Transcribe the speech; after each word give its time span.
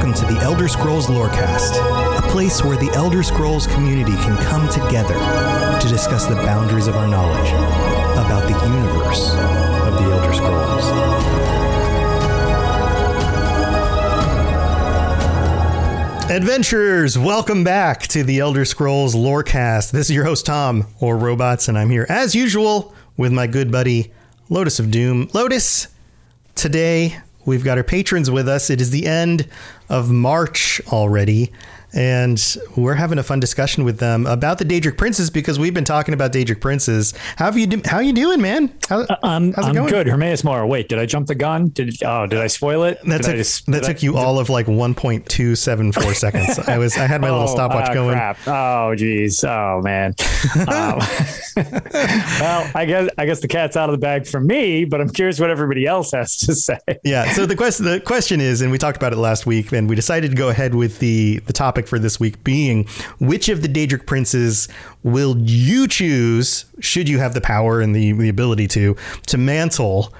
Welcome 0.00 0.26
to 0.26 0.34
the 0.34 0.40
Elder 0.40 0.66
Scrolls 0.66 1.08
Lorecast, 1.08 1.76
a 2.16 2.22
place 2.30 2.64
where 2.64 2.78
the 2.78 2.90
Elder 2.94 3.22
Scrolls 3.22 3.66
community 3.66 4.12
can 4.12 4.34
come 4.44 4.66
together 4.70 5.12
to 5.78 5.88
discuss 5.88 6.24
the 6.24 6.36
boundaries 6.36 6.86
of 6.86 6.96
our 6.96 7.06
knowledge 7.06 7.50
about 8.14 8.48
the 8.48 8.54
universe 8.66 9.32
of 9.34 9.98
the 9.98 10.10
Elder 10.10 10.32
Scrolls. 10.32 10.86
Adventurers, 16.30 17.18
welcome 17.18 17.62
back 17.62 18.06
to 18.06 18.24
the 18.24 18.38
Elder 18.38 18.64
Scrolls 18.64 19.14
Lorecast. 19.14 19.90
This 19.90 20.08
is 20.08 20.16
your 20.16 20.24
host 20.24 20.46
Tom, 20.46 20.86
or 21.00 21.18
Robots, 21.18 21.68
and 21.68 21.76
I'm 21.76 21.90
here 21.90 22.06
as 22.08 22.34
usual 22.34 22.94
with 23.18 23.32
my 23.32 23.46
good 23.46 23.70
buddy 23.70 24.12
Lotus 24.48 24.80
of 24.80 24.90
Doom. 24.90 25.28
Lotus, 25.34 25.88
today 26.54 27.18
we've 27.44 27.64
got 27.64 27.78
our 27.78 27.84
patrons 27.84 28.30
with 28.30 28.48
us. 28.48 28.70
It 28.70 28.80
is 28.80 28.90
the 28.90 29.06
end 29.06 29.48
of 29.88 30.10
March 30.10 30.80
already, 30.88 31.52
and 31.92 32.56
we're 32.76 32.94
having 32.94 33.18
a 33.18 33.22
fun 33.22 33.40
discussion 33.40 33.84
with 33.84 33.98
them 33.98 34.26
about 34.26 34.58
the 34.58 34.64
Daedric 34.64 34.96
Princes 34.96 35.30
because 35.30 35.58
we've 35.58 35.74
been 35.74 35.84
talking 35.84 36.14
about 36.14 36.32
Daedric 36.32 36.60
Princes. 36.60 37.14
How 37.36 37.46
have 37.46 37.58
you 37.58 37.66
do- 37.66 37.82
how 37.84 37.98
you 38.00 38.12
doing, 38.12 38.40
man? 38.40 38.72
How, 38.88 39.06
I'm, 39.22 39.52
how's 39.52 39.66
it 39.66 39.68
I'm 39.70 39.74
going? 39.74 39.90
good. 39.90 40.06
Hermaeus 40.06 40.44
Mora. 40.44 40.66
Wait, 40.66 40.88
did 40.88 40.98
I 40.98 41.06
jump 41.06 41.26
the 41.26 41.34
gun? 41.34 41.68
Did 41.68 42.02
oh, 42.04 42.26
did 42.26 42.38
I 42.40 42.46
spoil 42.46 42.84
it? 42.84 42.98
That 43.04 43.22
Did 43.22 43.26
took, 43.28 43.36
just- 43.36 43.66
that 43.66 43.72
did 43.72 43.84
I- 43.84 43.86
took 43.92 44.02
you 44.02 44.16
all 44.16 44.38
of 44.38 44.50
like 44.50 44.66
1.274 44.66 46.14
seconds. 46.16 46.58
I 46.60 46.78
was 46.78 46.96
I 46.96 47.06
had 47.06 47.20
my 47.20 47.30
little 47.30 47.48
Oh, 47.48 47.52
stopwatch 47.54 47.88
ah, 47.90 47.94
going. 47.94 48.14
Crap. 48.14 48.38
Oh, 48.46 48.94
geez. 48.94 49.42
Oh, 49.44 49.80
man. 49.82 50.14
Um, 50.68 50.98
well, 51.56 52.70
I 52.74 52.84
guess 52.86 53.08
I 53.18 53.26
guess 53.26 53.40
the 53.40 53.48
cat's 53.48 53.76
out 53.76 53.88
of 53.88 53.92
the 53.94 53.98
bag 53.98 54.26
for 54.26 54.40
me, 54.40 54.84
but 54.84 55.00
I'm 55.00 55.08
curious 55.10 55.40
what 55.40 55.50
everybody 55.50 55.86
else 55.86 56.12
has 56.12 56.36
to 56.38 56.54
say. 56.54 56.78
Yeah. 57.04 57.30
So 57.32 57.46
the 57.46 57.56
question 57.56 57.86
the 57.86 58.00
question 58.00 58.40
is, 58.40 58.60
and 58.62 58.70
we 58.70 58.78
talked 58.78 58.96
about 58.96 59.12
it 59.12 59.16
last 59.16 59.46
week, 59.46 59.72
and 59.72 59.88
we 59.88 59.96
decided 59.96 60.30
to 60.30 60.36
go 60.36 60.48
ahead 60.48 60.74
with 60.74 60.98
the 60.98 61.38
the 61.46 61.52
topic 61.52 61.79
for 61.86 61.98
this 61.98 62.18
week 62.20 62.42
being 62.44 62.86
which 63.18 63.48
of 63.48 63.62
the 63.62 63.68
Daedric 63.68 64.06
princes 64.06 64.68
will 65.02 65.36
you 65.38 65.88
choose 65.88 66.64
should 66.80 67.08
you 67.08 67.18
have 67.18 67.34
the 67.34 67.40
power 67.40 67.80
and 67.80 67.94
the 67.94 68.12
the 68.12 68.28
ability 68.28 68.66
to 68.68 68.96
to 69.26 69.38
mantle, 69.38 70.12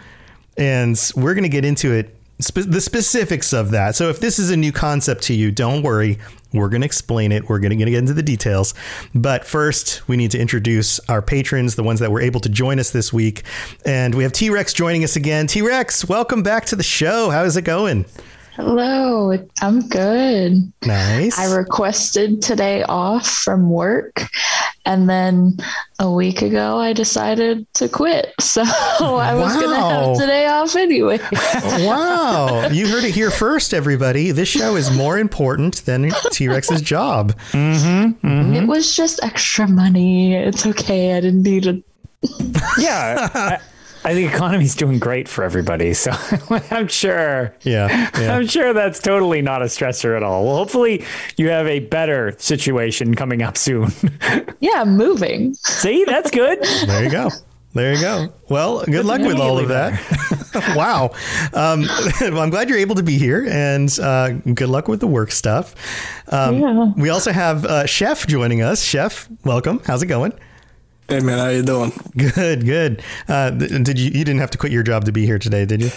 and 0.57 0.99
we're 1.17 1.35
going 1.35 1.45
to 1.45 1.49
get 1.49 1.65
into 1.65 1.93
it. 1.93 2.17
Spe- 2.41 2.71
the 2.71 2.81
specifics 2.81 3.53
of 3.53 3.71
that. 3.73 3.95
So, 3.97 4.09
if 4.09 4.21
this 4.21 4.39
is 4.39 4.51
a 4.51 4.57
new 4.57 4.73
concept 4.73 5.23
to 5.25 5.35
you, 5.35 5.51
don't 5.51 5.83
worry. 5.83 6.19
We're 6.53 6.69
going 6.69 6.81
to 6.81 6.87
explain 6.87 7.33
it. 7.33 7.49
We're 7.49 7.61
going 7.61 7.71
to 7.71 7.77
get 7.77 7.93
into 7.95 8.15
the 8.15 8.23
details. 8.23 8.75
But 9.15 9.45
first, 9.45 10.09
we 10.09 10.17
need 10.17 10.33
to 10.33 10.39
introduce 10.39 10.99
our 11.09 11.23
patrons, 11.23 11.77
the 11.77 11.83
ones 11.83 12.01
that 12.01 12.11
were 12.11 12.21
able 12.21 12.41
to 12.41 12.49
join 12.49 12.81
us 12.81 12.91
this 12.91 13.13
week. 13.13 13.45
And 13.85 14.15
we 14.15 14.23
have 14.25 14.33
T 14.33 14.51
Rex 14.51 14.73
joining 14.73 15.05
us 15.05 15.17
again. 15.17 15.47
T 15.47 15.63
Rex, 15.63 16.09
welcome 16.09 16.43
back 16.43 16.65
to 16.67 16.77
the 16.77 16.83
show. 16.83 17.31
How's 17.31 17.57
it 17.57 17.63
going? 17.63 18.07
Hello, 18.55 19.39
I'm 19.63 19.89
good. 19.89 20.73
Nice. 20.85 21.39
I 21.39 21.57
requested 21.57 22.43
today 22.43 22.83
off 22.83 23.27
from 23.29 23.71
work, 23.71 24.23
and 24.85 25.09
then 25.09 25.57
a 26.01 26.11
week 26.11 26.43
ago 26.43 26.79
I 26.79 26.93
decided 26.93 27.67
to 27.75 27.89
quit. 27.89 28.35
So 28.51 28.63
I 28.63 29.35
was 29.35 29.55
going 29.55 29.71
to 29.71 29.77
have 29.77 30.19
today 30.19 30.47
off 30.49 30.75
anyway. 30.75 31.21
wow. 31.87 32.69
You 32.69 32.89
heard 32.89 33.05
it 33.05 33.15
here 33.15 33.31
first, 33.31 33.73
everybody. 33.73 34.33
This 34.33 34.49
show 34.49 34.75
is 34.75 34.91
more 34.91 35.19
important 35.19 35.85
than 35.87 36.11
T 36.33 36.49
Rex's 36.49 36.83
job. 36.83 37.33
Mm-hmm, 37.53 38.27
mm-hmm. 38.27 38.55
It 38.55 38.67
was 38.67 38.97
just 38.97 39.23
extra 39.23 39.69
money. 39.69 40.35
It's 40.35 40.67
okay. 40.67 41.17
I 41.17 41.21
didn't 41.21 41.45
need 41.45 41.67
it. 41.67 41.85
Yeah. 42.77 43.31
I, 43.35 43.59
I 44.03 44.15
think 44.15 44.31
the 44.31 44.37
economy's 44.37 44.75
doing 44.75 44.99
great 44.99 45.29
for 45.29 45.45
everybody, 45.45 45.93
so 45.93 46.11
I'm 46.71 46.89
sure. 46.89 47.55
Yeah. 47.63 48.11
Yeah. 48.19 48.35
I'm 48.35 48.47
sure 48.47 48.73
that's 48.73 48.99
totally 48.99 49.43
not 49.43 49.61
a 49.61 49.67
stressor 49.67 50.17
at 50.17 50.23
all. 50.23 50.45
Well, 50.47 50.57
hopefully 50.57 51.05
you 51.37 51.51
have 51.51 51.67
a 51.67 51.81
better 51.81 52.35
situation 52.39 53.15
coming 53.15 53.43
up 53.43 53.57
soon. 53.57 53.89
Yeah, 54.63 54.85
moving. 54.85 55.55
See, 55.55 56.05
that's 56.05 56.31
good. 56.31 56.63
There 56.87 57.03
you 57.03 57.11
go. 57.11 57.31
There 57.73 57.95
you 57.95 58.01
go. 58.01 58.31
Well, 58.51 58.85
good 58.85 59.07
luck 59.07 59.23
with 59.23 59.39
all 59.39 59.59
of 59.59 59.69
that. 59.69 59.95
wow. 60.77 61.13
Um, 61.55 61.87
well, 62.21 62.41
I'm 62.43 62.51
glad 62.51 62.69
you're 62.69 62.77
able 62.79 62.97
to 62.97 63.03
be 63.03 63.17
here, 63.17 63.47
and 63.49 63.89
uh, 63.99 64.33
good 64.33 64.69
luck 64.69 64.87
with 64.87 65.01
the 65.01 65.07
work 65.07 65.31
stuff. 65.33 65.75
Um, 66.29 66.61
Yeah. 66.61 66.93
We 66.97 67.09
also 67.09 67.33
have 67.33 67.65
uh, 67.65 67.87
Chef 67.87 68.27
joining 68.27 68.61
us. 68.61 68.83
Chef, 68.83 69.29
welcome. 69.45 69.81
How's 69.87 70.03
it 70.03 70.07
going? 70.09 70.35
Hey 71.11 71.19
man, 71.19 71.39
how 71.39 71.49
you 71.49 71.65
doing? 71.65 71.93
Good, 72.17 72.65
good. 72.65 73.03
Uh, 73.27 73.51
did 73.51 73.99
you? 73.99 74.05
You 74.13 74.25
didn't 74.25 74.39
have 74.39 74.53
to 74.53 74.59
quit 74.59 74.71
your 74.71 74.85
job 74.85 75.07
to 75.07 75.13
be 75.13 75.27
here 75.27 75.41
today, 75.41 75.65
did 75.67 75.83
you? 75.83 75.91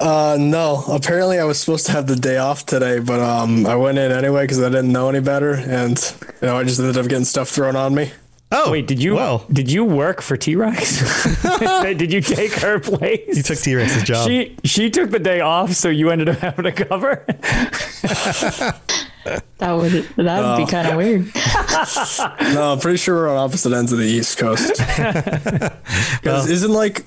Uh, 0.00 0.36
no. 0.36 0.82
Apparently, 0.88 1.38
I 1.38 1.44
was 1.44 1.60
supposed 1.60 1.86
to 1.86 1.92
have 1.92 2.08
the 2.08 2.16
day 2.16 2.38
off 2.38 2.66
today, 2.66 2.98
but 2.98 3.20
um, 3.20 3.66
I 3.66 3.76
went 3.76 3.98
in 3.98 4.10
anyway 4.10 4.42
because 4.42 4.60
I 4.60 4.68
didn't 4.68 4.90
know 4.90 5.08
any 5.08 5.20
better, 5.20 5.52
and 5.52 5.96
you 6.40 6.48
know, 6.48 6.56
I 6.58 6.64
just 6.64 6.80
ended 6.80 6.96
up 6.96 7.06
getting 7.08 7.24
stuff 7.24 7.50
thrown 7.50 7.76
on 7.76 7.94
me. 7.94 8.10
Oh, 8.50 8.72
Wait, 8.72 8.88
did 8.88 9.00
you 9.00 9.14
Well, 9.14 9.46
did 9.52 9.70
you 9.70 9.84
work 9.84 10.20
for 10.20 10.36
T 10.36 10.56
Rex? 10.56 11.00
did 11.84 12.12
you 12.12 12.20
take 12.20 12.52
her 12.54 12.80
place? 12.80 13.36
you 13.36 13.44
took 13.44 13.58
T 13.58 13.76
Rex's 13.76 14.02
job. 14.02 14.26
She 14.26 14.56
she 14.64 14.90
took 14.90 15.10
the 15.10 15.20
day 15.20 15.38
off, 15.38 15.74
so 15.74 15.88
you 15.88 16.10
ended 16.10 16.28
up 16.28 16.38
having 16.38 16.64
to 16.64 16.72
cover. 16.72 17.24
That 19.24 19.70
would 19.72 19.92
that 20.16 20.58
would 20.58 20.64
be 20.66 20.70
kind 20.70 20.88
of 20.88 20.96
weird. 20.96 21.30
No, 22.54 22.72
I'm 22.72 22.80
pretty 22.80 22.98
sure 22.98 23.14
we're 23.16 23.28
on 23.30 23.36
opposite 23.36 23.72
ends 23.72 23.92
of 23.92 23.98
the 23.98 24.04
East 24.04 24.36
Coast. 24.38 24.74
'Cause 26.22 26.48
isn't 26.50 26.72
like, 26.72 27.04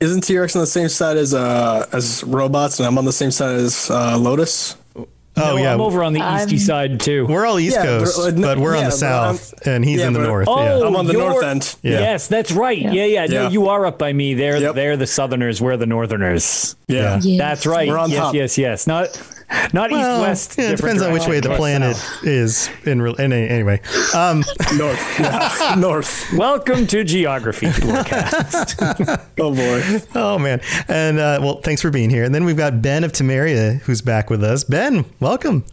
isn't 0.00 0.22
T 0.22 0.36
Rex 0.38 0.54
on 0.56 0.60
the 0.60 0.66
same 0.66 0.88
side 0.88 1.16
as 1.16 1.34
uh 1.34 1.86
as 1.92 2.22
robots, 2.24 2.78
and 2.78 2.86
I'm 2.86 2.98
on 2.98 3.04
the 3.04 3.12
same 3.12 3.30
side 3.30 3.56
as 3.56 3.90
uh, 3.90 4.16
Lotus? 4.18 4.76
oh 4.96 5.06
No, 5.36 5.56
yeah, 5.56 5.72
I'm 5.74 5.80
over 5.80 6.02
on 6.02 6.12
the 6.12 6.20
I'm- 6.20 6.48
easty 6.48 6.58
side 6.58 6.98
too. 7.00 7.26
we're 7.26 7.46
all 7.46 7.58
East 7.60 7.76
Yeah, 7.76 7.84
Coast, 7.84 8.16
but, 8.18 8.34
uh, 8.34 8.40
but 8.40 8.58
we're 8.58 8.76
on 8.76 8.84
the 8.84 8.90
but 8.90 9.02
I'm- 9.02 9.36
South, 9.36 9.54
and 9.66 9.84
he's 9.84 10.00
yeah, 10.00 10.08
in 10.08 10.12
the 10.12 10.20
North. 10.20 10.48
Oh, 10.48 10.60
yeah. 10.80 10.86
I'm 10.86 10.96
on 10.96 11.06
the 11.06 11.12
north 11.12 11.42
end. 11.44 11.76
Yeah. 11.82 12.00
Yes, 12.00 12.26
that's 12.28 12.50
right. 12.52 12.78
Yeah, 12.78 13.04
yeah. 13.04 13.26
No, 13.26 13.42
Yeah. 13.44 13.48
you 13.50 13.68
are 13.68 13.86
up 13.86 13.98
by 13.98 14.12
me. 14.12 14.34
They're 14.34 14.56
Yep. 14.58 14.74
they're 14.74 14.96
the 14.96 15.06
Southerners. 15.06 15.60
We're 15.60 15.76
the 15.76 15.86
Northerners. 15.86 16.74
Yeah. 16.88 17.20
Yes. 17.22 17.38
That's 17.38 17.66
right. 17.66 17.88
We're 17.88 17.98
on 17.98 18.10
yes, 18.10 18.18
top. 18.18 18.34
yes, 18.34 18.58
yes. 18.58 18.86
Not 18.88 19.08
not 19.72 19.90
Well, 19.90 20.20
east 20.20 20.28
west. 20.28 20.58
yeah, 20.58 20.70
it 20.72 20.76
depends 20.76 21.00
on 21.02 21.12
which 21.12 21.26
way 21.26 21.40
the 21.40 21.54
planet 21.56 21.96
is 22.22 22.68
in 22.84 23.00
real. 23.00 23.14
In 23.14 23.32
any, 23.32 23.48
anyway, 23.48 23.80
um, 24.14 24.44
North. 24.76 25.18
Yeah. 25.20 25.74
North. 25.78 26.32
Welcome 26.34 26.86
to 26.88 27.02
Geography 27.04 27.66
Lorecast. 27.66 29.24
Oh 29.40 29.54
boy. 29.54 30.00
oh 30.14 30.38
man, 30.38 30.60
and 30.88 31.18
uh, 31.18 31.38
well, 31.40 31.60
thanks 31.62 31.80
for 31.80 31.90
being 31.90 32.10
here. 32.10 32.24
And 32.24 32.34
then 32.34 32.44
we've 32.44 32.56
got 32.56 32.82
Ben 32.82 33.04
of 33.04 33.12
Temeria 33.12 33.78
who's 33.82 34.02
back 34.02 34.28
with 34.30 34.42
us. 34.42 34.64
Ben, 34.64 35.04
welcome, 35.20 35.64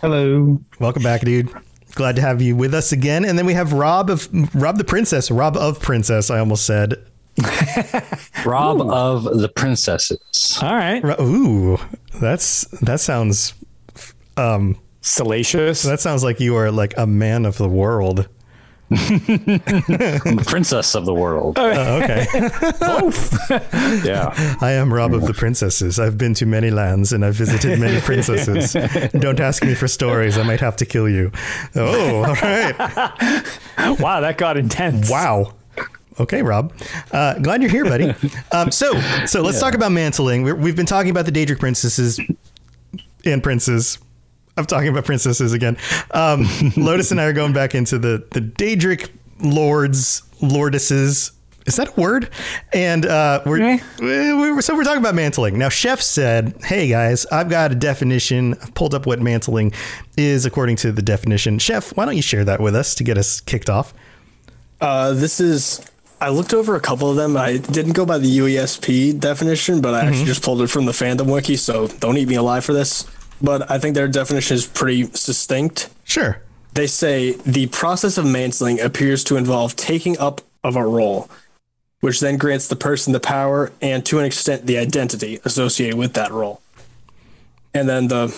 Hello. 0.00 0.60
welcome 0.80 1.02
back, 1.02 1.20
dude. 1.20 1.52
Glad 1.94 2.16
to 2.16 2.22
have 2.22 2.42
you 2.42 2.56
with 2.56 2.74
us 2.74 2.92
again. 2.92 3.24
And 3.24 3.38
then 3.38 3.46
we 3.46 3.54
have 3.54 3.72
Rob 3.72 4.10
of 4.10 4.28
Rob 4.54 4.78
the 4.78 4.84
Princess, 4.84 5.30
Rob 5.30 5.56
of 5.56 5.80
Princess. 5.80 6.30
I 6.30 6.38
almost 6.40 6.64
said. 6.66 6.94
Rob 8.44 8.80
of 8.80 9.24
the 9.38 9.48
Princesses. 9.54 10.58
All 10.62 10.74
right. 10.74 11.02
Ooh, 11.20 11.78
that's 12.20 12.62
that 12.80 13.00
sounds 13.00 13.54
um 14.36 14.78
Salacious. 15.02 15.82
that 15.82 16.00
sounds 16.00 16.24
like 16.24 16.40
you 16.40 16.56
are 16.56 16.70
like 16.70 16.94
a 16.96 17.06
man 17.06 17.44
of 17.46 17.58
the 17.58 17.68
world. 17.68 18.28
I'm 18.88 18.96
the 18.98 20.44
princess 20.46 20.94
of 20.94 21.06
the 21.06 21.14
world. 21.14 21.58
Oh, 21.58 22.02
okay. 22.02 22.24
Yeah. 24.06 24.32
I 24.60 24.72
am 24.72 24.92
Rob 24.92 25.12
of 25.12 25.22
the 25.26 25.34
Princesses. 25.34 25.98
I've 25.98 26.16
been 26.16 26.34
to 26.34 26.46
many 26.46 26.70
lands 26.70 27.12
and 27.12 27.24
I've 27.24 27.34
visited 27.34 27.80
many 27.80 28.00
princesses. 28.00 28.74
Don't 29.12 29.40
ask 29.40 29.64
me 29.64 29.74
for 29.74 29.88
stories. 29.88 30.38
I 30.38 30.44
might 30.44 30.60
have 30.60 30.76
to 30.76 30.86
kill 30.86 31.08
you. 31.08 31.32
Oh, 31.74 32.24
all 32.24 32.34
right. 32.34 32.78
Wow, 33.98 34.20
that 34.20 34.36
got 34.38 34.56
intense. 34.56 35.10
Wow. 35.10 35.54
Okay, 36.18 36.42
Rob. 36.42 36.72
Uh, 37.12 37.34
glad 37.38 37.60
you're 37.62 37.70
here, 37.70 37.84
buddy. 37.84 38.14
Um, 38.52 38.70
so, 38.70 38.98
so 39.26 39.42
let's 39.42 39.60
talk 39.60 39.74
about 39.74 39.92
mantling. 39.92 40.42
We're, 40.44 40.54
we've 40.54 40.76
been 40.76 40.86
talking 40.86 41.10
about 41.10 41.26
the 41.26 41.32
Daedric 41.32 41.58
princesses 41.58 42.18
and 43.24 43.42
princes. 43.42 43.98
I'm 44.56 44.64
talking 44.64 44.88
about 44.88 45.04
princesses 45.04 45.52
again. 45.52 45.76
Um, 46.12 46.46
Lotus 46.76 47.10
and 47.10 47.20
I 47.20 47.24
are 47.24 47.32
going 47.34 47.52
back 47.52 47.74
into 47.74 47.98
the 47.98 48.24
the 48.30 48.40
Daedric 48.40 49.10
lords, 49.40 50.22
lordesses. 50.40 51.32
Is 51.66 51.76
that 51.76 51.88
a 51.98 52.00
word? 52.00 52.30
And 52.72 53.04
uh, 53.04 53.42
we're, 53.44 53.60
Eh. 53.60 53.78
we- 54.00 54.52
we- 54.52 54.62
so 54.62 54.74
we're 54.76 54.84
talking 54.84 55.00
about 55.00 55.16
mantling. 55.16 55.58
Now, 55.58 55.68
Chef 55.68 56.00
said, 56.00 56.54
"Hey 56.64 56.88
guys, 56.88 57.26
I've 57.26 57.50
got 57.50 57.72
a 57.72 57.74
definition. 57.74 58.54
I've 58.62 58.72
pulled 58.74 58.94
up 58.94 59.04
what 59.04 59.20
mantling 59.20 59.72
is 60.16 60.46
according 60.46 60.76
to 60.76 60.92
the 60.92 61.02
definition. 61.02 61.58
Chef, 61.58 61.94
why 61.96 62.04
don't 62.06 62.16
you 62.16 62.22
share 62.22 62.44
that 62.44 62.60
with 62.60 62.74
us 62.76 62.94
to 62.94 63.04
get 63.04 63.18
us 63.18 63.40
kicked 63.40 63.68
off?" 63.68 63.92
Uh, 64.80 65.12
this 65.12 65.40
is. 65.40 65.84
I 66.20 66.30
looked 66.30 66.54
over 66.54 66.74
a 66.74 66.80
couple 66.80 67.10
of 67.10 67.16
them. 67.16 67.36
I 67.36 67.58
didn't 67.58 67.92
go 67.92 68.06
by 68.06 68.18
the 68.18 68.38
UESP 68.38 69.20
definition, 69.20 69.80
but 69.80 69.94
I 69.94 70.06
actually 70.06 70.24
just 70.24 70.42
pulled 70.42 70.62
it 70.62 70.68
from 70.68 70.86
the 70.86 70.92
fandom 70.92 71.30
wiki. 71.32 71.56
So 71.56 71.88
don't 71.88 72.16
eat 72.16 72.28
me 72.28 72.36
alive 72.36 72.64
for 72.64 72.72
this. 72.72 73.06
But 73.42 73.70
I 73.70 73.78
think 73.78 73.94
their 73.94 74.08
definition 74.08 74.54
is 74.54 74.66
pretty 74.66 75.04
succinct. 75.12 75.90
Sure. 76.04 76.40
They 76.72 76.86
say 76.86 77.32
the 77.32 77.66
process 77.66 78.16
of 78.16 78.26
mantling 78.26 78.80
appears 78.80 79.24
to 79.24 79.36
involve 79.36 79.76
taking 79.76 80.18
up 80.18 80.40
of 80.64 80.74
a 80.74 80.82
role, 80.82 81.28
which 82.00 82.20
then 82.20 82.38
grants 82.38 82.68
the 82.68 82.76
person 82.76 83.12
the 83.12 83.20
power 83.20 83.72
and, 83.82 84.04
to 84.06 84.18
an 84.18 84.24
extent, 84.24 84.66
the 84.66 84.78
identity 84.78 85.38
associated 85.44 85.96
with 85.96 86.14
that 86.14 86.30
role. 86.30 86.62
And 87.74 87.88
then 87.88 88.08
the 88.08 88.34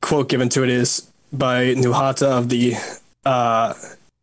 quote 0.00 0.28
given 0.28 0.48
to 0.50 0.62
it 0.62 0.70
is 0.70 1.10
by 1.32 1.74
Nuhata 1.74 2.26
of 2.26 2.48
the 2.48 2.74
uh, 3.24 3.74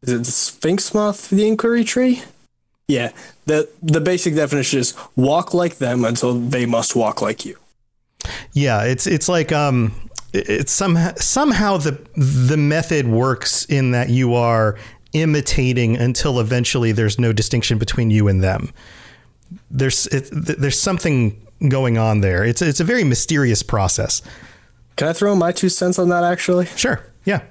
is 0.02 0.14
it 0.14 0.18
the 0.20 0.26
Sphinx 0.26 0.94
Moth, 0.94 1.30
the 1.30 1.48
Inquiry 1.48 1.84
Tree? 1.84 2.24
Yeah. 2.88 3.12
The 3.46 3.70
the 3.82 4.02
basic 4.02 4.36
definition 4.36 4.80
is 4.80 4.94
walk 5.16 5.54
like 5.54 5.78
them 5.78 6.06
until 6.06 6.34
they 6.34 6.66
must 6.66 6.96
walk 6.96 7.22
like 7.22 7.46
you. 7.46 7.58
Yeah, 8.54 8.84
it's 8.84 9.08
it's 9.08 9.28
like 9.30 9.52
um 9.52 9.94
it's 10.34 10.72
somehow 10.72 11.14
somehow 11.16 11.78
the 11.78 12.00
the 12.16 12.58
method 12.58 13.08
works 13.08 13.66
in 13.66 13.92
that 13.92 14.10
you 14.10 14.36
are 14.36 14.78
imitating 15.14 15.96
until 15.98 16.40
eventually 16.40 16.92
there's 16.92 17.18
no 17.18 17.32
distinction 17.32 17.78
between 17.78 18.12
you 18.12 18.28
and 18.28 18.44
them. 18.44 18.72
There's 19.72 20.08
it, 20.08 20.30
there's 20.32 20.80
something 20.80 21.42
going 21.70 21.98
on 21.98 22.22
there. 22.22 22.44
It's 22.44 22.62
it's 22.62 22.80
a 22.80 22.84
very 22.84 23.04
mysterious 23.04 23.64
process. 23.64 24.22
Can 24.96 25.08
I 25.08 25.14
throw 25.14 25.36
my 25.36 25.52
two 25.52 25.70
cents 25.70 26.00
on 26.00 26.10
that 26.10 26.24
actually? 26.24 26.66
Sure. 26.68 27.02
Yeah. 27.26 27.42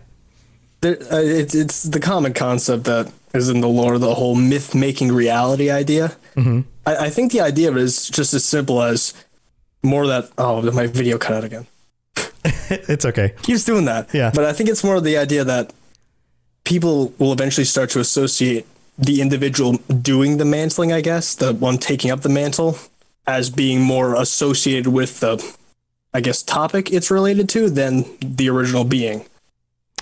there, 0.80 0.96
uh, 1.12 1.18
it's 1.20 1.54
it's 1.54 1.82
the 1.82 2.00
common 2.00 2.32
concept 2.34 2.84
that 2.84 3.12
is 3.34 3.48
in 3.48 3.60
the 3.60 3.68
lore, 3.68 3.98
the 3.98 4.14
whole 4.14 4.34
myth 4.34 4.74
making 4.74 5.12
reality 5.12 5.70
idea. 5.70 6.16
Mm-hmm. 6.36 6.60
I, 6.86 6.96
I 7.06 7.10
think 7.10 7.32
the 7.32 7.40
idea 7.40 7.68
of 7.68 7.76
it 7.76 7.82
is 7.82 8.08
just 8.08 8.32
as 8.32 8.44
simple 8.44 8.82
as 8.82 9.12
more 9.82 10.06
that. 10.06 10.30
Oh, 10.38 10.62
my 10.72 10.86
video 10.86 11.18
cut 11.18 11.34
out 11.34 11.44
again. 11.44 11.66
It's 12.70 13.04
okay. 13.04 13.34
Keeps 13.42 13.64
doing 13.64 13.84
that. 13.84 14.12
Yeah. 14.14 14.30
But 14.34 14.44
I 14.44 14.52
think 14.52 14.70
it's 14.70 14.82
more 14.82 15.00
the 15.00 15.18
idea 15.18 15.44
that 15.44 15.72
people 16.64 17.12
will 17.18 17.32
eventually 17.32 17.64
start 17.64 17.90
to 17.90 18.00
associate 18.00 18.66
the 18.96 19.20
individual 19.20 19.74
doing 20.00 20.38
the 20.38 20.44
mantling, 20.44 20.92
I 20.92 21.00
guess, 21.00 21.34
the 21.34 21.52
one 21.52 21.78
taking 21.78 22.10
up 22.10 22.22
the 22.22 22.28
mantle, 22.28 22.78
as 23.26 23.50
being 23.50 23.82
more 23.82 24.14
associated 24.14 24.88
with 24.88 25.20
the, 25.20 25.56
I 26.12 26.20
guess, 26.20 26.42
topic 26.42 26.92
it's 26.92 27.10
related 27.10 27.48
to 27.50 27.70
than 27.70 28.04
the 28.20 28.48
original 28.48 28.84
being. 28.84 29.26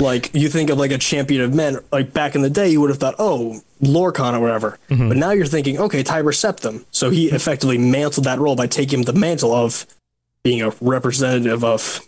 Like 0.00 0.30
you 0.34 0.48
think 0.48 0.70
of 0.70 0.78
like 0.78 0.90
a 0.90 0.98
champion 0.98 1.42
of 1.42 1.54
men, 1.54 1.78
like 1.92 2.12
back 2.12 2.34
in 2.34 2.42
the 2.42 2.50
day, 2.50 2.68
you 2.70 2.80
would 2.80 2.90
have 2.90 2.98
thought, 2.98 3.14
oh, 3.18 3.60
Lorkhan 3.80 4.34
or 4.34 4.40
whatever. 4.40 4.78
But 4.88 5.16
now 5.16 5.30
you're 5.32 5.46
thinking, 5.46 5.78
okay, 5.78 6.02
Tiber 6.02 6.32
Septim. 6.32 6.84
So 6.90 7.10
he 7.10 7.30
effectively 7.30 7.78
mantled 7.78 8.24
that 8.24 8.38
role 8.38 8.56
by 8.56 8.66
taking 8.66 9.02
the 9.02 9.12
mantle 9.12 9.52
of 9.54 9.86
being 10.42 10.62
a 10.62 10.70
representative 10.80 11.62
of 11.62 12.00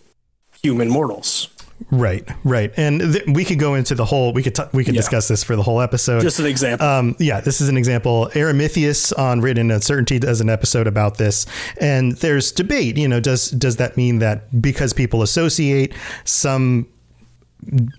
human 0.62 0.88
mortals. 0.88 1.48
Right. 1.90 2.26
Right. 2.44 2.72
And 2.76 3.00
th- 3.00 3.26
we 3.26 3.44
could 3.44 3.58
go 3.58 3.74
into 3.74 3.94
the 3.94 4.04
whole. 4.04 4.32
We 4.32 4.42
could 4.42 4.54
t- 4.54 4.62
we 4.72 4.84
could 4.84 4.94
Yeah. 4.94 5.00
discuss 5.00 5.28
this 5.28 5.44
for 5.44 5.54
the 5.54 5.62
whole 5.62 5.80
episode. 5.80 6.22
Just 6.22 6.38
an 6.40 6.46
example. 6.46 6.86
Um, 6.86 7.16
yeah, 7.18 7.40
this 7.40 7.60
is 7.60 7.68
an 7.68 7.76
example. 7.76 8.30
Aramithius 8.32 9.12
on 9.18 9.40
Written 9.40 9.70
Uncertainty 9.70 10.18
does 10.18 10.40
an 10.40 10.48
episode 10.48 10.86
about 10.86 11.18
this, 11.18 11.46
and 11.80 12.12
there's 12.12 12.52
debate. 12.52 12.96
You 12.96 13.08
know, 13.08 13.20
does 13.20 13.50
does 13.50 13.76
that 13.76 13.96
mean 13.96 14.20
that 14.20 14.62
because 14.62 14.92
people 14.92 15.20
associate 15.22 15.92
some 16.24 16.86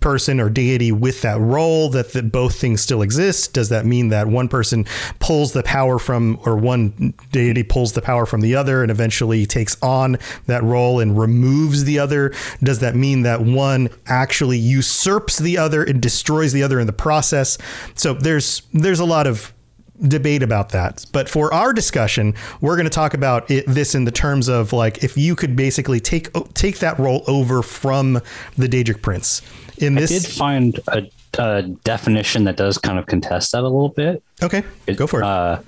person 0.01 0.39
or 0.39 0.50
deity 0.50 0.91
with 0.91 1.21
that 1.21 1.39
role 1.39 1.89
that, 1.89 2.13
that 2.13 2.31
both 2.31 2.56
things 2.56 2.81
still 2.81 3.01
exist? 3.01 3.53
Does 3.53 3.69
that 3.69 3.85
mean 3.85 4.09
that 4.09 4.27
one 4.27 4.47
person 4.47 4.85
pulls 5.19 5.53
the 5.53 5.63
power 5.63 6.00
from 6.00 6.39
or 6.45 6.56
one 6.56 7.13
deity 7.31 7.63
pulls 7.63 7.94
the 7.94 8.01
power 8.01 8.25
from 8.25 8.41
the 8.41 8.56
other 8.56 8.81
and 8.81 8.91
eventually 8.91 9.45
takes 9.45 9.81
on 9.81 10.17
that 10.45 10.63
role 10.63 11.00
and 11.00 11.17
removes 11.17 11.85
the 11.85 12.00
other? 12.00 12.33
Does 12.62 12.79
that 12.79 12.95
mean 12.95 13.23
that 13.23 13.41
one 13.41 13.89
actually 14.07 14.57
usurps 14.57 15.38
the 15.39 15.57
other 15.57 15.83
and 15.83 16.01
destroys 16.01 16.53
the 16.53 16.63
other 16.63 16.79
in 16.79 16.88
the 16.88 16.94
process? 16.94 17.57
So 17.95 18.13
there's 18.13 18.61
there's 18.73 19.00
a 19.00 19.06
lot 19.06 19.27
of 19.27 19.53
debate 20.01 20.44
about 20.44 20.69
that. 20.69 21.06
But 21.12 21.30
for 21.30 21.53
our 21.53 21.74
discussion, 21.74 22.33
we're 22.62 22.75
going 22.75 22.86
to 22.86 22.89
talk 22.89 23.13
about 23.13 23.50
it, 23.50 23.65
this 23.68 23.95
in 23.95 24.06
the 24.06 24.12
terms 24.12 24.47
of 24.47 24.74
like 24.74 25.03
if 25.03 25.18
you 25.18 25.36
could 25.36 25.56
basically 25.56 26.00
take 26.00 26.30
take 26.53 26.80
that 26.80 26.97
role 27.00 27.24
over 27.27 27.62
from 27.62 28.21
the 28.57 28.68
Daedric 28.68 29.01
Prince. 29.01 29.42
In 29.77 29.95
this, 29.95 30.12
I 30.12 30.13
did 30.13 30.27
find 30.27 30.80
a, 30.88 31.12
a 31.38 31.63
definition 31.63 32.45
that 32.45 32.57
does 32.57 32.77
kind 32.77 32.97
of 32.97 33.06
contest 33.07 33.51
that 33.51 33.62
a 33.62 33.63
little 33.63 33.89
bit. 33.89 34.24
okay, 34.42 34.63
go 34.95 35.07
for 35.07 35.21
it. 35.21 35.25
Uh, 35.25 35.59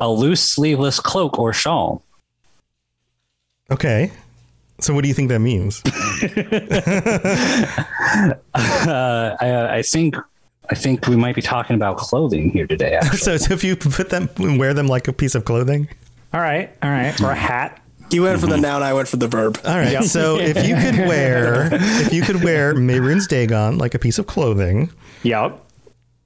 a 0.00 0.10
loose 0.10 0.42
sleeveless 0.42 1.00
cloak 1.00 1.38
or 1.38 1.52
shawl. 1.52 2.02
okay, 3.70 4.10
so 4.80 4.94
what 4.94 5.02
do 5.02 5.08
you 5.08 5.14
think 5.14 5.28
that 5.28 5.40
means? 5.40 5.82
Uh, 8.54 9.36
I, 9.40 9.78
I 9.78 9.82
think 9.82 10.16
I 10.72 10.74
think 10.74 11.06
we 11.06 11.16
might 11.16 11.34
be 11.34 11.42
talking 11.42 11.76
about 11.76 11.98
clothing 11.98 12.48
here 12.50 12.66
today. 12.66 12.98
So, 13.12 13.36
so 13.36 13.52
if 13.52 13.62
you 13.62 13.76
put 13.76 14.08
them 14.08 14.30
wear 14.58 14.72
them 14.72 14.86
like 14.86 15.06
a 15.06 15.12
piece 15.12 15.34
of 15.34 15.44
clothing. 15.44 15.86
All 16.32 16.40
right, 16.40 16.74
all 16.82 16.90
right, 16.90 17.20
or 17.20 17.30
a 17.30 17.34
hat. 17.34 17.78
He 18.10 18.20
went 18.20 18.40
for 18.40 18.46
the 18.46 18.54
mm-hmm. 18.54 18.62
noun, 18.62 18.82
I 18.82 18.94
went 18.94 19.06
for 19.06 19.18
the 19.18 19.28
verb. 19.28 19.60
All 19.66 19.76
right. 19.76 20.02
So 20.04 20.38
if 20.38 20.66
you 20.66 20.74
could 20.74 20.98
wear 21.08 21.68
if 21.72 22.12
you 22.12 22.22
could 22.22 22.42
wear 22.42 22.74
Mehrunes 22.74 23.28
Dagon 23.28 23.76
like 23.76 23.94
a 23.94 23.98
piece 23.98 24.18
of 24.18 24.26
clothing, 24.26 24.90
Yep. 25.24 25.62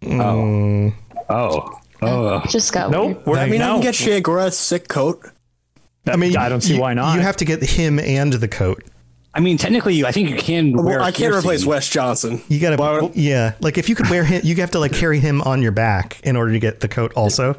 Mm. 0.02 0.94
Oh, 1.28 1.28
oh. 1.28 1.78
oh, 2.02 2.42
Just 2.48 2.72
got 2.72 2.90
Nope. 2.92 3.26
weird. 3.26 3.38
I 3.40 3.46
mean, 3.46 3.62
I 3.62 3.66
no. 3.66 3.72
can 3.74 3.82
get 3.82 3.94
Shiagora 3.94 4.46
a 4.46 4.50
sick 4.52 4.86
coat. 4.88 5.28
I 6.06 6.16
mean, 6.16 6.36
I 6.36 6.48
don't 6.48 6.60
see 6.60 6.74
you- 6.74 6.80
why 6.80 6.94
not. 6.94 7.16
You 7.16 7.20
have 7.22 7.36
to 7.38 7.44
get 7.44 7.62
him 7.62 7.98
and 7.98 8.32
the 8.32 8.48
coat. 8.48 8.84
I 9.36 9.40
mean, 9.40 9.58
technically, 9.58 9.94
you. 9.94 10.06
I 10.06 10.12
think 10.12 10.30
you 10.30 10.36
can. 10.36 10.72
wear 10.72 10.98
Well, 10.98 11.02
I 11.02 11.10
can't 11.10 11.30
piercing. 11.30 11.38
replace 11.40 11.66
Wes 11.66 11.86
Johnson. 11.90 12.40
You 12.48 12.58
gotta, 12.58 12.76
Why 12.76 13.10
yeah. 13.14 13.52
Like 13.60 13.76
if 13.76 13.90
you 13.90 13.94
could 13.94 14.08
wear 14.08 14.24
him, 14.24 14.40
you 14.42 14.56
have 14.56 14.70
to 14.70 14.78
like 14.78 14.94
carry 14.94 15.20
him 15.20 15.42
on 15.42 15.60
your 15.60 15.72
back 15.72 16.18
in 16.24 16.36
order 16.36 16.52
to 16.52 16.58
get 16.58 16.80
the 16.80 16.88
coat. 16.88 17.12
Also, 17.16 17.50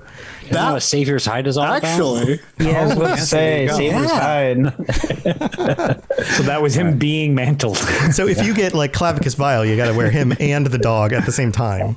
Isn't 0.41 0.53
that 0.53 0.72
what 0.72 0.81
Savior's 0.81 1.27
Hide 1.27 1.46
is 1.46 1.55
all 1.55 1.65
about? 1.65 1.84
Actually, 1.84 2.39
Yeah, 2.60 2.81
I 2.81 2.84
was 2.86 2.91
about 2.93 3.15
to 3.19 3.22
say, 3.22 3.67
Savior's 3.72 4.10
Hide. 4.10 4.57
so 6.36 6.43
that 6.43 6.60
was 6.63 6.75
him 6.75 6.98
being 6.98 7.36
mantled. 7.36 7.77
so 8.12 8.27
if 8.27 8.43
you 8.43 8.55
get 8.55 8.74
like 8.74 8.91
Clavicus 8.91 9.36
Vile, 9.36 9.63
you 9.63 9.75
got 9.77 9.88
to 9.88 9.93
wear 9.93 10.10
him 10.10 10.34
and 10.39 10.65
the 10.65 10.79
dog 10.79 11.13
at 11.13 11.27
the 11.27 11.31
same 11.31 11.51
time. 11.51 11.96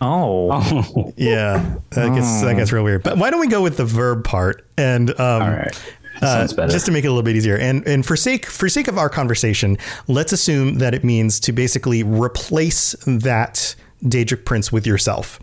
oh. 0.00 0.50
Oh, 0.52 1.12
Yeah, 1.16 1.76
that 1.90 2.14
gets 2.14 2.42
that 2.42 2.54
gets 2.54 2.70
real 2.70 2.84
weird. 2.84 3.02
But 3.02 3.18
why 3.18 3.30
don't 3.30 3.40
we 3.40 3.48
go 3.48 3.60
with 3.60 3.76
the 3.76 3.84
verb 3.84 4.22
part 4.24 4.64
and 4.78 5.10
um, 5.18 5.42
all 5.42 5.50
right. 5.50 5.82
Uh, 6.22 6.46
just 6.68 6.86
to 6.86 6.92
make 6.92 7.04
it 7.04 7.08
a 7.08 7.10
little 7.10 7.22
bit 7.22 7.36
easier. 7.36 7.56
And 7.56 7.86
and 7.86 8.04
for 8.04 8.16
sake 8.16 8.46
for 8.46 8.68
sake 8.68 8.88
of 8.88 8.98
our 8.98 9.08
conversation, 9.08 9.78
let's 10.08 10.32
assume 10.32 10.78
that 10.78 10.94
it 10.94 11.04
means 11.04 11.40
to 11.40 11.52
basically 11.52 12.02
replace 12.02 12.94
that 13.06 13.74
Daedric 14.04 14.44
prince 14.44 14.72
with 14.72 14.86
yourself. 14.86 15.40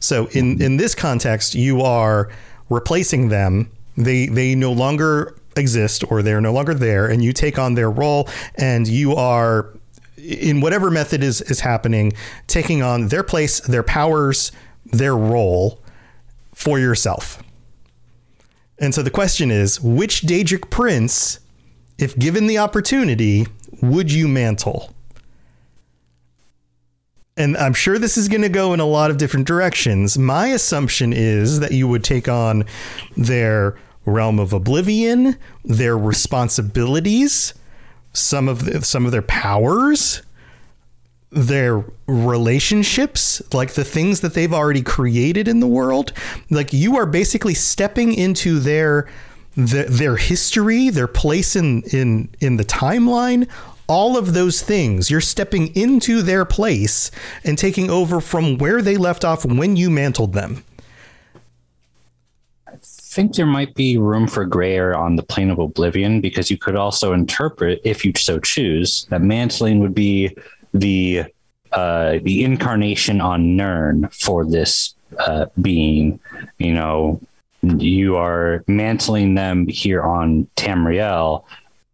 So 0.00 0.26
in 0.32 0.60
in 0.60 0.76
this 0.76 0.94
context, 0.94 1.54
you 1.54 1.80
are 1.82 2.28
replacing 2.68 3.28
them. 3.28 3.70
They 3.96 4.26
they 4.26 4.54
no 4.54 4.72
longer 4.72 5.36
exist 5.56 6.04
or 6.10 6.22
they're 6.22 6.40
no 6.40 6.52
longer 6.52 6.74
there, 6.74 7.06
and 7.06 7.22
you 7.22 7.32
take 7.32 7.58
on 7.58 7.74
their 7.74 7.90
role, 7.90 8.28
and 8.56 8.88
you 8.88 9.14
are 9.14 9.68
in 10.16 10.60
whatever 10.60 10.90
method 10.90 11.22
is 11.22 11.40
is 11.42 11.60
happening, 11.60 12.12
taking 12.46 12.82
on 12.82 13.08
their 13.08 13.22
place, 13.22 13.60
their 13.60 13.82
powers, 13.82 14.52
their 14.86 15.16
role 15.16 15.80
for 16.54 16.78
yourself. 16.78 17.42
And 18.82 18.94
so 18.94 19.02
the 19.02 19.10
question 19.10 19.50
is, 19.50 19.80
which 19.80 20.22
Daedric 20.22 20.68
prince, 20.68 21.40
if 21.96 22.18
given 22.18 22.46
the 22.48 22.58
opportunity, 22.58 23.46
would 23.80 24.12
you 24.12 24.28
mantle? 24.28 24.92
and 27.36 27.56
I'm 27.56 27.72
sure 27.72 27.98
this 27.98 28.18
is 28.18 28.28
going 28.28 28.42
to 28.42 28.48
go 28.48 28.74
in 28.74 28.80
a 28.80 28.84
lot 28.84 29.10
of 29.10 29.16
different 29.16 29.46
directions. 29.46 30.18
My 30.18 30.48
assumption 30.48 31.12
is 31.12 31.60
that 31.60 31.72
you 31.72 31.88
would 31.88 32.04
take 32.04 32.28
on 32.28 32.64
their 33.16 33.76
realm 34.04 34.38
of 34.38 34.52
oblivion, 34.52 35.38
their 35.64 35.96
responsibilities, 35.96 37.54
some 38.12 38.48
of 38.48 38.66
the, 38.66 38.82
some 38.82 39.06
of 39.06 39.12
their 39.12 39.22
powers, 39.22 40.22
their 41.32 41.82
relationships, 42.06 43.40
like 43.54 43.72
the 43.72 43.84
things 43.84 44.20
that 44.20 44.34
they've 44.34 44.52
already 44.52 44.82
created 44.82 45.48
in 45.48 45.60
the 45.60 45.66
world. 45.66 46.12
Like 46.50 46.72
you 46.72 46.96
are 46.96 47.06
basically 47.06 47.54
stepping 47.54 48.14
into 48.14 48.60
their 48.60 49.08
the, 49.54 49.86
their 49.88 50.16
history, 50.16 50.88
their 50.90 51.08
place 51.08 51.56
in 51.56 51.82
in 51.84 52.28
in 52.40 52.56
the 52.56 52.64
timeline, 52.64 53.48
all 53.86 54.16
of 54.16 54.34
those 54.34 54.62
things. 54.62 55.10
You're 55.10 55.20
stepping 55.20 55.74
into 55.74 56.22
their 56.22 56.44
place 56.44 57.10
and 57.44 57.58
taking 57.58 57.90
over 57.90 58.20
from 58.20 58.58
where 58.58 58.82
they 58.82 58.96
left 58.96 59.24
off 59.24 59.44
when 59.44 59.76
you 59.76 59.90
mantled 59.90 60.34
them. 60.34 60.64
I 62.66 62.76
think 62.82 63.34
there 63.34 63.46
might 63.46 63.74
be 63.74 63.98
room 63.98 64.26
for 64.26 64.44
gray 64.46 64.74
area 64.74 64.96
on 64.96 65.16
the 65.16 65.22
plane 65.22 65.50
of 65.50 65.58
oblivion 65.58 66.20
because 66.22 66.50
you 66.50 66.56
could 66.56 66.76
also 66.76 67.12
interpret, 67.12 67.80
if 67.84 68.04
you 68.04 68.12
so 68.16 68.38
choose, 68.38 69.06
that 69.10 69.20
mantling 69.20 69.80
would 69.80 69.94
be 69.94 70.34
the 70.72 71.24
uh, 71.72 72.18
the 72.22 72.44
incarnation 72.44 73.20
on 73.20 73.56
Nirn 73.56 74.08
for 74.12 74.44
this 74.44 74.94
uh, 75.18 75.46
being. 75.60 76.20
You 76.58 76.74
know, 76.74 77.20
you 77.62 78.16
are 78.16 78.62
mantling 78.66 79.34
them 79.34 79.66
here 79.68 80.02
on 80.02 80.48
Tamriel, 80.56 81.44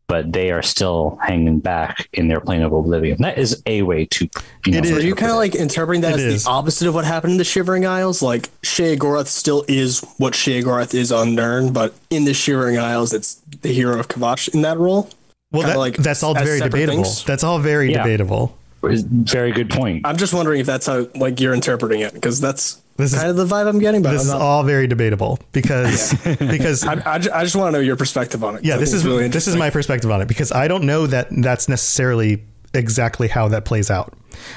but 0.08 0.32
they 0.32 0.50
are 0.50 0.62
still 0.62 1.18
hanging 1.22 1.60
back 1.60 2.08
in 2.12 2.26
their 2.28 2.40
plane 2.40 2.62
of 2.62 2.72
oblivion. 2.72 3.20
That 3.22 3.38
is 3.38 3.62
a 3.66 3.82
way 3.82 4.06
to. 4.06 4.28
You 4.64 4.72
know, 4.72 4.78
It 4.78 4.86
is. 4.86 4.92
Are 4.92 5.00
you 5.00 5.14
kind 5.14 5.30
of 5.30 5.36
like 5.38 5.54
interpreting 5.54 6.00
that 6.02 6.14
It 6.14 6.20
as 6.20 6.34
is. 6.34 6.44
the 6.44 6.50
opposite 6.50 6.88
of 6.88 6.94
what 6.94 7.04
happened 7.04 7.32
in 7.32 7.38
the 7.38 7.44
Shivering 7.44 7.86
Isles? 7.86 8.20
Like 8.22 8.50
Sheogorath 8.62 9.26
still 9.28 9.64
is 9.68 10.00
what 10.18 10.32
Sheogorath 10.32 10.94
is 10.94 11.12
on 11.12 11.34
Nirn, 11.34 11.72
but 11.72 11.94
in 12.10 12.24
the 12.24 12.34
Shivering 12.34 12.78
Isles, 12.78 13.12
it's 13.12 13.34
the 13.60 13.72
hero 13.72 14.00
of 14.00 14.08
Kvatch 14.08 14.52
in 14.54 14.62
that 14.62 14.78
role. 14.78 15.10
Well, 15.52 15.62
that, 15.66 15.78
like 15.78 15.96
that's 15.96 16.22
all 16.22 16.34
very 16.34 16.60
debatable. 16.60 17.04
things? 17.04 17.24
That's 17.24 17.44
all 17.44 17.58
very 17.58 17.90
Yeah. 17.92 18.02
debatable. 18.02 18.56
Very 18.82 19.52
good 19.52 19.70
point. 19.70 20.06
I'm 20.06 20.16
just 20.16 20.32
wondering 20.32 20.60
if 20.60 20.66
that's 20.66 20.86
how 20.86 21.08
like 21.14 21.40
you're 21.40 21.54
interpreting 21.54 22.00
it 22.00 22.14
because 22.14 22.40
that's 22.40 22.80
This 22.96 23.12
is 23.12 23.18
kind 23.18 23.30
of 23.30 23.36
the 23.36 23.46
vibe 23.46 23.68
I'm 23.68 23.78
getting. 23.78 24.02
But 24.02 24.12
this 24.12 24.22
I'm 24.22 24.26
is 24.26 24.32
not- 24.32 24.40
all 24.40 24.62
very 24.62 24.86
debatable 24.86 25.38
because 25.52 26.12
because 26.38 26.84
I, 26.84 26.94
I, 26.94 27.14
I 27.14 27.42
just 27.44 27.56
want 27.56 27.68
to 27.68 27.72
know 27.72 27.80
your 27.80 27.96
perspective 27.96 28.44
on 28.44 28.56
it. 28.56 28.64
yeah, 28.64 28.76
this 28.76 28.92
is 28.92 29.00
it's 29.00 29.04
really 29.04 29.28
this 29.28 29.46
is 29.46 29.56
my 29.56 29.70
perspective 29.70 30.10
on 30.10 30.20
it 30.22 30.28
because 30.28 30.52
I 30.52 30.68
don't 30.68 30.84
know 30.84 31.06
that 31.06 31.28
that's 31.30 31.68
necessarily 31.68 32.44
exactly 32.74 33.28
how 33.28 33.48
that 33.48 33.64
plays 33.64 33.90
out 33.90 34.12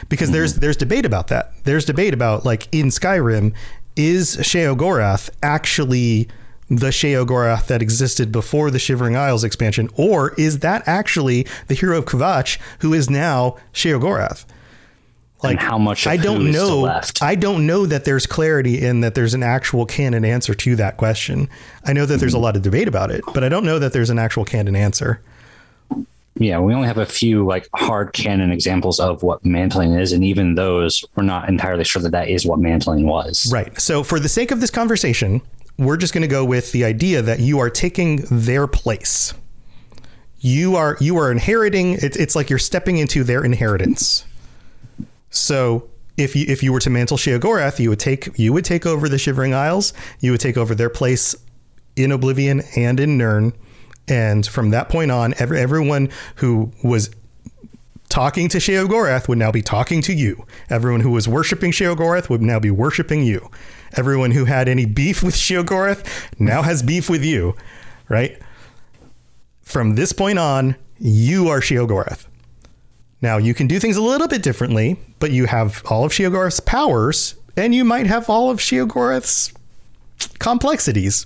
because 0.09 0.27
mm-hmm. 0.27 0.33
there's 0.33 0.55
there's 0.55 0.77
debate 0.77 1.05
about 1.05 1.29
that. 1.29 1.53
There's 1.63 1.85
debate 1.85 2.13
about 2.13 2.45
like 2.45 2.67
in 2.71 2.87
Skyrim 2.87 3.53
is 3.95 4.37
Sheogorath 4.37 5.29
actually 5.43 6.29
the 6.71 6.87
Sheogorath 6.87 7.67
that 7.67 7.81
existed 7.81 8.31
before 8.31 8.71
the 8.71 8.79
Shivering 8.79 9.17
Isles 9.17 9.43
expansion 9.43 9.89
or 9.97 10.33
is 10.35 10.59
that 10.59 10.87
actually 10.87 11.45
the 11.67 11.73
hero 11.73 11.97
of 11.97 12.05
Kvatch 12.05 12.57
who 12.79 12.93
is 12.93 13.09
now 13.09 13.57
Sheogorath? 13.73 14.45
and 15.43 15.59
how 15.59 15.77
much 15.77 16.05
of 16.05 16.11
I 16.11 16.17
don't 16.17 16.51
know. 16.51 16.81
left. 16.81 17.21
I 17.21 17.35
don't 17.35 17.65
know 17.65 17.85
that 17.87 18.05
there's 18.05 18.25
clarity 18.25 18.79
in 18.79 19.01
that 19.01 19.15
there's 19.15 19.33
an 19.33 19.43
actual 19.43 19.85
canon 19.85 20.23
answer 20.23 20.53
to 20.53 20.75
that 20.75 20.97
question. 20.97 21.49
I 21.83 21.93
know 21.93 22.05
that 22.05 22.19
there's 22.19 22.35
a 22.35 22.37
hmm. 22.37 22.43
lot 22.43 22.55
of 22.55 22.61
debate 22.61 22.87
about 22.87 23.11
it, 23.11 23.23
but 23.33 23.43
I 23.43 23.49
don't 23.49 23.65
know 23.65 23.79
that 23.79 23.91
there's 23.91 24.11
an 24.11 24.19
actual 24.19 24.45
canon 24.45 24.75
answer. 24.75 25.19
yeah, 26.35 26.59
we 26.59 26.73
only 26.73 26.87
have 26.87 26.99
a 26.99 27.07
few 27.07 27.45
like 27.45 27.67
hard 27.73 28.13
canon 28.13 28.51
examples 28.51 28.99
of 28.99 29.23
what 29.23 29.43
mantling 29.43 29.93
is, 29.95 30.13
and 30.13 30.23
even 30.23 30.55
those 30.55 31.03
we're 31.15 31.23
not 31.23 31.49
entirely 31.49 31.83
sure 31.83 32.01
that 32.03 32.11
that 32.11 32.29
is 32.29 32.45
what 32.45 32.59
mantling 32.59 33.07
was. 33.07 33.51
Right. 33.51 33.77
So 33.81 34.03
for 34.03 34.19
the 34.19 34.29
sake 34.29 34.51
of 34.51 34.61
this 34.61 34.69
conversation, 34.69 35.41
we're 35.77 35.97
just 35.97 36.13
going 36.13 36.21
to 36.21 36.27
go 36.27 36.45
with 36.45 36.71
the 36.71 36.85
idea 36.85 37.21
that 37.21 37.39
you 37.39 37.59
are 37.59 37.69
taking 37.69 38.17
their 38.29 38.67
place. 38.67 39.33
You 40.39 40.75
are 40.75 40.97
you 40.99 41.17
are 41.17 41.31
inheriting. 41.31 41.93
It's 41.93 42.17
it's 42.17 42.35
like 42.35 42.49
you're 42.49 42.59
stepping 42.59 42.97
into 42.97 43.23
their 43.23 43.43
inheritance. 43.43 44.25
So 45.29 45.89
if 46.17 46.35
you 46.35 46.45
if 46.47 46.63
you 46.63 46.73
were 46.73 46.79
to 46.79 46.89
mantle 46.89 47.17
Sheogorath, 47.17 47.79
you 47.79 47.89
would 47.89 47.99
take 47.99 48.37
you 48.37 48.51
would 48.53 48.65
take 48.65 48.85
over 48.85 49.07
the 49.07 49.17
Shivering 49.17 49.53
Isles. 49.53 49.93
You 50.19 50.31
would 50.31 50.41
take 50.41 50.57
over 50.57 50.73
their 50.73 50.89
place 50.89 51.35
in 51.95 52.11
Oblivion 52.11 52.61
and 52.75 52.99
in 52.99 53.17
Nirn, 53.17 53.53
and 54.07 54.45
from 54.45 54.71
that 54.71 54.89
point 54.89 55.11
on, 55.11 55.33
every, 55.39 55.59
everyone 55.59 56.09
who 56.35 56.71
was 56.83 57.09
talking 58.11 58.49
to 58.49 58.57
Sheogorath 58.57 59.27
would 59.27 59.37
now 59.37 59.51
be 59.51 59.61
talking 59.61 60.01
to 60.03 60.13
you. 60.13 60.45
Everyone 60.69 60.99
who 60.99 61.11
was 61.11 61.27
worshiping 61.27 61.71
Sheogorath 61.71 62.29
would 62.29 62.41
now 62.41 62.59
be 62.59 62.69
worshiping 62.69 63.23
you. 63.23 63.49
Everyone 63.93 64.31
who 64.31 64.45
had 64.45 64.67
any 64.67 64.85
beef 64.85 65.23
with 65.23 65.33
Sheogorath 65.33 66.05
now 66.39 66.61
has 66.61 66.83
beef 66.83 67.09
with 67.09 67.23
you, 67.23 67.55
right? 68.09 68.37
From 69.61 69.95
this 69.95 70.11
point 70.11 70.37
on, 70.37 70.75
you 70.99 71.47
are 71.47 71.61
Sheogorath. 71.61 72.27
Now, 73.21 73.37
you 73.37 73.53
can 73.53 73.67
do 73.67 73.79
things 73.79 73.97
a 73.97 74.01
little 74.01 74.27
bit 74.27 74.43
differently, 74.43 74.99
but 75.19 75.31
you 75.31 75.45
have 75.45 75.81
all 75.89 76.03
of 76.03 76.11
Sheogorath's 76.11 76.59
powers, 76.59 77.35
and 77.55 77.73
you 77.73 77.85
might 77.85 78.07
have 78.07 78.29
all 78.29 78.49
of 78.49 78.59
Sheogorath's 78.59 79.53
complexities. 80.39 81.25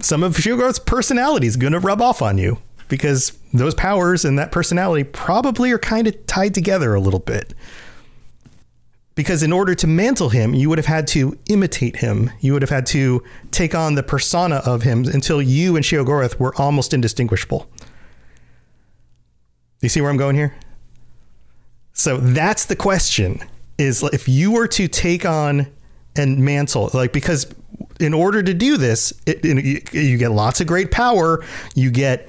Some 0.00 0.22
of 0.22 0.36
Sheogorath's 0.36 0.78
personality 0.78 1.46
is 1.46 1.56
going 1.56 1.72
to 1.72 1.80
rub 1.80 2.00
off 2.00 2.22
on 2.22 2.38
you 2.38 2.58
because 2.94 3.36
those 3.52 3.74
powers 3.74 4.24
and 4.24 4.38
that 4.38 4.52
personality 4.52 5.02
probably 5.02 5.72
are 5.72 5.80
kind 5.80 6.06
of 6.06 6.26
tied 6.26 6.54
together 6.54 6.94
a 6.94 7.00
little 7.00 7.18
bit. 7.18 7.52
Because 9.16 9.42
in 9.42 9.52
order 9.52 9.74
to 9.74 9.88
mantle 9.88 10.28
him, 10.28 10.54
you 10.54 10.68
would 10.68 10.78
have 10.78 10.86
had 10.86 11.08
to 11.08 11.36
imitate 11.48 11.96
him. 11.96 12.30
You 12.38 12.52
would 12.52 12.62
have 12.62 12.70
had 12.70 12.86
to 12.86 13.20
take 13.50 13.74
on 13.74 13.96
the 13.96 14.04
persona 14.04 14.62
of 14.64 14.82
him 14.82 15.06
until 15.06 15.42
you 15.42 15.74
and 15.74 15.84
Sheogorath 15.84 16.38
were 16.38 16.54
almost 16.54 16.94
indistinguishable. 16.94 17.68
You 19.82 19.88
see 19.88 20.00
where 20.00 20.08
I'm 20.08 20.16
going 20.16 20.36
here? 20.36 20.54
So 21.94 22.18
that's 22.18 22.66
the 22.66 22.76
question 22.76 23.40
is 23.76 24.04
if 24.04 24.28
you 24.28 24.52
were 24.52 24.68
to 24.68 24.86
take 24.86 25.26
on 25.26 25.66
and 26.14 26.44
mantle, 26.44 26.90
like, 26.94 27.12
because 27.12 27.52
in 27.98 28.14
order 28.14 28.40
to 28.40 28.54
do 28.54 28.76
this, 28.76 29.12
it, 29.26 29.44
you, 29.44 29.80
you 29.90 30.16
get 30.16 30.30
lots 30.30 30.60
of 30.60 30.68
great 30.68 30.92
power. 30.92 31.44
You 31.74 31.90
get, 31.90 32.28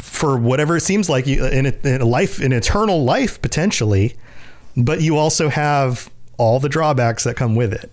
for 0.00 0.36
whatever 0.36 0.76
it 0.76 0.82
seems 0.82 1.08
like, 1.08 1.26
in, 1.26 1.66
a, 1.66 1.72
in 1.86 2.00
a 2.00 2.04
life, 2.04 2.40
an 2.40 2.52
eternal 2.52 3.04
life 3.04 3.40
potentially, 3.42 4.16
but 4.76 5.00
you 5.00 5.16
also 5.16 5.48
have 5.48 6.10
all 6.38 6.60
the 6.60 6.68
drawbacks 6.68 7.24
that 7.24 7.36
come 7.36 7.54
with 7.54 7.72
it. 7.72 7.90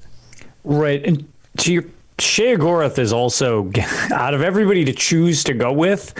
Right. 0.63 1.03
And 1.05 1.27
to 1.57 1.73
your 1.73 1.83
Sheogorath 2.17 2.99
is 2.99 3.11
also 3.11 3.71
out 4.13 4.33
of 4.33 4.41
everybody 4.41 4.85
to 4.85 4.93
choose 4.93 5.43
to 5.45 5.53
go 5.53 5.71
with, 5.71 6.13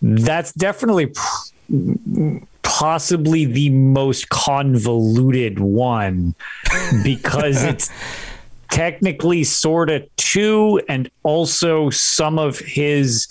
that's 0.00 0.52
definitely 0.52 1.12
possibly 2.62 3.44
the 3.44 3.70
most 3.70 4.28
convoluted 4.28 5.58
one 5.58 6.34
because 7.02 7.64
it's 7.64 7.90
technically 8.70 9.42
sort 9.44 9.90
of 9.90 10.06
two 10.16 10.80
and 10.88 11.10
also 11.22 11.90
some 11.90 12.38
of 12.38 12.58
his 12.58 13.26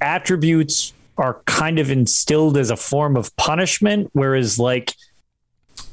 attributes 0.00 0.92
are 1.16 1.40
kind 1.44 1.78
of 1.78 1.90
instilled 1.90 2.56
as 2.56 2.70
a 2.70 2.76
form 2.76 3.16
of 3.16 3.34
punishment 3.36 4.08
whereas 4.12 4.58
like 4.58 4.94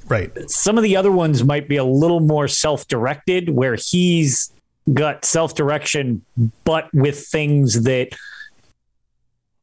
Right. 0.10 0.32
some 0.50 0.78
of 0.78 0.84
the 0.84 0.96
other 0.96 1.12
ones 1.12 1.44
might 1.44 1.68
be 1.68 1.76
a 1.76 1.84
little 1.84 2.22
more 2.22 2.48
self-directed 2.48 3.50
where 3.50 3.76
he's 3.76 4.52
got 4.94 5.26
self-direction 5.26 6.24
but 6.64 6.90
with 6.94 7.28
things 7.28 7.84
that 7.84 8.10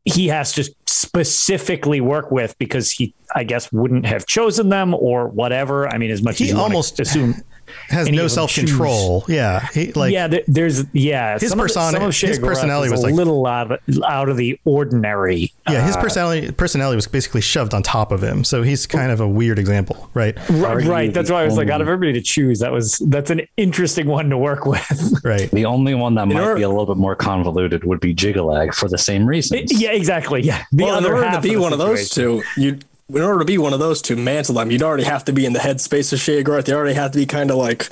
he 0.05 0.29
has 0.29 0.53
to 0.53 0.65
specifically 0.87 2.03
work 2.03 2.31
with 2.31 2.55
because 2.59 2.91
he 2.91 3.15
i 3.35 3.43
guess 3.43 3.73
wouldn't 3.73 4.05
have 4.05 4.27
chosen 4.27 4.69
them 4.69 4.93
or 4.95 5.29
whatever 5.29 5.89
i 5.89 5.97
mean 5.97 6.11
as 6.11 6.23
much 6.23 6.37
He 6.39 6.51
as 6.51 6.55
almost 6.55 7.01
assume 7.01 7.35
Has 7.89 8.09
no 8.11 8.29
self 8.29 8.55
control. 8.55 9.25
Yeah. 9.29 9.67
He, 9.73 9.93
like, 9.93 10.13
yeah 10.13 10.27
there- 10.29 10.43
there's 10.47 10.85
yeah 10.93 11.39
His 11.39 11.51
some 11.51 11.59
of 11.61 11.65
the- 11.65 11.69
persona- 11.69 11.93
some 11.99 12.03
of 12.09 12.15
his 12.17 12.39
personality 12.39 12.87
is 12.87 12.93
was 12.93 13.01
a 13.01 13.07
like- 13.07 13.15
little 13.15 13.47
out 13.47 13.73
of, 13.73 13.79
out 14.07 14.29
of 14.29 14.37
the 14.37 14.59
ordinary 14.65 15.53
yeah, 15.69 15.87
his 15.87 15.97
Uh, 15.97 16.01
personality 16.03 16.53
personality 16.53 16.97
was 16.97 17.07
basically 17.07 17.41
shoved 17.41 17.73
on 17.75 17.83
top 17.83 18.13
of 18.13 18.23
him. 18.23 18.45
So 18.45 18.63
he's 18.63 18.87
kind 18.87 19.11
of 19.11 19.21
a 19.21 19.29
weird 19.29 19.59
example, 19.59 20.11
right? 20.15 20.37
right, 20.51 20.85
right 20.85 21.15
that's 21.15 21.31
why 21.31 21.43
i 21.43 21.45
was 21.45 21.57
like 21.57 21.71
out 21.71 21.81
of 21.81 21.89
everybody 21.89 22.13
to 22.13 22.21
choose 22.21 22.59
that 22.61 22.73
was 22.73 22.99
that's 23.09 23.31
an 23.31 23.43
interesting 23.57 24.07
one 24.07 24.31
to 24.31 24.39
work 24.39 24.67
with 24.67 25.15
Right. 25.25 25.51
The 25.51 25.65
only 25.65 25.95
one 25.95 26.15
that 26.17 26.29
might 26.29 26.41
order- 26.41 26.55
be 26.57 26.63
a 26.63 26.69
little 26.69 26.87
bit 26.87 26.97
more 26.97 27.17
convoluted 27.17 27.85
would 27.85 28.01
be 28.01 28.15
Jyggalag 28.15 28.75
for 28.75 28.89
the 28.89 28.99
same 28.99 29.27
reason. 29.27 29.61
yeah 29.69 29.91
exactly 29.93 30.43
yeah 30.43 30.65
the 30.73 30.85
well, 30.85 30.99
in 30.99 31.05
other 31.05 31.15
order 31.15 31.27
half 31.29 31.37
to 31.37 31.49
be 31.49 31.55
of 31.55 31.55
the 31.57 31.63
one 31.63 31.73
of 31.73 31.79
those 31.79 32.09
two, 32.11 32.43
you 32.57 32.79
in 33.09 33.21
order 33.21 33.39
to 33.41 33.45
be 33.45 33.59
one 33.59 33.73
of 33.75 33.81
those 33.81 34.01
two, 34.01 34.17
mantle 34.17 34.55
them, 34.55 34.71
you'd 34.71 34.83
already 34.83 35.05
have 35.05 35.25
to 35.27 35.33
be 35.33 35.45
in 35.45 35.53
the 35.53 35.59
headspace 35.59 36.13
of 36.15 36.19
Sheogorath. 36.19 36.69
You 36.69 36.75
already 36.75 36.95
have 36.95 37.11
to 37.13 37.19
be 37.19 37.27
kind 37.27 37.51
of 37.51 37.59
like, 37.59 37.91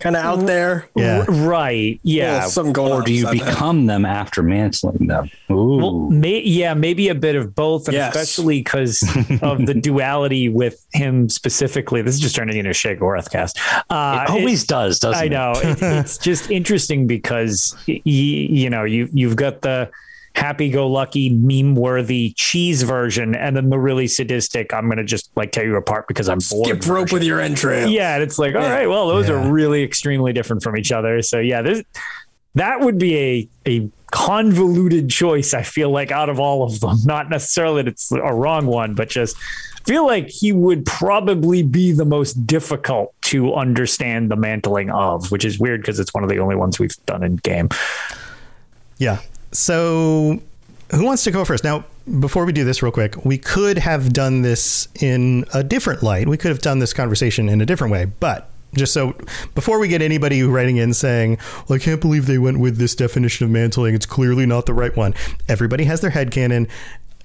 kind 0.00 0.16
of 0.16 0.22
out 0.22 0.46
there. 0.46 0.86
Yeah. 0.94 1.24
R- 1.26 1.34
right. 1.46 1.98
Yeah. 2.02 2.20
Yeah, 2.40 2.40
something 2.46 2.74
going 2.74 2.92
Or 2.92 3.00
do 3.02 3.10
you 3.12 3.20
inside 3.26 3.38
that. 3.46 3.54
become 3.54 3.86
them 3.86 4.04
after 4.04 4.42
mantling 4.42 5.06
them? 5.06 5.30
Ooh. 5.50 5.76
Well, 5.78 5.92
may, 6.10 6.40
yeah, 6.42 6.74
maybe 6.74 7.08
a 7.08 7.14
bit 7.14 7.36
of 7.36 7.54
both, 7.54 7.88
and 7.88 7.94
Yes. 7.94 8.14
especially 8.14 8.58
because 8.60 9.02
of 9.40 9.64
the 9.64 9.72
duality 9.82 10.50
with 10.50 10.86
him 10.92 11.30
specifically. 11.30 12.02
This 12.02 12.16
is 12.16 12.20
just 12.20 12.34
turning 12.36 12.58
into 12.58 12.70
a 12.70 12.74
Sheogorath 12.74 13.30
cast. 13.30 13.58
Uh, 13.88 14.26
it 14.28 14.30
always 14.30 14.64
does, 14.64 14.98
doesn't 14.98 15.22
I 15.22 15.24
it? 15.24 15.30
know 15.30 15.52
it, 15.56 15.78
it's 15.80 16.18
just 16.30 16.50
interesting 16.50 17.06
because 17.06 17.74
y- 17.88 17.94
y- 18.04 18.10
you 18.12 18.68
know 18.68 18.84
you 18.84 19.08
you've 19.12 19.36
got 19.36 19.62
the 19.62 19.90
happy-go-lucky 20.34 21.30
meme-worthy 21.30 22.32
cheese 22.36 22.82
version, 22.82 23.34
and 23.34 23.56
then 23.56 23.68
the 23.70 23.78
really 23.78 24.06
sadistic. 24.06 24.72
I'm 24.72 24.88
gonna 24.88 25.04
just 25.04 25.30
like 25.36 25.52
tear 25.52 25.66
you 25.66 25.76
apart 25.76 26.08
because 26.08 26.28
I'm 26.28 26.38
bored. 26.50 26.68
Skip 26.68 26.86
rope 26.86 27.02
version. 27.04 27.16
with 27.16 27.24
your 27.24 27.40
entrails. 27.40 27.90
Yeah, 27.90 28.14
and 28.14 28.22
it's 28.22 28.38
like, 28.38 28.54
all 28.54 28.62
Yeah. 28.62 28.72
right, 28.74 28.88
well, 28.88 29.08
those 29.08 29.28
Yeah. 29.28 29.34
are 29.34 29.50
really 29.50 29.82
extremely 29.82 30.32
different 30.32 30.62
from 30.62 30.76
each 30.76 30.92
other. 30.92 31.20
So 31.22 31.38
yeah, 31.38 31.62
this 31.62 31.82
that 32.56 32.80
would 32.80 32.98
be 32.98 33.16
a 33.18 33.48
a 33.68 33.88
convoluted 34.10 35.08
choice. 35.08 35.54
I 35.54 35.62
feel 35.62 35.90
like 35.90 36.10
out 36.10 36.28
of 36.28 36.40
all 36.40 36.62
of 36.64 36.80
them, 36.80 36.96
not 37.04 37.30
necessarily 37.30 37.82
that 37.82 37.90
it's 37.92 38.10
a 38.10 38.32
wrong 38.34 38.66
one, 38.66 38.94
but 38.94 39.08
just 39.08 39.36
feel 39.86 40.04
like 40.04 40.28
he 40.28 40.52
would 40.52 40.84
probably 40.84 41.62
be 41.62 41.92
the 41.92 42.04
most 42.04 42.46
difficult 42.46 43.14
to 43.22 43.54
understand 43.54 44.30
the 44.30 44.36
mantling 44.36 44.90
of, 44.90 45.30
which 45.30 45.44
is 45.44 45.58
weird 45.60 45.80
because 45.80 45.98
it's 46.00 46.12
one 46.12 46.22
of 46.24 46.28
the 46.28 46.38
only 46.38 46.56
ones 46.56 46.78
we've 46.78 46.94
done 47.06 47.22
in 47.22 47.36
game. 47.36 47.68
Yeah. 48.98 49.18
So, 49.52 50.40
who 50.92 51.04
wants 51.04 51.24
to 51.24 51.30
go 51.30 51.44
first? 51.44 51.64
Now, 51.64 51.84
before 52.18 52.44
we 52.44 52.52
do 52.52 52.64
this, 52.64 52.82
real 52.82 52.92
quick, 52.92 53.24
we 53.24 53.38
could 53.38 53.78
have 53.78 54.12
done 54.12 54.42
this 54.42 54.88
in 55.00 55.44
a 55.52 55.62
different 55.62 56.02
light. 56.02 56.28
We 56.28 56.36
could 56.36 56.50
have 56.50 56.60
done 56.60 56.78
this 56.78 56.92
conversation 56.92 57.48
in 57.48 57.60
a 57.60 57.66
different 57.66 57.92
way. 57.92 58.06
But 58.06 58.50
just 58.74 58.92
so 58.92 59.16
before 59.54 59.78
we 59.78 59.88
get 59.88 60.02
anybody 60.02 60.42
writing 60.42 60.76
in 60.76 60.94
saying, 60.94 61.38
well, 61.68 61.76
I 61.76 61.78
can't 61.78 62.00
believe 62.00 62.26
they 62.26 62.38
went 62.38 62.60
with 62.60 62.76
this 62.78 62.94
definition 62.94 63.44
of 63.44 63.50
mantling, 63.50 63.94
it's 63.94 64.06
clearly 64.06 64.46
not 64.46 64.66
the 64.66 64.74
right 64.74 64.96
one. 64.96 65.14
Everybody 65.48 65.84
has 65.84 66.00
their 66.00 66.10
head 66.10 66.30
canon. 66.30 66.68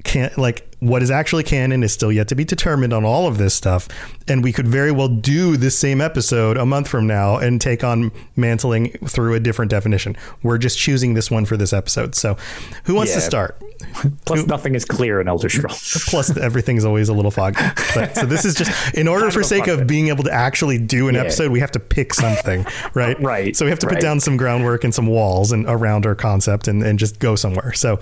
Can't 0.06 0.38
like 0.38 0.72
what 0.82 1.02
is 1.02 1.10
actually 1.10 1.44
canon 1.44 1.82
is 1.82 1.92
still 1.92 2.12
yet 2.12 2.28
to 2.28 2.36
be 2.36 2.46
determined 2.46 2.94
on 2.94 3.04
all 3.04 3.28
of 3.28 3.40
this 3.40 3.56
stuff, 3.56 3.88
and 4.28 4.44
we 4.44 4.54
could 4.54 4.68
very 4.68 4.92
well 4.92 5.08
do 5.08 5.58
this 5.58 5.76
same 5.78 6.00
episode 6.00 6.58
a 6.58 6.66
month 6.66 6.88
from 6.88 7.08
now 7.08 7.38
and 7.38 7.60
take 7.60 7.84
on 7.84 8.12
mantling 8.36 8.92
through 9.08 9.34
a 9.34 9.40
different 9.40 9.72
definition. 9.72 10.16
We're 10.44 10.60
just 10.60 10.78
choosing 10.78 11.16
this 11.16 11.32
one 11.32 11.46
for 11.46 11.58
this 11.58 11.74
episode. 11.74 12.14
So, 12.14 12.38
who 12.84 12.94
wants 12.94 13.14
to 13.16 13.22
start? 13.22 13.60
Plus, 14.26 14.46
nothing 14.46 14.76
is 14.76 14.86
clear 14.86 15.20
in 15.20 15.28
Elder 15.28 15.50
Scrolls. 15.50 16.06
Plus, 16.08 16.38
everything's 16.38 16.86
always 16.86 17.10
a 17.10 17.14
little 17.14 17.32
foggy. 17.32 17.60
But, 17.96 18.16
so 18.16 18.26
this 18.28 18.46
is 18.46 18.54
just 18.54 18.94
in 18.94 19.08
order 19.08 19.32
for 19.32 19.42
sake 19.42 19.68
of 19.68 19.88
being 19.88 20.10
able 20.10 20.24
to 20.26 20.32
actually 20.32 20.78
do 20.78 21.08
an 21.08 21.16
Yeah. 21.16 21.22
episode, 21.22 21.52
we 21.52 21.62
have 21.62 21.72
to 21.72 21.80
pick 21.80 22.14
something, 22.14 22.66
right? 22.94 23.20
Right, 23.20 23.56
So 23.56 23.66
we 23.66 23.72
have 23.72 23.80
to 23.80 23.88
put 23.88 24.02
down 24.02 24.20
some 24.20 24.38
groundwork 24.38 24.84
and 24.84 24.94
some 24.94 25.08
walls 25.08 25.52
and 25.52 25.66
around 25.68 26.06
our 26.06 26.16
concept 26.16 26.68
and, 26.68 26.84
and 26.84 27.00
just 27.00 27.20
go 27.20 27.36
somewhere. 27.36 27.74
So, 27.74 28.00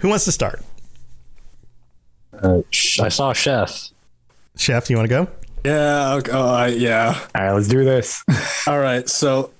who 0.00 0.08
wants 0.08 0.24
to 0.24 0.32
start? 0.32 0.62
Uh, 2.42 2.62
I 3.02 3.08
saw 3.08 3.32
Chef. 3.32 3.88
Chef, 4.56 4.86
do 4.86 4.92
you 4.92 4.98
want 4.98 5.08
to 5.08 5.14
go? 5.24 5.28
Yeah. 5.64 6.14
Okay. 6.14 6.30
Oh, 6.32 6.64
yeah. 6.66 7.18
All 7.34 7.42
right, 7.44 7.52
let's 7.52 7.68
do 7.68 7.84
this. 7.84 8.22
All 8.66 8.78
right. 8.78 9.08
So, 9.08 9.50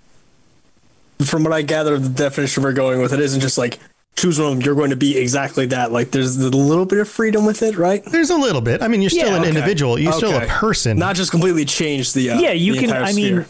from 1.25 1.45
what 1.45 1.53
I 1.53 1.63
gather 1.63 1.99
the 1.99 2.09
definition 2.09 2.63
we're 2.63 2.73
going 2.73 3.01
with, 3.01 3.13
it 3.13 3.21
isn't 3.21 3.41
just 3.41 3.59
like 3.59 3.79
choose 4.17 4.41
one. 4.41 4.61
You're 4.61 4.75
going 4.75 4.91
to 4.91 4.97
be 4.97 5.17
exactly 5.19 5.67
that. 5.67 5.93
Like, 5.93 6.11
there's 6.11 6.37
a 6.37 6.49
little 6.51 6.87
bit 6.87 6.99
of 6.99 7.09
freedom 7.09 7.45
with 7.45 7.63
it, 7.63 7.77
right? 7.77 8.05
There's 8.05 8.31
a 8.31 8.37
little 8.37 8.61
bit. 8.61 8.83
I 8.83 8.89
mean, 8.89 9.03
you're 9.03 9.11
still 9.11 9.27
Yeah, 9.29 9.35
an 9.37 9.41
okay. 9.41 9.49
individual. 9.49 9.99
You're 9.99 10.13
still 10.13 10.37
a 10.37 10.47
person. 10.47 10.99
Not 10.99 11.17
just 11.17 11.31
completely 11.31 11.65
change 11.65 12.13
the. 12.13 12.31
Uh, 12.31 12.41
yeah, 12.41 12.53
you 12.53 12.73
the 12.75 12.81
can. 12.81 12.89
entire 12.91 13.03
I 13.05 13.13
mean. 13.13 13.47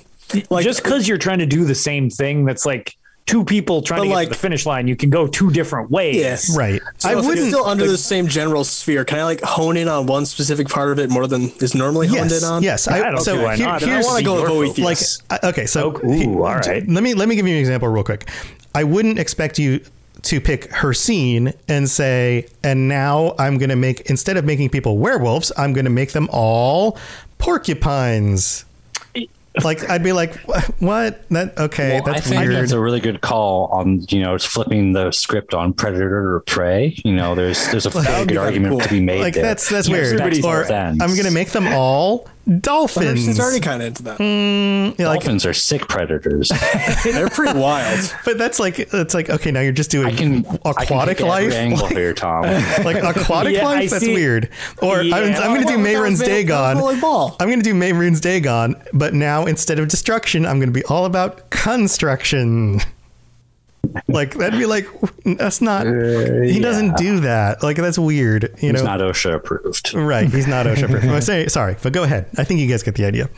Like- 0.50 0.64
just 0.64 0.82
because 0.82 1.08
you're 1.08 1.16
trying 1.18 1.38
to 1.38 1.46
do 1.46 1.64
the 1.64 1.74
same 1.74 2.10
thing, 2.10 2.44
that's 2.44 2.66
like 2.66 2.94
two 3.28 3.44
people 3.44 3.82
trying 3.82 4.00
But 4.00 4.04
to 4.04 4.08
get 4.08 4.14
like- 4.14 4.28
to 4.28 4.34
the 4.34 4.38
finish 4.40 4.66
line. 4.66 4.88
You 4.88 4.96
can 4.96 5.10
go 5.10 5.26
two 5.26 5.50
different 5.50 5.90
ways. 5.90 6.16
Yes. 6.16 6.56
right. 6.56 6.80
So 6.96 7.10
I 7.10 7.14
wouldn't. 7.14 7.48
still 7.48 7.64
under 7.66 7.86
the 7.86 7.98
same 7.98 8.26
general 8.26 8.64
sphere. 8.64 9.04
Can 9.04 9.18
I 9.20 9.24
like 9.24 9.42
hone 9.42 9.76
in 9.76 9.86
on 9.86 10.06
one 10.06 10.26
specific 10.26 10.68
part 10.68 10.90
of 10.90 10.98
it 10.98 11.10
more 11.10 11.26
than 11.26 11.52
is 11.60 11.74
normally 11.74 12.08
honed 12.08 12.30
Yes, 12.30 12.42
in 12.42 12.48
on? 12.48 12.62
yes. 12.62 12.88
I 12.88 12.98
don't 13.10 13.20
so 13.20 13.36
see 13.36 13.42
why 13.44 13.56
here- 13.56 13.66
not. 13.66 13.82
And 13.82 13.92
I 13.92 14.00
want 14.00 14.18
to 14.18 14.24
go 14.24 14.58
with 14.58 14.76
Boethiah. 14.76 15.20
like 15.30 15.44
okay 15.44 15.66
so 15.66 15.92
Oh, 16.02 16.08
ooh, 16.08 16.42
all 16.42 16.56
right. 16.56 16.88
let 16.88 17.02
me 17.04 17.14
let 17.14 17.28
me 17.28 17.36
give 17.36 17.46
you 17.46 17.54
an 17.54 17.60
example 17.60 17.88
real 17.88 18.02
quick 18.02 18.28
i 18.74 18.82
wouldn't 18.82 19.18
expect 19.18 19.58
you 19.58 19.80
to 20.22 20.40
pick 20.40 20.68
Hircine 20.70 21.54
and 21.68 21.88
say 21.88 22.46
and 22.64 22.88
now 22.88 23.34
i'm 23.38 23.58
going 23.58 23.68
to 23.70 23.76
make 23.76 24.00
instead 24.10 24.36
of 24.36 24.44
making 24.44 24.70
people 24.70 24.98
werewolves 24.98 25.52
i'm 25.56 25.72
going 25.72 25.84
to 25.84 25.90
make 25.90 26.12
them 26.12 26.28
all 26.32 26.98
porcupines 27.38 28.64
like 29.64 29.88
i'd 29.90 30.02
be 30.02 30.12
like 30.12 30.34
what 30.80 31.24
that 31.30 31.56
okay 31.58 32.00
Well, 32.00 32.08
I 32.08 32.12
that's 32.12 32.28
think 32.28 32.40
weird 32.42 32.54
that's 32.54 32.72
a 32.72 32.80
really 32.80 33.00
good 33.00 33.20
call 33.20 33.66
on 33.66 34.04
you 34.08 34.20
know 34.22 34.36
flipping 34.38 34.92
the 34.92 35.10
script 35.10 35.54
on 35.54 35.72
predator 35.72 36.34
or 36.36 36.40
prey. 36.40 36.94
You 37.04 37.14
know, 37.14 37.34
there's 37.34 37.66
there's 37.70 37.86
a 37.86 37.90
very 37.90 38.26
good 38.26 38.36
argument 38.36 38.72
cool. 38.72 38.80
to 38.80 38.88
be 38.88 39.00
made 39.00 39.20
like 39.20 39.34
there. 39.34 39.42
that's 39.42 39.68
that's 39.68 39.88
You 39.88 39.94
know, 39.94 40.00
weird 40.02 40.20
everybody's 40.20 40.44
or 40.44 40.64
i'm 40.72 40.96
going 40.98 41.24
to 41.24 41.30
make 41.30 41.50
them 41.50 41.66
all 41.68 42.28
dolphins 42.60 43.26
He's 43.26 43.38
already 43.40 43.60
kind 43.60 43.82
of 43.82 43.88
into 43.88 44.02
that. 44.04 44.18
Mm. 44.18 44.98
Yeah, 44.98 45.08
like, 45.08 45.20
dolphins 45.20 45.44
are 45.46 45.52
sick 45.54 45.86
predators. 45.88 46.50
They're 47.04 47.28
pretty 47.28 47.58
wild. 47.58 48.14
but 48.24 48.38
that's 48.38 48.58
like 48.58 48.78
it's 48.78 49.14
like 49.14 49.28
okay 49.30 49.50
now 49.50 49.60
you're 49.60 49.72
just 49.72 49.90
doing 49.90 50.06
I 50.06 50.12
can 50.16 50.46
aquatic 50.64 50.66
I 50.66 50.84
can 50.86 51.06
take 51.06 51.20
every 51.20 51.24
life 51.28 51.52
angle 51.54 51.82
Like- 51.82 51.92
here, 51.96 52.14
Tom. 52.14 52.42
like 52.84 53.02
aquatic 53.02 53.54
Yeah, 53.54 53.62
I 53.62 53.64
life. 53.64 53.90
That's 53.90 54.04
see. 54.04 54.14
weird. 54.14 54.50
Or 54.82 55.02
Yeah. 55.02 55.16
I'm, 55.16 55.24
I'm 55.34 55.54
going 55.54 55.60
to 55.66 55.66
do 55.66 55.74
Well, 55.76 55.84
that 55.84 55.90
Mehrunes 55.90 56.10
was- 56.10 56.18
that 56.20 56.28
was 56.28 56.28
Dagon. 56.28 56.76
I'm 57.40 57.48
going 57.48 57.60
to 57.60 57.64
do 57.64 57.74
Mehrunes 57.74 58.20
Dagon, 58.20 58.76
but 58.92 59.14
now 59.14 59.44
instead 59.46 59.78
of 59.78 59.88
destruction, 59.88 60.46
I'm 60.46 60.58
going 60.58 60.68
to 60.72 60.78
be 60.80 60.84
all 60.86 61.04
about 61.04 61.50
construction. 61.50 62.80
Like 64.06 64.34
that'd 64.34 64.58
be 64.58 64.66
like 64.66 64.86
that's 65.24 65.60
not. 65.60 65.86
he 65.86 66.58
doesn't 66.60 66.96
do 66.96 67.20
that. 67.20 67.62
Like 67.62 67.76
that's 67.76 67.98
weird. 67.98 68.44
You 68.60 68.70
It's 68.70 68.80
know. 68.82 68.84
not 68.96 69.00
OSHA 69.00 69.34
approved. 69.34 69.94
right. 69.94 70.28
He's 70.30 70.46
not 70.46 70.66
OSHA 70.66 70.84
approved. 70.84 71.06
I'm 71.08 71.20
saying- 71.20 71.48
sorry, 71.48 71.76
but 71.82 71.92
go 71.92 72.02
ahead. 72.04 72.26
I 72.36 72.44
think 72.44 72.60
you 72.60 72.68
guys 72.68 72.82
get 72.82 72.94
the 72.96 73.04
idea. 73.04 73.28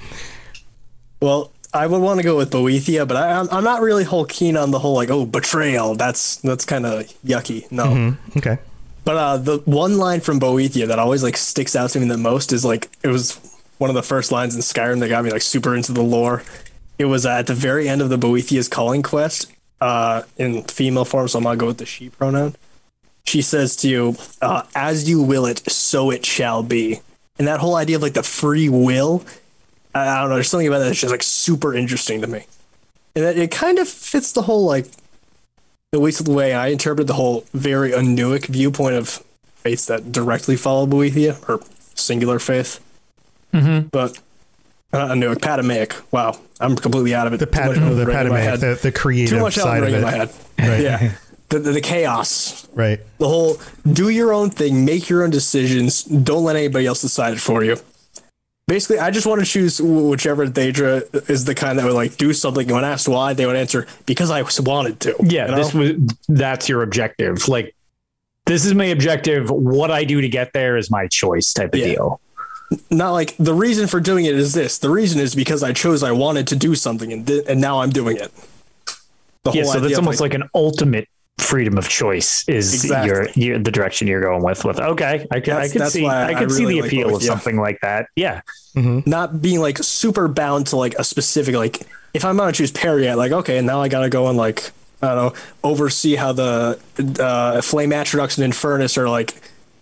Well, 1.20 1.52
I 1.72 1.86
would 1.86 2.00
want 2.00 2.18
to 2.18 2.24
go 2.24 2.36
with 2.36 2.50
Boethiah, 2.50 3.06
but 3.06 3.16
I, 3.16 3.32
I'm, 3.38 3.48
I'm 3.50 3.64
not 3.64 3.82
really 3.82 4.04
whole 4.04 4.24
keen 4.24 4.56
on 4.56 4.70
the 4.70 4.78
whole 4.78 4.94
like 4.94 5.10
oh 5.10 5.26
betrayal. 5.26 5.94
That's 5.94 6.36
that's 6.36 6.64
kind 6.64 6.86
of 6.86 7.04
yucky. 7.24 7.70
No. 7.70 7.84
Mm-hmm. 7.84 8.38
Okay. 8.38 8.58
But 9.04 9.16
uh, 9.16 9.36
the 9.38 9.58
one 9.64 9.98
line 9.98 10.20
from 10.20 10.38
Boethiah 10.40 10.86
that 10.88 10.98
always 10.98 11.22
like 11.22 11.36
sticks 11.36 11.74
out 11.76 11.90
to 11.90 12.00
me 12.00 12.08
the 12.08 12.16
most 12.18 12.52
is 12.52 12.64
like 12.64 12.90
it 13.02 13.08
was 13.08 13.38
one 13.78 13.88
of 13.90 13.94
the 13.94 14.02
first 14.02 14.30
lines 14.32 14.54
in 14.54 14.60
Skyrim 14.60 15.00
that 15.00 15.08
got 15.08 15.24
me 15.24 15.30
like 15.30 15.42
super 15.42 15.74
into 15.74 15.92
the 15.92 16.02
lore. 16.02 16.42
It 16.98 17.06
was 17.06 17.24
at 17.24 17.46
the 17.46 17.54
very 17.54 17.88
end 17.88 18.02
of 18.02 18.10
the 18.10 18.18
Boethiah's 18.18 18.68
calling 18.68 19.02
quest 19.02 19.50
uh, 19.80 20.22
in 20.36 20.62
female 20.64 21.04
form, 21.04 21.28
so 21.28 21.38
I'm 21.38 21.44
gonna 21.44 21.56
go 21.56 21.66
with 21.66 21.78
the 21.78 21.86
she 21.86 22.08
pronoun. 22.08 22.56
She 23.24 23.42
says 23.42 23.76
to 23.76 23.88
you, 23.88 24.16
uh, 24.42 24.64
"As 24.74 25.08
you 25.08 25.22
will 25.22 25.46
it, 25.46 25.70
so 25.70 26.10
it 26.10 26.26
shall 26.26 26.62
be." 26.62 27.00
And 27.38 27.48
that 27.48 27.60
whole 27.60 27.76
idea 27.76 27.96
of 27.96 28.02
like 28.02 28.14
the 28.14 28.22
free 28.22 28.68
will, 28.68 29.24
I, 29.94 30.20
don't 30.20 30.28
know. 30.28 30.34
There's 30.36 30.48
something 30.48 30.68
about 30.68 30.80
that 30.80 30.86
that's 30.86 31.00
just 31.00 31.10
like 31.10 31.22
super 31.22 31.74
interesting 31.74 32.20
to 32.20 32.26
me, 32.26 32.44
and 33.14 33.24
that 33.24 33.38
it 33.38 33.50
kind 33.50 33.78
of 33.78 33.88
fits 33.88 34.32
the 34.32 34.42
whole 34.42 34.64
like 34.64 34.86
at 35.92 36.00
least 36.00 36.24
the 36.24 36.32
way 36.32 36.52
I 36.52 36.68
interpret 36.68 37.06
the 37.06 37.14
whole 37.14 37.44
very 37.52 37.90
Anuic 37.90 38.46
viewpoint 38.46 38.94
of 38.94 39.24
faiths 39.56 39.86
that 39.86 40.12
directly 40.12 40.56
follow 40.56 40.86
Boethiah 40.86 41.48
or 41.48 41.60
singular 41.94 42.38
faith. 42.38 42.80
Mm-hmm. 43.52 43.88
But 43.88 44.18
uh, 44.92 45.08
Anuic, 45.08 45.36
Padomaic. 45.36 46.00
Wow, 46.12 46.38
I'm 46.60 46.76
completely 46.76 47.14
out 47.14 47.26
of 47.26 47.32
it. 47.32 47.38
The 47.38 47.46
Too 47.46 47.52
pat, 47.52 47.66
much 47.68 47.76
the 47.78 47.82
Elden 47.84 48.06
Ring 48.06 48.26
in 48.26 48.28
my 48.28 48.56
the, 48.56 48.78
the 48.80 48.92
creative 48.92 49.38
Too 49.38 49.40
much 49.40 49.54
side 49.54 49.82
of 49.82 49.88
it. 49.88 49.94
in 49.94 50.02
my 50.02 50.10
head. 50.10 50.30
Right. 50.60 50.82
Yeah, 50.82 51.12
the, 51.48 51.58
the, 51.58 51.72
the 51.72 51.80
chaos. 51.80 52.68
Right. 52.74 53.00
The 53.18 53.26
whole 53.26 53.56
do 53.90 54.10
your 54.10 54.34
own 54.34 54.50
thing, 54.50 54.84
make 54.84 55.08
your 55.08 55.24
own 55.24 55.30
decisions. 55.30 56.04
Don't 56.04 56.44
let 56.44 56.54
anybody 56.56 56.84
else 56.84 57.00
decide 57.00 57.32
it 57.32 57.40
for 57.40 57.64
you. 57.64 57.76
Basically, 58.68 58.98
I 58.98 59.10
just 59.10 59.26
want 59.26 59.40
to 59.40 59.46
choose 59.46 59.80
whichever 59.80 60.46
Daedra 60.46 61.28
is 61.30 61.44
the 61.46 61.54
kind 61.54 61.78
that 61.78 61.86
would 61.86 61.94
like 61.94 62.16
do 62.18 62.32
something. 62.34 62.66
And 62.66 62.74
when 62.74 62.84
asked 62.84 63.08
why, 63.08 63.32
they 63.32 63.46
would 63.46 63.56
answer 63.56 63.86
because 64.06 64.30
I 64.30 64.44
wanted 64.60 65.00
to. 65.00 65.16
Yeah, 65.22 65.46
you 65.46 65.50
know? 65.52 65.56
this 65.56 65.74
was 65.74 65.92
that's 66.28 66.68
your 66.68 66.82
objective. 66.82 67.48
Like 67.48 67.74
this 68.46 68.64
is 68.66 68.74
my 68.74 68.84
objective. 68.84 69.50
What 69.50 69.90
I 69.90 70.04
do 70.04 70.20
to 70.20 70.28
get 70.28 70.52
there 70.52 70.76
is 70.76 70.90
my 70.90 71.06
choice 71.08 71.52
type 71.52 71.72
of 71.72 71.80
Yeah. 71.80 71.86
deal. 71.86 72.20
Not 72.90 73.10
like 73.12 73.36
the 73.36 73.54
reason 73.54 73.86
for 73.88 73.98
doing 74.00 74.24
it 74.26 74.34
is 74.36 74.52
this. 74.54 74.78
The 74.78 74.90
reason 74.90 75.20
is 75.20 75.34
because 75.34 75.62
I 75.62 75.72
chose 75.72 76.02
I 76.02 76.12
wanted 76.12 76.46
to 76.48 76.56
do 76.56 76.74
something 76.74 77.12
and 77.12 77.26
di- 77.26 77.42
and 77.48 77.60
now 77.60 77.80
I'm 77.80 77.90
doing 77.90 78.16
it. 78.16 78.30
The 79.42 79.52
Yeah, 79.52 79.64
so 79.64 79.70
idea 79.70 79.80
that's 79.88 79.98
almost 79.98 80.20
like, 80.20 80.34
an 80.34 80.44
ultimate 80.54 81.08
freedom 81.38 81.78
of 81.78 81.88
choice 81.88 82.46
is 82.48 82.74
Exactly. 82.84 83.08
your, 83.08 83.54
your 83.54 83.58
the 83.58 83.70
direction 83.70 84.06
you're 84.06 84.20
going 84.20 84.42
with 84.44 84.62
with 84.64 84.78
okay 84.78 85.26
I 85.30 85.40
could 85.40 85.54
I 85.54 85.66
That's- 85.68 85.72
could 85.72 85.88
see 85.88 86.02
why 86.02 86.24
I 86.24 86.28
I 86.28 86.34
could 86.34 86.52
see 86.52 86.66
the 86.66 86.76
like 86.82 86.84
appeal 86.84 87.08
both, 87.08 87.16
of 87.16 87.22
yeah. 87.22 87.28
something 87.28 87.56
like 87.56 87.78
that 87.80 88.08
yeah 88.14 88.42
not 88.74 89.40
being 89.40 89.58
like 89.58 89.78
super 89.78 90.28
bound 90.28 90.66
to 90.68 90.76
like 90.76 90.94
a 90.96 91.02
specific 91.04 91.54
like 91.54 91.86
if 92.12 92.24
I'm 92.26 92.36
gonna 92.36 92.52
choose 92.52 92.70
Peryite, 92.72 93.16
like 93.16 93.32
okay, 93.32 93.56
and 93.56 93.66
now 93.66 93.80
I 93.80 93.88
gotta 93.88 94.10
go 94.10 94.28
and 94.28 94.36
like 94.36 94.70
I 95.00 95.14
don't 95.14 95.32
know 95.34 95.40
oversee 95.64 96.16
how 96.16 96.32
the 96.32 96.78
uh, 97.18 97.62
flame 97.62 97.92
atroduction 97.94 98.42
and 98.44 98.54
furnace 98.54 98.98
are 98.98 99.08
like 99.08 99.34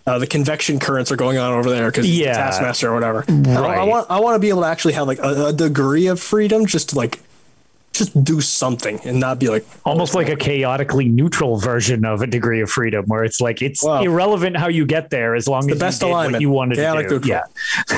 uh, 0.09 0.19
the 0.19 0.27
convection 0.27 0.79
currents 0.79 1.13
are 1.13 1.17
going 1.17 1.39
on 1.39 1.53
over 1.53 1.69
there 1.71 1.91
because 1.91 2.09
Yeah. 2.09 2.33
Taskmaster 2.35 2.91
or 2.91 2.95
whatever. 2.95 3.25
I- 3.29 3.33
I, 3.33 3.61
Right. 3.61 3.87
want 3.89 4.07
I 4.11 4.21
want 4.21 4.35
to 4.37 4.39
be 4.39 4.49
able 4.49 4.63
to 4.63 4.69
actually 4.69 4.95
have 4.95 5.07
like 5.07 5.19
a, 5.19 5.47
a 5.47 5.53
degree 5.53 6.07
of 6.07 6.19
freedom, 6.21 6.67
just 6.67 6.91
to 6.91 6.97
like 6.97 7.21
just 7.93 8.23
do 8.23 8.41
something 8.41 9.01
and 9.05 9.19
not 9.19 9.41
be 9.41 9.49
like 9.49 9.67
almost 9.85 10.15
like 10.15 10.29
a 10.29 10.37
chaotically 10.37 11.09
neutral 11.09 11.57
version 11.59 12.05
of 12.05 12.23
a 12.23 12.27
degree 12.29 12.61
of 12.61 12.71
freedom 12.71 13.05
where 13.07 13.25
it's 13.25 13.41
like 13.41 13.61
it's 13.61 13.83
Wow. 13.83 14.03
irrelevant 14.03 14.57
how 14.57 14.69
you 14.69 14.87
get 14.87 15.11
there 15.11 15.35
as 15.35 15.49
long 15.49 15.67
the 15.67 15.73
as 15.73 15.79
best 15.81 16.01
you 16.03 16.07
did 16.07 16.13
what 16.13 16.19
alignment. 16.21 16.41
you 16.43 16.51
wanted 16.51 16.77
Chaotic 16.77 17.09
to 17.09 17.19
do. 17.19 17.29
neutral. 17.29 17.43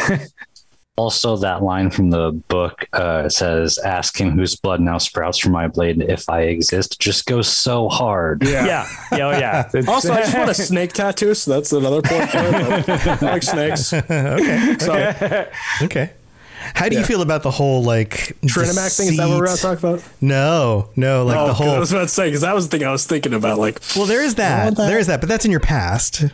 Yeah. 0.09 0.27
Also, 0.97 1.37
that 1.39 1.63
line 1.63 1.91
from 1.91 2.11
the 2.11 2.31
book 2.49 2.87
uh, 2.93 3.27
says, 3.29 3.79
"Ask 3.79 4.21
him 4.21 4.33
whose 4.33 4.55
blood 4.57 4.81
now 4.81 4.99
sprouts 4.99 5.39
from 5.39 5.53
my 5.53 5.67
blade 5.67 6.03
if 6.03 6.29
I 6.29 6.43
exist." 6.43 7.01
Just 7.01 7.25
goes 7.27 7.49
so 7.49 7.89
hard. 7.89 8.43
yeah. 8.47 8.67
Yeah. 8.67 8.87
Yeah. 9.13 9.27
Oh, 9.27 9.31
yeah. 9.31 9.61
It's- 9.75 9.89
Also, 9.89 10.13
I 10.13 10.21
just 10.21 10.37
want 10.37 10.51
a 10.51 10.55
snake 10.71 10.93
tattoo, 10.93 11.33
so 11.35 11.53
that's 11.53 11.73
another 11.73 12.03
point. 12.03 12.29
For 12.31 12.39
it. 12.39 12.89
I 13.23 13.27
like 13.33 13.43
snakes. 13.43 13.93
okay. 13.95 14.77
So, 14.79 15.47
Okay. 15.87 16.11
How 16.75 16.89
do 16.91 16.97
you 16.97 17.05
feel 17.05 17.23
about 17.23 17.43
the 17.43 17.51
whole 17.51 17.83
like 17.83 18.37
Trinimac 18.45 18.95
thing, 18.97 19.09
is 19.09 19.17
that 19.17 19.27
what 19.29 19.39
we're 19.39 19.47
going 19.47 19.57
to 19.57 19.63
talk 19.63 19.79
about? 19.79 20.05
No, 20.21 20.91
no, 20.95 21.25
like 21.25 21.37
oh, 21.39 21.53
whole. 21.55 21.71
I 21.71 21.79
was 21.79 21.91
about 21.93 22.03
to 22.03 22.09
say, 22.09 22.27
because 22.29 22.43
that 22.43 22.55
was 22.55 22.69
the 22.69 22.77
thing 22.79 22.87
I 22.87 22.93
was 22.93 23.07
thinking 23.07 23.33
about. 23.33 23.59
Like, 23.59 23.81
Well, 23.97 24.05
there 24.07 24.23
is 24.23 24.35
that. 24.35 24.77
that. 24.77 24.87
There 24.87 24.99
is 24.99 25.07
that, 25.07 25.21
but 25.21 25.29
that's 25.31 25.47
in 25.47 25.51
your 25.51 25.61
past. 25.61 26.25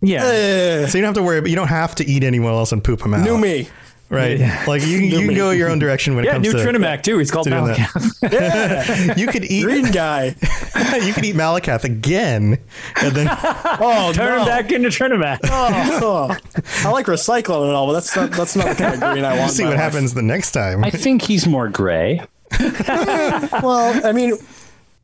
Yeah. 0.00 0.24
eh, 0.24 0.86
So 0.86 0.98
you 0.98 1.02
don't 1.02 1.08
have 1.14 1.22
to 1.22 1.22
worry. 1.22 1.40
But 1.40 1.50
you 1.50 1.56
don't 1.56 1.68
have 1.68 1.94
to 1.96 2.04
eat 2.06 2.22
anyone 2.24 2.52
else 2.52 2.72
and 2.72 2.82
poop 2.82 3.00
them 3.00 3.14
out. 3.14 3.24
new 3.24 3.36
me. 3.38 3.68
right? 4.10 4.38
Like 4.68 4.82
you, 4.82 4.98
you 4.98 5.18
can 5.26 5.34
go 5.34 5.50
your 5.50 5.68
own 5.70 5.78
direction 5.78 6.14
when 6.14 6.24
it 6.24 6.28
Yeah, 6.28 6.32
comes 6.34 6.44
new 6.46 6.52
to. 6.52 6.58
Trinimac 6.58 7.02
too. 7.02 7.18
He's 7.18 7.30
called 7.30 7.44
to 7.44 7.50
doing 7.50 7.64
Malacath. 7.74 8.32
Yeah, 8.32 9.14
You 9.16 9.26
could 9.26 9.44
eat. 9.44 9.62
green 9.64 9.90
guy. 9.90 10.26
you 11.02 11.12
could 11.12 11.24
eat 11.24 11.34
Malacath 11.34 11.84
again, 11.84 12.58
and 13.02 13.14
then 13.16 13.28
Oh, 13.30 14.12
Turn 14.14 14.36
no. 14.36 14.38
him 14.42 14.46
back 14.46 14.70
into 14.72 14.88
Trinimac. 14.88 15.38
Oh, 15.44 16.36
I 16.84 16.90
like 16.90 17.06
recycling 17.06 17.64
and 17.66 17.72
all, 17.72 17.86
but 17.86 17.94
that's 17.94 18.14
not 18.16 18.30
that's 18.32 18.54
not 18.56 18.68
the 18.68 18.74
kind 18.76 18.94
of 18.94 19.00
green 19.12 19.24
I 19.24 19.38
want. 19.38 19.52
see 19.52 19.64
what 19.64 19.70
life. 19.70 19.80
happens 19.80 20.14
the 20.14 20.22
next 20.22 20.52
time. 20.52 20.84
I 20.84 20.90
think 20.90 21.22
he's 21.22 21.46
more 21.46 21.68
gray. 21.68 22.20
Well, 22.60 24.06
I 24.06 24.12
mean, 24.12 24.34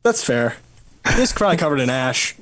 that's 0.03 0.23
fair. 0.23 0.55
He's 1.15 1.31
probably 1.33 1.57
covered 1.57 1.79
in 1.79 1.89
ash. 1.89 2.35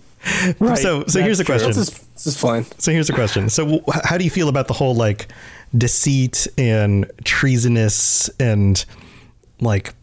So, 0.76 1.06
so 1.06 1.22
here's 1.22 1.38
the 1.38 1.46
question. 1.46 1.70
This 1.70 1.78
is 1.78 2.00
this 2.14 2.28
is 2.28 2.38
fine. 2.40 2.66
So 2.78 2.92
here's 2.92 3.08
the 3.08 3.14
question. 3.14 3.50
So 3.50 3.82
wh- 3.86 4.00
how 4.04 4.18
do 4.18 4.24
you 4.24 4.30
feel 4.30 4.50
about 4.50 4.68
the 4.68 4.74
whole 4.74 4.96
like 4.96 5.28
deceit 5.78 6.48
and 6.58 7.12
treasonous 7.24 8.30
and 8.40 8.84
like 9.60 9.94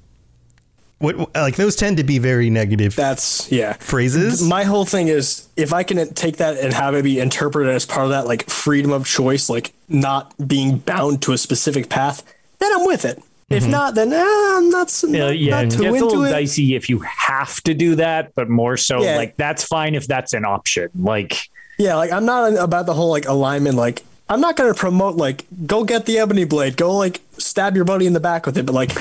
what 0.99 1.35
like 1.35 1.57
those 1.57 1.77
tend 1.77 1.97
to 1.97 2.05
be 2.05 2.19
very 2.19 2.51
negative 2.51 2.95
That's 2.95 3.51
yeah. 3.51 3.73
phrases? 3.75 4.47
My 4.47 4.65
whole 4.65 4.85
thing 4.85 5.09
is 5.09 5.49
if 5.57 5.73
I 5.73 5.83
can 5.83 6.13
take 6.13 6.37
that 6.37 6.59
and 6.59 6.75
have 6.75 6.95
it 6.95 7.03
be 7.03 7.19
interpreted 7.19 7.75
as 7.75 7.87
part 7.87 8.05
of 8.05 8.11
that, 8.11 8.27
like 8.27 8.49
freedom 8.51 8.93
of 8.93 9.07
choice, 9.07 9.49
like 9.49 9.73
not 9.89 10.35
being 10.47 10.79
bound 10.79 11.23
to 11.23 11.33
a 11.33 11.39
specific 11.39 11.89
path, 11.89 12.23
then 12.59 12.71
I'm 12.75 12.87
with 12.87 13.07
it. 13.07 13.23
If 13.51 13.67
not, 13.67 13.97
then 13.97 14.13
eh, 14.13 14.23
I'm 14.57 14.71
not, 14.71 14.87
s- 14.87 15.05
Yeah, 15.09 15.27
not, 15.27 15.39
yeah, 15.39 15.63
not 15.63 15.73
too 15.73 15.79
gets 15.83 16.01
a 16.01 16.05
little 16.05 16.25
it. 16.25 16.31
dicey 16.31 16.77
if 16.77 16.89
you 16.89 17.01
have 17.01 17.61
to 17.65 17.75
do 17.75 17.97
that, 17.97 18.33
but 18.37 18.49
more 18.49 18.77
so 18.77 19.03
Yeah. 19.03 19.17
like 19.17 19.37
that's 19.37 19.65
fine 19.65 19.95
if 19.97 20.07
that's 20.07 20.33
an 20.33 20.45
option. 20.45 20.89
Like 20.99 21.37
Yeah, 21.79 21.97
like 21.97 22.13
I'm 22.13 22.25
not 22.25 22.53
about 22.57 22.87
the 22.87 22.95
whole 22.95 23.11
like 23.11 23.27
alignment. 23.27 23.77
Like 23.77 24.03
I'm 24.29 24.41
not 24.41 24.55
going 24.57 24.73
to 24.73 24.79
promote 24.79 25.17
like 25.17 25.45
go 25.67 25.83
get 25.83 26.07
the 26.07 26.19
ebony 26.19 26.45
blade, 26.45 26.77
go 26.77 26.97
like 26.97 27.21
stab 27.39 27.75
your 27.75 27.85
buddy 27.85 28.07
in 28.07 28.13
the 28.13 28.21
back 28.21 28.47
with 28.47 28.57
it. 28.57 28.65
But 28.67 28.75
like 28.77 28.91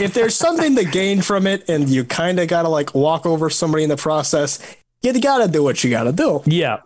if 0.00 0.12
there's 0.12 0.34
something 0.34 0.74
to 0.74 0.84
gain 0.84 1.22
from 1.22 1.46
it, 1.46 1.68
and 1.68 1.88
you 1.88 2.02
kind 2.04 2.40
of 2.40 2.48
got 2.48 2.62
to 2.62 2.68
like 2.68 2.92
walk 2.96 3.24
over 3.26 3.48
somebody 3.48 3.84
in 3.84 3.88
the 3.90 3.96
process, 3.96 4.58
you 5.02 5.12
got 5.20 5.38
to 5.38 5.48
do 5.48 5.62
what 5.62 5.84
you 5.84 5.90
got 5.90 6.04
to 6.04 6.12
do. 6.12 6.42
yeah. 6.46 6.78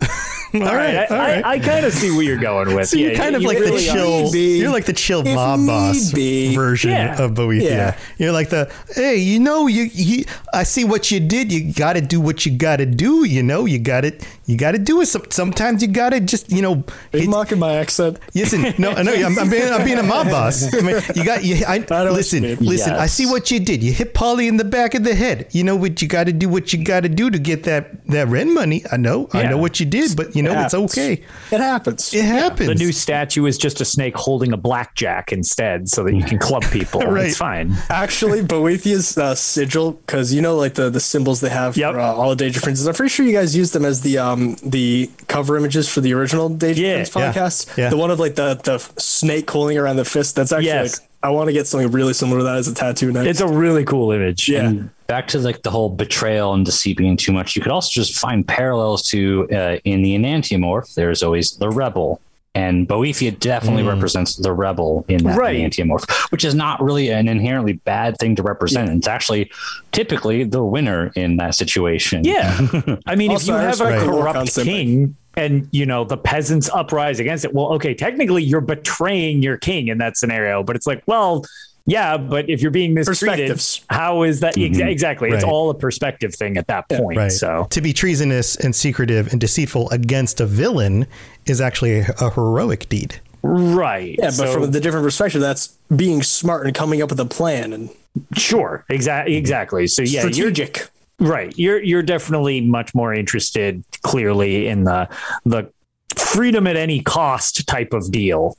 All 0.55 0.61
right, 0.61 0.75
right, 0.75 0.97
I, 0.97 1.15
all 1.15 1.19
right. 1.19 1.45
I, 1.45 1.51
I 1.53 1.59
kind 1.59 1.85
of 1.85 1.93
see 1.93 2.11
where 2.11 2.23
you're 2.23 2.39
going 2.39 2.75
with. 2.75 2.89
So 2.89 2.97
yeah, 2.97 3.09
you're 3.09 3.17
kind 3.17 3.37
of 3.37 3.43
like 3.43 3.59
really 3.59 3.73
the 3.83 3.93
chill. 3.93 4.33
Be. 4.33 4.59
You're 4.59 4.71
like 4.73 4.87
the 4.87 4.93
chill 4.93 5.23
mob 5.23 5.67
boss 5.67 6.13
be. 6.13 6.55
version 6.55 6.91
Yeah. 6.91 7.21
of 7.23 7.33
Boethiah. 7.33 7.63
Yeah. 7.63 7.99
You're 8.17 8.33
like 8.33 8.49
the 8.51 8.73
hey, 8.95 9.17
you 9.17 9.41
know, 9.41 9.67
you, 9.67 9.85
you 9.93 10.25
I 10.55 10.63
see 10.63 10.85
what 10.85 11.11
you 11.11 11.21
did. 11.21 11.53
You 11.53 11.73
got 11.73 11.95
to 11.95 12.01
do 12.01 12.21
what 12.21 12.47
you 12.47 12.57
got 12.57 12.77
to 12.77 12.87
do. 12.87 13.25
You 13.25 13.43
know, 13.43 13.67
you 13.67 13.79
got 13.79 14.05
it. 14.05 14.27
You 14.47 14.57
got 14.57 14.73
to 14.73 14.79
do 14.79 15.01
it. 15.03 15.07
Sometimes 15.07 15.83
you 15.83 15.89
got 15.89 16.11
to 16.11 16.21
just 16.21 16.51
you 16.51 16.63
know. 16.63 16.85
Are 17.13 17.19
you 17.19 17.21
hit- 17.21 17.29
mocking 17.29 17.59
my 17.59 17.75
accent? 17.75 18.19
Listen, 18.35 18.63
no, 18.79 18.93
no, 19.03 19.13
I'm, 19.13 19.39
I'm 19.39 19.51
being, 19.51 19.71
I'm 19.73 19.85
being 19.85 19.99
a 19.99 20.03
mob 20.03 20.29
boss. 20.31 20.73
I 20.75 20.81
mean, 20.81 21.01
you 21.15 21.25
got, 21.25 21.45
you, 21.45 21.65
I, 21.67 21.79
know 21.79 21.85
what 21.89 22.13
listen, 22.13 22.43
you 22.45 22.57
mean. 22.57 22.69
listen. 22.69 22.93
I 22.95 23.07
see 23.07 23.27
what 23.27 23.51
you 23.51 23.61
did. 23.61 23.83
You 23.83 23.93
hit 23.93 24.15
Polly 24.15 24.49
in 24.49 24.57
the 24.57 24.65
back 24.65 24.95
of 24.95 25.05
the 25.05 25.15
head. 25.15 25.49
You 25.51 25.65
know 25.65 25.77
what 25.77 26.01
you 26.01 26.09
got 26.09 26.25
to 26.25 26.33
do. 26.33 26.49
What 26.49 26.73
you 26.73 26.83
got 26.83 27.01
to 27.01 27.09
do 27.09 27.29
to 27.31 27.39
get 27.39 27.65
that 27.65 28.07
that 28.07 28.29
rent 28.29 28.53
money. 28.53 28.85
I 28.91 28.97
know, 28.97 29.29
I 29.33 29.43
know 29.45 29.59
what 29.59 29.81
you 29.81 29.87
did, 29.87 30.17
but 30.17 30.35
you 30.39 30.43
know 30.45 30.59
it's 30.65 30.75
okay. 30.75 31.13
It 31.53 31.61
happens. 31.61 32.15
It 32.15 32.25
happens. 32.25 32.69
The 32.69 32.75
new 32.75 32.93
statue 32.93 33.45
is 33.47 33.59
just 33.59 33.81
a 33.81 33.85
snake 33.85 34.17
holding 34.17 34.53
a 34.53 34.57
blackjack 34.57 35.33
instead, 35.33 35.89
so 35.89 36.05
that 36.05 36.15
you 36.15 36.25
can 36.25 36.39
club 36.39 36.63
people. 36.73 37.01
Right. 37.03 37.27
It's 37.27 37.37
fine. 37.37 37.75
Actually, 37.91 38.43
Boethiah's 38.43 39.19
uh, 39.19 39.35
sigil, 39.35 39.93
because 39.93 40.33
you 40.33 40.41
know, 40.41 40.57
like 40.57 40.75
the, 40.75 40.89
the 40.91 41.01
symbols 41.01 41.41
they 41.41 41.49
have 41.51 41.77
Yep. 41.77 41.93
for 41.93 42.01
uh, 42.01 42.13
all 42.15 42.31
the 42.31 42.37
Danger 42.37 42.61
Princes. 42.61 42.87
I'm 42.87 42.95
pretty 42.95 43.11
sure 43.11 43.27
you 43.27 43.33
guys 43.33 43.57
used 43.57 43.73
them 43.73 43.85
as 43.85 44.01
the 44.03 44.19
um 44.19 44.57
the 44.63 45.11
cover 45.27 45.57
images 45.57 45.89
for 45.89 46.01
the 46.01 46.13
original 46.15 46.49
Danger 46.49 46.83
Yeah, 46.83 46.95
Prince 46.95 47.15
yeah, 47.17 47.33
podcast. 47.33 47.77
yeah. 47.77 47.91
The 47.91 47.97
one 47.97 48.11
of 48.11 48.19
like 48.21 48.35
the 48.37 48.55
the 48.55 48.79
snake 49.01 49.51
holding 49.51 49.77
around 49.79 49.97
the 49.97 50.05
fist. 50.05 50.37
That's 50.37 50.53
actually 50.53 50.67
Yes. 50.67 51.01
like 51.01 51.08
I 51.23 51.31
want 51.31 51.49
to 51.49 51.53
get 51.53 51.67
something 51.67 51.91
really 51.91 52.13
similar 52.13 52.39
to 52.39 52.45
that 52.45 52.57
as 52.57 52.69
a 52.69 52.75
tattoo 52.75 53.11
next. 53.13 53.27
It's 53.29 53.41
a 53.41 53.49
really 53.49 53.85
cool 53.85 54.13
image. 54.13 54.49
yeah. 54.49 54.73
Back 55.09 55.27
to 55.29 55.39
like 55.39 55.63
the 55.63 55.71
whole 55.71 55.89
betrayal 55.89 56.53
and 56.55 56.65
deceit 56.65 56.97
being 56.99 57.17
too 57.17 57.33
much. 57.33 57.57
You 57.57 57.63
could 57.63 57.73
also 57.73 57.89
just 57.91 58.19
find 58.19 58.47
parallels 58.47 59.03
to 59.11 59.49
uh, 59.51 59.79
in 59.85 60.03
the 60.03 60.15
enantiomorph. 60.15 60.95
There's 60.95 61.23
always 61.23 61.57
the 61.57 61.71
rebel, 61.71 62.21
and 62.55 62.87
Boethiah 62.87 63.39
definitely 63.41 63.85
represents 63.85 64.37
the 64.37 64.53
rebel 64.53 65.07
in 65.09 65.25
that 65.25 65.39
Right. 65.39 65.57
enantiomorph, 65.59 66.09
which 66.31 66.45
is 66.45 66.55
not 66.55 66.83
really 66.83 67.09
an 67.09 67.27
inherently 67.27 67.73
bad 67.73 68.19
thing 68.19 68.37
to 68.37 68.43
represent. 68.43 68.91
It's 68.91 69.09
actually 69.09 69.51
typically 69.93 70.45
the 70.45 70.63
winner 70.63 71.11
in 71.17 71.39
that 71.39 71.55
situation. 71.55 72.25
Yeah. 72.25 72.55
I 73.07 73.15
mean, 73.17 73.31
Also, 73.31 73.55
if 73.55 73.63
you 73.63 73.67
have 73.67 73.81
a 73.81 73.85
respect 73.85 74.05
the 74.05 74.11
war 74.13 74.21
corrupt 74.21 74.37
concept. 74.37 74.67
king 74.67 75.17
and, 75.39 75.69
you 75.71 75.87
know, 75.87 76.05
the 76.05 76.17
peasants 76.17 76.69
uprise 76.71 77.21
against 77.21 77.45
it, 77.45 77.55
well, 77.55 77.73
okay, 77.75 77.95
technically 77.95 78.43
you're 78.43 78.61
betraying 78.61 79.43
your 79.43 79.57
king 79.57 79.89
in 79.89 79.99
that 79.99 80.17
scenario, 80.17 80.63
but 80.63 80.77
it's 80.77 80.87
like, 80.87 81.03
well, 81.07 81.45
yeah, 81.87 82.19
but 82.19 82.51
if 82.51 82.61
you're 82.61 82.71
being 82.71 82.93
mistreated, 82.93 83.59
how 83.89 84.23
is 84.23 84.41
that? 84.41 84.57
Exa- 84.57 84.73
mm-hmm. 84.73 84.89
exactly. 84.89 85.31
It's 85.31 85.45
all 85.45 85.71
a 85.71 85.75
perspective 85.75 86.35
thing 86.35 86.59
at 86.59 86.67
that 86.67 86.87
point. 86.91 87.17
Right. 87.17 87.33
So, 87.33 87.67
to 87.71 87.81
be 87.81 87.95
treasonous 87.95 88.57
and 88.57 88.77
secretive 88.77 89.33
and 89.33 89.41
deceitful 89.41 89.89
against 89.89 90.41
a 90.41 90.47
villain 90.47 91.07
is 91.47 91.63
actually 91.63 92.01
a, 92.01 92.15
a 92.21 92.31
heroic 92.31 92.91
deed. 92.91 93.21
right. 93.43 94.17
Yeah, 94.19 94.27
but 94.27 94.33
So- 94.33 94.53
from 94.53 94.71
the 94.71 94.81
different 94.81 95.05
perspective, 95.05 95.41
that's 95.41 95.69
being 95.97 96.23
smart 96.23 96.67
and 96.67 96.75
coming 96.75 97.01
up 97.01 97.09
with 97.09 97.21
a 97.21 97.25
plan 97.25 97.73
and 97.73 97.89
sure. 98.37 98.85
Exactly. 98.91 99.37
Exactly. 99.37 99.87
So, 99.87 100.03
yeah, 100.03 100.25
you're 100.25 100.33
strategic. 100.33 100.89
Right. 101.21 101.57
You're 101.59 101.83
you're 101.83 102.03
definitely 102.03 102.61
much 102.61 102.95
more 102.95 103.13
interested 103.13 103.83
clearly 104.03 104.69
in 104.69 104.85
the 104.85 105.09
the 105.45 105.71
freedom 106.17 106.67
at 106.67 106.77
any 106.77 107.01
cost 107.01 107.67
type 107.67 107.93
of 107.93 108.11
deal. 108.11 108.57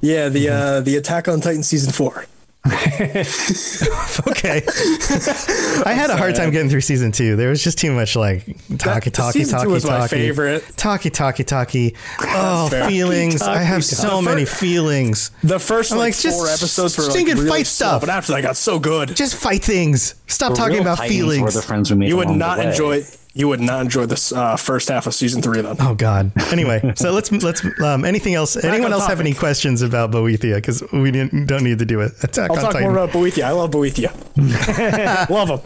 Yeah, 0.00 0.30
the 0.30 0.48
uh, 0.48 0.80
the 0.80 0.96
Attack 0.96 1.28
on 1.28 1.40
Titan 1.40 1.62
season 1.62 1.92
four. 1.92 2.24
Okay. 4.28 4.62
I 5.84 5.92
had 5.94 6.10
a 6.10 6.16
hard 6.16 6.34
time 6.34 6.50
getting 6.50 6.68
through 6.70 6.80
season 6.82 7.12
two. 7.12 7.36
There 7.36 7.48
was 7.50 7.62
just 7.62 7.78
too 7.78 7.92
much 7.92 8.16
like 8.16 8.44
talky, 8.78 9.10
That- 9.10 9.14
talky, 9.14 9.38
season 9.40 9.60
two 9.60 9.78
talky, 9.80 9.88
my 9.88 10.08
favorite. 10.08 10.64
Talky, 10.76 11.10
talky, 11.10 11.44
talky. 11.44 11.94
Oh, 12.20 12.68
fair. 12.70 12.88
feelings. 12.88 13.42
I 13.42 13.58
have 13.58 13.82
Talky, 13.82 13.94
so 13.96 14.08
talky. 14.08 14.24
many 14.26 14.44
feelings. 14.44 15.30
The 15.42 15.58
first 15.58 15.92
I'm 15.92 15.98
like, 15.98 16.14
like, 16.14 16.20
just 16.22 16.36
four 16.38 16.48
episodes 16.48 16.98
were 16.98 17.04
like 17.04 17.14
really 17.26 17.48
fight 17.48 17.66
slow, 17.66 17.88
stuff. 17.88 18.00
but 18.02 18.10
after 18.10 18.32
that 18.32 18.42
got 18.42 18.56
so 18.56 18.78
good. 18.78 19.14
Just 19.16 19.36
fight 19.36 19.62
things. 19.62 20.14
Stop 20.26 20.50
The 20.52 20.56
talking 20.58 20.78
about 20.80 20.98
Titans 20.98 21.22
Were 21.24 21.32
feelings. 21.32 21.54
the 21.54 21.62
friends 21.62 21.90
we 21.90 21.96
made 21.98 22.08
You 22.08 22.16
would 22.16 22.30
not 22.30 22.58
enjoy. 22.60 23.02
You 23.40 23.48
would 23.48 23.60
not 23.60 23.80
enjoy 23.80 24.04
this 24.04 24.32
uh, 24.32 24.56
first 24.56 24.90
half 24.90 25.06
of 25.06 25.14
season 25.14 25.40
three. 25.40 25.62
Then 25.62 25.74
Oh 25.80 25.94
God. 25.94 26.30
Anyway, 26.52 26.92
so 26.94 27.10
let's 27.10 27.32
let's 27.32 27.64
um, 27.80 28.04
anything 28.04 28.34
else? 28.34 28.54
Anyone 28.62 28.92
on 28.92 29.00
else 29.00 29.06
have 29.06 29.18
any 29.18 29.32
questions 29.32 29.80
about 29.80 30.10
Boethiah? 30.10 30.56
Because 30.56 30.82
we 30.92 31.10
didn't 31.10 31.46
don't 31.46 31.64
need 31.64 31.78
to 31.78 31.86
do 31.86 32.02
it. 32.02 32.12
Attack 32.22 32.50
I'll 32.50 32.56
on 32.58 32.62
talk 32.64 32.72
Titan. 32.74 32.90
more 32.92 32.98
about 32.98 33.14
Boethiah. 33.16 33.44
I 33.44 33.52
love 33.52 33.70
Boethiah. 33.70 35.30
love 35.30 35.48
him. 35.48 35.60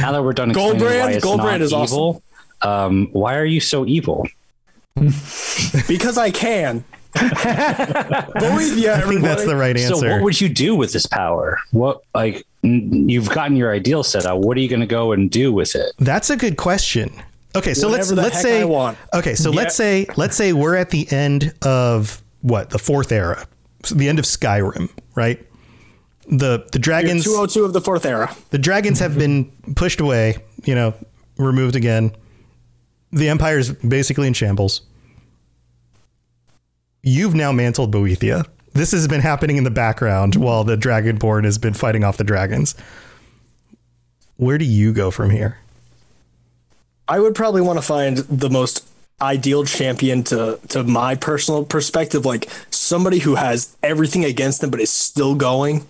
Now 0.00 0.12
that 0.12 0.24
we're 0.24 0.32
done 0.32 0.52
Gold 0.52 0.76
explaining 0.76 0.78
brand- 0.98 1.10
why 1.10 1.16
it's 1.16 1.24
gold 1.24 1.40
brand 1.42 1.62
is 1.62 1.72
awesome. 1.74 1.94
evil, 1.94 2.22
um, 2.62 3.08
why 3.12 3.36
are 3.36 3.44
you 3.44 3.60
so 3.60 3.84
evil? 3.84 4.26
because 5.86 6.16
I 6.16 6.30
can. 6.30 6.82
Boethiah. 7.14 8.96
I 8.96 9.00
think 9.08 9.22
that's 9.22 9.44
the 9.44 9.56
right 9.56 9.76
answer. 9.76 9.94
So 9.94 10.10
what 10.10 10.22
would 10.22 10.40
you 10.40 10.48
do 10.48 10.74
with 10.74 10.92
this 10.92 11.06
power? 11.06 11.58
What 11.70 12.02
like 12.14 12.44
you've 12.62 13.28
gotten 13.30 13.56
your 13.56 13.72
ideal 13.72 14.02
set 14.02 14.26
out. 14.26 14.40
What 14.40 14.56
are 14.56 14.60
you 14.60 14.68
going 14.68 14.80
to 14.80 14.86
go 14.86 15.12
and 15.12 15.30
do 15.30 15.52
with 15.52 15.74
it? 15.74 15.92
That's 15.98 16.30
a 16.30 16.36
good 16.36 16.56
question. 16.56 17.12
Okay, 17.56 17.74
so 17.74 17.88
let's 17.88 18.10
let's 18.10 18.40
say 18.42 18.64
want. 18.64 18.98
okay, 19.12 19.34
so 19.34 19.50
let's 19.50 19.76
say 19.76 20.06
let's 20.16 20.36
say 20.36 20.52
we're 20.52 20.74
at 20.74 20.90
the 20.90 21.10
end 21.12 21.54
of 21.62 22.20
what 22.40 22.70
the 22.70 22.78
fourth 22.78 23.12
era, 23.12 23.46
so 23.84 23.94
the 23.94 24.08
end 24.08 24.18
of 24.18 24.24
Skyrim, 24.24 24.90
right? 25.14 25.44
The 26.26 26.66
the 26.72 26.78
dragons 26.80 27.22
Two 27.24 27.36
hundred 27.36 27.50
two 27.50 27.64
of 27.64 27.72
the 27.72 27.80
fourth 27.80 28.06
era. 28.06 28.34
the 28.50 28.58
dragons 28.58 28.98
have 28.98 29.16
been 29.16 29.52
pushed 29.76 30.00
away, 30.00 30.36
you 30.64 30.74
know, 30.74 30.94
removed 31.36 31.76
again. 31.76 32.10
The 33.12 33.28
empire's 33.28 33.70
basically 33.72 34.26
in 34.26 34.32
shambles. 34.32 34.80
You've 37.06 37.34
now 37.34 37.52
mantled 37.52 37.92
Boethiah. 37.92 38.46
This 38.72 38.92
has 38.92 39.06
been 39.06 39.20
happening 39.20 39.58
in 39.58 39.64
the 39.64 39.70
background 39.70 40.36
while 40.36 40.64
the 40.64 40.74
Dragonborn 40.74 41.44
has 41.44 41.58
been 41.58 41.74
fighting 41.74 42.02
off 42.02 42.16
the 42.16 42.24
dragons. 42.24 42.74
Where 44.38 44.56
do 44.56 44.64
you 44.64 44.94
go 44.94 45.10
from 45.10 45.28
here? 45.28 45.58
I 47.06 47.20
would 47.20 47.34
probably 47.34 47.60
want 47.60 47.78
to 47.78 47.84
find 47.84 48.16
the 48.16 48.48
most 48.48 48.88
ideal 49.20 49.64
champion 49.66 50.24
to 50.24 50.58
to 50.68 50.82
my 50.82 51.14
personal 51.14 51.66
perspective, 51.66 52.24
like 52.24 52.48
somebody 52.70 53.18
who 53.18 53.34
has 53.34 53.76
everything 53.82 54.24
against 54.24 54.62
them 54.62 54.70
but 54.70 54.80
is 54.80 54.90
still 54.90 55.34
going, 55.34 55.86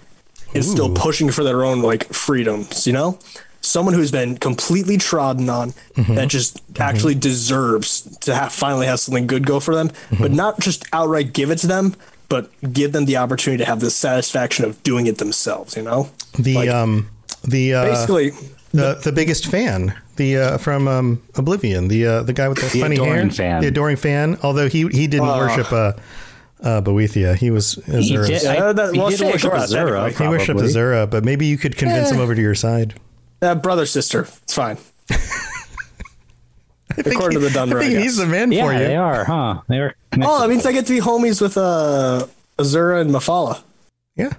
is 0.52 0.68
still 0.68 0.92
pushing 0.92 1.30
for 1.30 1.44
their 1.44 1.64
own 1.64 1.80
like 1.80 2.12
freedoms. 2.12 2.88
You 2.88 2.92
know, 2.92 3.18
someone 3.64 3.94
who's 3.94 4.10
been 4.10 4.36
completely 4.36 4.96
trodden 4.96 5.48
on 5.48 5.74
that 5.96 6.28
just 6.28 6.60
actually 6.78 7.14
deserves 7.14 8.02
to 8.18 8.34
have 8.34 8.52
finally 8.52 8.86
have 8.86 9.00
something 9.00 9.26
good 9.26 9.46
go 9.46 9.60
for 9.60 9.74
them, 9.74 9.90
but 10.20 10.30
not 10.30 10.60
just 10.60 10.84
outright 10.92 11.32
give 11.32 11.50
it 11.50 11.58
to 11.58 11.66
them, 11.66 11.94
but 12.28 12.50
give 12.72 12.92
them 12.92 13.04
the 13.04 13.16
opportunity 13.16 13.62
to 13.62 13.68
have 13.68 13.80
the 13.80 13.90
satisfaction 13.90 14.64
of 14.64 14.82
doing 14.82 15.06
it 15.06 15.18
themselves. 15.18 15.76
You 15.76 15.82
know, 15.82 16.10
The 16.38 16.54
Like- 16.54 16.70
um 16.70 17.08
the 17.42 17.74
uh, 17.74 17.84
basically. 17.84 18.30
the 18.72 18.98
the 19.02 19.12
biggest 19.12 19.46
fan 19.46 19.94
the 20.16 20.36
uh, 20.38 20.58
from 20.58 20.88
um, 20.88 21.20
Oblivion 21.36 21.88
the 21.88 22.06
uh, 22.06 22.22
the 22.22 22.32
guy 22.32 22.48
with 22.48 22.58
the, 22.58 22.68
The 22.68 22.80
funny 22.80 22.94
adoring 22.96 23.12
hair 23.14 23.30
fan. 23.30 23.60
the 23.62 23.68
adoring 23.68 23.96
fan 23.96 24.38
although 24.42 24.68
he 24.68 24.86
he 24.88 25.06
didn't 25.06 25.28
Oh. 25.28 25.38
worship 25.38 25.70
uh, 25.72 25.92
uh, 26.62 26.80
Boethiah 26.80 27.36
he 27.36 27.50
was 27.50 27.74
He 27.86 28.16
did, 28.16 28.46
I, 28.46 28.72
that- 28.72 28.94
he 28.94 29.16
did 29.16 29.20
worship 29.20 29.52
Gorath, 29.52 29.68
Azura, 29.68 30.04
anyway. 30.06 30.14
he 30.14 30.28
worshipped 30.28 30.58
probably. 30.58 30.72
Azura 30.72 31.10
but 31.10 31.22
maybe 31.24 31.44
you 31.46 31.58
could 31.58 31.76
convince 31.76 32.10
him 32.10 32.18
over 32.20 32.34
to 32.34 32.40
your 32.40 32.54
side 32.54 32.94
Uh, 33.44 33.54
brother, 33.54 33.86
sister, 33.86 34.22
it's 34.42 34.54
fine. 34.54 34.78
I 36.96 37.02
think, 37.02 37.16
According 37.16 37.40
to 37.40 37.48
the 37.48 37.50
Dunmer, 37.50 37.78
I 37.80 37.86
think 37.86 37.98
I 37.98 38.02
he's 38.02 38.16
the 38.16 38.26
man 38.26 38.52
Yeah, 38.52 38.66
for 38.66 38.72
you 38.72 38.78
they 38.78 38.96
are, 38.96 39.24
huh? 39.24 39.60
They 39.68 39.78
are. 39.80 39.94
Oh, 40.22 40.40
that 40.40 40.48
means 40.48 40.64
I 40.64 40.72
get 40.72 40.86
to 40.86 40.92
be 40.92 41.00
homies 41.00 41.40
with 41.40 41.56
uh, 41.56 42.26
Azura 42.56 43.00
and 43.00 43.10
Mephala. 43.10 43.62
yeah 44.16 44.30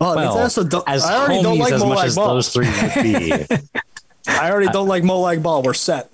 Oh, 0.00 0.14
that 0.14 0.20
means 0.20 0.30
I 0.30 0.34
Well, 0.34 0.42
also 0.44 0.64
don't. 0.64 0.84
as 0.86 1.04
I 1.04 1.16
already 1.16 1.42
don't 1.42 1.58
like 1.58 1.72
as 1.72 1.82
much 1.82 1.98
Molag 1.98 2.04
as 2.04 2.14
Bal. 2.16 2.28
those 2.34 2.48
three 2.50 2.66
might 2.66 3.02
be, 3.02 3.32
I 4.28 4.50
already 4.50 4.68
don't 4.70 4.86
like 4.86 5.02
Molag 5.02 5.42
Bal. 5.42 5.62
We're 5.62 5.72
set. 5.74 6.10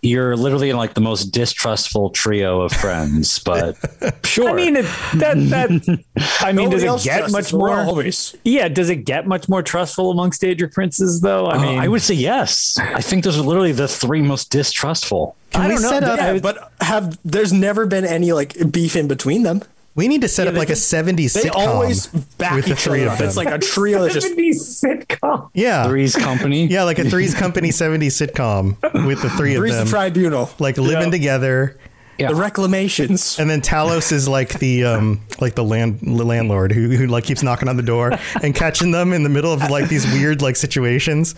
You're 0.00 0.36
literally 0.36 0.70
in 0.70 0.76
like 0.76 0.94
the 0.94 1.00
most 1.00 1.26
distrustful 1.26 2.10
trio 2.10 2.62
of 2.62 2.72
friends. 2.72 3.38
But 3.40 3.76
sure, 4.24 4.50
I 4.50 4.52
mean, 4.52 4.76
it, 4.76 4.86
that 5.14 5.34
that. 5.50 6.04
I 6.40 6.52
mean, 6.52 6.70
does 6.70 6.82
it 6.82 7.04
get 7.04 7.30
much 7.30 7.46
us. 7.46 7.52
We're 7.52 7.70
all 7.70 7.84
more? 7.84 8.02
homies. 8.02 8.36
Yeah, 8.44 8.68
does 8.68 8.90
it 8.90 9.04
get 9.04 9.26
much 9.26 9.48
more 9.48 9.62
trustful 9.62 10.10
amongst 10.10 10.40
Daedric 10.42 10.72
princes, 10.72 11.20
though? 11.20 11.46
I 11.46 11.56
I 11.56 11.62
mean, 11.62 11.78
I 11.80 11.88
would 11.88 12.02
say 12.02 12.14
yes. 12.14 12.76
I 12.78 13.00
think 13.00 13.24
those 13.24 13.38
are 13.38 13.42
literally 13.42 13.72
the 13.72 13.88
three 13.88 14.22
most 14.22 14.50
distrustful. 14.50 15.36
can 15.50 15.62
I 15.62 15.68
don't 15.68 15.82
know. 15.82 15.88
set 15.88 16.04
up 16.04 16.18
Yeah, 16.18 16.38
but 16.38 16.72
have 16.80 17.18
there's 17.24 17.52
never 17.52 17.86
been 17.86 18.04
any 18.04 18.32
like 18.32 18.70
beef 18.70 18.94
in 18.94 19.08
between 19.08 19.42
them. 19.42 19.62
We 19.94 20.08
need 20.08 20.22
to 20.22 20.28
set 20.28 20.46
up 20.46 20.54
like 20.54 20.70
a 20.70 20.72
70s 20.72 21.34
They 21.34 21.48
sitcom 21.48 21.54
always 21.68 22.06
back 22.06 22.54
with 22.56 22.64
the 22.66 22.72
each 22.72 22.78
three 22.78 23.00
other 23.00 23.06
of 23.08 23.12
up. 23.12 23.18
them 23.18 23.28
It's 23.28 23.36
like 23.36 23.48
a 23.50 23.58
trio 23.58 24.02
that 24.04 24.12
just 24.12 24.34
70s 24.36 24.82
sitcom. 24.84 25.50
yeah 25.54 25.86
Three's 25.86 26.14
Company. 26.16 26.66
yeah 26.70 26.84
like 26.84 26.98
a 26.98 27.08
three's 27.08 27.34
company 27.34 27.68
70s 27.82 28.26
sitcom 28.26 29.06
with 29.06 29.20
the 29.22 29.30
three 29.30 29.54
of 29.54 29.58
three's 29.60 29.72
the 29.74 29.78
them 29.80 29.88
tribunal. 29.88 30.50
like 30.58 30.78
living 30.78 31.10
together 31.10 31.78
The 32.18 32.34
reclamations. 32.34 33.38
And 33.40 33.50
then 33.50 33.60
Talos 33.62 34.12
is 34.12 34.28
like 34.28 34.58
the 34.60 34.84
um 34.84 35.20
like 35.40 35.54
the 35.56 35.64
land 35.64 35.98
the 36.00 36.24
landlord 36.24 36.70
who 36.72 36.90
who 36.90 37.06
like 37.08 37.24
keeps 37.24 37.42
knocking 37.42 37.68
on 37.68 37.76
the 37.76 37.82
door 37.82 38.12
and 38.42 38.54
catching 38.54 38.92
them 38.92 39.12
in 39.12 39.24
the 39.24 39.28
middle 39.28 39.52
of 39.52 39.68
like 39.70 39.88
these 39.88 40.06
weird 40.12 40.40
like 40.40 40.54
situations. 40.56 41.34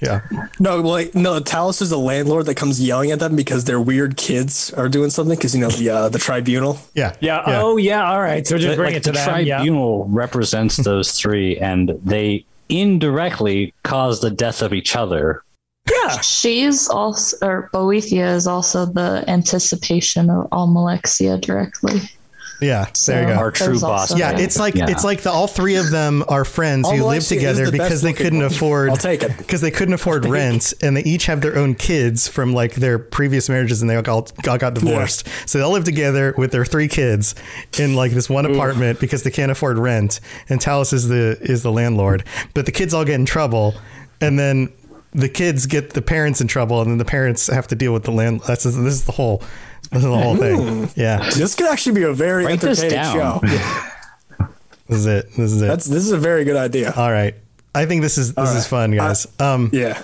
Yeah. 0.00 0.20
No, 0.60 0.80
like 0.80 1.14
no. 1.14 1.40
Talos 1.40 1.80
is 1.80 1.90
the 1.90 1.98
landlord 1.98 2.46
that 2.46 2.56
comes 2.56 2.80
yelling 2.80 3.10
at 3.12 3.18
them 3.18 3.34
because 3.34 3.64
their 3.64 3.80
weird 3.80 4.16
kids 4.16 4.72
are 4.74 4.88
doing 4.88 5.10
something. 5.10 5.36
Because 5.36 5.54
you 5.54 5.60
know 5.60 5.70
the 5.70 5.88
uh, 5.90 6.08
the 6.08 6.18
tribunal. 6.18 6.78
Yeah. 6.94 7.16
Yeah. 7.20 7.42
Oh, 7.46 7.76
yeah. 7.76 8.10
All 8.10 8.20
right. 8.20 8.46
So 8.46 8.58
just 8.58 8.68
But, 8.68 8.76
bring 8.76 8.92
like 8.92 8.96
it 8.96 9.04
to 9.04 9.12
the 9.12 9.18
them. 9.18 9.46
Yeah. 9.46 9.56
tribunal 9.58 10.06
represents 10.08 10.76
those 10.76 11.12
three, 11.12 11.58
and 11.58 11.98
they 12.04 12.44
indirectly 12.68 13.72
cause 13.84 14.20
the 14.20 14.30
death 14.30 14.60
of 14.60 14.72
each 14.72 14.96
other. 14.96 15.42
Yeah. 15.88 16.20
She's 16.20 16.88
also, 16.88 17.46
or 17.46 17.70
Boethiah 17.72 18.34
is 18.34 18.46
also 18.46 18.86
the 18.86 19.24
anticipation 19.28 20.30
of 20.30 20.50
Almalexia 20.50 21.40
directly. 21.40 22.00
Yeah. 22.60 22.86
There 23.06 23.22
you 23.22 23.28
go. 23.28 23.34
Our 23.34 23.50
true 23.50 23.66
there's 23.66 23.82
boss. 23.82 24.10
also 24.12 24.16
Yeah, 24.16 24.38
it's 24.38 24.58
like 24.58 24.74
Yeah. 24.74 24.88
it's 24.88 25.04
like 25.04 25.22
the 25.22 25.30
all 25.30 25.46
three 25.46 25.76
of 25.76 25.90
them 25.90 26.24
are 26.28 26.44
friends 26.44 26.88
who 26.90 27.04
live 27.04 27.22
together 27.24 27.66
the 27.66 27.72
because 27.72 28.00
they 28.02 28.12
couldn't 28.12 28.38
one. 28.38 28.46
afford 28.46 28.90
I'll 28.90 28.96
take 28.96 29.22
it. 29.22 29.36
because 29.36 29.60
they 29.60 29.70
couldn't 29.70 29.94
afford 29.94 30.24
rent 30.24 30.72
and 30.80 30.96
they 30.96 31.02
each 31.02 31.26
have 31.26 31.40
their 31.42 31.56
own 31.56 31.74
kids 31.74 32.28
from 32.28 32.54
like 32.54 32.74
their 32.74 32.98
previous 32.98 33.48
marriages 33.48 33.82
and 33.82 33.90
they 33.90 33.96
all 33.96 34.02
got, 34.02 34.32
all 34.48 34.58
got 34.58 34.74
divorced. 34.74 35.28
So 35.46 35.58
they 35.58 35.64
all 35.64 35.72
live 35.72 35.84
together 35.84 36.34
with 36.38 36.50
their 36.52 36.64
three 36.64 36.88
kids 36.88 37.34
in 37.78 37.94
like 37.94 38.12
this 38.12 38.30
one 38.30 38.46
apartment 38.46 39.00
because 39.00 39.22
they 39.22 39.30
can't 39.30 39.52
afford 39.52 39.78
rent. 39.78 40.20
And 40.48 40.60
Talos 40.60 40.92
is 40.92 41.08
the 41.08 41.36
is 41.42 41.62
the 41.62 41.72
landlord, 41.72 42.24
but 42.54 42.64
the 42.66 42.72
kids 42.72 42.94
all 42.94 43.04
get 43.04 43.16
in 43.16 43.26
trouble, 43.26 43.74
and 44.20 44.38
then 44.38 44.72
the 45.12 45.28
kids 45.28 45.66
get 45.66 45.90
the 45.94 46.02
parents 46.02 46.40
in 46.40 46.46
trouble, 46.48 46.80
and 46.82 46.90
then 46.90 46.98
the 46.98 47.04
parents 47.04 47.46
have 47.48 47.66
to 47.68 47.74
deal 47.74 47.92
with 47.92 48.04
the 48.04 48.10
land. 48.12 48.40
That's 48.46 48.64
this 48.64 48.76
is 48.76 49.04
the 49.04 49.12
whole 49.12 49.42
this 49.90 49.98
is 49.98 50.04
the 50.04 50.16
whole 50.18 50.36
thing. 50.36 50.90
Yeah, 50.96 51.30
This 51.30 51.54
could 51.54 51.68
actually 51.68 51.94
be 51.96 52.02
a 52.04 52.12
very 52.12 52.44
Write 52.44 52.60
this 52.60 52.82
entertaining 52.82 53.12
show. 53.12 53.40
down. 53.42 54.50
this 54.88 54.98
is 54.98 55.06
it. 55.06 55.26
This 55.36 55.52
is 55.52 55.62
it. 55.62 55.66
That's 55.66 55.84
this 55.86 56.04
is 56.04 56.12
a 56.12 56.18
very 56.18 56.44
good 56.44 56.56
idea. 56.56 56.92
all 56.96 57.10
right. 57.10 57.34
I 57.74 57.84
think 57.86 58.02
this 58.02 58.16
is 58.18 58.34
this 58.34 58.54
is 58.54 58.66
fun, 58.66 58.90
guys. 58.92 59.26
um, 59.38 59.68
yeah, 59.72 60.00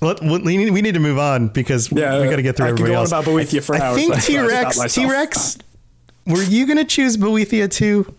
Let, 0.00 0.22
we, 0.22 0.38
need, 0.56 0.70
we 0.70 0.80
need 0.80 0.94
to 0.94 1.00
move 1.00 1.18
on 1.18 1.48
because 1.48 1.92
yeah. 1.92 2.18
we 2.20 2.28
got 2.30 2.36
to 2.36 2.42
get 2.42 2.56
through 2.56 2.66
I 2.66 2.70
could 2.70 2.80
everybody 2.80 2.92
go 2.94 3.00
on 3.00 3.06
about 3.06 3.24
Boethiah 3.24 3.62
for 3.62 3.74
I 3.76 3.80
hours. 3.80 3.96
think 3.96 4.14
but 4.14 4.22
T 4.22 4.38
I'll 4.38 4.48
stop 4.48 4.64
Rex. 4.64 4.78
myself. 4.78 5.06
T 5.06 5.10
Rex. 5.12 5.58
Were 6.26 6.42
you 6.42 6.64
going 6.66 6.78
to 6.78 6.84
choose 6.86 7.16
Boethiah 7.18 7.70
too? 7.70 8.14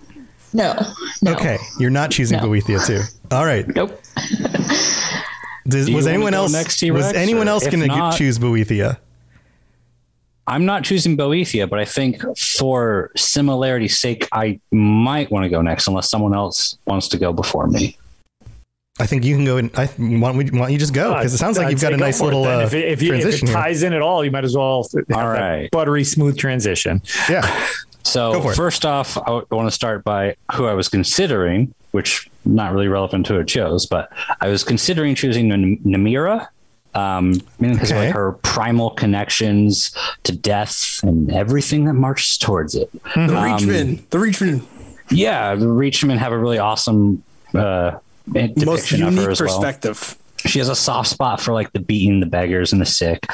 No, 0.54 0.78
no. 1.24 1.32
Okay, 1.34 1.58
you're 1.80 1.89
not 1.89 2.12
choosing 2.12 2.38
No. 2.38 2.43
Boethiah 2.47 2.86
too. 2.86 3.02
All 3.32 3.45
right. 3.45 3.65
Nope. 3.74 4.00
Does, 5.67 5.88
you 5.88 5.95
was 5.95 6.06
wanna 6.06 6.15
anyone 6.15 6.32
go 6.34 6.39
else? 6.39 6.52
next, 6.54 6.78
T-Rex, 6.80 7.06
was 7.08 7.13
anyone 7.15 7.47
or 7.47 7.52
else 7.52 7.65
if 7.65 7.71
going 7.71 7.82
to 7.82 7.88
not- 7.88 8.17
choose 8.17 8.38
Boethiah? 8.39 8.97
I'm 10.52 10.66
not 10.66 10.84
choosing 10.84 11.16
Boethiah, 11.16 11.70
but 11.70 11.80
I 11.80 11.86
think 11.86 12.22
for 12.38 13.10
similarity's 13.16 13.98
sake, 13.98 14.28
I 14.34 14.60
might 14.70 15.32
want 15.32 15.46
to 15.46 15.50
go 15.50 15.62
next 15.62 15.88
unless 15.88 16.10
someone 16.10 16.36
else 16.36 16.78
wants 16.86 17.08
to 17.08 17.18
go 17.18 17.32
before 17.32 17.68
me. 17.68 17.98
I 19.00 19.06
think 19.06 19.24
you 19.24 19.34
can 19.38 19.46
go. 19.46 19.56
And 19.56 19.72
I 19.78 19.86
why 19.86 20.20
don't, 20.28 20.36
we, 20.36 20.44
why 20.50 20.60
don't 20.60 20.74
you 20.74 20.78
just 20.78 20.94
go? 20.94 21.14
Because 21.16 21.34
it 21.34 21.38
sounds 21.38 21.58
like 21.58 21.68
I'd 21.68 21.72
you've 21.72 21.82
got 21.82 21.94
a 21.94 21.98
nice 21.98 22.18
for 22.18 22.26
little 22.26 22.44
then. 22.44 22.60
uh, 22.60 22.64
if, 22.66 22.74
it, 22.74 22.90
if, 22.90 23.02
you, 23.02 23.14
if 23.14 23.20
it 23.20 23.22
transition 23.22 23.48
here. 23.48 23.56
ties 23.56 23.82
in 23.82 23.94
at 23.94 24.02
all, 24.02 24.26
you 24.26 24.30
might 24.32 24.44
as 24.44 24.56
well 24.56 24.84
have 24.94 25.06
All 25.14 25.34
that 25.34 25.72
buttery 25.72 26.04
smooth 26.04 26.38
transition. 26.38 27.02
Yeah. 27.30 27.70
So 28.04 28.42
first 28.52 28.86
off, 28.86 29.18
I 29.18 29.32
want 29.52 29.68
to 29.68 29.72
start 29.72 30.04
by 30.04 30.36
who 30.54 30.66
I 30.66 30.74
was 30.74 30.90
considering, 30.90 31.74
which 31.92 32.30
not 32.44 32.74
really 32.74 32.90
relevant 32.90 33.26
to 33.28 33.36
who 33.36 33.40
I 33.40 33.44
chose, 33.44 33.86
but 33.86 34.12
I 34.42 34.50
was 34.50 34.66
considering 34.66 35.16
choosing 35.16 35.50
N- 35.50 35.80
Namira, 35.86 36.50
um, 36.93 37.34
mainly 37.60 37.75
because 37.75 37.91
of 37.91 37.97
Okay. 37.97 38.06
like 38.08 38.15
her 38.15 38.34
primal 38.43 38.89
connections 38.91 39.95
to 40.23 40.36
death 40.36 40.99
and 41.04 41.32
everything 41.32 41.86
that 41.86 41.93
marches 41.93 42.38
towards 42.38 42.75
it. 42.75 42.91
The 43.15 43.21
Um, 43.21 43.30
Reachman. 43.30 44.10
The 44.10 44.17
Reachman. 44.17 44.62
Yeah, 45.10 45.56
the 45.56 45.65
Reachmen 45.67 46.17
have 46.17 46.32
a 46.32 46.38
really 46.38 46.58
awesome 46.60 47.23
uh, 47.54 47.97
depiction 48.32 48.65
Most 48.65 48.91
of 48.91 48.99
unique 48.99 49.19
her 49.25 49.32
as 49.32 49.41
well. 49.41 49.49
perspective. 49.49 50.15
she 50.45 50.60
has 50.60 50.69
a 50.69 50.75
soft 50.75 51.10
spot 51.10 51.39
for 51.41 51.54
like 51.54 51.71
the 51.73 51.80
beaten, 51.80 52.19
the 52.19 52.25
beggars, 52.25 52.71
and 52.73 52.82
the 52.82 52.86
sick. 52.86 53.25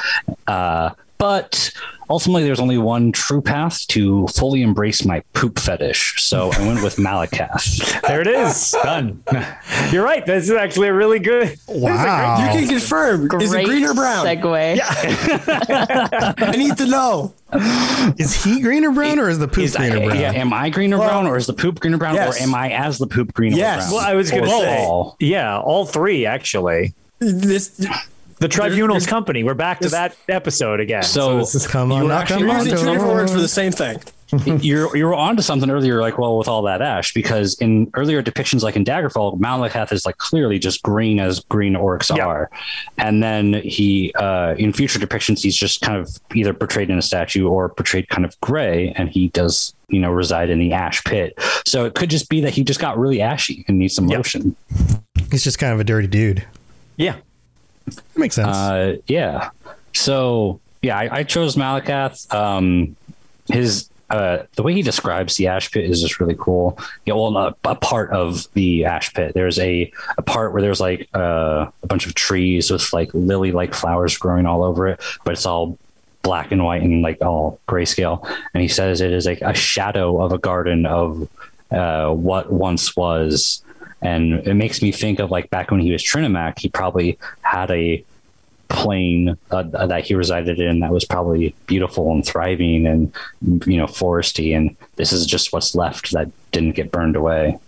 Uh, 0.46 0.90
but 1.18 1.70
ultimately, 2.10 2.44
there's 2.44 2.60
only 2.60 2.78
one 2.78 3.12
true 3.12 3.40
path 3.42 3.86
to 3.88 4.26
fully 4.28 4.62
embrace 4.62 5.04
my 5.04 5.20
poop 5.34 5.58
fetish. 5.58 6.14
So 6.24 6.50
I 6.52 6.66
went 6.66 6.82
with 6.82 6.96
Malacath. 6.96 7.84
There 8.08 8.22
it 8.22 8.26
is. 8.26 8.70
Done. 8.82 9.22
You're 9.90 10.02
right. 10.04 10.24
This 10.24 10.44
is 10.44 10.52
actually 10.52 10.88
a 10.88 10.94
really 10.94 11.18
good. 11.18 11.58
Wow. 11.68 12.38
You 12.52 12.58
can 12.58 12.68
confirm. 12.68 13.28
Is 13.42 13.52
it 13.52 13.56
Great 13.56 13.66
green 13.66 13.84
or 13.84 13.92
brown? 13.94 14.24
segue. 14.24 14.80
I 16.38 16.50
need 16.56 16.76
to 16.78 16.86
know. 16.86 17.34
Is 18.18 18.42
he 18.44 18.60
green 18.60 18.84
or 18.84 18.92
brown, 18.92 19.18
or 19.18 19.28
is 19.28 19.38
the 19.38 19.48
poop 19.48 19.64
Is 19.64 19.76
green 19.76 19.92
or 19.92 20.00
brown? 20.06 20.18
yeah, 20.20 20.32
am 20.32 20.52
I 20.52 20.70
green 20.70 20.92
or 20.94 20.98
Well, 20.98 21.08
brown, 21.08 21.26
or 21.26 21.36
is 21.36 21.46
the 21.46 21.52
poop 21.52 21.80
green 21.80 21.94
or 21.94 21.98
brown, 21.98 22.14
yes. 22.14 22.38
or 22.38 22.42
am 22.42 22.54
I 22.54 22.70
as 22.70 22.98
the 22.98 23.06
poop 23.06 23.32
green 23.34 23.52
Yes. 23.54 23.88
or 23.88 23.90
brown? 23.90 23.94
Well, 24.02 24.10
I 24.10 24.14
was 24.14 24.30
going 24.30 24.44
to 24.44 24.48
Or 24.50 24.60
say, 24.62 24.84
all? 24.86 25.16
yeah, 25.20 25.58
all 25.58 25.84
three 25.86 26.24
actually. 26.26 26.94
This 27.20 27.70
The 28.40 28.48
Tribunal's 28.48 29.02
there's- 29.04 29.06
company. 29.10 29.42
We're 29.44 29.54
back 29.54 29.80
to 29.80 29.88
that 29.90 30.16
episode 30.28 30.80
again. 30.80 31.02
So- 31.02 31.38
this 31.38 31.54
is- 31.54 31.66
Come 31.66 31.90
on, 31.92 32.02
You 32.02 32.08
knock 32.08 32.22
actually 32.30 32.42
on 32.42 32.48
you're 32.48 32.58
using 32.58 32.70
two 32.78 32.92
different 32.92 33.12
words 33.14 33.32
for 33.32 33.40
the 33.40 33.48
same 33.48 33.72
thing. 33.72 33.98
you're 34.60 34.94
you're 34.94 35.14
onto 35.14 35.40
something 35.40 35.70
earlier, 35.70 36.02
like 36.02 36.18
well, 36.18 36.36
with 36.36 36.48
all 36.48 36.60
that 36.60 36.82
ash, 36.82 37.14
because 37.14 37.54
in 37.60 37.90
earlier 37.94 38.22
depictions, 38.22 38.62
like 38.62 38.76
in 38.76 38.84
Daggerfall, 38.84 39.40
Malacath 39.40 39.90
is 39.90 40.04
like 40.04 40.18
clearly 40.18 40.58
just 40.58 40.82
green 40.82 41.18
as 41.18 41.40
green 41.40 41.72
orcs 41.72 42.14
Yeah. 42.14 42.26
are, 42.26 42.50
and 42.98 43.22
then 43.22 43.54
he 43.64 44.12
uh, 44.16 44.54
in 44.58 44.74
future 44.74 44.98
depictions 44.98 45.42
he's 45.42 45.56
just 45.56 45.80
kind 45.80 45.96
of 45.96 46.10
either 46.34 46.52
portrayed 46.52 46.90
in 46.90 46.98
a 46.98 47.02
statue 47.02 47.48
or 47.48 47.70
portrayed 47.70 48.10
kind 48.10 48.26
of 48.26 48.38
gray, 48.42 48.92
and 48.96 49.08
he 49.08 49.28
does 49.28 49.72
you 49.88 49.98
know 49.98 50.10
reside 50.10 50.50
in 50.50 50.58
the 50.58 50.74
ash 50.74 51.02
pit. 51.04 51.32
So 51.66 51.86
it 51.86 51.94
could 51.94 52.10
just 52.10 52.28
be 52.28 52.42
that 52.42 52.50
he 52.52 52.62
just 52.64 52.80
got 52.80 52.98
really 52.98 53.22
ashy 53.22 53.64
and 53.66 53.78
needs 53.78 53.94
some 53.94 54.08
Yeah. 54.08 54.18
lotion. 54.18 54.54
He's 55.30 55.42
just 55.44 55.58
kind 55.58 55.72
of 55.72 55.80
a 55.80 55.84
dirty 55.84 56.06
dude. 56.06 56.44
yeah. 56.98 57.16
That 57.96 58.18
makes 58.18 58.34
sense. 58.34 58.56
Uh, 58.56 58.96
yeah. 59.06 59.50
So 59.94 60.60
yeah, 60.82 60.98
I, 60.98 61.18
I 61.18 61.22
chose 61.24 61.56
Malacath. 61.56 62.32
Um, 62.32 62.96
his 63.48 63.88
uh, 64.10 64.44
the 64.56 64.62
way 64.62 64.72
he 64.72 64.82
describes 64.82 65.36
the 65.36 65.48
ash 65.48 65.70
pit 65.70 65.84
is 65.84 66.00
just 66.00 66.18
really 66.18 66.36
cool. 66.38 66.78
Yeah, 67.04 67.14
well, 67.14 67.36
a, 67.36 67.54
a 67.64 67.74
part 67.74 68.10
of 68.10 68.50
the 68.54 68.86
ash 68.86 69.12
pit. 69.12 69.34
There's 69.34 69.58
a, 69.58 69.92
a 70.16 70.22
part 70.22 70.52
where 70.52 70.62
there's 70.62 70.80
like 70.80 71.08
uh, 71.14 71.70
a 71.82 71.86
bunch 71.86 72.06
of 72.06 72.14
trees 72.14 72.70
with 72.70 72.90
like 72.92 73.10
lily 73.12 73.52
like 73.52 73.74
flowers 73.74 74.16
growing 74.16 74.46
all 74.46 74.62
over 74.62 74.88
it, 74.88 75.00
but 75.24 75.32
it's 75.32 75.44
all 75.44 75.76
black 76.22 76.52
and 76.52 76.64
white 76.64 76.82
and 76.82 77.02
like 77.02 77.20
all 77.20 77.60
grayscale. 77.68 78.26
And 78.54 78.62
he 78.62 78.68
says 78.68 79.00
it 79.00 79.12
is 79.12 79.26
like 79.26 79.42
a 79.42 79.54
shadow 79.54 80.22
of 80.22 80.32
a 80.32 80.38
garden 80.38 80.86
of 80.86 81.28
uh, 81.70 82.10
what 82.10 82.50
once 82.50 82.96
was. 82.96 83.62
And 84.00 84.46
it 84.46 84.54
makes 84.54 84.80
me 84.80 84.92
think 84.92 85.18
of 85.18 85.30
like 85.30 85.50
back 85.50 85.70
when 85.70 85.80
he 85.80 85.90
was 85.90 86.02
Trinimac, 86.02 86.58
he 86.58 86.68
probably 86.68 87.18
had 87.42 87.70
a 87.70 88.04
plane 88.68 89.36
uh, 89.50 89.62
that 89.62 90.04
he 90.04 90.14
resided 90.14 90.60
in 90.60 90.80
that 90.80 90.92
was 90.92 91.04
probably 91.04 91.54
beautiful 91.66 92.12
and 92.12 92.24
thriving 92.24 92.86
and 92.86 93.12
you 93.66 93.76
know 93.76 93.86
foresty. 93.86 94.56
And 94.56 94.76
this 94.96 95.12
is 95.12 95.26
just 95.26 95.52
what's 95.52 95.74
left 95.74 96.12
that 96.12 96.30
didn't 96.52 96.72
get 96.72 96.92
burned 96.92 97.16
away. 97.16 97.58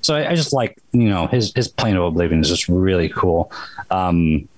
So 0.00 0.16
I, 0.16 0.30
I 0.30 0.34
just 0.34 0.52
like 0.52 0.78
you 0.92 1.08
know 1.08 1.26
his 1.26 1.52
his 1.54 1.68
plane 1.68 1.96
of 1.96 2.04
oblivion 2.04 2.40
is 2.40 2.48
just 2.48 2.68
really 2.68 3.08
cool. 3.08 3.52
Um 3.90 4.48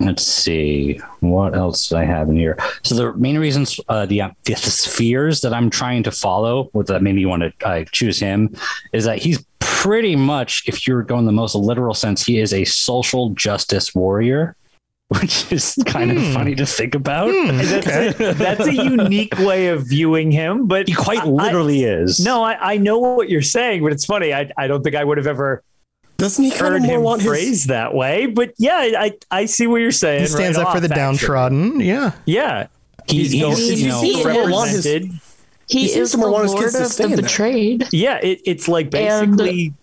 let's 0.00 0.22
see 0.22 1.00
what 1.20 1.54
else 1.56 1.88
do 1.88 1.96
i 1.96 2.04
have 2.04 2.28
in 2.28 2.36
here 2.36 2.56
so 2.82 2.94
the 2.94 3.12
main 3.14 3.38
reasons 3.38 3.80
uh, 3.88 4.04
the, 4.06 4.22
the 4.44 4.54
spheres 4.56 5.40
that 5.40 5.54
i'm 5.54 5.70
trying 5.70 6.02
to 6.02 6.10
follow 6.10 6.68
with 6.74 6.86
that 6.88 7.02
made 7.02 7.14
me 7.14 7.24
want 7.26 7.42
to 7.42 7.52
uh, 7.66 7.84
choose 7.92 8.18
him 8.20 8.54
is 8.92 9.04
that 9.04 9.18
he's 9.18 9.44
pretty 9.60 10.16
much, 10.16 10.64
if 10.66 10.86
you're 10.86 11.02
going 11.02 11.26
the 11.26 11.32
most 11.32 11.54
literal 11.54 11.94
sense, 11.94 12.24
he 12.24 12.40
is 12.40 12.52
a 12.52 12.64
social 12.64 13.30
justice 13.30 13.94
warrior, 13.94 14.56
which 15.08 15.52
is 15.52 15.76
kind 15.86 16.10
Hmm. 16.10 16.16
of 16.18 16.32
funny 16.32 16.54
to 16.56 16.66
think 16.66 16.94
about. 16.94 17.26
That's, 17.28 17.86
a, 18.20 18.32
that's 18.32 18.66
a 18.66 18.72
unique 18.74 19.38
way 19.38 19.68
of 19.68 19.86
viewing 19.86 20.32
him, 20.32 20.66
but 20.66 20.88
He 20.88 20.94
quite 20.94 21.20
I- 21.20 21.26
literally 21.26 21.84
is. 21.84 22.18
no, 22.18 22.42
I, 22.42 22.72
I 22.74 22.76
know 22.78 22.98
what 22.98 23.28
you're 23.28 23.42
saying, 23.42 23.82
but 23.82 23.92
it's 23.92 24.04
funny. 24.06 24.32
I, 24.34 24.50
I 24.56 24.66
don't 24.66 24.82
think 24.82 24.96
I 24.96 25.04
would 25.04 25.18
have 25.18 25.26
ever 25.28 25.62
Doesn't 26.16 26.44
he 26.44 26.50
kind 26.50 26.74
of 26.76 26.82
more 26.82 27.00
want 27.00 27.20
his? 27.22 27.30
phrased 27.30 27.68
that 27.68 27.94
way. 27.94 28.26
But 28.26 28.54
yeah, 28.58 28.76
I, 28.98 29.12
I 29.30 29.44
see 29.46 29.66
what 29.66 29.76
you're 29.82 29.92
saying. 29.92 30.22
He 30.22 30.26
stands 30.28 30.56
right 30.56 30.66
up 30.66 30.72
for 30.74 30.80
the 30.80 30.86
off, 30.86 30.92
actually. 30.92 30.96
downtrodden. 31.02 31.80
Yeah. 31.80 32.12
Yeah, 32.24 32.66
He- 33.08 33.18
he's, 33.18 33.32
he's, 33.32 33.42
going- 33.42 33.78
you 33.78 33.88
know, 33.88 34.00
he 34.00 34.20
is- 34.20 34.24
represented. 34.24 35.10
He, 35.68 35.88
He 35.88 35.98
is 35.98 36.12
the 36.12 36.18
more 36.18 36.30
want 36.30 36.44
his 36.44 36.52
lord 36.54 36.64
kids 36.66 36.74
to 36.78 36.84
of 36.84 36.96
the 36.96 37.02
in 37.04 37.10
there. 37.10 37.22
betrayed, 37.22 37.88
Yeah, 37.92 38.18
it, 38.22 38.40
it's 38.46 38.68
like 38.68 38.86
And 38.94 39.36
basically 39.36 39.74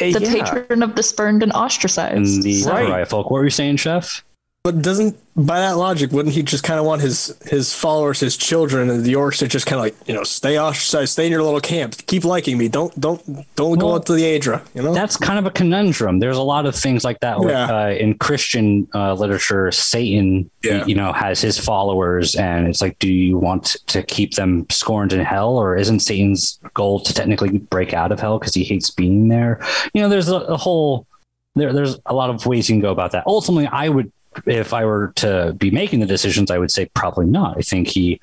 eh, 0.00 0.12
the 0.12 0.20
yeah. 0.20 0.44
patron 0.44 0.82
of 0.82 0.96
the 0.96 1.02
spurned 1.02 1.42
and 1.44 1.52
ostracized. 1.52 2.16
and 2.16 2.42
the 2.42 2.64
Right. 2.64 2.86
Pariah 2.86 3.06
folk. 3.06 3.30
What 3.30 3.38
were 3.38 3.44
you 3.44 3.50
saying, 3.50 3.76
Chef? 3.76 4.24
But 4.68 4.82
doesn't 4.82 5.16
by 5.34 5.60
that 5.60 5.78
logic, 5.78 6.12
wouldn't 6.12 6.34
he 6.34 6.42
just 6.42 6.62
kind 6.62 6.78
of 6.78 6.84
want 6.84 7.00
his 7.00 7.34
his 7.46 7.72
followers, 7.72 8.20
his 8.20 8.36
children, 8.36 8.90
and 8.90 9.02
the 9.02 9.14
orcs 9.14 9.38
to 9.38 9.48
just 9.48 9.64
kind 9.64 9.78
of 9.80 9.84
like 9.86 9.96
you 10.06 10.12
know 10.12 10.24
stay 10.24 10.58
ostracized, 10.58 11.12
stay 11.12 11.24
in 11.24 11.32
your 11.32 11.42
little 11.42 11.60
camp, 11.60 11.94
keep 12.06 12.22
liking 12.26 12.58
me, 12.58 12.68
don't 12.68 12.92
don't 13.00 13.24
don't 13.56 13.78
go 13.78 13.86
Well, 13.86 13.94
out 13.94 14.04
to 14.06 14.12
the 14.12 14.24
Aedra, 14.24 14.60
you 14.74 14.82
know? 14.82 14.92
That's 14.92 15.16
kind 15.16 15.38
of 15.38 15.46
a 15.46 15.50
conundrum. 15.50 16.18
There's 16.18 16.36
a 16.36 16.42
lot 16.42 16.66
of 16.66 16.74
things 16.74 17.02
like 17.02 17.20
that. 17.20 17.40
Like, 17.40 17.48
Yeah. 17.48 17.84
uh, 17.84 17.88
in 17.92 18.18
Christian 18.18 18.86
uh, 18.94 19.14
literature, 19.14 19.72
Satan, 19.72 20.50
Yeah. 20.62 20.84
you 20.84 20.94
know, 20.94 21.14
has 21.14 21.40
his 21.40 21.58
followers, 21.58 22.34
and 22.34 22.66
it's 22.68 22.82
like, 22.82 22.98
do 22.98 23.10
you 23.10 23.38
want 23.38 23.76
to 23.86 24.02
keep 24.02 24.34
them 24.34 24.66
scorned 24.70 25.14
in 25.14 25.20
hell, 25.20 25.56
or 25.56 25.76
isn't 25.76 26.00
Satan's 26.00 26.58
goal 26.74 27.00
to 27.00 27.14
technically 27.14 27.56
break 27.56 27.94
out 27.94 28.12
of 28.12 28.20
hell 28.20 28.38
because 28.38 28.52
he 28.52 28.64
hates 28.64 28.90
being 28.90 29.28
there? 29.28 29.60
You 29.94 30.02
know, 30.02 30.10
there's 30.10 30.28
a, 30.28 30.36
a 30.36 30.58
whole 30.58 31.06
there, 31.54 31.72
there's 31.72 31.96
a 32.06 32.14
lot 32.14 32.30
of 32.30 32.46
ways 32.46 32.68
you 32.68 32.74
can 32.74 32.82
go 32.82 32.92
about 32.92 33.10
that. 33.12 33.24
Ultimately, 33.26 33.66
I 33.66 33.88
would, 33.88 34.12
if 34.46 34.72
I 34.72 34.84
were 34.84 35.12
to 35.16 35.54
be 35.58 35.70
making 35.70 36.00
the 36.00 36.06
decisions, 36.06 36.50
I 36.50 36.58
would 36.58 36.70
say 36.70 36.86
probably 36.94 37.26
not. 37.26 37.58
I 37.58 37.62
think 37.62 37.88
he 37.88 38.20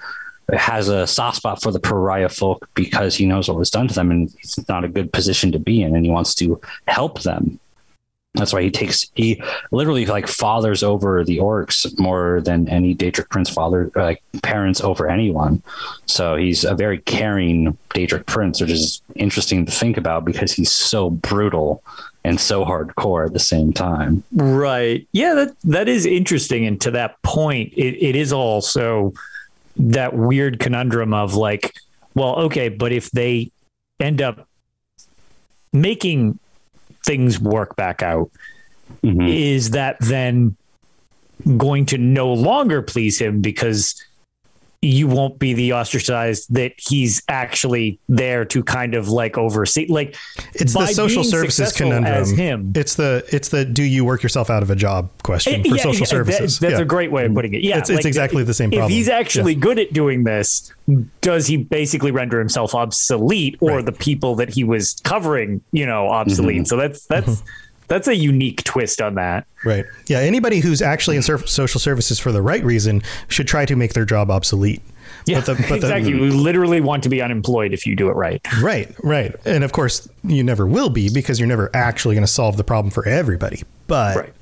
has 0.53 0.89
a 0.89 1.07
soft 1.07 1.37
spot 1.37 1.61
for 1.61 1.71
the 1.71 1.79
pariah 1.79 2.29
folk 2.29 2.69
because 2.75 3.15
he 3.15 3.25
knows 3.25 3.47
what 3.47 3.57
was 3.57 3.71
done 3.71 3.87
to 3.87 3.93
them 3.93 4.11
and 4.11 4.33
it's 4.39 4.67
not 4.67 4.83
a 4.83 4.89
good 4.89 5.11
position 5.11 5.51
to 5.51 5.59
be 5.59 5.81
in 5.81 5.95
and 5.95 6.05
he 6.05 6.11
wants 6.11 6.35
to 6.35 6.61
help 6.87 7.21
them. 7.23 7.59
That's 8.35 8.53
why 8.53 8.61
he 8.61 8.69
takes 8.69 9.09
he 9.15 9.41
literally 9.71 10.05
like 10.05 10.27
fathers 10.27 10.83
over 10.83 11.23
the 11.23 11.37
orcs 11.37 11.97
more 11.97 12.41
than 12.41 12.67
any 12.67 12.93
Daedric 12.93 13.29
prince 13.29 13.49
father 13.49 13.91
like 13.95 14.21
parents 14.43 14.81
over 14.81 15.09
anyone. 15.09 15.63
So 16.05 16.35
he's 16.35 16.65
a 16.65 16.75
very 16.75 16.99
caring 16.99 17.77
Daedric 17.91 18.25
prince, 18.25 18.59
which 18.59 18.71
is 18.71 19.01
interesting 19.15 19.65
to 19.65 19.71
think 19.71 19.95
about 19.97 20.25
because 20.25 20.51
he's 20.51 20.71
so 20.71 21.09
brutal 21.09 21.81
and 22.25 22.39
so 22.39 22.65
hardcore 22.65 23.27
at 23.27 23.33
the 23.33 23.39
same 23.39 23.71
time. 23.71 24.23
Right. 24.33 25.07
Yeah, 25.11 25.35
that 25.35 25.55
that 25.63 25.87
is 25.87 26.05
interesting. 26.05 26.65
And 26.65 26.81
to 26.81 26.91
that 26.91 27.21
point, 27.21 27.71
it, 27.77 28.03
it 28.03 28.15
is 28.15 28.33
also 28.33 29.13
that 29.77 30.15
weird 30.15 30.59
conundrum 30.59 31.13
of 31.13 31.35
like, 31.35 31.73
well, 32.15 32.35
okay, 32.37 32.69
but 32.69 32.91
if 32.91 33.11
they 33.11 33.51
end 33.99 34.21
up 34.21 34.47
making 35.71 36.39
things 37.05 37.39
work 37.39 37.75
back 37.75 38.01
out, 38.01 38.31
Mhm. 39.03 39.29
is 39.29 39.71
that 39.71 39.97
then 39.99 40.55
going 41.57 41.85
to 41.87 41.97
no 41.97 42.31
longer 42.33 42.81
please 42.81 43.19
him 43.19 43.41
because 43.41 43.95
you 44.85 45.07
won't 45.07 45.39
be 45.39 45.53
the 45.53 45.73
ostracized 45.73 46.53
that 46.53 46.73
he's 46.77 47.21
actually 47.27 47.99
there 48.07 48.45
to 48.45 48.63
kind 48.63 48.93
of 48.93 49.09
like 49.09 49.37
oversee 49.37 49.87
like 49.89 50.15
It's 50.53 50.73
the 50.73 50.85
social 50.87 51.23
services 51.23 51.71
conundrum. 51.73 52.05
as 52.13 52.31
him 52.31 52.71
It's 52.75 52.95
the 52.95 53.25
it's 53.31 53.49
the 53.49 53.65
do 53.65 53.83
you 53.83 54.05
work 54.05 54.21
yourself 54.23 54.49
out 54.49 54.61
of 54.63 54.69
a 54.69 54.75
job 54.75 55.09
question 55.23 55.63
for 55.63 55.75
Yeah, 55.75 55.83
social 55.83 55.93
yeah, 55.93 55.99
that- 55.99 56.07
services. 56.07 56.59
that's 56.59 56.73
yeah. 56.73 56.79
a 56.81 56.85
great 56.85 57.11
way 57.11 57.25
of 57.25 57.33
putting 57.33 57.53
it. 57.53 57.63
Yeah, 57.63 57.77
It's- 57.79 57.89
it's 57.89 58.05
exactly 58.05 58.43
the 58.43 58.53
same 58.53 58.69
problem. 58.69 58.91
If 58.91 58.95
he's 58.95 59.09
actually 59.09 59.55
good 59.55 59.79
at 59.79 59.91
doing 59.93 60.23
this, 60.23 60.71
does 61.21 61.47
he 61.47 61.57
basically 61.57 62.11
render 62.11 62.37
himself 62.39 62.75
obsolete, 62.75 63.57
or 63.59 63.77
Right. 63.77 63.85
the 63.85 63.91
people 63.91 64.35
that 64.35 64.49
he 64.49 64.63
was 64.63 64.95
covering, 65.03 65.61
you 65.71 65.85
know, 65.85 66.07
obsolete? 66.09 66.57
Mm-hmm. 66.57 66.65
So 66.65 66.77
that's 66.77 67.05
that's 67.07 67.41
that's 67.87 68.07
a 68.07 68.15
unique 68.15 68.63
twist 68.63 69.01
on 69.01 69.15
that. 69.15 69.45
Right. 69.63 69.85
Yeah. 70.07 70.19
Anybody 70.19 70.59
who's 70.59 70.81
actually 70.81 71.15
in 71.15 71.21
sur- 71.21 71.45
social 71.45 71.79
services 71.79 72.19
for 72.19 72.31
the 72.31 72.41
right 72.41 72.63
reason 72.63 73.01
should 73.27 73.47
try 73.47 73.65
to 73.65 73.75
make 73.75 73.93
their 73.93 74.05
job 74.05 74.29
obsolete. 74.31 74.81
Yeah, 75.27 75.39
But 75.39 75.45
the- 75.45 75.53
but 75.63 75.67
the- 75.69 75.75
exactly. 75.75 76.09
you 76.11 76.19
literally 76.31 76.81
want 76.81 77.03
to 77.03 77.09
be 77.09 77.21
unemployed 77.21 77.73
if 77.73 77.85
you 77.87 77.95
do 77.95 78.09
it 78.09 78.13
right. 78.13 78.41
Right. 78.61 78.93
Right. 79.03 79.33
And 79.45 79.63
of 79.63 79.71
course, 79.71 80.07
you 80.23 80.43
never 80.43 80.65
will 80.67 80.89
be 80.89 81.09
because 81.09 81.39
you're 81.39 81.47
never 81.47 81.69
actually 81.73 82.15
going 82.15 82.25
to 82.25 82.31
solve 82.31 82.57
the 82.57 82.63
problem 82.63 82.91
for 82.91 83.07
everybody. 83.07 83.63
But 83.87 84.15
Right. 84.17 84.33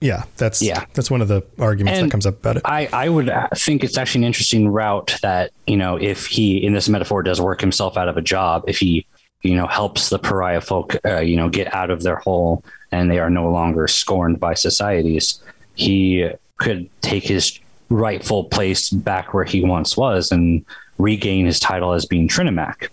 yeah, 0.00 0.24
that's 0.38 0.62
Yeah. 0.62 0.84
that's 0.94 1.10
one 1.10 1.20
of 1.20 1.28
the 1.28 1.42
arguments 1.58 1.98
And 1.98 2.08
that 2.08 2.10
comes 2.12 2.26
up 2.26 2.38
about 2.38 2.56
it. 2.56 2.62
I, 2.64 2.88
I 2.92 3.08
would 3.08 3.28
uh, 3.28 3.48
think 3.56 3.84
it's 3.84 3.98
actually 3.98 4.22
an 4.22 4.26
interesting 4.28 4.68
route 4.68 5.16
that, 5.22 5.50
you 5.66 5.76
know, 5.76 5.96
if 5.96 6.26
he, 6.26 6.56
in 6.64 6.72
this 6.72 6.88
metaphor, 6.88 7.22
does 7.22 7.40
work 7.40 7.60
himself 7.60 7.96
out 7.98 8.08
of 8.08 8.16
a 8.16 8.22
job, 8.22 8.64
if 8.66 8.78
he, 8.78 9.06
you 9.44 9.54
know, 9.54 9.66
helps 9.66 10.08
the 10.08 10.18
pariah 10.18 10.60
folk, 10.60 10.96
uh, 11.04 11.20
you 11.20 11.36
know, 11.36 11.48
get 11.48 11.72
out 11.74 11.90
of 11.90 12.02
their 12.02 12.16
hole 12.16 12.64
and 12.90 13.10
they 13.10 13.18
are 13.18 13.30
no 13.30 13.50
longer 13.50 13.86
scorned 13.86 14.40
by 14.40 14.54
societies, 14.54 15.40
he 15.74 16.28
could 16.58 16.88
take 17.02 17.24
his 17.24 17.58
rightful 17.90 18.44
place 18.44 18.90
back 18.90 19.34
where 19.34 19.44
he 19.44 19.62
once 19.62 19.96
was 19.96 20.32
and 20.32 20.64
regain 20.98 21.44
his 21.46 21.60
title 21.60 21.92
as 21.92 22.06
being 22.06 22.26
Trinimac. 22.28 22.88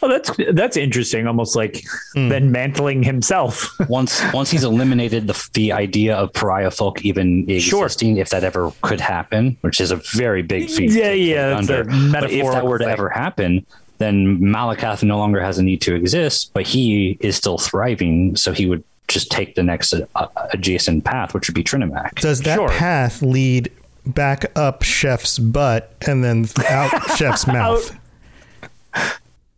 Oh, 0.00 0.06
that's 0.08 0.30
that's 0.52 0.76
interesting. 0.76 1.26
Almost 1.26 1.56
like 1.56 1.82
then 2.14 2.52
mantling 2.52 3.02
himself. 3.02 3.68
once 3.88 4.22
once 4.32 4.48
he's 4.48 4.62
eliminated 4.62 5.26
the 5.26 5.48
the 5.54 5.72
idea 5.72 6.14
of 6.14 6.32
pariah 6.34 6.70
folk 6.70 7.04
even 7.04 7.48
Sure. 7.58 7.86
existing, 7.86 8.18
if 8.18 8.28
that 8.30 8.44
ever 8.44 8.70
could 8.82 9.00
happen, 9.00 9.56
which 9.62 9.80
is 9.80 9.90
a 9.90 9.96
very 10.14 10.42
big 10.42 10.70
feat. 10.70 10.92
Yeah, 10.92 11.10
yeah, 11.10 11.60
get 11.60 11.60
it's 11.60 11.70
a 11.70 12.10
But 12.12 12.30
if 12.30 12.46
that 12.52 12.64
were 12.64 12.78
to 12.78 12.84
thing. 12.84 12.92
ever 12.92 13.08
happen, 13.08 13.66
then 13.98 14.38
Malacath 14.40 15.02
no 15.02 15.18
longer 15.18 15.40
has 15.40 15.58
a 15.58 15.62
need 15.62 15.80
to 15.82 15.94
exist, 15.94 16.52
but 16.54 16.66
he 16.66 17.16
is 17.20 17.36
still 17.36 17.58
thriving, 17.58 18.36
so 18.36 18.52
he 18.52 18.66
would 18.66 18.82
just 19.08 19.30
take 19.30 19.54
the 19.54 19.62
next 19.62 19.92
uh, 19.94 20.26
adjacent 20.52 21.04
path, 21.04 21.34
which 21.34 21.48
would 21.48 21.54
be 21.54 21.64
Trinimac. 21.64 22.14
Does 22.20 22.40
that 22.42 22.56
Sure. 22.56 22.68
path 22.68 23.22
lead 23.22 23.70
back 24.06 24.50
up 24.56 24.82
Chef's 24.82 25.38
butt 25.38 25.92
and 26.06 26.22
then 26.24 26.46
out 26.68 26.90
Chef's 27.16 27.46
mouth? 27.46 27.94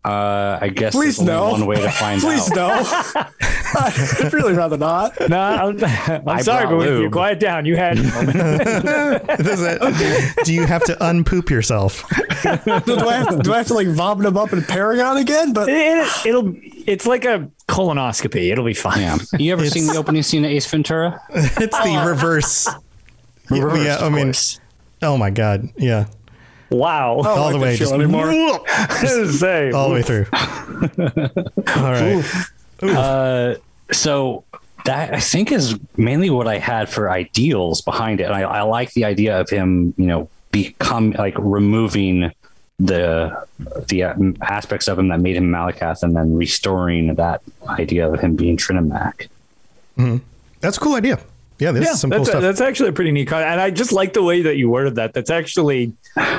Uh, 0.03 0.59
I 0.61 0.71
guess 0.71 0.95
Please 0.95 1.21
no. 1.21 1.51
one 1.51 1.67
way 1.67 1.77
to 1.77 1.91
find 1.91 2.21
Please 2.23 2.51
out. 2.53 2.57
no. 2.57 3.23
I'd 3.75 4.33
really 4.33 4.55
rather 4.55 4.79
not. 4.79 5.13
no, 5.29 5.39
I'm, 5.39 5.85
I'm 6.27 6.43
sorry, 6.43 6.67
brought 6.67 6.79
but 6.87 6.89
you 6.89 7.11
quiet 7.11 7.39
down. 7.39 7.67
You 7.67 7.77
had 7.77 7.97
Does 7.99 9.63
it, 9.63 10.45
do 10.45 10.55
you 10.55 10.65
have 10.67 10.83
to 10.85 10.97
unpoop 11.07 11.51
yourself? 11.51 12.03
do, 12.43 12.49
I 12.49 13.13
have 13.15 13.29
to, 13.29 13.41
do 13.43 13.53
I 13.53 13.59
have 13.59 13.67
to 13.69 13.75
like 13.75 13.89
vomit 13.89 14.27
him 14.27 14.37
up 14.37 14.53
in 14.53 14.63
Paragon 14.63 15.19
again? 15.19 15.53
But 15.53 15.69
it, 15.69 16.09
it'll 16.27 16.55
it's 16.87 17.07
like 17.07 17.25
a 17.25 17.51
colonoscopy. 17.69 18.51
It'll 18.51 18.65
be 18.65 18.75
fine. 18.75 19.01
Yeah. 19.01 19.19
You 19.39 19.53
ever 19.53 19.67
seen 19.67 19.87
the 19.87 19.97
opening 19.97 20.23
scene 20.23 20.45
of 20.45 20.51
Ace 20.51 20.67
Ventura? 20.69 21.21
It's 21.31 21.79
the 21.79 22.03
reverse. 22.07 22.69
Reversed, 23.51 23.85
yeah, 23.85 23.97
I 23.97 24.07
of 24.07 24.13
mean, 24.13 24.27
course. 24.27 24.61
oh 25.03 25.17
my 25.17 25.31
god, 25.31 25.69
yeah, 25.77 26.07
Wow. 26.71 27.21
I 27.21 27.23
don't 27.23 27.39
all 27.39 27.51
the 27.51 27.59
way, 27.59 27.77
show 27.77 27.85
just 27.85 27.95
anymore. 27.95 28.31
Say, 29.33 29.71
all 29.71 29.89
the 29.89 29.95
way 29.95 30.03
through. 30.03 30.27
all 31.77 31.93
right. 31.93 32.25
Uh, 32.83 33.55
so 33.93 34.45
that 34.85 35.13
I 35.13 35.21
think 35.21 35.53
is 35.53 35.79
mainly 35.97 36.31
what 36.31 36.47
I 36.47 36.59
had 36.59 36.89
for 36.89 37.11
ideals 37.11 37.81
behind 37.83 38.21
it. 38.21 38.25
And 38.25 38.35
I, 38.35 38.43
I 38.43 38.63
like 38.63 38.93
the 38.93 39.05
idea 39.05 39.41
of 39.41 39.51
him, 39.51 39.95
you 39.97 40.07
know, 40.07 40.29
become 40.53 41.13
like 41.13 41.35
removing 41.39 42.33
the 42.79 43.47
the 43.89 44.05
uh, 44.05 44.15
aspects 44.41 44.89
of 44.89 44.99
him 44.99 45.09
that 45.09 45.21
made 45.21 45.37
him 45.37 45.51
Malacath, 45.51 46.03
and 46.03 46.17
then 46.17 46.35
restoring 46.35 47.15
that 47.17 47.43
idea 47.69 48.11
of 48.11 48.21
him 48.21 48.37
being 48.37 48.57
Trinimac. 48.57 49.29
That's 50.61 50.77
a 50.79 50.81
cool 50.81 50.95
idea. 50.95 51.19
Yeah, 51.61 51.73
this 51.73 51.85
Yeah, 51.85 51.93
is 51.93 52.01
some 52.01 52.11
cool 52.11 52.21
that's, 52.21 52.31
stuff. 52.31 52.43
that's 52.43 52.61
actually 52.61 52.89
a 52.89 52.93
pretty 52.93 53.13
neat 53.13 53.29
con- 53.29 53.43
and 53.43 53.61
I 53.61 53.71
just 53.71 53.93
like 53.93 54.13
the 54.15 54.23
way 54.23 54.43
that 54.43 54.57
you 54.57 54.71
worded 54.71 54.95
that. 54.97 55.13
That's 55.13 55.31
actually, 55.31 55.93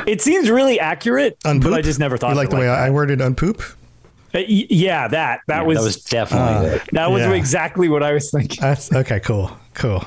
it 0.07 0.21
seems 0.21 0.49
really 0.49 0.79
accurate, 0.79 1.37
Unpoop? 1.45 1.71
but 1.71 1.73
I 1.77 1.81
just 1.81 1.99
never 1.99 2.17
thought 2.17 2.29
You 2.31 2.35
like 2.35 2.49
the 2.49 2.57
way 2.57 2.69
like 2.69 2.79
I 2.79 2.89
worded 2.89 3.21
unpoop? 3.21 3.57
that. 3.57 3.75
Uh, 4.33 4.39
yeah, 4.47 5.07
that 5.09 5.41
that 5.47 5.57
Yeah, 5.57 5.63
was 5.63 5.77
that 5.77 5.83
was 5.83 6.03
definitely 6.05 6.69
it. 6.69 6.81
that 6.93 7.11
was 7.11 7.21
yeah. 7.21 7.33
exactly 7.33 7.89
what 7.89 8.01
I 8.01 8.13
was 8.13 8.31
thinking. 8.31 8.59
That's 8.61 8.91
okay. 8.93 9.19
Cool. 9.19 9.51
Cool. 9.73 10.03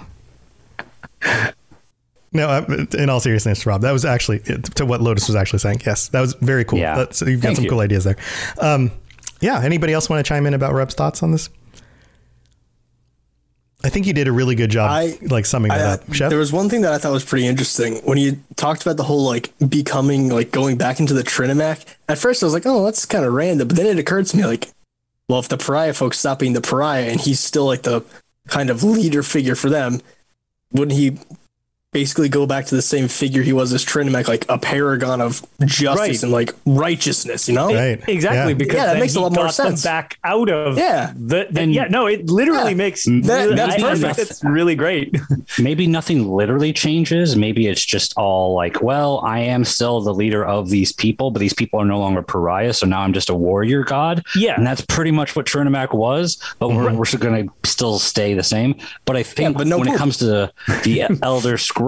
No, 2.33 2.49
uh, 2.49 2.85
in 2.99 3.11
all 3.11 3.21
seriousness, 3.21 3.65
Rob, 3.65 3.83
that 3.83 3.93
was 3.93 4.05
actually 4.05 4.41
to 4.41 4.85
what 4.85 5.01
Lotus 5.01 5.29
was 5.29 5.37
actually 5.37 5.61
saying. 5.61 5.83
Yes, 5.87 6.09
that 6.09 6.21
was 6.21 6.35
very 6.35 6.65
cool. 6.65 6.81
Yeah. 6.81 6.97
That's, 6.97 7.21
you've 7.23 7.41
got 7.41 7.49
Thank 7.49 7.57
some 7.59 7.65
you. 7.65 7.71
cool 7.71 7.79
ideas 7.81 8.03
there. 8.05 8.17
Um, 8.59 8.91
yeah. 9.41 9.61
Anybody 9.63 9.93
else 9.93 10.09
want 10.11 10.25
to 10.25 10.29
chime 10.29 10.45
in 10.47 10.55
about 10.55 10.73
Rob's 10.73 10.95
thoughts 10.95 11.23
on 11.23 11.31
this? 11.31 11.49
I 13.85 13.91
think 13.91 14.07
you 14.07 14.15
did 14.15 14.27
a 14.29 14.33
really 14.33 14.55
good 14.55 14.71
job, 14.71 14.91
I- 14.91 15.19
like 15.21 15.45
summing 15.45 15.71
I, 15.71 15.79
that 15.79 16.01
up. 16.01 16.15
Chef? 16.15 16.31
there 16.31 16.39
was 16.39 16.53
one 16.53 16.71
thing 16.71 16.81
that 16.81 16.93
I 16.93 16.99
thought 16.99 17.13
was 17.13 17.25
pretty 17.25 17.47
interesting 17.47 17.97
when 17.99 18.17
you 18.17 18.41
talked 18.57 18.83
about 18.83 18.97
the 18.97 19.03
whole 19.05 19.25
like 19.25 19.53
becoming 19.69 20.31
like 20.31 20.51
going 20.51 20.79
back 20.79 21.01
into 21.01 21.13
the 21.13 21.23
Trinimac. 21.23 21.85
At 22.09 22.17
first, 22.19 22.43
I 22.43 22.47
was 22.47 22.55
like, 22.55 22.65
"Oh, 22.65 22.85
that's 22.85 23.05
kind 23.05 23.25
of 23.27 23.35
random," 23.35 23.69
but 23.69 23.77
then 23.77 23.87
it 23.87 23.99
occurred 23.99 24.27
to 24.27 24.37
me 24.39 24.47
like, 24.47 24.69
well, 25.29 25.39
if 25.39 25.49
the 25.49 25.59
pariah 25.59 25.93
folks 25.95 26.19
stop 26.19 26.39
being 26.39 26.55
the 26.55 26.61
pariah 26.61 27.11
and 27.11 27.21
he's 27.21 27.41
still 27.41 27.67
like 27.67 27.83
the 27.83 28.03
kind 28.49 28.71
of 28.71 28.83
leader 28.83 29.23
figure 29.23 29.55
for 29.55 29.71
them, 29.71 30.01
wouldn't 30.73 30.99
he 30.99 31.19
basically 31.95 32.29
go 32.29 32.45
back 32.45 32.67
to 32.67 32.75
the 32.75 32.83
same 32.83 33.09
figure 33.09 33.41
he 33.43 33.53
was 33.55 33.73
as 33.73 33.85
Trinimac, 33.85 34.29
like 34.29 34.45
a 34.51 34.59
paragon 34.59 35.23
of 35.23 35.41
justice 35.65 35.99
Right. 35.99 36.23
and 36.23 36.33
like 36.33 36.53
righteousness? 36.67 37.49
You 37.49 37.55
know? 37.55 37.73
Right. 37.73 38.03
Exactly, 38.07 38.53
Yeah. 38.53 38.59
because 38.59 38.75
Yeah, 38.75 38.85
that 38.87 38.93
then 38.95 39.01
makes 39.01 39.15
a 39.15 39.21
lot 39.21 39.33
more 39.33 39.49
sense. 39.49 39.83
back 39.83 40.19
out 40.25 40.51
of 40.51 40.77
Yeah. 40.77 41.13
the, 41.17 41.47
the 41.51 41.61
And- 41.63 41.73
yeah 41.73 41.85
no 41.89 42.07
it 42.07 42.29
literally 42.29 42.73
Yeah. 42.73 42.77
makes 42.77 43.05
That- 43.05 43.13
really- 43.15 43.55
that's 43.57 43.75
I 43.75 43.77
think 43.79 44.03
perfect. 44.03 44.17
that's 44.29 44.45
really 44.45 44.75
great 44.75 45.17
maybe 45.59 45.87
nothing 45.87 46.29
literally 46.29 46.73
changes. 46.73 47.37
Maybe 47.37 47.69
it's 47.69 47.85
just 47.85 48.13
all 48.17 48.55
like, 48.55 48.83
well, 48.83 49.21
I 49.25 49.39
am 49.39 49.65
still 49.65 50.01
the 50.01 50.13
leader 50.13 50.45
of 50.45 50.69
these 50.71 50.93
people, 50.93 51.31
but 51.31 51.39
these 51.39 51.55
people 51.55 51.81
are 51.81 51.85
no 51.85 52.01
longer 52.01 52.23
pariahs. 52.23 52.79
So 52.79 52.87
now 52.87 53.01
I'm 53.01 53.13
just 53.13 53.31
a 53.31 53.35
warrior 53.35 53.85
god. 53.85 54.23
Yeah. 54.35 54.57
And 54.57 54.67
that's 54.67 54.81
pretty 54.83 55.13
much 55.13 55.37
what 55.37 55.47
Trinimac 55.47 55.95
was, 55.95 56.39
but 56.59 56.69
we're, 56.71 56.87
mm-hmm. 56.91 56.97
we're 56.97 57.19
going 57.31 57.49
to 57.49 57.69
still 57.71 57.99
stay 58.01 58.35
the 58.35 58.43
same. 58.43 58.75
But 59.05 59.17
I 59.17 59.23
think 59.23 59.57
but 59.57 59.67
no 59.69 59.79
when 59.79 59.89
it 59.89 59.97
comes 59.97 60.17
to 60.19 60.51
the 60.83 61.19
Elder 61.23 61.57
Scrolls, 61.57 61.84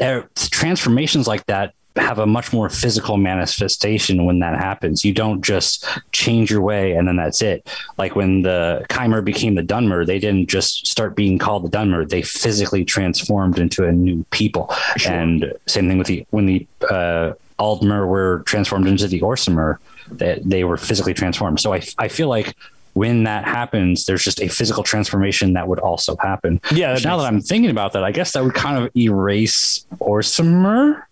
uh, 0.00 0.22
transformations 0.36 1.26
like 1.26 1.44
that 1.46 1.74
have 1.96 2.18
a 2.18 2.26
much 2.26 2.52
more 2.52 2.68
physical 2.68 3.16
manifestation 3.16 4.24
when 4.24 4.38
that 4.38 4.56
happens. 4.56 5.04
You 5.04 5.12
don't 5.12 5.42
just 5.42 5.84
change 6.12 6.50
your 6.50 6.60
way 6.60 6.92
and 6.92 7.06
then 7.06 7.16
that's 7.16 7.42
it. 7.42 7.68
Like 7.98 8.14
when 8.14 8.42
the 8.42 8.86
Chimer 8.90 9.24
became 9.24 9.56
the 9.56 9.62
Dunmer, 9.62 10.06
they 10.06 10.18
didn't 10.18 10.48
just 10.48 10.86
start 10.86 11.16
being 11.16 11.38
called 11.38 11.64
the 11.64 11.76
Dunmer. 11.76 12.08
They 12.08 12.22
physically 12.22 12.84
transformed 12.84 13.58
into 13.58 13.86
a 13.86 13.92
new 13.92 14.24
people. 14.30 14.72
And 15.06 15.52
same 15.66 15.88
thing 15.88 15.98
with 15.98 16.06
the 16.06 16.24
when 16.30 16.46
the 16.46 16.66
uh, 16.88 17.32
Aldmer 17.58 18.06
were 18.06 18.42
transformed 18.46 18.86
into 18.86 19.08
the 19.08 19.20
Orsimer, 19.20 19.78
that 20.12 20.48
they 20.48 20.64
were 20.64 20.76
physically 20.76 21.14
transformed. 21.14 21.60
So 21.60 21.74
I 21.74 21.82
I 21.98 22.08
feel 22.08 22.28
like 22.28 22.54
when 22.94 23.24
that 23.24 23.44
happens, 23.44 24.06
there's 24.06 24.24
just 24.24 24.40
a 24.40 24.48
physical 24.48 24.82
transformation 24.82 25.52
that 25.54 25.68
would 25.68 25.78
also 25.78 26.16
happen. 26.16 26.60
Yeah, 26.72 26.94
that 26.94 27.04
now 27.04 27.16
that 27.18 27.26
I'm 27.26 27.40
thinking 27.40 27.70
about 27.70 27.92
that, 27.92 28.02
I 28.04 28.10
guess 28.12 28.32
that 28.32 28.42
would 28.44 28.54
kind 28.54 28.82
of 28.82 28.90
erase 28.96 29.84
Orsimer. 30.00 31.02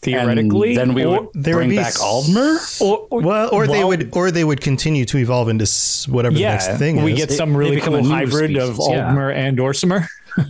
theoretically 0.00 0.70
And 0.70 0.78
then 0.78 0.94
we 0.94 1.06
would 1.06 1.28
There 1.34 1.54
would 1.56 1.60
bring 1.60 1.68
be 1.70 1.76
back 1.76 1.88
s- 1.94 2.02
Aldmer. 2.02 2.80
or, 2.82 3.06
or- 3.10 3.22
well, 3.22 3.48
or 3.52 3.66
they 3.68 3.84
would, 3.84 4.10
or 4.16 4.30
they 4.32 4.42
would 4.44 4.60
continue 4.60 5.04
to 5.04 5.18
evolve 5.18 5.48
into 5.48 5.62
s- 5.62 6.08
whatever 6.08 6.34
the 6.34 6.42
next 6.42 6.76
thing 6.78 7.02
we 7.02 7.12
is, 7.12 7.18
get 7.18 7.28
They- 7.28 7.36
some 7.36 7.56
really 7.56 7.76
become 7.76 7.94
a 7.94 7.98
cool 7.98 8.08
new 8.08 8.14
hybrid 8.14 8.56
of 8.56 8.74
species, 8.74 8.88
yeah. 8.90 9.12
Aldmer 9.12 9.32
and 9.34 9.58
Orsimer 9.58 10.06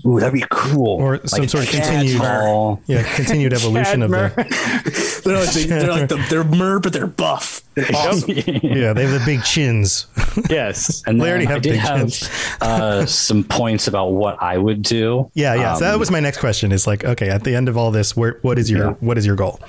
Ooh, 0.06 0.20
that'd 0.20 0.32
be 0.32 0.44
cool. 0.50 1.00
or 1.02 1.26
some 1.26 1.48
sort 1.48 1.64
of 1.64 1.70
continued, 1.70 2.20
Cadmar. 2.20 2.80
yeah, 2.86 3.02
continued 3.16 3.52
evolution 3.52 4.02
of 4.02 4.10
the. 4.10 5.20
They're 5.24 5.38
like, 5.38 5.52
the, 5.52 5.66
they're 5.68 5.86
like 5.92 6.08
the, 6.08 6.16
they're 6.28 6.42
mer, 6.44 6.80
but 6.80 6.92
they're 6.92 7.06
buff. 7.06 7.62
They're 7.74 7.86
awesome. 7.94 8.30
Yeah, 8.36 8.92
they 8.92 9.06
have 9.06 9.20
the 9.20 9.22
big 9.24 9.42
chins. 9.44 10.06
yes 10.50 11.02
And 11.06 11.20
They 11.20 11.24
then 11.26 11.30
already 11.30 11.46
I 11.46 11.50
have 11.52 11.62
did 11.62 11.70
big 11.72 11.80
have 11.80 11.98
chins. 12.12 12.30
uh, 12.60 13.06
some 13.06 13.44
points 13.44 13.86
about 13.86 14.08
what 14.12 14.42
I 14.42 14.58
would 14.58 14.82
do. 14.82 15.30
Yeah, 15.34 15.54
yeah. 15.54 15.74
so 15.74 15.84
that 15.84 15.94
Um, 15.94 16.00
was 16.00 16.10
my 16.10 16.18
next 16.20 16.38
question. 16.38 16.72
Is 16.72 16.86
like, 16.88 17.04
okay, 17.04 17.28
at 17.30 17.44
the 17.44 17.54
end 17.54 17.68
of 17.68 17.76
all 17.76 17.90
this, 17.92 18.16
where 18.16 18.38
what 18.42 18.58
is 18.58 18.68
your 18.70 18.86
Yeah. 18.88 18.94
what 19.00 19.16
is 19.16 19.24
your 19.26 19.36
goal? 19.36 19.60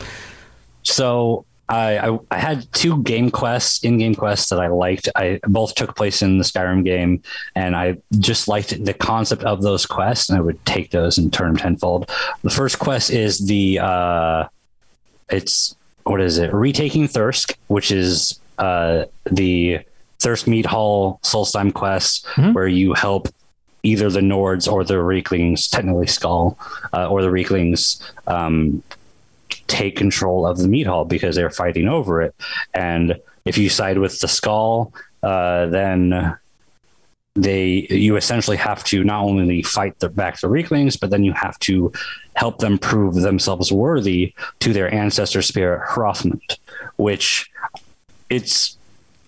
So 0.84 1.46
I, 1.74 2.10
I 2.10 2.20
I 2.30 2.38
had 2.38 2.72
two 2.74 3.02
game 3.04 3.32
quests, 3.32 3.84
in-game 3.84 4.16
quests 4.16 4.50
that 4.50 4.60
I 4.60 4.68
liked. 4.68 5.10
I 5.16 5.40
both 5.48 5.74
took 5.76 5.96
place 5.96 6.22
in 6.22 6.38
the 6.38 6.44
Skyrim 6.44 6.84
game, 6.84 7.22
and 7.56 7.76
I 7.76 7.98
just 8.20 8.48
liked 8.48 8.86
the 8.86 8.94
concept 8.94 9.44
of 9.44 9.62
those 9.62 9.86
quests, 9.86 10.30
and 10.30 10.38
I 10.38 10.42
would 10.42 10.64
take 10.66 10.92
those 10.92 11.18
and 11.18 11.34
turn 11.34 11.48
them 11.48 11.58
tenfold. 11.58 12.12
The 12.44 12.50
first 12.50 12.80
quest 12.80 13.10
is 13.10 13.40
the 13.48 13.80
uh, 13.80 14.48
it's 15.30 15.76
what 16.04 16.22
is 16.22 16.38
it? 16.38 16.54
Retaking 16.54 17.08
Thirsk, 17.08 17.58
which 17.68 17.92
is 17.92 18.40
uh, 18.60 19.06
the 19.32 19.80
Thirsk 20.20 20.48
Mead 20.48 20.66
Hall 20.66 21.20
Solstheim 21.24 21.74
quest, 21.74 22.28
where 22.54 22.68
you 22.68 22.94
help 22.94 23.28
either 23.84 24.10
the 24.10 24.22
Nords 24.22 24.72
or 24.72 24.84
the 24.84 25.02
Reeklings, 25.02 25.68
technically 25.70 26.06
Skaal, 26.06 26.56
uh, 26.94 27.10
or 27.10 27.22
the 27.22 27.32
Reeklings 27.32 28.02
um, 28.28 28.84
take 29.68 29.96
control 29.96 30.46
of 30.46 30.58
the 30.58 30.68
mead 30.68 30.88
hall 30.88 31.06
because 31.06 31.36
they're 31.36 31.50
fighting 31.50 31.88
over 31.88 32.22
it. 32.22 32.36
And 32.74 33.20
if 33.46 33.58
you 33.58 33.70
side 33.70 33.98
with 33.98 34.20
the 34.20 34.28
Skaal, 34.28 34.92
uh, 35.22 35.68
then 35.68 36.38
they 37.36 37.88
you 37.90 38.16
essentially 38.16 38.58
have 38.58 38.84
to 38.84 39.04
not 39.04 39.24
only 39.24 39.64
fight 39.64 39.98
the 40.00 40.10
back 40.10 40.40
the 40.40 40.48
Reeklings, 40.48 40.98
but 40.98 41.10
then 41.10 41.24
you 41.24 41.34
have 41.34 41.58
to 41.60 41.92
help 42.36 42.60
them 42.60 42.78
prove 42.78 43.16
themselves 43.16 43.72
worthy 43.72 44.34
to 44.60 44.74
their 44.74 44.94
ancestor 44.94 45.42
spirit 45.42 45.82
Hrothmund, 45.88 46.58
which 46.98 47.50
it's 48.30 48.78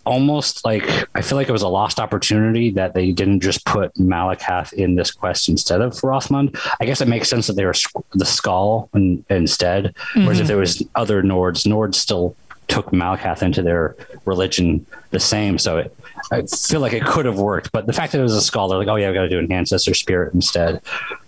almost 0.06 0.64
like 0.66 0.84
I 1.16 1.22
feel 1.22 1.38
like 1.38 1.49
it 1.49 1.51
was 1.51 1.62
a 1.62 1.68
lost 1.68 1.99
opportunity 1.99 2.72
that 2.72 2.93
they 2.93 3.12
didn't 3.12 3.41
just 3.41 3.66
put 3.66 3.93
Malacath 3.95 4.74
in 4.74 4.95
this 4.95 5.12
quest 5.12 5.49
instead 5.49 5.82
of 5.82 5.93
Hrothmund. 5.93 6.58
I 6.80 6.86
guess 6.86 7.01
it 7.01 7.08
makes 7.08 7.30
sense 7.30 7.47
that 7.47 7.53
they 7.53 7.66
were 7.66 7.74
the 8.14 8.26
Skaal 8.26 8.89
in, 8.95 9.26
instead. 9.30 9.95
Whereas 10.14 10.39
if 10.39 10.43
mm-hmm. 10.43 10.47
there 10.47 10.58
was 10.58 10.84
other 10.95 11.24
Nords, 11.24 11.66
Nords 11.66 11.95
still 11.95 12.36
took 12.68 12.88
Malacath 12.88 13.41
into 13.41 13.61
their 13.61 13.95
religion 14.26 14.86
the 15.11 15.20
same. 15.20 15.57
So 15.57 15.78
it, 15.78 15.95
I 16.32 16.41
feel 16.43 16.80
like 16.80 16.93
it 16.93 17.05
could 17.05 17.26
have 17.26 17.38
worked, 17.38 17.72
but 17.72 17.86
the 17.86 17.93
fact 17.93 18.11
that 18.11 18.20
it 18.20 18.24
was 18.24 18.36
a 18.36 18.41
scholar, 18.41 18.78
like, 18.78 18.88
oh 18.88 18.95
yeah, 18.95 19.09
we 19.09 19.13
got 19.13 19.24
to 19.24 19.30
do 19.30 19.39
an 19.39 19.51
ancestor 19.51 19.93
spirit 19.93 20.34
instead. 20.34 20.82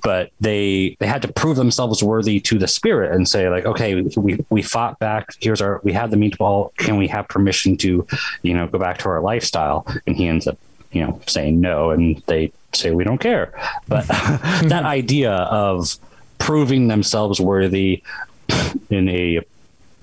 But 0.04 0.32
they 0.40 0.96
they 1.00 1.08
had 1.08 1.22
to 1.24 1.28
prove 1.28 1.58
themselves 1.58 2.02
worthy 2.02 2.40
to 2.42 2.58
the 2.58 2.68
spirit 2.68 3.14
and 3.14 3.28
say 3.28 3.50
like, 3.50 3.66
okay, 3.66 4.02
we 4.02 4.40
we 4.50 4.62
fought 4.62 5.00
back. 5.00 5.30
Here's 5.40 5.62
our 5.62 5.82
we 5.84 5.94
have 5.94 6.12
the 6.12 6.18
meatball. 6.18 6.76
Can 6.78 6.98
we 6.98 7.08
have 7.08 7.28
permission 7.28 7.78
to, 7.78 8.08
you 8.42 8.54
know, 8.54 8.68
go 8.68 8.80
back 8.80 8.98
to 9.00 9.10
our 9.10 9.22
lifestyle? 9.22 9.86
And 10.08 10.16
he 10.16 10.28
ends 10.28 10.48
up, 10.48 10.58
you 10.92 11.02
know, 11.02 11.20
saying 11.28 11.60
no, 11.60 11.92
and 11.92 12.22
they 12.26 12.52
say 12.74 12.92
we 12.92 13.04
don't 13.04 13.20
care. 13.20 13.54
But 13.88 14.08
that 14.08 14.84
idea 14.86 15.32
of 15.32 15.96
proving 16.40 16.88
themselves 16.88 17.40
worthy 17.40 18.04
in 18.90 19.10
a 19.10 19.42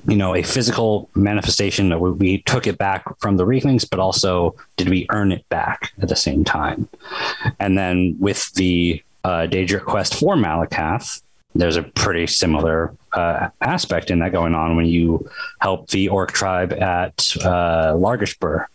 you 0.06 0.16
know, 0.16 0.34
a 0.34 0.42
physical 0.42 1.08
manifestation 1.14 1.88
that 1.88 1.98
we, 1.98 2.10
we 2.12 2.42
took 2.42 2.66
it 2.66 2.78
back 2.78 3.04
from 3.18 3.36
the 3.36 3.46
Reeklings, 3.46 3.84
but 3.84 3.98
also 3.98 4.54
did 4.76 4.88
we 4.88 5.06
earn 5.10 5.32
it 5.32 5.48
back 5.48 5.92
at 6.00 6.08
the 6.08 6.16
same 6.16 6.44
time? 6.44 6.88
And 7.58 7.78
then 7.78 8.16
with 8.18 8.52
the 8.54 9.02
uh, 9.24 9.46
Daedric 9.48 9.84
quest 9.84 10.14
for 10.14 10.36
Malacath, 10.36 11.22
there's 11.54 11.76
a 11.76 11.82
pretty 11.82 12.26
similar 12.26 12.94
uh, 13.12 13.48
aspect 13.60 14.10
in 14.10 14.18
that 14.18 14.32
going 14.32 14.54
on 14.54 14.76
when 14.76 14.86
you 14.86 15.28
help 15.60 15.88
the 15.90 16.08
Orc 16.08 16.32
tribe 16.32 16.72
at 16.72 17.36
uh, 17.42 17.94
Largashbur. 17.94 18.66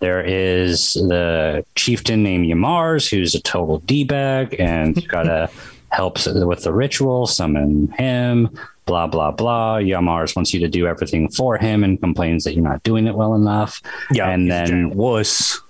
There 0.00 0.22
is 0.22 0.94
the 0.94 1.64
chieftain 1.74 2.22
named 2.22 2.46
Yamarz, 2.46 3.08
who's 3.08 3.34
a 3.34 3.40
total 3.40 3.78
d 3.80 4.04
bag, 4.04 4.56
and 4.58 4.96
you 4.96 5.08
gotta 5.08 5.50
help 5.90 6.18
with 6.26 6.62
the 6.62 6.72
ritual, 6.72 7.26
summon 7.26 7.88
him 7.92 8.50
blah 8.88 9.06
blah 9.06 9.30
blah. 9.30 9.76
Yamarz 9.76 10.34
wants 10.34 10.52
you 10.52 10.60
to 10.60 10.68
do 10.68 10.88
everything 10.88 11.28
for 11.28 11.56
him 11.58 11.84
and 11.84 12.00
complains 12.00 12.42
that 12.44 12.54
you're 12.54 12.64
not 12.64 12.82
doing 12.82 13.06
it 13.06 13.14
well 13.14 13.34
enough. 13.34 13.80
yeah 14.10 14.30
and 14.30 14.50
then 14.50 14.90
wuss 14.90 15.60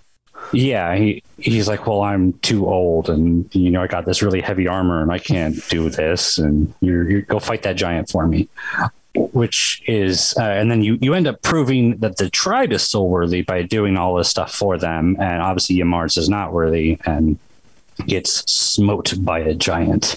yeah, 0.53 0.97
he 0.97 1.23
he's 1.39 1.69
like, 1.69 1.87
well, 1.87 2.03
I'm 2.03 2.33
too 2.35 2.67
old, 2.67 3.11
and 3.11 3.53
you 3.55 3.71
know, 3.71 3.83
I 3.83 3.87
got 3.87 4.05
this 4.05 4.23
really 4.23 4.41
heavy 4.41 4.67
armor, 4.67 5.03
and 5.03 5.13
I 5.13 5.19
can't 5.19 5.57
do 5.69 5.91
this, 5.91 6.39
and 6.39 6.73
you 6.81 7.03
you 7.03 7.23
go 7.23 7.39
fight 7.39 7.63
that 7.63 7.77
giant 7.77 8.09
for 8.09 8.27
me. 8.27 8.49
Which 9.15 9.83
is, 9.87 10.35
uh, 10.39 10.43
and 10.43 10.71
then 10.71 10.83
you 10.83 10.99
you 11.01 11.15
end 11.15 11.27
up 11.27 11.43
proving 11.43 11.99
that 11.99 12.17
the 12.17 12.31
tribe 12.31 12.73
is 12.73 12.83
still 12.83 13.09
worthy 13.09 13.43
by 13.43 13.63
doing 13.63 13.97
all 13.97 14.15
this 14.15 14.29
stuff 14.29 14.55
for 14.55 14.79
them, 14.79 15.17
and 15.19 15.43
obviously 15.43 15.77
Yamarz 15.77 16.17
is 16.17 16.29
not 16.29 16.53
worthy 16.53 16.99
and 17.05 17.39
gets 18.07 18.51
smote 18.51 19.15
by 19.19 19.41
a 19.41 19.55
giant 19.55 20.17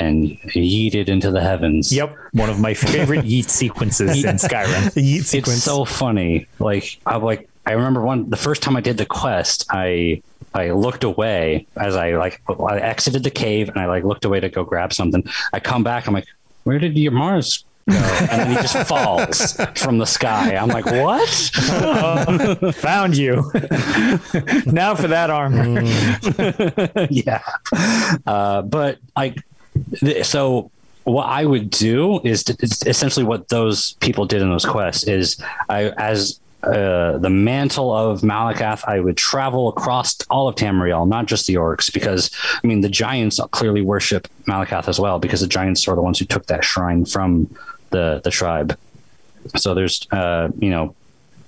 and 0.00 0.38
yeeted 0.54 1.08
into 1.08 1.30
the 1.30 1.40
heavens. 1.40 1.92
Yep, 1.92 2.16
one 2.32 2.50
of 2.50 2.60
my 2.60 2.74
favorite 2.74 3.24
yeet 3.24 3.48
sequences 3.48 4.24
in 4.24 4.36
Skyrim. 4.36 4.92
The 4.94 5.00
yeet 5.02 5.24
sequence. 5.24 5.58
It's 5.58 5.64
so 5.64 5.84
funny. 5.84 6.46
Like 6.58 6.98
I 7.06 7.16
like 7.16 7.48
I 7.66 7.72
remember 7.72 8.02
one 8.02 8.30
the 8.30 8.36
first 8.36 8.62
time 8.62 8.76
I 8.76 8.80
did 8.80 8.96
the 8.98 9.06
quest, 9.06 9.66
I 9.70 10.22
I 10.54 10.70
looked 10.70 11.04
away 11.04 11.66
as 11.76 11.96
I 11.96 12.16
like 12.16 12.42
I 12.48 12.78
exited 12.78 13.22
the 13.22 13.30
cave 13.30 13.68
and 13.68 13.78
I 13.78 13.86
like 13.86 14.04
looked 14.04 14.24
away 14.24 14.40
to 14.40 14.48
go 14.48 14.64
grab 14.64 14.92
something. 14.92 15.24
I 15.52 15.60
come 15.60 15.82
back, 15.82 16.06
I'm 16.06 16.14
like, 16.14 16.26
where 16.64 16.78
did 16.78 16.94
Yamarz 16.94 17.62
go? 17.62 17.68
And 17.88 18.28
then 18.28 18.50
he 18.50 18.54
just 18.56 18.76
falls 18.88 19.56
from 19.76 19.98
the 19.98 20.06
sky. 20.06 20.54
I'm 20.56 20.68
like, 20.68 20.86
what? 20.86 21.28
Found 22.76 23.16
you. 23.16 23.50
now 24.66 24.94
for 24.94 25.08
that 25.08 25.30
armor. 25.30 25.82
yeah. 27.10 27.42
Uh, 28.26 28.62
but 28.62 28.98
like, 29.16 29.38
so 30.22 30.70
what 31.04 31.26
I 31.26 31.44
would 31.44 31.70
do 31.70 32.20
is, 32.20 32.44
essentially 32.86 33.24
what 33.24 33.48
those 33.48 33.94
people 33.94 34.26
did 34.26 34.42
in 34.42 34.50
those 34.50 34.64
quests 34.64 35.04
is 35.04 35.40
I, 35.68 35.90
as 35.90 36.40
uh, 36.62 37.18
the 37.18 37.30
mantle 37.30 37.92
of 37.92 38.20
Malacath, 38.20 38.84
I 38.86 39.00
would 39.00 39.16
travel 39.16 39.68
across 39.68 40.16
all 40.30 40.46
of 40.46 40.54
Tamriel, 40.54 41.08
not 41.08 41.26
just 41.26 41.46
the 41.46 41.54
orcs, 41.54 41.92
because 41.92 42.30
I 42.62 42.66
mean 42.66 42.82
the 42.82 42.88
giants 42.88 43.40
clearly 43.50 43.82
worship 43.82 44.28
Malacath 44.46 44.88
as 44.88 45.00
well, 45.00 45.18
because 45.18 45.40
the 45.40 45.48
giants 45.48 45.88
are 45.88 45.96
the 45.96 46.02
ones 46.02 46.20
who 46.20 46.24
took 46.24 46.46
that 46.46 46.64
shrine 46.64 47.04
from 47.04 47.52
the 47.90 48.20
the 48.22 48.30
tribe. 48.30 48.78
So 49.56 49.74
there's 49.74 50.06
uh, 50.12 50.50
you 50.58 50.70
know 50.70 50.94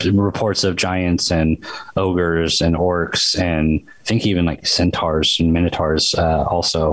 reports 0.05 0.65
of 0.65 0.75
giants 0.75 1.31
and 1.31 1.65
ogres 1.97 2.61
and 2.61 2.75
orcs 2.75 3.39
and 3.41 3.81
I 3.87 4.05
think 4.05 4.27
even 4.27 4.45
like 4.45 4.67
centaurs 4.67 5.39
and 5.39 5.53
minotaurs 5.53 6.15
uh, 6.17 6.45
also. 6.45 6.93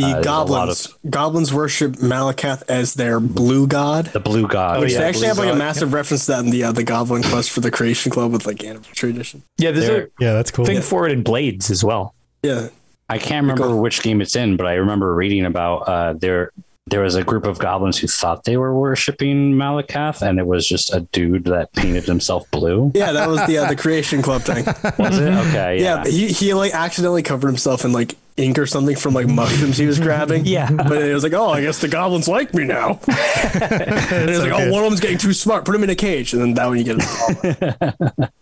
The 0.00 0.06
Uh, 0.06 0.12
there's 0.14 0.26
a 0.26 0.30
lot 0.30 0.46
goblins. 0.48 0.88
Goblins 1.08 1.54
worship 1.54 1.92
Malacath 1.96 2.62
as 2.68 2.94
their 2.94 3.20
blue 3.20 3.66
god. 3.66 4.06
The 4.06 4.20
blue 4.20 4.46
god. 4.48 4.80
Which 4.80 4.92
yeah, 4.92 4.98
they 5.00 5.04
actually 5.04 5.20
blue 5.22 5.28
have 5.28 5.38
like 5.38 5.48
a 5.48 5.52
god, 5.52 5.58
massive 5.58 5.92
reference 5.92 6.26
to 6.26 6.32
that 6.32 6.44
in 6.44 6.50
the 6.50 6.64
uh, 6.64 6.72
the 6.72 6.84
Goblin 6.84 7.22
Quest 7.22 7.50
for 7.50 7.60
the 7.60 7.70
Creation 7.70 8.10
Club 8.10 8.32
with 8.32 8.46
like 8.46 8.62
anniversary 8.64 9.10
edition. 9.10 9.42
Yeah, 9.58 9.70
there's 9.72 9.86
There- 9.86 10.08
yeah, 10.20 10.32
that's 10.32 10.50
cool. 10.50 10.64
a 10.64 10.68
thing 10.68 10.80
for 10.82 11.06
it 11.06 11.12
in 11.12 11.22
Blades 11.22 11.70
as 11.70 11.84
well. 11.84 12.14
Yeah, 12.42 12.68
I 13.08 13.18
can't 13.18 13.44
remember 13.44 13.76
which 13.76 14.02
game 14.02 14.20
it's 14.20 14.36
in, 14.36 14.56
but 14.56 14.66
I 14.66 14.74
remember 14.74 15.14
reading 15.14 15.44
about 15.44 15.78
uh, 15.88 16.12
there. 16.14 16.52
There 16.86 17.02
was 17.02 17.14
a 17.14 17.22
group 17.22 17.44
of 17.46 17.58
goblins 17.60 17.98
who 17.98 18.08
thought 18.08 18.42
they 18.44 18.56
were 18.56 18.74
worshiping 18.76 19.52
Malacath, 19.54 20.22
and 20.22 20.40
it 20.40 20.46
was 20.46 20.66
just 20.66 20.92
a 20.92 21.00
dude 21.12 21.44
that 21.44 21.72
painted 21.74 22.04
himself 22.04 22.50
blue. 22.50 22.90
yeah, 22.94 23.12
that 23.12 23.28
was 23.28 23.46
the 23.46 23.58
uh, 23.58 23.68
the 23.68 23.76
Creation 23.76 24.22
Club 24.22 24.42
thing. 24.42 24.64
Was 24.98 25.18
it? 25.18 25.28
Okay, 25.28 25.78
Yeah, 25.82 26.02
yeah. 26.04 26.10
he 26.10 26.28
he 26.28 26.54
like 26.54 26.74
accidentally 26.74 27.22
covered 27.22 27.46
himself 27.48 27.84
in 27.84 27.92
like 27.92 28.16
ink 28.36 28.58
or 28.58 28.66
something 28.66 28.96
from 28.96 29.14
like 29.14 29.26
mushrooms 29.26 29.76
he 29.76 29.86
was 29.86 29.98
grabbing. 30.00 30.44
Yeah. 30.46 30.70
but 30.70 31.02
it 31.02 31.14
was 31.14 31.22
like, 31.22 31.32
oh, 31.32 31.50
I 31.50 31.60
guess 31.62 31.80
the 31.80 31.88
goblins 31.88 32.28
like 32.28 32.54
me 32.54 32.64
now. 32.64 33.00
and 33.06 34.28
it 34.28 34.28
was 34.28 34.40
like, 34.40 34.52
okay. 34.52 34.68
oh, 34.68 34.72
one 34.72 34.84
of 34.84 34.90
them's 34.90 35.00
getting 35.00 35.18
too 35.18 35.32
smart. 35.32 35.64
Put 35.64 35.74
him 35.74 35.84
in 35.84 35.90
a 35.90 35.94
cage, 35.94 36.32
and 36.32 36.42
then 36.42 36.54
that 36.54 36.66
one 36.66 36.78
you 36.78 36.84
get. 36.84 38.30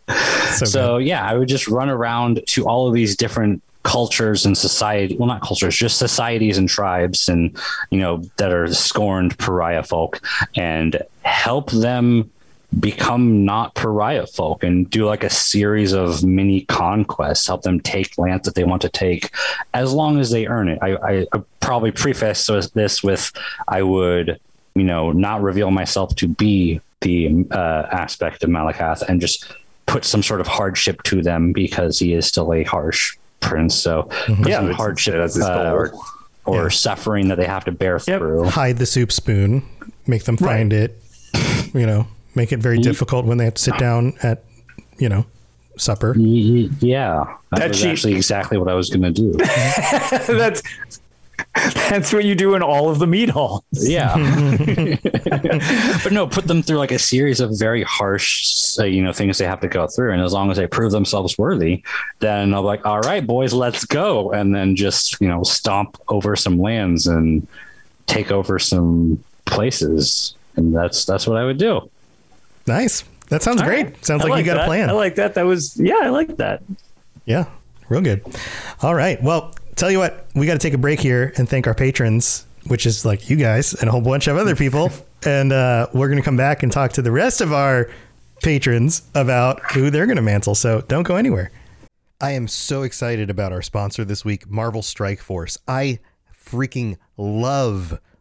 So, 0.57 0.65
So 0.65 0.97
yeah, 0.97 1.25
I 1.25 1.37
would 1.37 1.49
just 1.49 1.69
run 1.69 1.91
around 1.91 2.43
to 2.47 2.67
all 2.67 2.89
of 2.89 2.95
these 2.95 3.15
different 3.15 3.63
cultures 3.85 4.45
and 4.45 4.59
society 4.59 5.17
well 5.17 5.29
not 5.29 5.41
cultures 5.41 5.75
just 5.75 5.99
societies 5.99 6.59
and 6.59 6.69
tribes 6.69 7.29
and 7.29 7.57
you 7.91 7.99
know 7.99 8.23
that 8.37 8.53
are 8.53 8.67
scorned 8.75 9.39
pariah 9.39 9.83
folk 9.83 10.21
and 10.57 11.01
help 11.23 11.71
them 11.71 12.31
become 12.81 13.45
not 13.45 13.75
pariah 13.75 14.27
folk 14.27 14.63
and 14.63 14.91
do 14.91 15.07
like 15.07 15.25
a 15.25 15.31
series 15.31 15.93
of 15.93 16.23
mini 16.23 16.63
conquests 16.63 17.47
help 17.47 17.63
them 17.63 17.81
take 17.81 18.17
lands 18.19 18.45
that 18.45 18.55
they 18.55 18.65
want 18.65 18.83
to 18.83 18.91
take 18.91 19.31
as 19.73 19.93
long 19.95 20.19
as 20.21 20.31
they 20.31 20.47
earn 20.47 20.69
it. 20.69 20.79
I, 20.83 20.97
I, 20.97 21.27
I 21.33 21.43
probably 21.61 21.91
preface 21.93 22.47
this 22.75 23.03
with 23.03 23.33
i 23.67 23.83
would 23.83 24.39
you 24.75 24.85
know 24.85 25.13
not 25.13 25.41
reveal 25.43 25.71
myself 25.71 26.15
to 26.17 26.29
be 26.29 26.81
the 27.01 27.47
uh, 27.53 27.87
aspect 27.93 28.43
of 28.43 28.51
Malacath 28.51 29.03
and 29.03 29.21
just 29.21 29.55
put 29.87 30.05
some 30.05 30.23
sort 30.23 30.41
of 30.41 30.47
hardship 30.49 31.03
to 31.05 31.23
them 31.23 31.53
because 31.53 31.99
he 32.01 32.13
is 32.13 32.27
still 32.27 32.53
a 32.53 32.65
harsh 32.65 33.17
prince. 33.41 33.77
So 33.77 34.03
put 34.27 34.49
Yeah, 34.49 34.57
some 34.57 34.65
it's- 34.65 34.77
hardship 34.77 35.15
that's 35.15 35.35
his 35.37 35.45
uh, 35.45 35.73
goal. 35.73 36.05
or 36.45 36.63
Yeah. 36.65 36.69
suffering 36.71 37.29
that 37.29 37.37
they 37.39 37.45
have 37.47 37.65
to 37.67 37.73
bear 37.73 38.01
Yep. 38.05 38.19
through. 38.19 38.45
Hide 38.49 38.79
the 38.79 38.85
soup 38.87 39.13
spoon, 39.13 39.63
make 40.09 40.25
them 40.25 40.37
find 40.37 40.73
it, 40.73 41.01
you 41.73 41.87
know, 41.87 42.09
make 42.39 42.53
it 42.53 42.61
very 42.61 42.79
difficult 42.79 43.27
when 43.27 43.37
they 43.37 43.45
have 43.45 43.55
to 43.55 43.63
sit 43.63 43.77
down 43.79 44.15
at, 44.23 44.43
you 44.99 45.09
know, 45.11 45.27
supper. 45.77 46.15
Y- 46.17 46.23
y- 46.71 46.77
Yeah, 46.81 47.25
that, 47.51 47.59
That 47.59 47.69
was 47.69 47.81
cheap- 47.81 47.91
actually 47.91 48.15
exactly 48.15 48.57
what 48.57 48.69
I 48.69 48.75
was 48.75 48.89
going 48.89 49.03
to 49.03 49.11
do. 49.11 49.33
that's 50.39 50.63
that's 51.91 52.13
what 52.13 52.25
you 52.25 52.35
do 52.35 52.55
in 52.55 52.63
all 52.63 52.89
of 52.91 52.99
the 52.99 53.07
meat 53.07 53.31
halls. 53.31 53.63
Yeah, 53.73 54.15
but 56.03 56.13
no, 56.13 56.27
put 56.27 56.47
them 56.47 56.63
through 56.63 56.79
like 56.79 56.91
a 56.93 56.99
series 56.99 57.41
of 57.41 57.51
very 57.59 57.83
harsh, 57.85 58.77
uh, 58.79 58.85
you 58.85 59.03
know, 59.03 59.13
things 59.13 59.39
they 59.39 59.45
have 59.47 59.61
to 59.61 59.69
go 59.69 59.87
through, 59.87 60.13
and 60.13 60.23
as 60.23 60.33
long 60.33 60.51
as 60.51 60.57
they 60.57 60.67
prove 60.67 60.93
themselves 60.93 61.39
worthy, 61.39 61.83
then 62.21 62.55
I'm 62.55 62.65
like, 62.65 62.85
all 62.87 63.01
right, 63.01 63.25
boys, 63.27 63.53
let's 63.53 63.85
go, 63.85 64.31
and 64.33 64.55
then 64.55 64.77
just 64.77 65.21
you 65.21 65.29
know, 65.29 65.43
stomp 65.43 65.97
over 66.09 66.37
some 66.37 66.59
lands 66.61 67.07
and 67.07 67.47
take 68.07 68.31
over 68.31 68.59
some 68.59 69.23
places, 69.45 70.35
and 70.57 70.75
that's 70.75 71.05
that's 71.05 71.27
what 71.27 71.37
I 71.37 71.45
would 71.45 71.59
do. 71.59 71.89
Nice. 72.69 73.05
That 73.29 73.43
sounds 73.43 73.63
great. 73.63 74.05
Sounds 74.05 74.25
I 74.25 74.29
like, 74.29 74.39
you 74.39 74.45
got 74.45 74.55
that. 74.55 74.65
a 74.65 74.67
plan. 74.67 74.89
I 74.89 74.93
like 74.93 75.17
that. 75.17 75.35
That 75.35 75.45
was 75.45 75.77
yeah, 75.79 75.99
I 76.01 76.09
like 76.09 76.37
that. 76.37 76.63
Yeah, 77.25 77.47
real 77.89 78.01
good. 78.01 78.25
All 78.83 78.95
right. 78.95 79.23
Well, 79.23 79.55
tell 79.77 79.91
you 79.91 79.99
what, 79.99 80.27
we 80.35 80.47
got 80.47 80.55
to 80.55 80.59
take 80.59 80.75
a 80.75 80.79
break 80.79 81.01
here 81.01 81.33
and 81.37 81.49
thank 81.49 81.67
our 81.67 81.75
patrons, 81.75 82.47
which 82.67 82.87
is 82.87 83.05
like 83.05 83.29
you 83.29 83.37
guys 83.37 83.75
and 83.75 83.89
a 83.89 83.93
whole 83.93 84.01
bunch 84.01 84.29
of 84.29 84.37
other 84.37 84.57
people. 84.57 84.91
and 85.27 85.53
uh, 85.53 85.89
we're 85.93 86.09
going 86.09 86.19
to 86.19 86.25
come 86.25 86.37
back 86.37 86.63
and 86.63 86.73
talk 86.73 86.93
to 86.93 87.03
the 87.03 87.11
rest 87.13 87.41
of 87.41 87.53
our 87.53 87.91
patrons 88.43 89.03
about 89.15 89.61
who 89.73 89.91
they're 89.91 90.07
going 90.07 90.17
to 90.17 90.23
mantle. 90.23 90.55
So 90.55 90.81
don't 90.83 91.03
go 91.03 91.17
anywhere. 91.17 91.51
I 92.21 92.33
am 92.33 92.49
so 92.49 92.83
excited 92.83 93.31
about 93.31 93.53
our 93.53 93.63
sponsor 93.63 94.05
this 94.05 94.25
week, 94.25 94.49
Marvel 94.51 94.83
Strike 94.83 95.21
Force. 95.21 95.59
I 95.69 96.01
freaking 96.35 96.97
love 97.17 98.01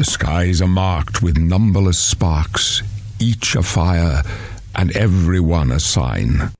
The 0.00 0.06
skies 0.06 0.62
are 0.62 0.66
marked 0.66 1.20
with 1.20 1.36
numberless 1.36 1.98
sparks, 1.98 2.82
each 3.18 3.54
a 3.54 3.62
fire, 3.62 4.22
and 4.74 4.96
every 4.96 5.40
one 5.40 5.70
a 5.70 5.78
sign. 5.78 6.52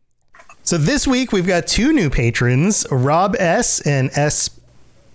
So 0.63 0.77
this 0.77 1.07
week 1.07 1.33
we've 1.33 1.47
got 1.47 1.67
two 1.67 1.95
new 1.95 2.11
patrons, 2.11 2.87
Rob 2.91 3.35
S 3.39 3.81
and 3.81 4.11
S 4.13 4.51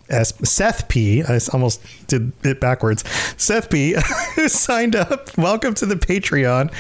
S 0.10 0.34
Seth 0.44 0.88
P. 0.88 1.22
I 1.22 1.40
almost 1.54 1.84
did 2.08 2.32
it 2.44 2.60
backwards. 2.60 3.04
Seth 3.38 3.70
P. 3.70 3.96
who 4.36 4.50
signed 4.50 4.96
up. 4.96 5.38
Welcome 5.38 5.76
to 5.76 5.86
the 5.86 5.96
Patreon. 5.96 6.72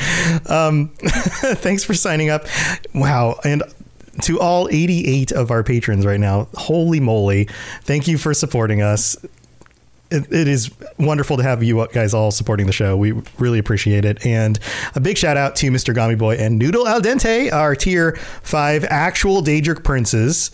Um, 0.49 0.87
thanks 0.97 1.83
for 1.83 1.93
signing 1.93 2.31
up. 2.31 2.47
Wow, 2.95 3.39
and 3.43 3.61
to 4.23 4.39
all 4.39 4.67
88 4.71 5.31
of 5.31 5.51
our 5.51 5.63
patrons 5.63 6.07
right 6.07 6.19
now, 6.19 6.47
holy 6.55 6.99
moly! 6.99 7.47
Thank 7.83 8.07
you 8.07 8.17
for 8.17 8.33
supporting 8.33 8.81
us 8.81 9.15
it, 10.11 10.31
it 10.31 10.47
is 10.47 10.71
wonderful 10.97 11.37
to 11.37 11.43
have 11.43 11.63
you 11.63 11.87
guys 11.91 12.13
all 12.13 12.31
supporting 12.31 12.67
the 12.67 12.71
show. 12.71 12.95
We 12.95 13.13
really 13.39 13.59
appreciate 13.59 14.05
it. 14.05 14.25
And 14.25 14.59
a 14.95 14.99
big 14.99 15.17
shout 15.17 15.37
out 15.37 15.55
to 15.57 15.71
Mr. 15.71 15.93
Gami 15.93 16.17
Boy 16.17 16.35
and 16.35 16.59
Noodle 16.59 16.87
Al 16.87 17.01
Dente, 17.01 17.51
our 17.51 17.75
tier 17.75 18.15
five 18.41 18.85
actual 18.85 19.41
Daedric 19.41 19.83
princes. 19.83 20.51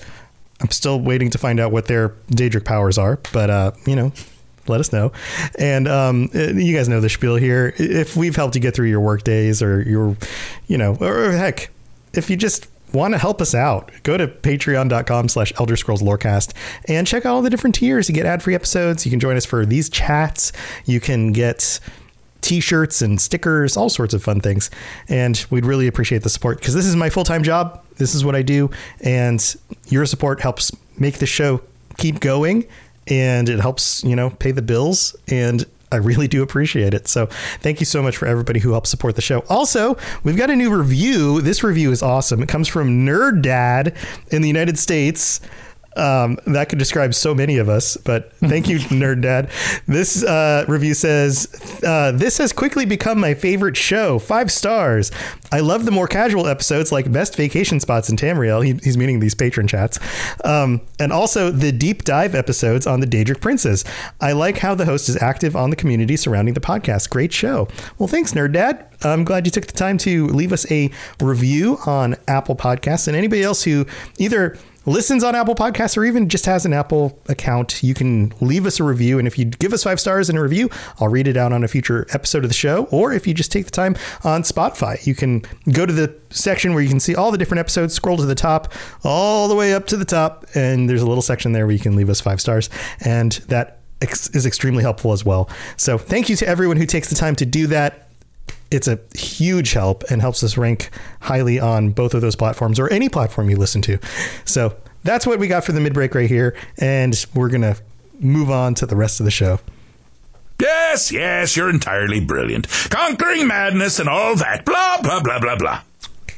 I'm 0.62 0.72
still 0.72 1.00
waiting 1.00 1.30
to 1.32 1.38
find 1.38 1.60
out 1.60 1.72
what 1.72 1.88
their 1.88 2.10
Daedric 2.30 2.66
powers 2.66 2.98
are, 2.98 3.20
but 3.34 3.50
uh, 3.50 3.72
you 3.86 3.96
know, 3.96 4.14
let 4.68 4.80
us 4.80 4.94
know. 4.94 5.12
And 5.58 5.88
um, 5.88 6.30
you 6.34 6.76
guys 6.76 6.88
know 6.88 7.02
the 7.02 7.10
spiel 7.10 7.36
here. 7.36 7.74
If 7.78 8.16
we've 8.16 8.36
helped 8.36 8.56
you 8.56 8.62
get 8.62 8.76
through 8.76 8.90
your 8.90 9.02
work 9.02 9.24
days 9.24 9.62
or 9.62 9.82
your, 9.82 10.16
you 10.68 10.78
know, 10.78 10.96
or 10.96 11.32
heck, 11.32 11.72
if 12.14 12.30
you 12.30 12.38
just 12.38 12.68
want 12.94 13.14
to 13.14 13.18
help 13.18 13.42
us 13.42 13.56
out, 13.56 13.92
go 14.04 14.18
to 14.18 14.28
patreon.com 14.28 15.30
slash 15.30 15.54
Elder 15.60 15.76
Scrolls 15.76 16.02
Lorecast 16.02 16.54
and 16.88 17.08
check 17.08 17.26
out 17.26 17.36
all 17.36 17.42
the 17.42 17.50
different 17.50 17.76
tiers. 17.76 18.10
You 18.10 18.16
get 18.16 18.26
ad-free 18.26 18.56
episodes. 18.56 19.06
You 19.06 19.12
can 19.12 19.20
join 19.20 19.38
us 19.38 19.46
for 19.46 19.66
these 19.66 19.90
chats. 19.90 20.52
You 20.86 21.00
can 21.00 21.32
get 21.32 21.80
t-shirts 22.42 23.02
and 23.02 23.22
stickers, 23.22 23.78
all 23.78 23.90
sorts 23.90 24.14
of 24.14 24.24
fun 24.24 24.42
things. 24.42 24.70
And 25.08 25.46
we'd 25.50 25.66
really 25.66 25.88
appreciate 25.88 26.24
the 26.24 26.30
support 26.30 26.60
because 26.60 26.74
this 26.74 26.86
is 26.86 26.96
my 26.96 27.10
full-time 27.10 27.44
job. 27.44 27.84
This 27.96 28.16
is 28.16 28.26
what 28.26 28.36
I 28.36 28.42
do. 28.42 28.72
And 29.02 29.56
your 29.88 30.06
support 30.06 30.42
helps 30.42 30.72
make 30.98 31.20
the 31.20 31.26
show 31.26 31.62
keep 31.98 32.20
going 32.20 32.68
and 33.08 33.50
it 33.50 33.60
helps, 33.60 34.04
you 34.04 34.16
know, 34.16 34.30
pay 34.32 34.52
the 34.52 34.62
bills 34.62 35.16
and 35.28 35.66
I 35.92 35.98
really 35.98 36.28
do 36.28 36.42
appreciate 36.44 36.94
it. 36.94 37.08
So 37.08 37.28
thank 37.60 37.80
you 37.80 37.86
so 37.86 38.02
much 38.02 38.18
for 38.18 38.26
everybody 38.28 38.60
who 38.60 38.72
helps 38.72 38.90
support 38.90 39.16
the 39.16 39.22
show. 39.22 39.44
Also, 39.50 39.98
we've 40.24 40.38
got 40.38 40.50
a 40.50 40.56
new 40.56 40.76
review. 40.76 41.42
This 41.42 41.64
review 41.64 41.92
is 41.92 42.02
awesome. 42.02 42.42
It 42.42 42.50
comes 42.50 42.68
from 42.68 43.06
Nerd 43.06 43.42
Dad 43.42 43.96
in 44.30 44.42
the 44.42 44.48
United 44.48 44.80
States. 44.80 45.42
Um, 45.96 46.40
that 46.48 46.70
could 46.70 46.80
describe 46.80 47.14
so 47.14 47.36
many 47.36 47.58
of 47.58 47.68
us, 47.68 47.98
but 47.98 48.32
thank 48.38 48.70
you, 48.70 48.80
Nerd 48.90 49.22
Dad. 49.22 49.50
This 49.88 50.24
uh, 50.24 50.66
review 50.68 50.94
says 50.94 51.48
uh, 51.86 52.12
this 52.14 52.38
has 52.38 52.54
quickly 52.54 52.86
become 52.86 53.20
my 53.20 53.34
favorite 53.34 53.76
show. 53.76 54.18
Five 54.18 54.52
stars. 54.52 55.12
I 55.52 55.60
love 55.60 55.84
the 55.86 55.92
more 55.92 56.08
casual 56.08 56.48
episodes 56.48 56.92
like 56.92 57.12
best 57.12 57.36
vacation 57.36 57.80
spots 57.80 58.10
in 58.10 58.16
Tamriel. 58.16 58.66
He, 58.66 58.80
he's 58.84 58.98
meaning 58.98 59.20
these 59.20 59.36
patron 59.36 59.68
chats, 59.68 60.00
um, 60.46 60.82
and 61.00 61.12
also 61.12 61.52
the 61.52 61.72
deep 61.72 62.04
dive 62.04 62.36
episodes 62.36 62.88
on 62.88 63.02
the 63.02 63.08
Daedric 63.08 63.42
Princes. 63.42 63.84
I 64.22 64.32
like 64.32 64.60
how 64.60 64.76
the 64.76 64.86
host 64.86 65.10
is 65.10 65.22
active 65.22 65.56
on 65.56 65.72
the 65.72 65.76
community 65.76 66.16
surrounding 66.16 66.54
the 66.54 66.62
podcast. 66.62 67.10
Great 67.10 67.34
show. 67.34 67.68
Well, 67.98 68.08
thanks, 68.08 68.32
Nerd 68.32 68.54
Dad. 68.54 68.88
I'm 69.04 69.24
glad 69.24 69.46
you 69.46 69.52
took 69.52 69.66
the 69.66 69.74
time 69.74 69.98
to 70.00 70.28
leave 70.28 70.54
us 70.54 70.72
a 70.72 70.90
review 71.20 71.80
on 71.86 72.16
Apple 72.28 72.56
Podcasts, 72.56 73.08
and 73.08 73.18
anybody 73.18 73.44
else 73.44 73.64
who 73.64 73.86
either 74.20 74.58
listens 74.86 75.24
on 75.24 75.36
Apple 75.36 75.56
Podcasts 75.56 75.98
or 75.98 76.06
even 76.06 76.30
just 76.30 76.46
has 76.46 76.66
an 76.66 76.74
Apple 76.74 77.20
account, 77.28 77.84
you 77.84 77.94
can 77.94 78.34
leave 78.42 78.66
us 78.66 78.80
a 78.80 78.84
review. 78.84 79.20
And 79.20 79.28
if 79.28 79.38
you 79.38 79.46
give 79.46 79.74
us 79.74 79.84
five 79.84 80.00
stars 80.00 80.30
in 80.30 80.38
a 80.38 80.42
review, 80.42 80.70
I'll 81.00 81.10
read 81.10 81.28
it 81.28 81.38
out 81.38 81.54
on 81.54 81.64
a 81.64 81.68
future 81.68 82.08
episode 82.14 82.44
of 82.44 82.50
the 82.50 82.56
show. 82.56 82.86
Or 82.86 83.14
if 83.14 83.28
you 83.28 83.34
just 83.34 83.52
take 83.52 83.66
the 83.66 83.72
time 83.72 83.96
on 84.24 84.44
Spotify, 84.44 85.06
you 85.06 85.16
can 85.16 85.44
go 85.72 85.86
to 85.86 85.94
the 85.94 86.16
section 86.30 86.74
where 86.74 86.84
you 86.84 86.90
can 86.90 87.00
see 87.00 87.16
all 87.16 87.32
the 87.32 87.38
different 87.38 87.60
episodes, 87.60 87.94
scroll 87.94 88.18
to 88.18 88.26
the 88.26 88.36
top, 88.36 88.74
all 89.04 89.48
the 89.48 89.56
way 89.56 89.74
up 89.74 89.88
to 89.88 89.98
the 89.98 90.06
top, 90.06 90.46
and 90.56 90.90
there's 90.90 91.02
a 91.02 91.08
little 91.08 91.22
section 91.22 91.52
there 91.52 91.66
where 91.66 91.74
you 91.74 91.80
can 91.80 91.96
leave 91.96 92.10
us 92.10 92.22
five 92.22 92.42
stars. 92.42 92.70
And 93.02 93.34
that 93.48 93.80
is 94.02 94.46
extremely 94.46 94.82
helpful 94.82 95.12
as 95.12 95.24
well. 95.24 95.50
So 95.78 95.98
thank 95.98 96.30
you 96.30 96.36
to 96.38 96.48
everyone 96.48 96.78
who 96.78 96.86
takes 96.86 97.10
the 97.10 97.16
time 97.16 97.36
to 97.36 97.46
do 97.46 97.68
that 97.68 98.11
it's 98.72 98.88
a 98.88 99.00
huge 99.16 99.74
help 99.74 100.04
and 100.10 100.22
helps 100.22 100.44
us 100.44 100.58
rank 100.58 100.90
highly 101.20 101.60
on 101.60 101.92
both 101.92 102.14
of 102.14 102.22
those 102.22 102.36
platforms 102.36 102.80
or 102.80 102.88
any 102.90 103.10
platform 103.10 103.50
you 103.50 103.58
listen 103.58 103.82
to. 103.84 104.00
So 104.46 104.76
that's 105.04 105.28
what 105.28 105.40
we 105.40 105.48
got 105.48 105.66
for 105.66 105.74
the 105.74 105.82
mid 105.82 105.94
break 105.94 106.16
right 106.16 106.30
here. 106.30 106.56
And 106.78 107.26
we're 107.36 107.50
going 107.50 107.62
to 107.62 107.78
move 108.20 108.50
on 108.50 108.74
to 108.76 108.86
the 108.86 108.96
rest 108.96 109.20
of 109.20 109.26
the 109.26 109.32
show. 109.32 109.60
Yes, 110.60 111.12
yes, 111.12 111.58
you're 111.58 111.70
entirely 111.70 112.20
brilliant. 112.20 112.68
Conquering 112.90 113.48
madness 113.48 114.00
and 114.00 114.08
all 114.08 114.36
that. 114.36 114.64
Blah, 114.64 115.02
blah, 115.02 115.22
blah, 115.22 115.40
blah, 115.40 115.56
blah. 115.56 115.82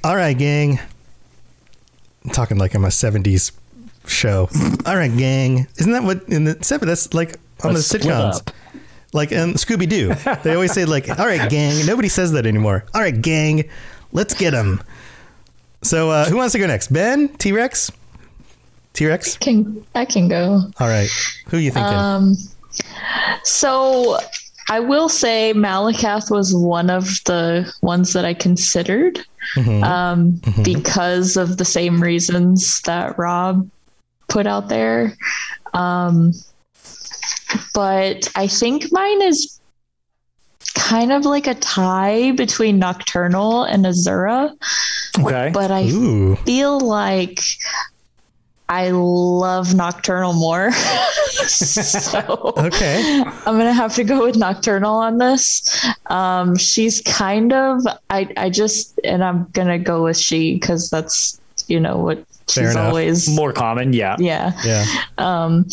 All 0.03 0.15
right, 0.15 0.37
gang. 0.37 0.79
I'm 2.23 2.31
talking 2.31 2.57
like 2.57 2.73
I'm 2.73 2.85
a 2.85 2.89
70s 2.89 3.51
show. 4.07 4.49
all 4.85 4.95
right, 4.95 5.15
gang. 5.15 5.67
Isn't 5.77 5.91
that 5.91 6.03
what 6.03 6.23
in 6.29 6.45
the 6.45 6.55
70s? 6.55 6.85
That's 6.85 7.13
like 7.13 7.35
on 7.63 7.73
Let's 7.73 7.89
the 7.89 7.99
sitcoms. 7.99 8.47
Like 9.13 9.31
in 9.31 9.53
Scooby 9.53 9.87
Doo, 9.87 10.13
they 10.43 10.53
always 10.53 10.73
say 10.73 10.85
like, 10.85 11.09
"All 11.09 11.25
right, 11.25 11.49
gang." 11.49 11.85
Nobody 11.85 12.09
says 12.09 12.31
that 12.31 12.45
anymore. 12.45 12.85
All 12.93 13.01
right, 13.01 13.19
gang, 13.19 13.69
let's 14.11 14.33
get 14.33 14.51
them. 14.51 14.81
So, 15.83 16.09
uh, 16.09 16.25
who 16.25 16.37
wants 16.37 16.53
to 16.53 16.59
go 16.59 16.67
next? 16.67 16.91
Ben, 16.91 17.27
T 17.29 17.51
Rex, 17.51 17.91
T 18.93 19.05
Rex. 19.05 19.37
Can 19.37 19.85
I 19.95 20.05
can 20.05 20.27
go? 20.27 20.61
All 20.79 20.87
right. 20.87 21.09
Who 21.49 21.57
are 21.57 21.59
you 21.59 21.71
thinking? 21.71 21.93
Um, 21.93 22.35
so 23.43 24.17
I 24.69 24.79
will 24.79 25.09
say 25.09 25.53
Malacath 25.55 26.31
was 26.31 26.55
one 26.55 26.89
of 26.89 27.05
the 27.25 27.71
ones 27.81 28.13
that 28.13 28.25
I 28.25 28.33
considered 28.33 29.19
mm-hmm. 29.55 29.83
Um, 29.83 30.33
mm-hmm. 30.33 30.63
because 30.63 31.37
of 31.37 31.57
the 31.57 31.65
same 31.65 32.01
reasons 32.01 32.81
that 32.81 33.17
Rob 33.17 33.69
put 34.29 34.47
out 34.47 34.69
there. 34.69 35.15
Um, 35.73 36.33
but 37.73 38.29
I 38.35 38.47
think 38.47 38.91
mine 38.91 39.21
is 39.21 39.59
kind 40.75 41.11
of 41.11 41.25
like 41.25 41.47
a 41.47 41.55
tie 41.55 42.31
between 42.31 42.79
Nocturnal 42.79 43.63
and 43.63 43.85
Azura. 43.85 44.51
Okay. 45.19 45.51
But 45.53 45.71
I 45.71 45.87
Ooh. 45.89 46.35
feel 46.37 46.79
like 46.79 47.39
I 48.69 48.89
love 48.91 49.75
Nocturnal 49.75 50.33
more. 50.33 50.71
so 51.45 52.53
okay. 52.57 53.23
I'm 53.45 53.57
gonna 53.57 53.73
have 53.73 53.93
to 53.95 54.03
go 54.03 54.25
with 54.25 54.35
Nocturnal 54.35 54.95
on 54.95 55.17
this. 55.17 55.85
Um, 56.07 56.57
she's 56.57 57.01
kind 57.01 57.53
of 57.53 57.81
I 58.09 58.29
I 58.37 58.49
just 58.49 58.99
and 59.03 59.23
I'm 59.23 59.47
gonna 59.53 59.79
go 59.79 60.05
with 60.05 60.17
she 60.17 60.55
because 60.55 60.89
that's 60.89 61.39
you 61.67 61.79
know 61.79 61.97
what 61.97 62.25
she's 62.47 62.75
always 62.75 63.29
more 63.29 63.53
common. 63.53 63.93
Yeah. 63.93 64.15
Yeah. 64.19 64.53
Yeah. 64.65 64.85
Um, 65.17 65.67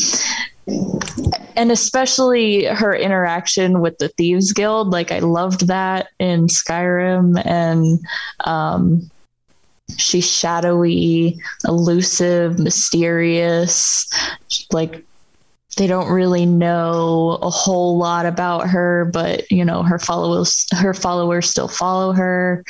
and 1.56 1.70
especially 1.70 2.64
her 2.64 2.94
interaction 2.94 3.80
with 3.80 3.98
the 3.98 4.08
thieves 4.08 4.52
guild 4.52 4.90
like 4.90 5.12
i 5.12 5.18
loved 5.18 5.66
that 5.66 6.08
in 6.18 6.46
skyrim. 6.46 7.40
And 7.44 8.00
um, 8.44 9.10
she's 9.96 10.30
shadowy 10.30 11.38
elusive 11.66 12.58
mysterious. 12.58 14.08
Like 14.72 15.04
they 15.76 15.86
don't 15.86 16.10
really 16.10 16.46
know 16.46 17.38
a 17.42 17.50
whole 17.50 17.96
lot 17.96 18.26
about 18.26 18.68
her 18.68 19.08
but 19.12 19.50
you 19.50 19.64
know 19.64 19.82
her 19.82 19.98
followers 19.98 20.66
her 20.72 20.92
followers 20.94 21.48
still 21.48 21.68
follow 21.68 22.12
her. 22.12 22.64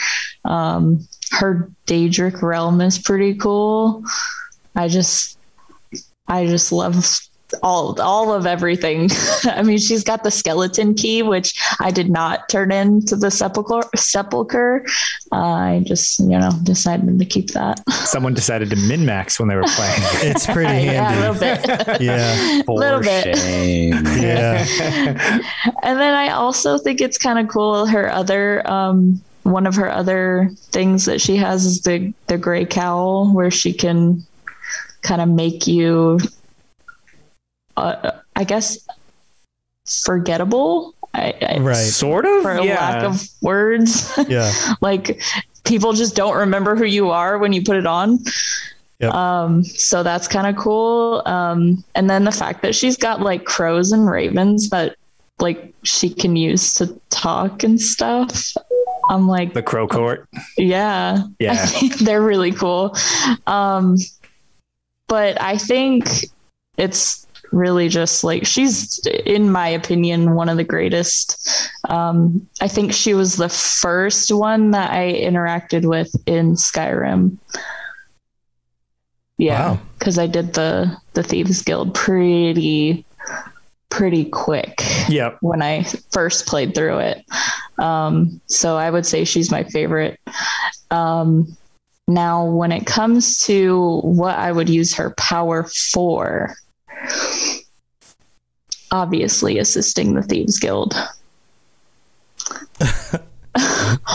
Um, 0.44 1.06
her 1.32 1.70
Daedric 1.86 2.42
realm 2.42 2.80
is 2.80 2.98
pretty 2.98 3.34
cool. 3.34 4.04
I 4.74 4.88
just, 4.88 5.38
I 6.26 6.46
just 6.46 6.72
love 6.72 7.04
all 7.62 8.00
all 8.00 8.32
of 8.32 8.46
everything. 8.46 9.10
I 9.44 9.62
mean, 9.62 9.78
she's 9.78 10.04
got 10.04 10.24
the 10.24 10.30
skeleton 10.30 10.94
key, 10.94 11.22
which 11.22 11.60
I 11.80 11.90
did 11.90 12.10
not 12.10 12.48
turn 12.48 12.72
into 12.72 13.16
the 13.16 13.30
sepulcher. 13.30 13.88
Sepulcher. 13.96 14.84
Uh, 15.32 15.36
I 15.36 15.82
just, 15.86 16.18
you 16.18 16.38
know, 16.38 16.50
decided 16.62 17.18
to 17.18 17.24
keep 17.24 17.50
that. 17.50 17.82
Someone 17.90 18.34
decided 18.34 18.70
to 18.70 18.76
min 18.76 19.04
max 19.04 19.38
when 19.38 19.48
they 19.48 19.56
were 19.56 19.62
playing. 19.62 20.00
it's 20.22 20.46
pretty 20.46 20.86
handy. 20.86 20.92
yeah, 20.94 21.14
a 21.14 21.20
little 21.20 21.86
bit. 21.86 22.00
yeah, 22.00 22.62
a 22.66 22.72
little 22.72 23.00
bit. 23.00 23.36
Shame. 23.36 24.04
yeah. 24.04 24.64
And 25.82 26.00
then 26.00 26.14
I 26.14 26.30
also 26.30 26.78
think 26.78 27.00
it's 27.00 27.18
kind 27.18 27.38
of 27.38 27.48
cool. 27.48 27.86
Her 27.86 28.10
other, 28.10 28.68
um, 28.70 29.20
one 29.42 29.66
of 29.66 29.74
her 29.76 29.90
other 29.90 30.50
things 30.56 31.04
that 31.06 31.20
she 31.20 31.36
has 31.36 31.64
is 31.64 31.82
the 31.82 32.12
the 32.26 32.38
gray 32.38 32.64
cowl, 32.64 33.32
where 33.32 33.50
she 33.50 33.72
can 33.72 34.24
kind 35.02 35.20
of 35.20 35.28
make 35.28 35.66
you 35.66 36.18
uh, 37.80 38.20
I 38.36 38.44
guess 38.44 38.86
forgettable. 39.86 40.94
I, 41.14 41.34
I, 41.42 41.58
Right. 41.58 41.74
Sort 41.74 42.24
of. 42.24 42.42
For 42.42 42.60
yeah. 42.60 42.74
lack 42.74 43.02
of 43.04 43.22
words. 43.42 44.12
Yeah. 44.28 44.52
like 44.80 45.20
people 45.64 45.92
just 45.92 46.14
don't 46.16 46.36
remember 46.36 46.76
who 46.76 46.84
you 46.84 47.10
are 47.10 47.38
when 47.38 47.52
you 47.52 47.62
put 47.62 47.76
it 47.76 47.86
on. 47.86 48.18
Yep. 49.00 49.14
Um, 49.14 49.64
so 49.64 50.02
that's 50.02 50.28
kind 50.28 50.46
of 50.46 50.56
cool. 50.62 51.22
Um, 51.26 51.82
and 51.94 52.08
then 52.10 52.24
the 52.24 52.32
fact 52.32 52.62
that 52.62 52.74
she's 52.74 52.96
got 52.96 53.20
like 53.20 53.44
crows 53.44 53.92
and 53.92 54.08
ravens 54.08 54.70
that 54.70 54.96
like 55.40 55.72
she 55.82 56.10
can 56.10 56.36
use 56.36 56.74
to 56.74 56.86
talk 57.08 57.62
and 57.62 57.80
stuff. 57.80 58.54
I'm 59.08 59.26
like, 59.26 59.54
the 59.54 59.62
crow 59.62 59.88
court. 59.88 60.28
yeah. 60.56 61.24
Yeah. 61.38 61.66
They're 62.00 62.22
really 62.22 62.52
cool. 62.52 62.94
Um, 63.46 63.96
but 65.08 65.40
I 65.40 65.56
think 65.56 66.08
it's 66.76 67.26
really 67.52 67.88
just 67.88 68.22
like 68.24 68.46
she's, 68.46 68.98
in 69.26 69.50
my 69.50 69.68
opinion, 69.68 70.34
one 70.34 70.48
of 70.48 70.56
the 70.56 70.64
greatest. 70.64 71.68
Um, 71.88 72.46
I 72.60 72.68
think 72.68 72.92
she 72.92 73.14
was 73.14 73.36
the 73.36 73.48
first 73.48 74.32
one 74.32 74.70
that 74.72 74.90
I 74.92 75.12
interacted 75.14 75.88
with 75.88 76.10
in 76.26 76.52
Skyrim. 76.54 77.36
Yeah, 79.38 79.72
Wow. 79.72 79.80
because 79.98 80.18
I 80.18 80.26
did 80.26 80.54
the 80.54 80.96
the 81.14 81.22
Thieves 81.22 81.62
Guild 81.62 81.94
pretty 81.94 83.04
pretty 83.88 84.24
quick 84.26 84.82
Yep. 85.08 85.38
when 85.40 85.62
I 85.62 85.82
first 86.12 86.46
played 86.46 86.74
through 86.74 86.98
it. 86.98 87.24
Um, 87.78 88.40
so 88.46 88.76
I 88.76 88.90
would 88.90 89.04
say 89.06 89.24
she's 89.24 89.50
my 89.50 89.64
favorite. 89.64 90.20
Um, 90.90 91.56
now, 92.06 92.44
when 92.44 92.70
it 92.72 92.86
comes 92.86 93.38
to 93.46 94.00
what 94.02 94.36
I 94.38 94.52
would 94.52 94.68
use 94.68 94.94
her 94.94 95.10
power 95.16 95.64
for, 95.92 96.54
obviously 98.92 99.58
assisting 99.58 100.14
the 100.14 100.22
Thieves 100.22 100.58
Guild. 100.58 100.94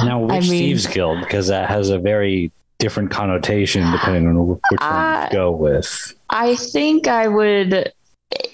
Now, 0.04 0.20
which 0.24 0.32
I 0.32 0.40
mean- 0.40 0.50
Thieves 0.50 0.88
Guild? 0.88 1.20
Because 1.20 1.48
that 1.48 1.70
has 1.70 1.90
a 1.90 2.00
very 2.00 2.52
different 2.78 3.12
connotation 3.12 3.90
depending 3.92 4.28
on 4.28 4.48
which 4.48 4.60
one 4.80 4.82
Uh, 4.82 5.28
you 5.32 5.38
go 5.38 5.52
with. 5.52 6.14
I 6.30 6.56
think 6.56 7.08
I 7.08 7.28
would, 7.28 7.92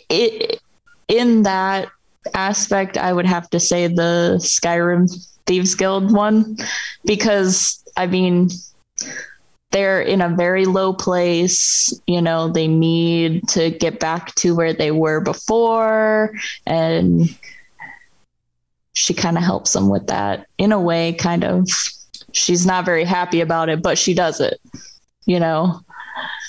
it, 0.10 0.62
in 1.08 1.44
that 1.44 1.90
aspect, 2.34 2.98
I 2.98 3.14
would 3.14 3.26
have 3.26 3.50
to 3.52 3.60
say 3.60 3.88
the 3.88 4.38
Skyrim 4.42 5.10
Thieves 5.46 5.76
Guild 5.76 6.12
one 6.14 6.58
because 7.06 7.84
I 7.98 8.08
mean, 8.08 8.50
they're 9.72 10.02
in 10.02 10.22
a 10.22 10.30
very 10.30 10.66
low 10.66 10.94
place. 10.94 11.94
You 12.08 12.22
know, 12.22 12.50
they 12.50 12.68
need 12.68 13.48
to 13.50 13.72
get 13.72 14.00
back 14.00 14.36
to 14.36 14.56
where 14.56 14.74
they 14.74 14.92
were 14.92 15.22
before, 15.22 16.34
and 16.66 17.36
she 18.94 19.14
kind 19.14 19.38
of 19.38 19.44
helps 19.44 19.74
them 19.74 19.90
with 19.90 20.08
that 20.08 20.48
in 20.58 20.72
a 20.72 20.80
way, 20.80 21.14
kind 21.14 21.44
of. 21.44 21.68
She's 22.34 22.66
not 22.66 22.86
very 22.86 23.04
happy 23.04 23.42
about 23.42 23.70
it, 23.70 23.82
but 23.82 23.98
she 23.98 24.14
does 24.14 24.40
it, 24.40 24.60
you 25.26 25.40
know. 25.40 25.82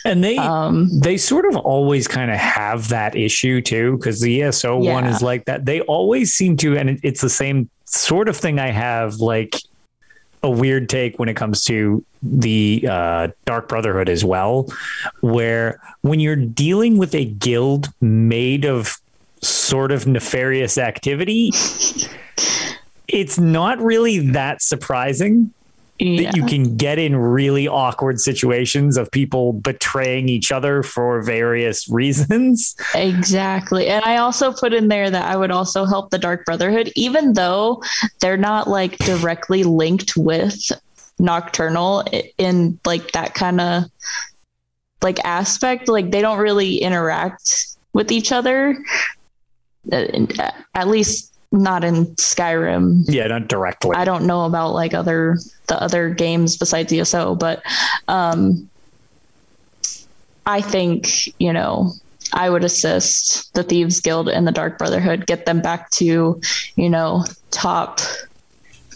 And 0.05 0.23
they 0.23 0.37
Um, 0.37 0.89
they 1.01 1.17
sort 1.17 1.45
of 1.47 1.57
always 1.57 2.09
kind 2.09 2.31
of 2.31 2.37
have 2.37 2.89
that 2.89 3.15
issue 3.15 3.61
too, 3.61 3.97
because 3.97 4.21
the 4.21 4.43
ESO 4.43 4.79
one 4.79 5.07
is 5.07 5.23
like 5.23 5.45
that. 5.45 5.65
They 5.65 5.81
always 5.83 6.35
seem 6.35 6.57
to, 6.59 6.77
and 6.77 6.99
it's 7.03 7.21
the 7.21 7.31
same 7.31 7.71
sort 7.87 8.29
of 8.29 8.37
thing 8.37 8.59
I 8.59 8.71
have 8.71 9.17
like 9.17 9.57
a 10.43 10.51
weird 10.51 10.89
take 10.89 11.19
when 11.19 11.29
it 11.29 11.35
comes 11.35 11.65
to 11.65 12.05
the 12.23 12.87
uh, 12.89 13.29
Dark 13.45 13.69
Brotherhood 13.69 14.09
as 14.09 14.25
well, 14.25 14.73
where 15.21 15.81
when 16.03 16.21
you're 16.21 16.37
dealing 16.37 16.99
with 16.99 17.15
a 17.15 17.25
guild 17.25 17.89
made 18.01 18.65
of 18.65 18.97
sort 19.41 19.93
of 19.93 20.07
nefarious 20.07 20.79
activity, 20.79 21.51
it's 23.09 23.39
not 23.39 23.81
really 23.81 24.19
that 24.31 24.63
surprising 24.63 25.53
yeah. 26.03 26.31
that 26.31 26.37
you 26.37 26.45
can 26.45 26.77
get 26.77 26.99
in 26.99 27.17
really 27.17 27.69
awkward 27.69 28.21
situations 28.21 28.97
of 28.97 29.11
people 29.11 29.53
betraying 29.53 30.29
each 30.29 30.53
other 30.53 30.83
for 30.83 31.23
various 31.23 31.89
reasons. 31.91 32.77
Exactly. 32.95 33.89
And 33.89 34.05
I 34.05 34.19
also 34.19 34.53
put 34.53 34.73
in 34.73 34.89
there 34.89 35.11
that 35.11 35.25
I 35.25 35.37
would 35.37 35.51
also 35.51 35.85
help 35.85 36.11
the 36.11 36.19
Dark 36.19 36.45
Brotherhood, 36.45 36.93
even 36.97 37.35
though 37.35 37.83
they're 38.21 38.37
not 38.37 38.69
like 38.69 38.99
directly 38.99 39.65
linked 39.65 40.17
with 40.17 40.59
Nocturnal 41.19 42.05
in 42.39 42.79
like 42.85 43.13
that 43.13 43.35
kind 43.35 43.61
of 43.61 43.85
like 45.03 45.25
aspect. 45.25 45.89
Like 45.89 46.11
they 46.11 46.21
don't 46.21 46.39
really 46.39 46.79
interact 46.79 47.67
with 47.93 48.11
each 48.11 48.33
other, 48.33 48.77
Uh, 49.91 50.51
at 50.75 50.87
least 50.87 51.32
not 51.53 51.85
in 51.85 52.07
Skyrim. 52.17 53.05
Yeah, 53.07 53.27
not 53.27 53.49
directly. 53.49 53.95
I 53.95 54.05
don't 54.05 54.27
know 54.27 54.47
about 54.47 54.73
like 54.73 54.95
other 54.95 55.39
the 55.69 55.81
other 55.81 56.11
games 56.11 56.57
besides 56.57 56.93
ESO, 56.93 57.35
but 57.37 57.63
um, 58.09 58.69
I 60.47 60.61
think 60.61 61.39
you 61.39 61.53
know 61.53 61.93
I 62.33 62.49
would 62.49 62.65
assist 62.65 63.53
the 63.55 63.63
Thieves 63.63 64.01
Guild 64.01 64.29
and 64.29 64.47
the 64.47 64.53
Dark 64.53 64.79
Brotherhood, 64.79 65.27
get 65.27 65.45
them 65.45 65.61
back 65.61 65.91
to 65.93 66.41
you 66.77 66.91
know 66.91 67.25
top 67.51 68.01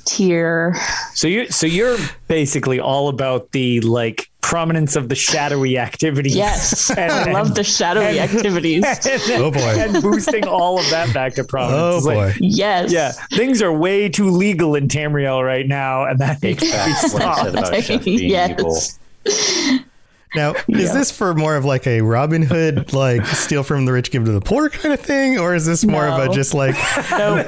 tier. 0.06 0.74
So 1.14 1.28
you 1.28 1.50
so 1.50 1.66
you're 1.66 1.98
basically 2.28 2.80
all 2.80 3.08
about 3.08 3.52
the 3.52 3.80
like 3.80 4.30
prominence 4.40 4.94
of 4.94 5.08
the 5.08 5.14
shadowy 5.16 5.76
activities. 5.76 6.36
Yes, 6.36 6.88
And- 6.90 7.10
I 7.12 7.32
love 7.32 7.54
the 7.56 7.64
shadowy 7.64 8.18
and- 8.18 8.30
activities. 8.30 8.84
and, 9.06 9.42
Oh, 9.42 9.50
boy. 9.50 9.58
And 9.60 10.00
boosting 10.02 10.46
all 10.46 10.78
of 10.78 10.88
that 10.90 11.12
back 11.12 11.34
to 11.34 11.40
oh, 11.42 11.46
prominence. 11.46 11.82
Oh 11.82 11.96
It's 11.96 12.06
like, 12.06 12.34
boy. 12.34 12.38
Yes. 12.40 12.92
yeah, 12.92 13.10
things 13.36 13.60
are 13.60 13.72
way 13.72 14.08
too 14.08 14.30
legal 14.30 14.76
in 14.76 14.86
Tamriel 14.88 15.44
right 15.44 15.66
now, 15.66 16.04
and 16.04 16.18
that 16.20 16.40
needs 16.42 16.60
to 16.60 16.66
be 16.66 16.70
Back 16.72 17.00
to 17.00 17.12
what 17.12 17.22
I 17.24 17.80
said 17.80 17.84
stopped. 17.84 18.04
being 18.04 18.30
evil. 18.30 18.78
Yes. 20.34 20.64
Now, 20.68 20.74
is 20.78 20.92
this 20.92 21.10
for 21.10 21.34
more 21.34 21.56
of 21.56 21.64
like 21.64 21.86
a 21.86 22.00
Robin 22.02 22.42
Hood, 22.42 22.92
like 22.92 23.24
steal 23.26 23.62
from 23.62 23.84
the 23.84 23.92
rich, 23.92 24.10
give 24.10 24.24
to 24.24 24.32
the 24.32 24.40
poor 24.40 24.68
kind 24.68 24.92
of 24.94 25.00
thing, 25.00 25.38
or 25.38 25.54
is 25.54 25.64
this 25.66 25.84
more 25.84 26.06
of 26.06 26.18
a 26.30 26.32
just 26.34 26.52
like 26.54 26.74
we 27.10 27.16
Not 27.18 27.46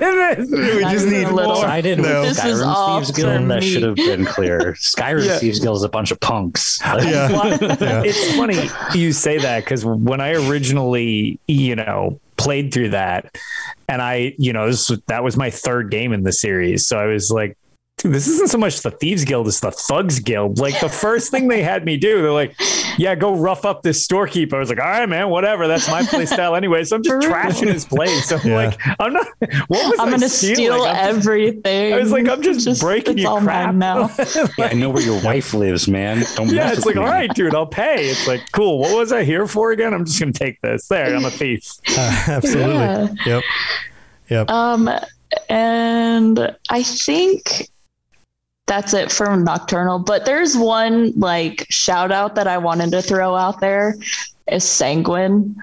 just 0.92 1.06
even 1.06 1.10
need 1.10 1.26
a 1.28 1.34
little. 1.34 1.54
more? 1.54 1.62
Sided 1.62 1.98
No. 1.98 2.20
with 2.22 2.36
This 2.36 2.44
is 2.44 2.60
all 2.62 2.98
Thieves 3.00 3.10
for 3.10 3.16
Guild. 3.16 3.50
That 3.50 3.62
should 3.64 3.82
have 3.82 3.96
been 3.96 4.24
clear. 4.24 4.74
Skyrim 4.78 5.26
Yeah. 5.26 5.38
Thieves 5.38 5.60
Guild 5.60 5.76
is 5.76 5.82
a 5.82 5.88
bunch 5.88 6.10
of 6.10 6.20
punks. 6.20 6.80
Yeah. 6.82 7.28
Yeah. 7.80 8.02
It's 8.04 8.36
funny 8.36 8.68
you 8.94 9.12
say 9.12 9.38
that 9.38 9.64
because 9.64 9.84
when 9.84 10.20
I 10.20 10.32
originally, 10.34 11.38
you 11.46 11.76
know, 11.76 12.20
played 12.36 12.72
through 12.72 12.90
that, 12.90 13.36
and 13.88 14.00
I, 14.00 14.34
you 14.38 14.52
know, 14.52 14.66
this 14.68 14.90
that 15.08 15.24
was 15.24 15.36
my 15.36 15.50
third 15.50 15.90
game 15.90 16.12
in 16.12 16.22
the 16.22 16.32
series, 16.32 16.86
so 16.86 16.98
I 16.98 17.06
was 17.06 17.30
like. 17.30 17.57
Dude, 17.98 18.12
this 18.12 18.28
isn't 18.28 18.48
so 18.48 18.58
much 18.58 18.80
the 18.82 18.92
Thieves 18.92 19.24
Guild, 19.24 19.48
it's 19.48 19.58
the 19.58 19.72
Thugs 19.72 20.20
Guild. 20.20 20.58
Like 20.60 20.78
the 20.80 20.88
first 20.88 21.32
thing 21.32 21.48
they 21.48 21.62
had 21.64 21.84
me 21.84 21.96
do, 21.96 22.22
they're 22.22 22.30
like, 22.32 22.54
Yeah, 22.96 23.16
go 23.16 23.34
rough 23.34 23.64
up 23.64 23.82
this 23.82 24.02
storekeeper. 24.04 24.54
I 24.54 24.60
was 24.60 24.68
like, 24.68 24.78
All 24.78 24.84
right, 24.86 25.08
man, 25.08 25.30
whatever. 25.30 25.66
That's 25.66 25.88
my 25.90 26.04
play 26.04 26.24
style 26.24 26.54
anyway. 26.54 26.84
So 26.84 26.94
I'm 26.96 27.02
just 27.02 27.26
trashing 27.28 27.66
his 27.72 27.84
place. 27.84 28.30
I'm 28.30 28.40
Yeah. 28.46 28.54
like, 28.56 28.80
I'm 29.00 29.12
not 29.12 29.26
what 29.66 29.90
was 29.90 29.98
I'm 29.98 30.10
gonna 30.10 30.28
steal 30.28 30.74
I'm 30.84 31.16
just- 31.16 31.26
everything. 31.26 31.94
I 31.94 31.98
was 31.98 32.12
like, 32.12 32.28
I'm 32.28 32.40
just, 32.40 32.80
breaking 32.80 33.14
it's 33.14 33.22
your 33.22 33.32
all 33.32 33.40
crap 33.40 33.74
mine 33.74 33.78
now. 33.80 34.10
yeah, 34.58 34.68
I 34.70 34.74
know 34.74 34.90
where 34.90 35.02
your 35.02 35.20
wife 35.22 35.52
lives, 35.52 35.88
man. 35.88 36.22
Don't 36.36 36.48
Yeah, 36.50 36.66
mess 36.66 36.76
it's 36.78 36.86
with 36.86 36.94
like, 36.94 37.02
me. 37.04 37.08
all 37.10 37.12
right, 37.12 37.34
dude, 37.34 37.54
I'll 37.54 37.66
pay. 37.66 38.06
It's 38.08 38.28
like, 38.28 38.42
cool. 38.52 38.78
What 38.78 38.96
was 38.96 39.10
I 39.10 39.24
here 39.24 39.48
for 39.48 39.72
again? 39.72 39.92
I'm 39.92 40.04
just 40.04 40.20
gonna 40.20 40.32
take 40.32 40.60
this. 40.60 40.86
There, 40.86 41.16
I'm 41.16 41.24
a 41.24 41.30
thief. 41.30 41.68
Uh, 41.98 42.24
absolutely. 42.28 42.74
Yeah. 42.74 43.08
Yep. 43.26 43.42
Yep. 44.30 44.50
Um, 44.50 44.88
and 45.48 46.56
I 46.70 46.82
think 46.82 47.68
that's 48.68 48.94
it 48.94 49.10
from 49.10 49.42
Nocturnal. 49.44 49.98
But 49.98 50.24
there's 50.24 50.56
one 50.56 51.12
like 51.16 51.66
shout 51.70 52.12
out 52.12 52.36
that 52.36 52.46
I 52.46 52.58
wanted 52.58 52.92
to 52.92 53.02
throw 53.02 53.34
out 53.34 53.60
there 53.60 53.96
is 54.46 54.64
Sanguine 54.64 55.56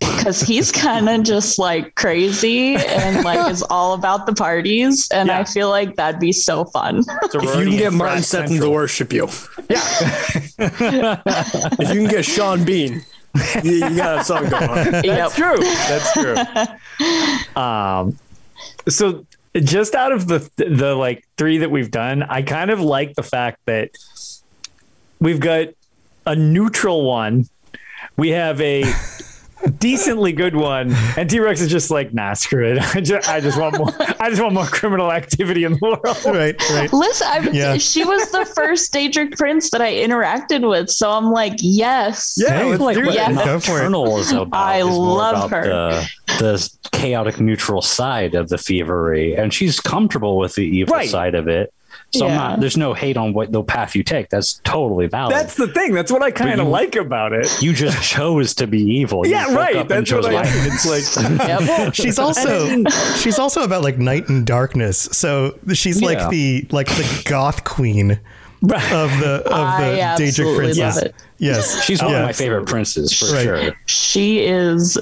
because 0.00 0.40
he's 0.40 0.72
kind 0.72 1.08
of 1.08 1.22
just 1.24 1.58
like 1.58 1.94
crazy 1.94 2.76
and 2.76 3.24
like 3.24 3.50
is 3.50 3.62
all 3.64 3.94
about 3.94 4.26
the 4.26 4.34
parties. 4.34 5.10
And 5.10 5.30
I 5.30 5.44
feel 5.44 5.68
like 5.68 5.96
that'd 5.96 6.20
be 6.20 6.32
so 6.32 6.64
fun. 6.64 7.04
If 7.22 7.34
you 7.34 7.40
can 7.40 7.70
get 7.76 7.92
Martin 7.92 8.22
Septim 8.22 8.60
to 8.60 8.70
worship 8.70 9.12
you, 9.12 9.28
yeah. 9.68 11.20
if 11.28 11.88
you 11.94 12.00
can 12.02 12.08
get 12.08 12.24
Sean 12.24 12.64
Bean, 12.64 13.02
you, 13.62 13.72
you 13.72 13.96
got 13.96 14.26
something 14.26 14.50
going 14.50 14.70
on. 14.70 15.02
That's 15.02 15.36
true. 15.36 15.58
That's 15.58 16.12
true. 16.12 16.36
Um, 17.56 18.16
so 18.88 19.26
just 19.56 19.94
out 19.94 20.12
of 20.12 20.26
the 20.26 20.48
the 20.56 20.94
like 20.94 21.26
three 21.36 21.58
that 21.58 21.70
we've 21.70 21.90
done, 21.90 22.22
I 22.22 22.42
kind 22.42 22.70
of 22.70 22.80
like 22.80 23.14
the 23.14 23.22
fact 23.22 23.60
that 23.66 23.90
we've 25.20 25.40
got 25.40 25.68
a 26.26 26.34
neutral 26.34 27.04
one. 27.04 27.46
We 28.16 28.30
have 28.30 28.60
a 28.60 28.84
decently 29.78 30.32
good 30.32 30.56
one, 30.56 30.92
and 31.16 31.28
T 31.28 31.38
Rex 31.40 31.60
is 31.60 31.70
just 31.70 31.90
like, 31.90 32.12
nah, 32.12 32.34
screw 32.34 32.72
it. 32.72 32.78
I 32.96 33.00
just, 33.00 33.28
I 33.28 33.40
just 33.40 33.58
want 33.58 33.78
more. 33.78 33.90
I 34.20 34.28
just 34.30 34.40
want 34.42 34.54
more 34.54 34.66
criminal 34.66 35.10
activity 35.12 35.64
in 35.64 35.72
the 35.74 35.78
world. 35.82 36.02
Right, 36.26 36.56
right. 36.70 36.92
Listen, 36.92 37.26
I, 37.30 37.38
Yeah. 37.52 37.76
she 37.78 38.04
was 38.04 38.30
the 38.30 38.44
first 38.44 38.92
Daedric 38.92 39.36
prince 39.36 39.70
that 39.70 39.80
I 39.80 39.92
interacted 39.92 40.68
with, 40.68 40.90
so 40.90 41.10
I'm 41.10 41.30
like, 41.30 41.54
yes, 41.58 42.34
Yeah, 42.38 42.64
let's 42.64 42.80
like, 42.80 42.96
do 42.96 43.08
it. 43.08 43.14
yes. 43.14 43.34
Go 43.44 43.58
for 43.60 43.72
it. 43.78 43.90
Nocturnal 43.90 44.18
is 44.18 44.32
about. 44.32 44.48
I 44.52 44.78
is 44.78 44.86
love 44.86 45.46
about 45.46 45.50
her. 45.50 45.62
The, 45.64 46.08
the 46.38 46.88
chaotic 46.92 47.40
neutral 47.40 47.82
side 47.82 48.34
of 48.34 48.48
the 48.48 48.58
thievery, 48.58 49.34
and 49.34 49.52
she's 49.52 49.80
comfortable 49.80 50.38
with 50.38 50.54
the 50.54 50.62
evil 50.64 50.94
Right. 50.94 51.08
side 51.08 51.34
of 51.34 51.48
it. 51.48 51.72
So 52.10 52.26
I'm 52.26 52.30
Yeah. 52.32 52.36
not. 52.36 52.60
There's 52.60 52.76
no 52.76 52.92
hate 52.94 53.16
on 53.16 53.32
what 53.32 53.52
the 53.52 53.62
path 53.62 53.94
you 53.94 54.02
take. 54.02 54.28
That's 54.28 54.54
totally 54.64 55.06
valid. 55.06 55.34
That's 55.34 55.54
the 55.54 55.68
thing. 55.68 55.94
That's 55.94 56.12
what 56.12 56.22
I 56.22 56.30
kind 56.30 56.60
of 56.60 56.66
like 56.68 56.96
about 56.96 57.32
it. 57.32 57.48
you 57.62 57.72
just 57.72 58.02
chose 58.08 58.54
to 58.56 58.66
be 58.66 58.80
evil. 58.80 59.26
You 59.26 59.32
Yeah, 59.32 59.54
right. 59.54 59.86
That's 59.88 60.12
what 60.12 60.26
I 60.26 60.42
It's 60.44 61.16
like, 61.16 61.38
Yep. 61.48 61.94
She's 62.02 62.18
also 62.18 62.84
she's 63.16 63.38
also 63.38 63.62
about 63.64 63.82
like 63.82 63.98
night 63.98 64.28
and 64.28 64.46
darkness. 64.46 65.08
So 65.12 65.58
she's 65.72 66.02
like 66.02 66.28
the 66.30 66.66
like 66.70 66.88
the 66.88 67.22
goth 67.24 67.64
queen 67.64 68.12
of 68.12 68.70
the 68.70 69.42
of 69.46 69.52
I 69.52 70.14
the 70.16 70.22
Daedric 70.24 70.56
princess. 70.56 71.04
Yes, 71.38 71.82
She's 71.84 72.00
one 72.02 72.12
Yeah. 72.12 72.20
of 72.20 72.26
my 72.26 72.32
favorite 72.32 72.66
princes 72.66 73.12
for 73.18 73.34
Right. 73.34 73.42
sure. 73.42 73.72
She 73.86 74.40
is 74.40 74.96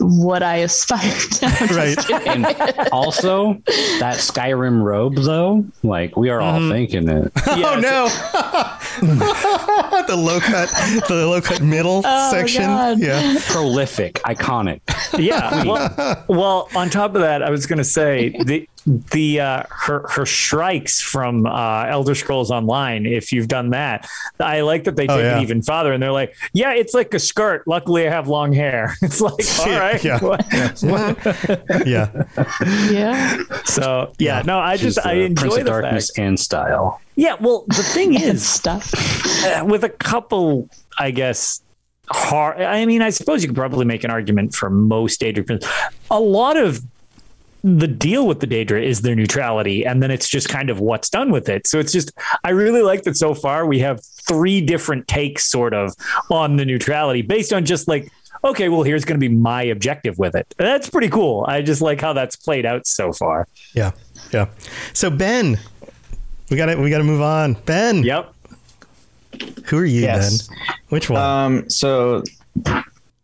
what 0.00 0.42
I 0.42 0.56
aspire 0.56 1.00
to. 1.00 1.46
I'm 1.60 1.76
Right. 1.76 2.10
And 2.26 2.46
also, 2.92 3.54
that 3.98 4.16
Skyrim 4.16 4.82
robe, 4.82 5.16
though, 5.16 5.64
like 5.82 6.16
we 6.16 6.30
are 6.30 6.40
all 6.40 6.60
mm-hmm. 6.60 6.70
thinking 6.70 7.08
it. 7.08 7.32
Oh 7.60 7.80
no! 7.80 8.08
the 10.06 10.16
low 10.16 10.38
cut, 10.40 10.68
the 11.08 11.26
low 11.26 11.40
cut 11.40 11.60
middle 11.60 12.02
Oh, 12.04 12.30
section. 12.30 12.62
God. 12.62 12.98
Yeah, 12.98 13.36
Prolific, 13.46 14.14
iconic. 14.24 14.80
yeah. 15.18 15.64
Well, 15.64 16.24
well, 16.28 16.68
on 16.74 16.88
top 16.88 17.14
of 17.14 17.20
that, 17.22 17.42
I 17.42 17.50
was 17.50 17.66
going 17.66 17.78
to 17.78 17.84
say 17.84 18.30
the 18.30 18.68
the 19.10 19.40
uh, 19.40 19.62
her 19.70 20.06
her 20.08 20.24
strikes 20.24 21.00
from 21.00 21.46
uh, 21.46 21.84
Elder 21.84 22.14
Scrolls 22.14 22.50
Online. 22.50 23.04
If 23.06 23.32
you've 23.32 23.48
done 23.48 23.70
that, 23.70 24.08
I 24.40 24.62
like 24.62 24.84
that 24.84 24.96
they 24.96 25.06
take 25.06 25.16
Oh, 25.16 25.18
yeah. 25.20 25.38
it 25.38 25.42
even 25.42 25.62
farther, 25.62 25.92
and 25.92 26.02
they're 26.02 26.12
like, 26.12 26.34
"Yeah, 26.52 26.72
it's 26.72 26.94
like 26.94 27.12
a 27.14 27.18
skirt. 27.18 27.66
Luckily, 27.68 28.06
I 28.06 28.10
have 28.10 28.28
long 28.28 28.52
hair." 28.52 28.94
It's 29.02 29.20
like, 29.20 29.34
all 29.60 29.78
right, 29.78 30.02
Yeah. 30.02 30.18
yeah. 31.86 32.24
yeah. 32.90 33.38
So 33.64 34.12
yeah, 34.18 34.42
no, 34.44 34.58
I 34.58 34.76
She's 34.76 34.94
just 34.94 35.06
I 35.06 35.14
the 35.16 35.20
enjoy 35.22 35.40
Prince 35.42 35.56
of 35.58 35.64
the 35.64 35.70
Darkness 35.70 36.10
fact. 36.10 36.18
and 36.18 36.40
style. 36.40 37.00
Yeah, 37.16 37.34
well, 37.40 37.64
the 37.68 37.82
thing 37.82 38.14
is, 38.14 38.46
stuff. 38.48 38.92
uh, 39.44 39.64
with 39.64 39.82
a 39.84 39.88
couple, 39.88 40.68
I 40.98 41.10
guess, 41.10 41.60
hard. 42.10 42.60
I 42.60 42.86
mean, 42.86 43.02
I 43.02 43.10
suppose 43.10 43.42
you 43.42 43.48
could 43.48 43.56
probably 43.56 43.84
make 43.86 44.04
an 44.04 44.10
argument 44.10 44.54
for 44.54 44.70
most 44.70 45.20
Daedra 45.20 45.44
princes. 45.46 45.68
A 46.10 46.20
lot 46.20 46.56
of 46.56 46.80
the 47.64 47.88
deal 47.88 48.26
with 48.26 48.40
the 48.40 48.46
Daedra 48.46 48.82
is 48.84 49.02
their 49.02 49.14
neutrality, 49.14 49.84
and 49.84 50.02
then 50.02 50.10
it's 50.10 50.28
just 50.28 50.48
kind 50.48 50.70
of 50.70 50.80
what's 50.80 51.10
done 51.10 51.30
with 51.30 51.48
it. 51.48 51.66
So 51.66 51.78
it's 51.78 51.92
just, 51.92 52.12
I 52.44 52.50
really 52.50 52.82
like 52.82 53.02
that 53.02 53.16
so 53.16 53.34
far 53.34 53.66
we 53.66 53.78
have 53.80 54.04
three 54.04 54.60
different 54.60 55.08
takes, 55.08 55.48
sort 55.48 55.74
of, 55.74 55.92
on 56.30 56.56
the 56.56 56.64
neutrality 56.64 57.22
based 57.22 57.52
on 57.52 57.64
just 57.64 57.88
like. 57.88 58.10
Okay, 58.44 58.68
well, 58.68 58.84
here's 58.84 59.04
going 59.04 59.18
to 59.20 59.28
be 59.28 59.34
my 59.34 59.64
objective 59.64 60.16
with 60.16 60.36
it. 60.36 60.54
That's 60.58 60.88
pretty 60.88 61.08
cool. 61.08 61.44
I 61.48 61.60
just 61.60 61.82
like 61.82 62.00
how 62.00 62.12
that's 62.12 62.36
played 62.36 62.64
out 62.64 62.86
so 62.86 63.12
far. 63.12 63.48
Yeah. 63.74 63.90
Yeah. 64.32 64.46
So 64.92 65.10
Ben, 65.10 65.58
we 66.48 66.56
got 66.56 66.66
to 66.66 66.76
we 66.76 66.88
got 66.88 66.98
to 66.98 67.04
move 67.04 67.20
on. 67.20 67.54
Ben, 67.66 68.04
Yep. 68.04 68.32
who 69.64 69.78
are 69.78 69.84
you, 69.84 70.02
Yes. 70.02 70.46
Ben? 70.46 70.56
Which 70.90 71.10
one? 71.10 71.20
Um, 71.20 71.68
so 71.68 72.22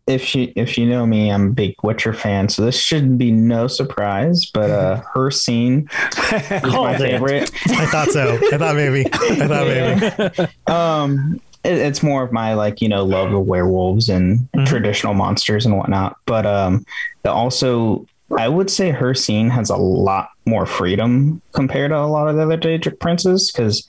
if 0.07 0.35
you 0.35 0.51
if 0.55 0.77
you 0.77 0.85
know 0.85 1.05
me, 1.05 1.31
I'm 1.31 1.47
a 1.47 1.51
big 1.51 1.75
Witcher 1.83 2.13
fan, 2.13 2.49
so 2.49 2.63
this 2.63 2.79
should 2.79 3.17
be 3.17 3.31
no 3.31 3.67
surprise. 3.67 4.45
But 4.45 4.69
uh, 4.69 5.01
Hircine 5.15 5.89
is 6.33 6.63
my 6.63 6.69
Called 6.69 6.97
favorite. 6.97 7.51
I 7.67 7.85
thought 7.87 8.09
so. 8.09 8.39
I 8.51 8.57
thought 8.57 8.75
maybe. 8.75 9.05
I 9.11 9.47
thought 9.47 10.37
maybe. 10.37 10.51
um 10.67 11.41
it, 11.65 11.77
it's 11.77 12.03
more 12.03 12.23
of 12.23 12.31
my 12.31 12.53
like 12.53 12.81
you 12.81 12.87
know 12.87 13.03
love 13.03 13.33
of 13.33 13.45
werewolves 13.45 14.07
and 14.07 14.47
traditional 14.65 15.13
monsters 15.13 15.65
and 15.65 15.77
whatnot 15.77 16.17
but 16.25 16.45
um 16.45 16.85
the 17.23 17.31
also 17.31 18.05
i 18.37 18.47
would 18.47 18.69
say 18.69 18.91
Hircine 18.91 19.49
has 19.49 19.69
a 19.69 19.75
lot 19.75 20.29
more 20.45 20.65
freedom 20.65 21.41
compared 21.53 21.91
to 21.91 21.97
a 21.97 22.05
lot 22.05 22.27
of 22.27 22.35
the 22.35 22.43
other 22.43 22.57
Daedric 22.57 22.99
princes 22.99 23.51
because 23.51 23.87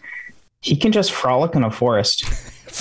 he 0.63 0.77
can 0.77 0.91
just 0.91 1.13
frolic 1.13 1.55
in 1.55 1.63
a 1.63 1.71
forest 1.71 2.25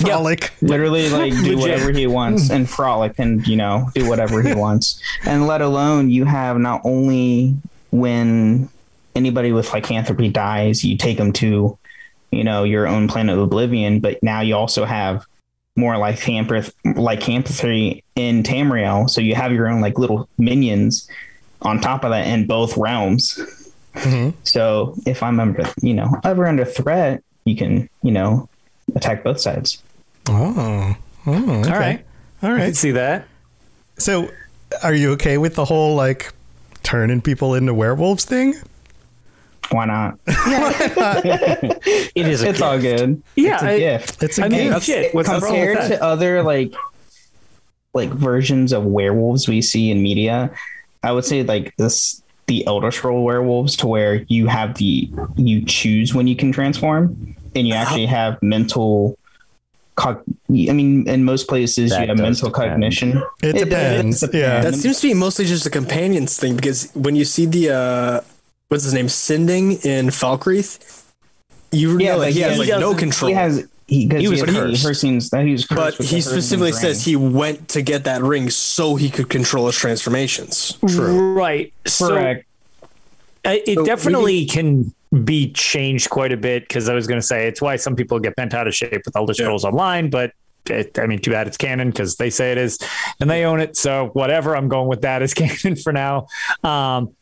Frolic. 0.04 0.52
literally 0.60 1.08
like 1.08 1.32
do 1.44 1.56
whatever 1.58 1.90
he 1.92 2.06
wants 2.06 2.50
and 2.50 2.68
frolic 2.68 3.14
and 3.18 3.46
you 3.46 3.56
know 3.56 3.90
do 3.94 4.08
whatever 4.08 4.42
he 4.42 4.54
wants. 4.64 5.00
And 5.24 5.46
let 5.46 5.60
alone 5.62 6.10
you 6.10 6.24
have 6.24 6.58
not 6.58 6.82
only 6.84 7.54
when 7.90 8.68
anybody 9.14 9.52
with 9.52 9.72
lycanthropy 9.72 10.28
dies 10.28 10.84
you 10.84 10.96
take 10.96 11.16
them 11.16 11.32
to 11.32 11.78
you 12.30 12.44
know 12.44 12.64
your 12.64 12.86
own 12.86 13.08
planet 13.08 13.34
of 13.36 13.42
oblivion 13.42 14.00
but 14.00 14.22
now 14.22 14.40
you 14.40 14.54
also 14.54 14.84
have 14.84 15.24
more 15.76 15.96
lycanthropy 15.96 16.70
lycanthropy 16.84 18.02
in 18.14 18.42
tamriel. 18.42 19.08
So 19.08 19.20
you 19.20 19.34
have 19.34 19.52
your 19.52 19.68
own 19.68 19.80
like 19.80 19.98
little 19.98 20.28
minions 20.38 21.08
on 21.62 21.80
top 21.80 22.04
of 22.04 22.10
that 22.10 22.26
in 22.26 22.46
both 22.46 22.76
realms. 22.76 23.38
Mhm. 23.94 24.34
so 24.42 24.94
if 25.06 25.22
i'm 25.22 25.40
under 25.40 25.64
you 25.80 25.94
know 25.94 26.20
ever 26.22 26.46
under 26.46 26.66
threat 26.66 27.22
you 27.46 27.56
can 27.56 27.88
you 28.02 28.10
know 28.10 28.46
attack 28.94 29.24
both 29.24 29.40
sides 29.40 29.82
Oh. 30.28 30.96
Oh. 31.26 31.60
Okay. 31.60 31.70
All 31.70 31.78
right. 31.78 32.04
All 32.42 32.54
I 32.54 32.58
can 32.58 32.74
see 32.74 32.92
that. 32.92 33.26
So, 33.98 34.30
are 34.82 34.94
you 34.94 35.12
okay 35.12 35.38
with 35.38 35.54
the 35.54 35.64
whole 35.64 35.94
like 35.94 36.32
turning 36.82 37.20
people 37.20 37.54
into 37.54 37.74
werewolves 37.74 38.24
thing? 38.24 38.54
why 39.70 39.84
not 39.84 40.16
It 40.26 42.26
is 42.28 42.42
a 42.42 42.50
it's 42.50 42.60
all 42.60 42.78
good 42.78 43.20
Yeah, 43.34 43.54
it's 43.54 43.62
a 43.64 43.68
I- 43.68 43.78
gift 43.78 44.22
It's 44.22 44.38
a 44.38 44.44
I 44.44 44.48
mean, 44.48 44.72
gift. 44.72 44.86
shit. 44.86 45.12
What's 45.14 45.28
the 45.28 45.40
problem 45.40 45.60
with 45.60 45.78
compared 45.78 45.98
to 45.98 46.04
other 46.04 46.42
like 46.44 46.72
like 47.94 48.10
versions 48.10 48.72
of 48.72 48.84
werewolves 48.84 49.48
we 49.48 49.62
see 49.62 49.90
in 49.90 50.02
media 50.02 50.50
i 51.02 51.10
would 51.10 51.24
say 51.24 51.42
like 51.42 51.74
this 51.78 52.22
the 52.46 52.66
elder 52.66 52.90
scroll 52.90 53.24
werewolves 53.24 53.74
to 53.76 53.86
where 53.86 54.16
you 54.28 54.46
have 54.46 54.76
the 54.76 55.10
you 55.36 55.64
choose 55.64 56.14
when 56.14 56.26
you 56.26 56.36
can 56.36 56.52
transform 56.52 57.34
and 57.54 57.66
you 57.66 57.72
uh-huh. 57.72 57.82
actually 57.82 58.06
have 58.06 58.40
mental 58.42 59.18
cog- 59.96 60.22
i 60.70 60.72
mean 60.72 61.08
in 61.08 61.24
most 61.24 61.48
places 61.48 61.90
That 61.90 62.02
you 62.02 62.08
have 62.08 62.18
mental 62.18 62.50
depend. 62.50 62.70
cognition 62.72 63.22
It 63.42 63.54
depends. 63.64 64.22
Yeah. 64.32 64.60
That 64.60 64.74
seems 64.74 65.00
to 65.00 65.08
be 65.08 65.14
mostly 65.14 65.44
just 65.46 65.64
a 65.66 65.70
companions 65.70 66.36
thing 66.38 66.54
because 66.56 66.90
when 66.94 67.16
you 67.16 67.24
see 67.24 67.46
the 67.46 67.64
uh, 67.70 68.20
what's 68.68 68.84
his 68.84 68.94
name, 68.94 69.08
Sinding 69.08 69.72
in 69.94 70.08
Falkreath, 70.08 71.02
you 71.72 71.98
Yeah, 71.98 72.12
know 72.12 72.20
that 72.20 72.28
he 72.32 72.34
he 72.34 72.40
has 72.42 72.58
like 72.58 72.68
no 72.68 72.94
control. 72.94 73.28
he 73.30 73.34
has 73.34 73.66
he, 73.88 74.08
'cause 74.08 74.20
He 74.20 74.28
was 74.28 74.40
he 74.40 74.46
has- 74.46 74.54
cursed. 74.56 74.82
her 74.86 74.94
seems 74.94 75.30
that 75.30 75.44
he 75.46 75.52
was 75.52 75.64
cursed 75.66 75.98
but 75.98 76.06
he 76.06 76.20
specifically 76.20 76.72
says 76.72 77.04
he 77.04 77.14
went 77.16 77.68
to 77.68 77.82
get 77.82 78.04
that 78.04 78.20
ring 78.22 78.50
so 78.50 78.96
he 78.96 79.08
could 79.10 79.28
control 79.30 79.66
his 79.66 79.76
transformations. 79.76 80.76
True. 80.88 81.32
Right. 81.34 81.72
So 81.86 82.08
correct 82.08 82.44
I- 83.44 83.62
it 83.64 83.74
So 83.76 83.82
we 83.82 83.86
definitely 83.86 84.44
can 84.46 84.92
be 85.24 85.52
changed 85.52 86.10
quite 86.10 86.32
a 86.32 86.36
bit 86.36 86.64
because 86.64 86.88
I 86.88 86.94
was 86.94 87.06
going 87.06 87.20
to 87.20 87.26
say 87.26 87.46
it's 87.46 87.60
why 87.62 87.76
some 87.76 87.96
people 87.96 88.18
get 88.18 88.36
bent 88.36 88.54
out 88.54 88.66
of 88.66 88.74
shape 88.74 89.02
with 89.04 89.16
Elder 89.16 89.34
Scrolls 89.34 89.64
Online, 89.64 90.10
but 90.10 90.32
it, 90.68 90.98
I 90.98 91.06
mean, 91.06 91.20
too 91.20 91.30
bad 91.30 91.46
it's 91.46 91.56
canon 91.56 91.90
because 91.90 92.16
they 92.16 92.30
say 92.30 92.52
it 92.52 92.58
is 92.58 92.78
and 93.20 93.30
they 93.30 93.44
own 93.44 93.60
it. 93.60 93.76
So 93.76 94.06
whatever, 94.14 94.56
I'm 94.56 94.68
going 94.68 94.88
with 94.88 95.02
that 95.02 95.22
as 95.22 95.32
canon 95.34 95.76
for 95.76 95.92
now. 95.92 96.26
Um, 96.64 97.14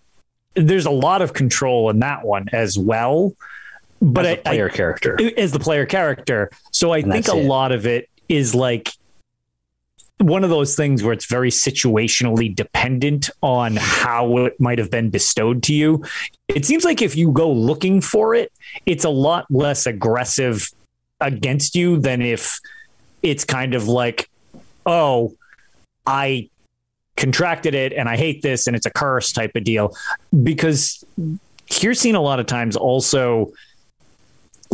there's 0.54 0.86
a 0.86 0.90
lot 0.90 1.20
of 1.20 1.32
control 1.32 1.90
in 1.90 1.98
that 2.00 2.24
one 2.24 2.48
as 2.52 2.78
well. 2.78 3.34
But 4.00 4.26
as 4.26 4.38
I, 4.38 4.40
player 4.42 4.68
character. 4.68 5.16
I, 5.18 5.34
as 5.36 5.52
the 5.52 5.58
player 5.58 5.86
character, 5.86 6.50
so 6.72 6.92
I 6.92 6.98
And 6.98 7.12
think 7.12 7.28
a 7.28 7.36
it. 7.36 7.46
lot 7.46 7.72
of 7.72 7.86
it 7.86 8.08
is 8.28 8.54
like 8.54 8.92
one 10.18 10.44
of 10.44 10.50
those 10.50 10.76
things 10.76 11.02
where 11.02 11.12
it's 11.12 11.26
very 11.26 11.50
situationally 11.50 12.54
dependent 12.54 13.30
on 13.42 13.76
how 13.76 14.38
it 14.38 14.58
might 14.60 14.78
have 14.78 14.90
been 14.90 15.10
bestowed 15.10 15.62
to 15.64 15.74
you. 15.74 16.04
It 16.48 16.64
seems 16.64 16.84
like 16.84 17.02
if 17.02 17.16
you 17.16 17.32
go 17.32 17.50
looking 17.50 18.00
for 18.00 18.34
it, 18.34 18.52
it's 18.86 19.04
a 19.04 19.10
lot 19.10 19.46
less 19.50 19.86
aggressive 19.86 20.70
against 21.20 21.74
you 21.74 21.98
than 21.98 22.22
if 22.22 22.60
it's 23.22 23.44
kind 23.44 23.74
of 23.74 23.88
like, 23.88 24.28
oh, 24.86 25.34
I 26.06 26.48
contracted 27.16 27.74
it 27.74 27.92
and 27.92 28.08
I 28.08 28.16
hate 28.16 28.42
this 28.42 28.66
and 28.66 28.76
it's 28.76 28.86
a 28.86 28.90
curse 28.90 29.32
type 29.32 29.52
of 29.56 29.64
deal. 29.64 29.96
Because 30.42 31.04
Hircine's 31.68 32.16
a 32.16 32.20
lot 32.20 32.40
of 32.40 32.46
times 32.46 32.76
also 32.76 33.52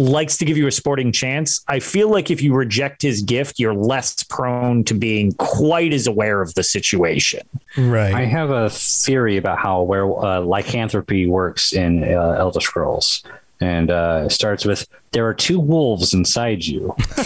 likes 0.00 0.36
to 0.38 0.44
give 0.44 0.56
you 0.56 0.66
a 0.66 0.72
sporting 0.72 1.12
chance. 1.12 1.62
I 1.68 1.78
feel 1.78 2.08
like 2.08 2.30
if 2.30 2.42
you 2.42 2.54
reject 2.54 3.02
his 3.02 3.22
gift, 3.22 3.58
you're 3.60 3.74
less 3.74 4.22
prone 4.24 4.82
to 4.84 4.94
being 4.94 5.32
quite 5.34 5.92
as 5.92 6.06
aware 6.06 6.40
of 6.42 6.54
the 6.54 6.62
situation. 6.62 7.46
Right. 7.76 8.14
I 8.14 8.24
have 8.24 8.50
a 8.50 8.70
theory 8.70 9.36
about 9.36 9.58
how 9.58 9.82
where 9.82 10.06
uh, 10.06 10.40
lycanthropy 10.40 11.26
works 11.26 11.72
in 11.72 12.02
uh, 12.02 12.36
Elder 12.38 12.60
Scrolls, 12.60 13.22
and 13.60 13.90
uh, 13.90 14.22
it 14.26 14.30
starts 14.32 14.64
with 14.64 14.86
there 15.12 15.26
are 15.26 15.34
two 15.34 15.60
wolves 15.60 16.14
inside 16.14 16.64
you. 16.64 16.94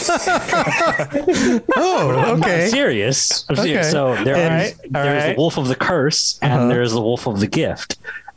oh, 1.77 2.14
I'm 2.27 2.43
okay. 2.43 2.68
serious. 2.68 3.45
I'm 3.49 3.57
serious. 3.57 3.87
Okay. 3.87 3.91
So 3.91 4.25
there 4.25 4.37
And- 4.37 4.62
is 4.64 4.79
there's 4.91 5.07
alright. 5.07 5.37
the 5.37 5.41
wolf 5.41 5.57
of 5.59 5.68
the 5.68 5.77
curse, 5.77 6.39
and 6.43 6.53
Uh-huh. 6.53 6.68
there's 6.68 6.93
the 6.93 7.01
wolf 7.01 7.27
of 7.27 7.41
the 7.41 7.47
gift. 7.47 7.97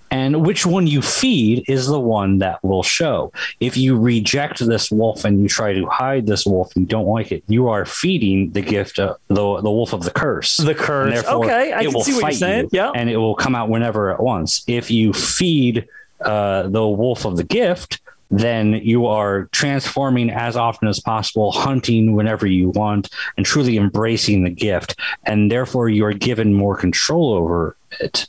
And 0.10 0.46
which 0.46 0.66
one 0.66 0.88
you 0.88 1.02
feed 1.02 1.66
is 1.68 1.88
the 1.88 2.00
one 2.00 2.38
that 2.40 2.64
will 2.64 2.84
show. 2.84 3.32
If 3.60 3.76
you 3.76 3.98
reject 3.98 4.60
this 4.66 4.90
wolf 4.90 5.26
and 5.26 5.42
you 5.42 5.50
try 5.50 5.74
to 5.74 5.86
hide 5.88 6.26
this 6.28 6.46
wolf 6.46 6.74
and 6.76 6.84
you 6.84 6.88
don't 6.88 7.08
like 7.08 7.32
it, 7.32 7.44
you 7.48 7.68
are 7.68 7.86
feeding 7.86 8.52
the 8.52 8.62
gift, 8.62 9.00
uh, 9.00 9.16
the 9.28 9.36
the 9.62 9.72
wolf 9.72 9.94
of 9.94 10.04
the 10.04 10.12
curse. 10.12 10.58
The 10.58 10.76
curse. 10.76 11.26
Okay, 11.26 11.74
I 11.74 11.82
it 11.82 11.84
can 11.86 11.94
will 11.94 12.04
see 12.04 12.14
what 12.14 12.22
you're 12.24 12.32
saying. 12.32 12.64
you, 12.66 12.70
Yeah. 12.72 12.92
and 12.96 13.10
it 13.10 13.18
will 13.18 13.36
come 13.36 13.54
out 13.56 13.70
whenever 13.70 14.14
at 14.14 14.22
once. 14.22 14.64
If 14.68 14.90
you 14.90 15.12
feed 15.14 15.88
uh, 16.22 16.64
the 16.70 16.88
wolf 16.88 17.26
of 17.26 17.36
the 17.38 17.44
gift, 17.44 18.00
then 18.32 18.74
you 18.74 19.06
are 19.08 19.46
transforming 19.52 20.30
as 20.30 20.56
often 20.58 20.88
as 20.88 21.00
possible, 21.00 21.52
hunting 21.52 22.14
whenever 22.14 22.46
you 22.48 22.70
want, 22.70 23.10
and 23.38 23.46
truly 23.46 23.78
embracing 23.78 24.44
the 24.44 24.50
gift. 24.50 24.96
And 25.24 25.50
therefore, 25.52 25.90
you 25.90 26.06
are 26.06 26.14
given 26.14 26.54
more 26.54 26.76
control 26.76 27.34
over 27.34 27.76
it. 28.00 28.28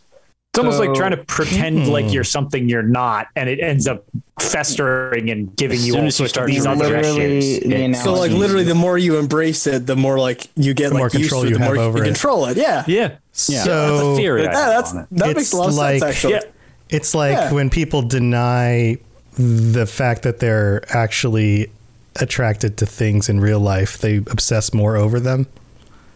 It's 0.53 0.59
almost 0.59 0.79
like 0.81 0.95
trying 0.95 1.11
to 1.11 1.19
pretend 1.19 1.85
Hmm. 1.85 1.91
like 1.91 2.13
you're 2.13 2.25
something 2.25 2.69
you're 2.69 2.83
not, 2.83 3.29
and 3.37 3.49
it 3.51 3.61
ends 3.61 3.87
up 3.87 4.05
festering 4.41 5.31
and 5.31 5.55
giving 5.57 5.77
As 5.79 5.87
you 5.87 5.97
all 5.97 6.11
sorts 6.11 6.37
of 6.39 6.47
these 6.47 6.65
other 6.67 6.97
issues. 6.97 7.59
it's- 7.59 8.03
So 8.03 8.15
like 8.15 8.33
literally, 8.33 8.65
the 8.65 8.75
more 8.75 8.97
you 8.97 9.19
embrace 9.19 9.67
it, 9.67 9.87
the 9.87 9.95
more 9.95 10.19
like 10.19 10.47
you 10.57 10.73
get 10.75 10.89
The 10.89 10.95
more 10.97 11.07
like 11.07 11.15
used 11.15 11.25
control 11.31 11.43
to 11.43 11.47
it, 11.49 11.51
you 11.51 11.59
the 11.59 11.65
have 11.65 11.75
more 11.75 11.85
over 11.85 11.99
you 11.99 12.05
it. 12.05 12.07
control 12.07 12.47
it. 12.47 12.57
Yeah. 12.57 12.83
Yeah. 12.87 13.11
Yeah, 13.47 13.63
So 13.63 13.91
that's 13.97 14.03
a 14.03 14.17
theory. 14.17 14.43
Yeah, 14.45 14.53
that's 14.53 14.93
on 14.95 15.01
it. 15.03 15.07
that 15.13 15.37
makes 15.37 15.53
a 15.53 15.57
lot 15.59 15.69
of 15.69 15.75
sense 15.75 16.03
actually. 16.03 16.33
Yeah. 16.35 16.41
It's 16.89 17.15
like 17.15 17.33
Yeah. 17.33 17.53
when 17.53 17.69
people 17.71 18.03
deny 18.03 18.97
the 19.39 19.87
fact 19.87 20.23
that 20.23 20.41
they're 20.41 20.83
actually 20.89 21.71
attracted 22.17 22.77
to 22.79 22.87
things 22.87 23.29
in 23.29 23.39
real 23.39 23.61
life, 23.61 23.99
they 23.99 24.17
obsess 24.17 24.73
more 24.75 24.97
over 24.97 25.21
them. 25.21 25.47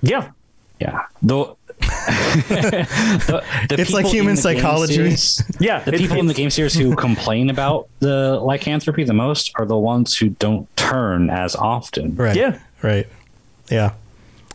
Yeah. 0.00 0.28
Yeah. 0.80 1.02
Though 1.22 1.58
the, 1.82 3.44
the 3.68 3.76
It's 3.78 3.92
like 3.92 4.06
human 4.06 4.30
in 4.30 4.36
the 4.36 4.42
game 4.42 4.56
psychology. 4.60 4.94
series- 4.94 5.42
Yeah. 5.60 5.80
the 5.80 5.94
it- 5.94 5.98
people 5.98 6.18
in 6.18 6.26
the 6.26 6.34
game 6.34 6.50
series 6.50 6.74
who 6.74 6.94
complain 7.06 7.50
about 7.50 7.88
the 8.00 8.38
lycanthropy 8.40 9.04
the 9.04 9.12
most 9.14 9.52
are 9.56 9.64
the 9.66 9.76
ones 9.76 10.16
who 10.16 10.30
don't 10.30 10.74
turn 10.76 11.30
as 11.30 11.54
often. 11.56 12.14
Right. 12.16 12.36
Yeah. 12.36 12.58
Right. 12.82 13.06
Yeah. 13.70 13.92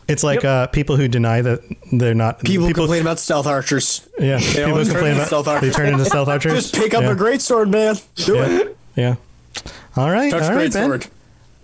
It's 0.08 0.22
like 0.24 0.42
uh, 0.44 0.68
people 0.68 0.96
who 0.96 1.06
deny 1.06 1.42
that 1.42 1.60
they're 1.92 2.14
not 2.14 2.40
People, 2.42 2.72
complain 2.72 3.02
about 3.02 3.18
stealth 3.18 3.46
archers. 3.46 4.08
Yeah. 4.18 4.38
People 4.40 4.70
always 4.72 4.88
complain 4.88 5.02
turn 5.02 5.10
into 5.12 5.18
about 5.20 5.26
stealth 5.26 5.48
archers. 5.48 5.70
they 5.70 5.76
turn 5.76 5.92
into 5.92 6.04
stealth 6.06 6.28
archers. 6.34 6.52
Just 6.54 6.74
pick 6.74 6.94
up 6.94 7.02
yeah. 7.02 7.10
a 7.12 7.14
great 7.14 7.42
sword, 7.42 7.68
man. 7.70 7.96
Do 8.16 8.36
Yeah. 8.36 8.46
it. 8.60 8.76
Yeah. 8.96 9.14
All 9.96 10.10
right. 10.10 10.30
Touch 10.30 10.42
all 10.44 10.48
right, 10.50 10.54
great 10.54 10.72
Ben. 10.72 10.88
sword. 10.88 11.06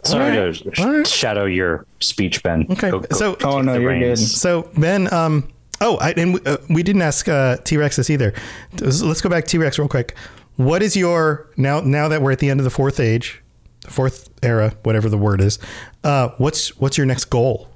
Sorry 0.05 0.39
All 0.39 0.53
to 0.53 0.75
sh- 0.75 0.81
All 0.81 0.93
right. 0.93 1.07
shadow 1.07 1.47
your 1.47 1.87
speech, 2.01 2.43
Ben. 2.43 2.67
Okay. 2.69 2.91
Go- 2.91 3.01
go 3.01 3.17
so 3.17 3.37
Oh, 3.43 3.63
no, 3.63 3.79
you're 3.79 3.89
reins. 3.89 4.39
So 4.39 4.69
Ben, 4.77 5.11
um, 5.15 5.49
oh, 5.81 5.97
I, 5.99 6.11
and 6.13 6.35
we, 6.35 6.41
uh, 6.45 6.59
we 6.69 6.83
didn't 6.83 7.03
ask 7.03 7.29
uh, 7.29 7.57
T 7.59 7.77
Rex 7.77 7.97
this 7.97 8.11
either. 8.11 8.33
Let's 8.81 9.21
go 9.21 9.29
back 9.29 9.45
T 9.45 9.59
Rex 9.59 9.79
real 9.79 9.89
quick. 9.89 10.15
What 10.57 10.83
is 10.83 10.97
your 10.97 11.49
now? 11.57 11.81
Now 11.81 12.09
that 12.09 12.23
we're 12.23 12.33
at 12.33 12.39
the 12.39 12.49
end 12.51 12.61
of 12.61 12.65
the 12.65 12.71
fourth 12.71 13.01
age, 13.01 13.43
fourth 13.87 14.31
era, 14.43 14.75
whatever 14.83 15.09
the 15.09 15.19
word 15.19 15.41
is, 15.41 15.59
uh, 16.05 16.29
what's 16.39 16.77
what's 16.79 16.97
your 16.97 17.07
next 17.07 17.27
goal 17.27 17.69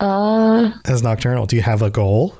Uh, 0.00 0.72
as 0.84 1.02
Nocturnal? 1.02 1.46
Do 1.46 1.56
you 1.56 1.62
have 1.62 1.82
a 1.82 1.90
goal? 1.90 2.36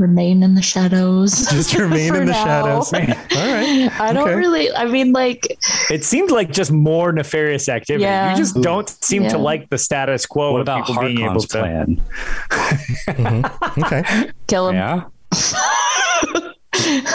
Remain 0.00 0.42
in 0.42 0.54
the 0.54 0.62
shadows. 0.62 1.46
Just 1.50 1.74
remain 1.74 2.14
in 2.14 2.26
the 2.26 2.32
now. 2.32 2.44
shadows. 2.44 2.92
All 2.92 3.00
right. 3.00 3.90
I 4.00 4.12
don't 4.12 4.26
Okay. 4.28 4.34
really. 4.34 4.72
I 4.72 4.86
mean, 4.86 5.12
like, 5.12 5.56
It 5.90 6.04
seemed 6.04 6.30
like 6.30 6.50
just 6.50 6.72
more 6.72 7.12
nefarious 7.12 7.68
activity. 7.68 8.04
Yeah. 8.04 8.30
You 8.32 8.36
just 8.36 8.60
don't 8.62 8.88
seem 8.88 9.28
to 9.28 9.38
like 9.38 9.68
the 9.70 9.78
status 9.78 10.26
quo 10.26 10.52
What 10.52 10.62
about 10.62 10.86
people 10.86 11.02
being 11.02 11.20
able 11.20 11.40
to. 11.40 11.48
plan? 11.48 12.00
Okay. 13.78 14.30
kill 14.46 14.68
him. 14.70 14.74
Yeah. 14.76 15.04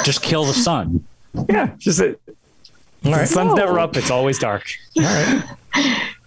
Just 0.04 0.22
kill 0.22 0.46
the 0.46 0.54
sun. 0.54 1.04
Yeah, 1.50 1.72
just 1.78 2.00
it. 2.00 2.20
All 2.28 2.34
The 3.04 3.12
right. 3.12 3.28
sun's 3.28 3.56
never 3.56 3.80
up. 3.80 3.98
It's 3.98 4.12
always 4.12 4.38
dark. 4.40 4.64
All 4.98 5.04
right. 5.04 5.44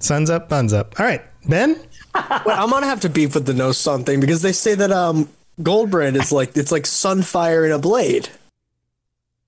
Sun's 0.01 0.29
up, 0.29 0.49
buns 0.49 0.73
up. 0.73 0.99
All 0.99 1.07
right, 1.07 1.23
Ben. 1.49 1.71
Wait, 1.75 1.87
I'm 2.15 2.69
gonna 2.71 2.87
have 2.87 3.01
to 3.01 3.09
beef 3.09 3.35
with 3.35 3.47
the 3.47 3.55
no 3.55 3.73
sun 3.73 4.05
thing 4.05 4.21
because 4.21 4.43
they 4.43 4.53
say 4.53 4.75
that 4.75 4.91
um 4.91 5.29
Goldbrand 5.61 6.17
is 6.17 6.31
like 6.33 6.57
it's 6.57 6.71
like 6.73 6.85
sunfire 6.85 7.67
in 7.67 7.73
a 7.73 7.79
blade. 7.79 8.29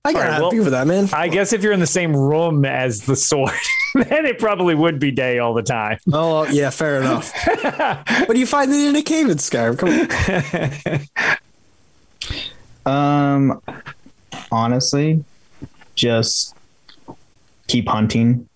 I 0.03 0.13
gotta 0.13 0.25
Alright, 0.25 0.41
well- 0.41 0.51
beef 0.51 0.63
with 0.63 0.71
that, 0.71 0.87
man. 0.87 1.09
I 1.13 1.27
guess 1.27 1.53
if 1.53 1.61
you're 1.63 1.73
in 1.73 1.79
the 1.79 1.87
same 1.87 2.15
room 2.15 2.65
as 2.65 3.01
the 3.01 3.15
sword, 3.15 3.51
then 3.95 4.25
it 4.25 4.39
probably 4.39 4.73
would 4.75 4.97
be 4.99 5.11
day 5.11 5.37
all 5.39 5.53
the 5.53 5.61
time. 5.61 5.99
Oh 6.11 6.45
yeah, 6.47 6.69
fair 6.71 6.99
enough. 7.01 7.31
but 8.27 8.35
you 8.35 8.45
find 8.47 8.71
it 8.71 8.89
in 8.89 8.95
a 8.95 9.03
cave 9.03 9.29
in 9.29 9.37
Skyrim. 9.37 9.77
Come 9.77 11.07
on. 12.85 13.51
Um, 13.61 13.61
honestly, 14.51 15.23
just 15.95 16.55
keep 17.67 17.87
hunting. 17.87 18.49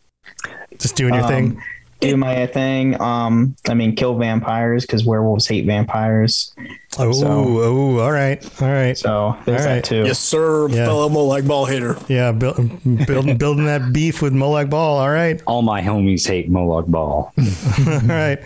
Just 0.80 0.96
doing 0.96 1.14
your 1.14 1.24
Um, 1.24 1.30
thing. 1.30 1.64
Do 2.02 2.18
my 2.18 2.46
thing. 2.48 3.00
Um, 3.02 3.56
I 3.70 3.74
mean, 3.74 3.96
kill 3.96 4.16
vampires 4.18 4.86
because 4.86 5.06
werewolves 5.06 5.48
hate 5.48 5.66
vampires. 5.66 6.54
Oh, 7.00 7.12
so- 7.14 7.28
oh, 7.28 8.00
all 8.00 8.12
right, 8.12 8.44
all 8.62 8.68
right. 8.70 8.98
So 8.98 9.36
there's 9.46 9.62
All 9.62 9.68
right. 9.68 9.76
that 9.76 9.84
too. 9.86 10.04
yes, 10.06 10.20
sir, 10.20 10.68
Yeah. 10.70 10.86
fellow 10.86 11.10
Molag 11.10 11.48
Bal 11.48 11.66
hater. 11.66 11.98
Yeah, 12.08 12.32
build, 12.32 12.58
building 13.06 13.38
building 13.40 13.66
that 13.66 13.92
beef 13.94 14.22
with 14.22 14.34
Molag 14.34 14.70
Bal. 14.70 14.80
All 14.80 15.10
right, 15.10 15.42
All 15.48 15.62
my 15.62 15.82
homies 15.82 16.28
hate 16.28 16.52
Molag 16.52 16.90
Bal. 16.92 17.34
all 17.88 18.08
right. 18.08 18.40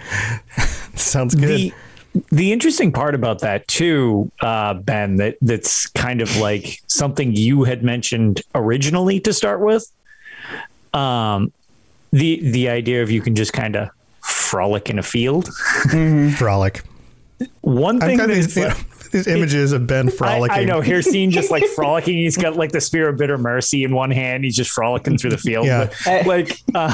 Sounds 0.95 1.35
good. 1.35 1.49
The 1.49 1.73
the 2.31 2.51
interesting 2.51 2.91
part 2.91 3.13
about 3.13 3.39
that 3.39 3.67
too, 3.67 4.31
uh, 4.41 4.73
Ben, 4.75 5.17
that 5.17 5.37
that's 5.41 5.85
kind 5.87 6.21
of 6.21 6.37
like 6.37 6.81
something 6.87 7.35
you 7.35 7.63
had 7.65 7.83
mentioned 7.83 8.41
originally 8.55 9.19
to 9.21 9.33
start 9.33 9.59
with. 9.61 9.91
Um, 10.93 11.51
the 12.11 12.39
the 12.51 12.69
idea 12.69 13.03
of 13.03 13.11
you 13.11 13.21
can 13.21 13.35
just 13.35 13.53
kind 13.53 13.75
of 13.75 13.89
frolic 14.21 14.89
in 14.89 14.99
a 14.99 15.03
field. 15.03 15.49
Frolic. 16.37 16.81
One 17.61 18.01
I've 18.01 18.07
thing 18.09 18.17
that 18.17 18.27
these, 18.27 18.57
is 18.57 18.57
like- 18.57 18.85
these 19.11 19.25
images 19.27 19.71
of 19.71 19.87
Ben 19.87 20.09
frolicking. 20.09 20.57
I 20.57 20.63
know. 20.65 20.81
Here's 20.89 21.05
seen 21.09 21.31
just 21.31 21.49
like 21.49 21.63
frolicking. 21.67 22.15
He's 22.15 22.35
got 22.37 22.57
like 22.57 22.71
the 22.73 22.81
spear 22.81 23.07
of 23.09 23.17
bitter 23.17 23.37
mercy 23.37 23.83
in 23.83 23.93
one 23.93 24.11
hand. 24.11 24.43
He's 24.43 24.55
just 24.55 24.69
frolicking 24.71 25.17
through 25.17 25.29
the 25.31 25.37
field. 25.37 25.65
Yeah. 25.65 25.89
But, 26.05 26.25
like 26.27 26.61
um, 26.75 26.91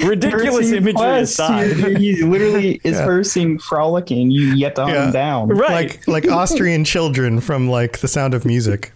ridiculous 0.08 0.56
Cursing 0.70 0.76
imagery 0.76 0.92
quest. 0.94 1.32
aside. 1.34 1.76
You- 1.76 1.88
you- 1.98 2.16
you 2.16 2.30
literally 2.30 2.80
is 2.84 2.96
cursing 2.98 3.58
frolicking. 3.58 4.30
You 4.30 4.54
yet 4.54 4.76
to 4.76 4.82
hunt 4.84 4.94
Yeah. 4.94 5.06
him 5.06 5.12
down. 5.12 5.48
Right. 5.48 5.70
Like 5.70 6.08
like 6.08 6.28
Austrian 6.28 6.84
children 6.84 7.40
from 7.40 7.68
like 7.68 7.98
The 7.98 8.08
Sound 8.08 8.34
of 8.34 8.44
Music. 8.44 8.92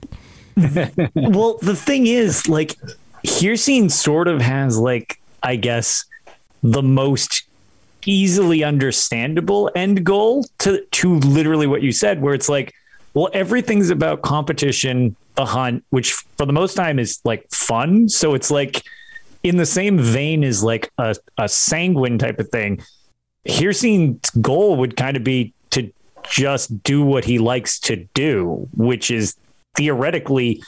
well, 0.57 1.59
the 1.63 1.75
thing 1.77 2.07
is, 2.07 2.49
like, 2.49 2.77
Hircine 3.25 3.91
sort 3.91 4.29
of 4.29 4.41
has, 4.41 4.79
like, 4.79 5.21
I 5.43 5.57
guess, 5.57 6.05
the 6.63 6.83
most 6.83 7.45
easily 8.07 8.65
understandable 8.65 9.71
end 9.75 10.05
goal 10.05 10.47
to 10.59 10.85
to 10.91 11.19
literally 11.19 11.67
what 11.67 11.83
you 11.83 11.93
said, 11.93 12.21
where 12.23 12.35
it's 12.35 12.49
like, 12.49 12.75
well, 13.15 13.29
everything's 13.33 13.91
about 13.91 14.23
competition, 14.23 15.17
the 15.35 15.45
hunt, 15.45 15.85
which 15.91 16.13
for 16.13 16.47
the 16.47 16.53
most 16.53 16.75
time 16.75 16.99
is 16.99 17.21
like 17.25 17.49
fun. 17.51 18.09
So 18.09 18.35
it's 18.35 18.51
like 18.51 18.83
in 19.43 19.57
the 19.57 19.67
same 19.67 19.99
vein 19.99 20.45
as 20.45 20.63
like 20.63 20.91
a, 20.99 21.15
a 21.39 21.49
sanguine 21.49 22.19
type 22.19 22.39
of 22.39 22.49
thing. 22.49 22.83
Hircine's 23.49 24.31
goal 24.31 24.77
would 24.77 24.97
kind 24.97 25.17
of 25.17 25.25
be 25.25 25.53
to 25.71 25.91
just 26.29 26.83
do 26.83 27.03
what 27.03 27.25
he 27.25 27.39
likes 27.39 27.79
to 27.81 27.97
do, 28.15 28.69
which 28.77 29.11
is 29.11 29.37
theoretically, 29.77 30.63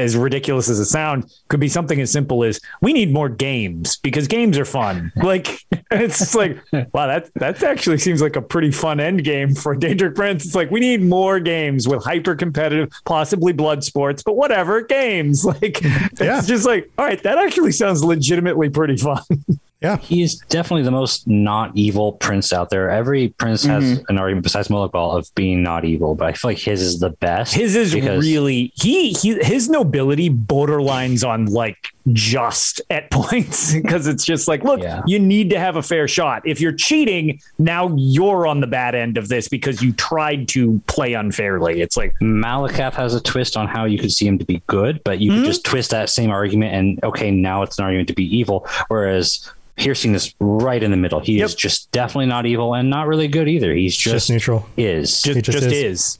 as 0.00 0.16
ridiculous 0.16 0.68
as 0.68 0.80
it 0.80 0.86
sounds, 0.86 1.42
could 1.48 1.60
be 1.60 1.68
something 1.68 2.00
as 2.00 2.10
simple 2.10 2.42
as 2.44 2.60
we 2.80 2.92
need 2.92 3.12
more 3.12 3.28
games 3.28 3.96
because 3.98 4.26
games 4.26 4.58
are 4.58 4.64
fun. 4.64 5.12
Like 5.22 5.60
it's 5.92 6.34
like, 6.34 6.58
wow, 6.92 7.06
that 7.06 7.30
that 7.34 7.62
actually 7.62 7.98
seems 7.98 8.22
like 8.22 8.36
a 8.36 8.42
pretty 8.42 8.70
fun 8.70 8.98
end 9.00 9.22
game 9.24 9.54
for 9.54 9.76
Danger 9.76 10.10
Prince. 10.10 10.44
It's 10.46 10.54
like 10.54 10.70
we 10.70 10.80
need 10.80 11.02
more 11.02 11.38
games 11.40 11.86
with 11.86 12.02
hyper 12.04 12.34
competitive, 12.34 12.88
possibly 13.04 13.52
blood 13.52 13.84
sports, 13.84 14.22
but 14.22 14.34
whatever 14.36 14.80
games. 14.82 15.44
Like 15.50 15.80
it's 15.82 16.20
Yeah. 16.20 16.40
just 16.40 16.64
like, 16.66 16.90
all 16.96 17.04
right, 17.04 17.22
that 17.24 17.38
actually 17.38 17.72
sounds 17.72 18.02
legitimately 18.04 18.70
pretty 18.70 18.96
fun. 18.96 19.22
Yeah. 19.80 19.96
He's 19.96 20.36
definitely 20.50 20.82
the 20.82 20.90
most 20.90 21.26
not 21.26 21.72
evil 21.74 22.12
prince 22.12 22.52
out 22.52 22.68
there. 22.68 22.90
Every 22.90 23.28
prince 23.28 23.64
has 23.64 23.82
Mhm. 23.82 24.04
an 24.10 24.18
argument 24.18 24.42
besides 24.44 24.68
Molag 24.68 24.92
Bal 24.92 25.12
of 25.12 25.28
being 25.34 25.62
not 25.62 25.84
evil, 25.86 26.14
but 26.14 26.26
I 26.28 26.32
feel 26.34 26.50
like 26.50 26.58
his 26.58 26.82
is 26.82 27.00
the 27.00 27.10
best. 27.10 27.54
His 27.54 27.74
is 27.74 27.94
really 27.94 28.72
he, 28.74 29.12
he 29.12 29.38
his 29.42 29.70
nobility 29.70 30.28
borderlines 30.28 31.26
on 31.26 31.46
like 31.46 31.76
just 32.14 32.80
at 32.90 33.10
points 33.12 33.74
because 33.74 34.06
it's 34.06 34.24
just 34.24 34.48
like 34.48 34.62
look 34.64 34.80
you 35.06 35.18
need 35.18 35.50
to 35.50 35.58
have 35.58 35.76
a 35.76 35.82
fair 35.82 36.06
shot 36.08 36.42
if 36.46 36.60
you're 36.60 36.72
cheating 36.72 37.40
now 37.58 37.92
you're 37.96 38.46
on 38.46 38.60
the 38.60 38.66
bad 38.66 38.94
end 38.94 39.16
of 39.18 39.28
this 39.28 39.48
because 39.48 39.82
you 39.82 39.92
tried 39.92 40.48
to 40.48 40.80
play 40.86 41.14
unfairly 41.14 41.80
it's 41.80 41.96
like 41.96 42.14
Malacath 42.20 42.94
has 42.94 43.14
a 43.14 43.20
twist 43.20 43.56
on 43.56 43.66
how 43.68 43.84
you 43.84 43.98
could 43.98 44.12
see 44.12 44.26
him 44.26 44.38
to 44.38 44.44
be 44.44 44.62
good, 44.66 45.02
but 45.04 45.20
you 45.20 45.30
Mm-hmm. 45.30 45.40
could 45.42 45.46
just 45.46 45.64
twist 45.64 45.90
that 45.90 46.08
same 46.10 46.30
argument 46.30 46.74
and 46.74 47.04
okay, 47.04 47.30
now 47.30 47.62
it's 47.62 47.78
an 47.78 47.84
argument 47.84 48.08
to 48.08 48.14
be 48.14 48.24
evil. 48.36 48.66
Whereas 48.88 49.50
Hircine 49.78 50.14
is 50.14 50.34
right 50.40 50.82
in 50.82 50.90
the 50.90 50.96
middle. 50.96 51.20
He 51.20 51.40
is 51.40 51.54
just 51.54 51.90
definitely 51.92 52.26
not 52.26 52.46
evil 52.46 52.74
and 52.74 52.90
not 52.90 53.06
really 53.06 53.28
good 53.28 53.48
either. 53.48 53.72
He's 53.74 53.96
just, 53.96 54.12
Just 54.14 54.30
neutral. 54.30 54.66
Is 54.76 55.22
just, 55.22 55.44
just 55.44 55.58
just 55.60 55.66
is. 55.66 55.72
is. 55.72 56.18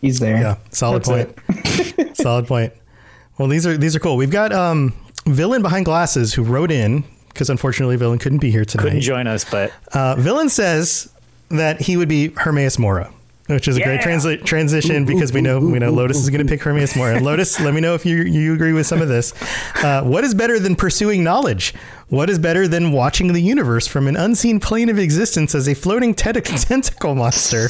He's 0.00 0.18
there. 0.18 0.40
Yeah, 0.40 0.56
solid 0.70 1.04
That's 1.04 1.32
point. 1.92 2.16
solid 2.16 2.46
point. 2.46 2.72
Well, 3.38 3.48
these 3.48 3.66
are 3.66 3.76
these 3.76 3.96
are 3.96 4.00
cool. 4.00 4.16
We've 4.16 4.30
got 4.30 4.52
um 4.52 4.92
villain 5.26 5.62
behind 5.62 5.84
glasses 5.84 6.34
who 6.34 6.42
wrote 6.42 6.70
in 6.70 7.04
because 7.28 7.48
unfortunately 7.50 7.96
villain 7.96 8.18
couldn't 8.18 8.38
be 8.40 8.50
here 8.50 8.64
tonight. 8.64 8.84
couldn't 8.84 9.00
join 9.00 9.26
us 9.26 9.44
but 9.44 9.72
Uh, 9.92 10.14
villain 10.16 10.48
says 10.48 11.08
that 11.48 11.80
he 11.80 11.96
would 11.96 12.08
be 12.08 12.28
Hermaeus 12.36 12.78
Mora, 12.78 13.10
which 13.46 13.68
is 13.68 13.76
a 13.76 13.80
great 13.82 14.00
transla- 14.00 14.42
transition 14.44 15.04
because 15.04 15.32
we 15.32 15.40
know 15.40 15.58
we 15.60 15.78
know 15.78 15.90
Lotus 15.90 16.18
is 16.18 16.28
going 16.30 16.44
to 16.46 16.50
pick 16.50 16.62
Hermaeus 16.62 16.94
Mora. 16.96 17.16
And 17.16 17.24
Lotus, 17.30 17.58
let 17.60 17.72
me 17.74 17.80
know 17.80 17.94
if 17.94 18.04
you 18.04 18.18
you 18.22 18.52
agree 18.54 18.72
with 18.72 18.86
some 18.86 19.00
of 19.00 19.08
this. 19.08 19.32
Uh, 19.76 20.02
what 20.02 20.24
is 20.24 20.34
better 20.34 20.58
than 20.58 20.76
pursuing 20.76 21.22
knowledge? 21.24 21.74
What 22.08 22.28
is 22.28 22.38
better 22.38 22.68
than 22.68 22.92
watching 22.92 23.32
the 23.32 23.40
universe 23.40 23.86
from 23.86 24.06
an 24.08 24.16
unseen 24.16 24.60
plane 24.60 24.88
of 24.90 24.98
existence 24.98 25.54
as 25.54 25.66
a 25.68 25.74
floating 25.74 26.14
ted- 26.14 26.44
tentacle 26.44 27.14
monster? 27.14 27.68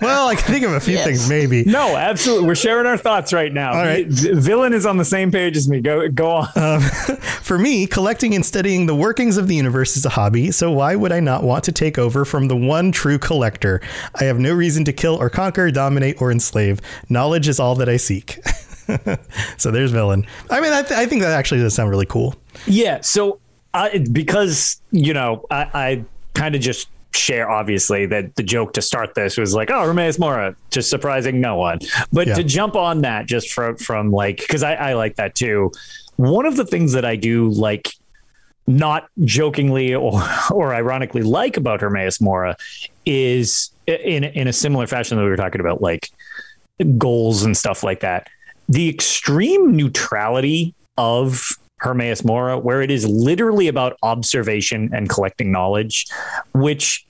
Well, 0.00 0.28
I 0.28 0.34
can 0.34 0.44
think 0.52 0.64
of 0.64 0.72
a 0.72 0.80
few 0.80 0.98
things, 0.98 1.28
maybe. 1.28 1.64
no 1.64 1.96
absolutely 1.96 2.46
we're 2.46 2.54
sharing 2.54 2.86
our 2.86 2.96
thoughts 2.98 3.32
right 3.32 3.52
now 3.52 3.70
All 3.72 3.84
right. 3.84 4.06
V- 4.06 4.32
villain 4.34 4.72
is 4.72 4.84
on 4.86 4.96
the 4.96 5.04
same 5.04 5.30
page 5.30 5.56
as 5.56 5.68
me 5.68 5.80
go 5.80 6.08
go 6.08 6.28
on 6.30 6.48
Um, 6.56 6.80
for 7.42 7.58
me, 7.58 7.86
collecting 7.86 8.34
and 8.34 8.44
studying 8.44 8.86
the 8.86 8.94
workings 8.94 9.36
of 9.36 9.48
the 9.48 9.54
universe 9.54 9.96
is 9.96 10.04
a 10.04 10.10
hobby, 10.10 10.50
so 10.50 10.70
why 10.72 10.96
would 10.96 11.12
I 11.12 11.20
not 11.20 11.42
want 11.42 11.64
to 11.64 11.72
take 11.72 11.98
over 11.98 12.24
from 12.24 12.48
the 12.48 12.56
one 12.56 12.92
true 12.92 13.18
collector? 13.18 13.80
I 14.20 14.24
have 14.24 14.38
no 14.38 14.52
reason 14.54 14.84
to 14.86 14.92
kill 14.92 15.14
or 15.16 15.30
conquer, 15.30 15.70
dominate 15.70 16.20
or 16.20 16.30
enslave. 16.32 16.80
Knowledge 17.08 17.48
is 17.48 17.58
all 17.60 17.74
that 17.76 17.88
I 17.88 17.96
seek. 17.96 18.38
so 19.56 19.70
there's 19.70 19.90
villain. 19.92 20.26
I 20.50 20.60
mean, 20.60 20.72
I, 20.72 20.82
th- 20.82 20.98
I 20.98 21.06
think 21.06 21.22
that 21.22 21.32
actually 21.32 21.60
does 21.60 21.74
sound 21.74 21.90
really 21.90 22.06
cool. 22.06 22.34
Yeah. 22.66 23.00
So 23.00 23.40
I, 23.74 23.98
because, 24.12 24.80
you 24.90 25.12
know, 25.14 25.44
I, 25.50 25.62
I 25.74 26.04
kind 26.34 26.54
of 26.54 26.60
just 26.60 26.88
share, 27.16 27.50
obviously, 27.50 28.06
that 28.06 28.36
the 28.36 28.42
joke 28.42 28.72
to 28.74 28.82
start 28.82 29.14
this 29.14 29.36
was 29.36 29.54
like, 29.54 29.70
oh, 29.70 29.84
Hermaeus 29.84 30.18
Mora, 30.18 30.54
just 30.70 30.90
surprising 30.90 31.40
no 31.40 31.56
one. 31.56 31.78
But 32.12 32.26
Yeah. 32.28 32.34
to 32.34 32.44
jump 32.44 32.76
on 32.76 33.02
that 33.02 33.26
just 33.26 33.52
from, 33.52 33.76
from 33.76 34.10
like, 34.10 34.38
because 34.38 34.62
I, 34.62 34.74
I 34.74 34.92
like 34.94 35.16
that 35.16 35.34
too. 35.34 35.72
One 36.16 36.46
of 36.46 36.56
the 36.56 36.64
things 36.64 36.92
that 36.92 37.04
I 37.04 37.16
do 37.16 37.48
like, 37.48 37.88
not 38.66 39.08
jokingly 39.24 39.94
or, 39.94 40.20
or 40.50 40.74
ironically 40.74 41.22
like 41.22 41.56
about 41.56 41.80
Hermaeus 41.80 42.20
Mora 42.20 42.56
is 43.04 43.70
in, 43.86 44.24
in 44.24 44.48
a 44.48 44.52
similar 44.52 44.86
fashion 44.86 45.16
that 45.16 45.22
we 45.24 45.30
were 45.30 45.36
talking 45.36 45.60
about, 45.60 45.80
like 45.82 46.10
goals 46.98 47.42
and 47.44 47.56
stuff 47.56 47.82
like 47.82 48.00
that. 48.00 48.28
The 48.68 48.88
extreme 48.88 49.76
neutrality 49.76 50.74
of 50.98 51.48
Hermaeus 51.78 52.24
Mora, 52.24 52.58
where 52.58 52.82
it 52.82 52.90
is 52.90 53.06
literally 53.06 53.68
about 53.68 53.98
observation 54.02 54.90
and 54.92 55.08
collecting 55.08 55.52
knowledge, 55.52 56.06
which 56.54 57.06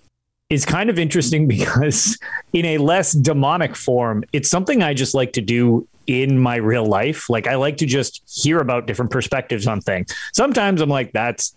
is 0.50 0.64
kind 0.64 0.90
of 0.90 0.98
interesting 0.98 1.46
because 1.48 2.18
in 2.52 2.64
a 2.64 2.78
less 2.78 3.12
demonic 3.12 3.76
form, 3.76 4.24
it's 4.32 4.48
something 4.50 4.82
I 4.82 4.94
just 4.94 5.14
like 5.14 5.32
to 5.34 5.40
do 5.40 5.86
in 6.06 6.38
my 6.38 6.56
real 6.56 6.86
life. 6.86 7.28
Like 7.28 7.46
I 7.46 7.56
like 7.56 7.78
to 7.78 7.86
just 7.86 8.22
hear 8.26 8.60
about 8.60 8.86
different 8.86 9.10
perspectives 9.10 9.66
on 9.66 9.80
things. 9.80 10.14
Sometimes 10.32 10.80
I'm 10.80 10.88
like, 10.88 11.12
that's 11.12 11.54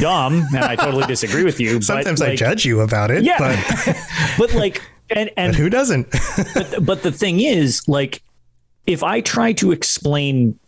dumb, 0.00 0.44
and 0.54 0.64
I 0.64 0.76
totally 0.76 1.06
disagree 1.08 1.44
with 1.44 1.60
you. 1.60 1.80
Sometimes 1.80 2.20
but 2.20 2.30
I 2.30 2.36
judge 2.36 2.64
you 2.64 2.80
about 2.80 3.10
it, 3.10 3.24
Yeah, 3.24 3.38
but, 3.38 3.96
but 4.38 4.54
like, 4.54 4.82
and 5.10 5.30
and 5.36 5.52
but 5.52 5.58
who 5.60 5.70
doesn't? 5.70 6.10
but, 6.54 6.84
but 6.84 7.02
the 7.02 7.12
thing 7.12 7.40
is, 7.40 7.86
like, 7.88 8.22
if 8.86 9.02
I 9.02 9.20
try 9.20 9.52
to 9.54 9.70
explain 9.72 10.58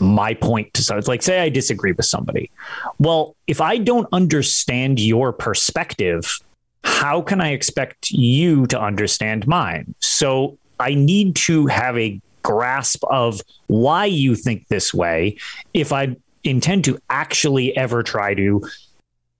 my 0.00 0.34
point 0.34 0.72
to 0.74 0.82
someone, 0.82 1.04
like, 1.06 1.22
say 1.22 1.40
I 1.40 1.48
disagree 1.48 1.92
with 1.92 2.06
somebody, 2.06 2.50
well, 2.98 3.36
if 3.46 3.60
I 3.60 3.78
don't 3.78 4.08
understand 4.12 5.00
your 5.00 5.32
perspective, 5.32 6.38
how 6.82 7.22
can 7.22 7.40
I 7.40 7.50
expect 7.50 8.10
you 8.10 8.66
to 8.66 8.80
understand 8.80 9.46
mine? 9.46 9.94
So 10.00 10.58
I 10.78 10.94
need 10.94 11.36
to 11.36 11.66
have 11.66 11.96
a 11.96 12.20
grasp 12.42 13.02
of 13.04 13.40
why 13.68 14.04
you 14.04 14.34
think 14.34 14.68
this 14.68 14.92
way 14.92 15.38
if 15.72 15.92
I 15.92 16.16
intend 16.44 16.84
to 16.84 16.98
actually 17.08 17.74
ever 17.76 18.02
try 18.02 18.34
to 18.34 18.62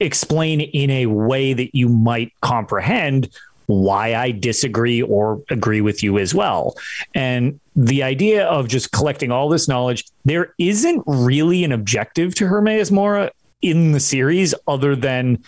explain 0.01 0.61
in 0.61 0.91
a 0.91 1.07
way 1.07 1.53
that 1.53 1.75
you 1.75 1.89
might 1.89 2.33
comprehend 2.41 3.29
why 3.67 4.15
I 4.15 4.31
disagree 4.31 5.03
or 5.03 5.43
agree 5.51 5.81
with 5.81 6.03
you 6.03 6.19
as 6.19 6.35
well. 6.35 6.75
And 7.15 7.61
the 7.77 8.03
idea 8.03 8.47
of 8.47 8.69
just 8.69 8.93
collecting 8.93 9.31
all 9.31 9.49
this 9.49 9.69
knowledge, 9.69 10.05
there 10.25 10.55
isn't 10.59 11.03
really 11.07 11.65
an 11.65 11.73
objective 11.73 12.35
to 12.37 12.47
Hermaeus 12.47 12.91
Mora 12.91 13.31
in 13.63 13.93
the 13.93 14.01
series 14.01 14.55
other 14.69 14.95
than 14.95 15.43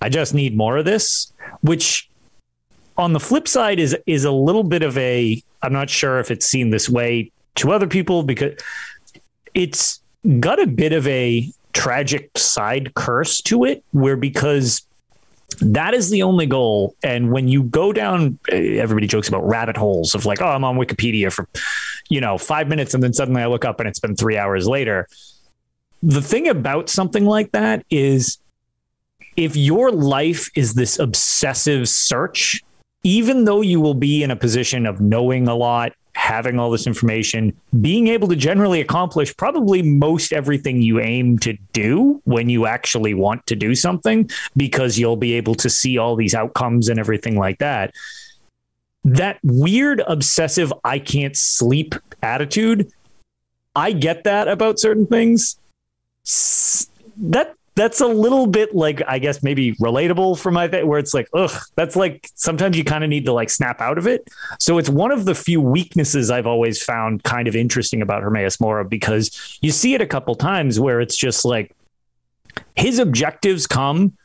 I 0.00 0.08
just 0.08 0.34
need 0.34 0.56
more 0.56 0.76
of 0.76 0.84
this, 0.84 1.32
which 1.62 2.08
on 2.96 3.12
the 3.12 3.20
flip 3.20 3.48
side 3.48 3.80
is 3.80 3.96
is 4.06 4.24
a 4.24 4.30
little 4.30 4.62
bit 4.62 4.82
of 4.82 4.96
a 4.98 5.42
I'm 5.62 5.72
not 5.72 5.90
sure 5.90 6.20
if 6.20 6.30
it's 6.30 6.46
seen 6.46 6.70
this 6.70 6.88
way 6.88 7.32
to 7.56 7.72
other 7.72 7.86
people 7.86 8.22
because 8.22 8.60
it's 9.54 10.00
got 10.40 10.60
a 10.60 10.66
bit 10.66 10.92
of 10.92 11.06
a 11.06 11.50
tragic 11.72 12.30
side 12.36 12.94
curse 12.94 13.40
to 13.42 13.64
it 13.64 13.82
where 13.92 14.16
because 14.16 14.82
that 15.60 15.94
is 15.94 16.10
the 16.10 16.22
only 16.22 16.46
goal. 16.46 16.94
And 17.02 17.32
when 17.32 17.48
you 17.48 17.64
go 17.64 17.92
down 17.92 18.38
eh, 18.50 18.78
everybody 18.78 19.06
jokes 19.06 19.28
about 19.28 19.46
rabbit 19.46 19.76
holes 19.76 20.14
of 20.14 20.26
like 20.26 20.40
oh 20.40 20.46
i'm 20.46 20.64
on 20.64 20.76
wikipedia 20.76 21.32
for 21.32 21.48
you 22.08 22.20
know 22.20 22.38
5 22.38 22.68
minutes 22.68 22.94
and 22.94 23.02
then 23.02 23.12
suddenly 23.12 23.42
i 23.42 23.46
look 23.46 23.64
up 23.64 23.80
and 23.80 23.88
it's 23.88 24.00
been 24.00 24.16
3 24.16 24.36
hours 24.36 24.66
later. 24.66 25.08
The 26.02 26.22
thing 26.22 26.48
about 26.48 26.88
something 26.88 27.24
like 27.24 27.52
that 27.52 27.84
is 27.88 28.38
if 29.36 29.56
your 29.56 29.90
life 29.90 30.50
is 30.54 30.74
this 30.74 30.98
obsessive 30.98 31.88
search 31.88 32.62
even 33.02 33.44
though 33.44 33.60
you 33.60 33.80
will 33.80 33.94
be 33.94 34.22
in 34.22 34.30
a 34.30 34.36
position 34.36 34.86
of 34.86 35.00
knowing 35.00 35.46
a 35.46 35.54
lot 35.54 35.92
having 36.14 36.58
all 36.58 36.70
this 36.70 36.86
information, 36.86 37.52
being 37.80 38.08
able 38.08 38.28
to 38.28 38.36
generally 38.36 38.80
accomplish 38.80 39.36
probably 39.36 39.82
most 39.82 40.32
everything 40.32 40.80
you 40.80 41.00
aim 41.00 41.38
to 41.40 41.52
do 41.72 42.20
when 42.24 42.48
you 42.48 42.66
actually 42.66 43.14
want 43.14 43.46
to 43.46 43.56
do 43.56 43.74
something, 43.74 44.30
because 44.56 44.98
you'll 44.98 45.16
be 45.16 45.34
able 45.34 45.54
to 45.54 45.68
see 45.68 45.98
all 45.98 46.16
these 46.16 46.34
outcomes 46.34 46.88
and 46.88 46.98
everything 46.98 47.36
like 47.36 47.58
that. 47.58 47.92
That 49.04 49.38
weird, 49.42 50.02
obsessive, 50.06 50.72
I 50.84 50.98
can't 50.98 51.36
sleep 51.36 51.94
attitude, 52.22 52.90
I 53.76 53.92
get 53.92 54.24
that 54.24 54.48
about 54.48 54.78
certain 54.78 55.06
things. 55.06 55.58
That 57.16 57.54
that's 57.76 58.00
a 58.00 58.06
little 58.06 58.46
bit 58.46 58.74
like 58.74 59.02
I 59.06 59.18
guess 59.18 59.42
maybe 59.42 59.72
relatable 59.74 60.38
for 60.38 60.50
my 60.50 60.68
thing, 60.68 60.86
where 60.86 60.98
it's 60.98 61.14
like, 61.14 61.28
ugh, 61.34 61.50
that's 61.74 61.96
like 61.96 62.30
sometimes 62.34 62.76
you 62.76 62.84
kind 62.84 63.02
of 63.02 63.10
need 63.10 63.24
to 63.26 63.32
like 63.32 63.50
snap 63.50 63.80
out 63.80 63.98
of 63.98 64.06
it. 64.06 64.28
So 64.58 64.78
it's 64.78 64.88
one 64.88 65.10
of 65.10 65.24
the 65.24 65.34
few 65.34 65.60
weaknesses 65.60 66.30
I've 66.30 66.46
always 66.46 66.82
found 66.82 67.24
kind 67.24 67.48
of 67.48 67.56
interesting 67.56 68.02
about 68.02 68.22
Hermaeus 68.22 68.60
Mora 68.60 68.84
because 68.84 69.58
you 69.60 69.72
see 69.72 69.94
it 69.94 70.00
a 70.00 70.06
couple 70.06 70.34
times 70.34 70.78
where 70.78 71.00
it's 71.00 71.16
just 71.16 71.44
like 71.44 71.74
his 72.76 72.98
objectives 72.98 73.66
come 73.66 74.16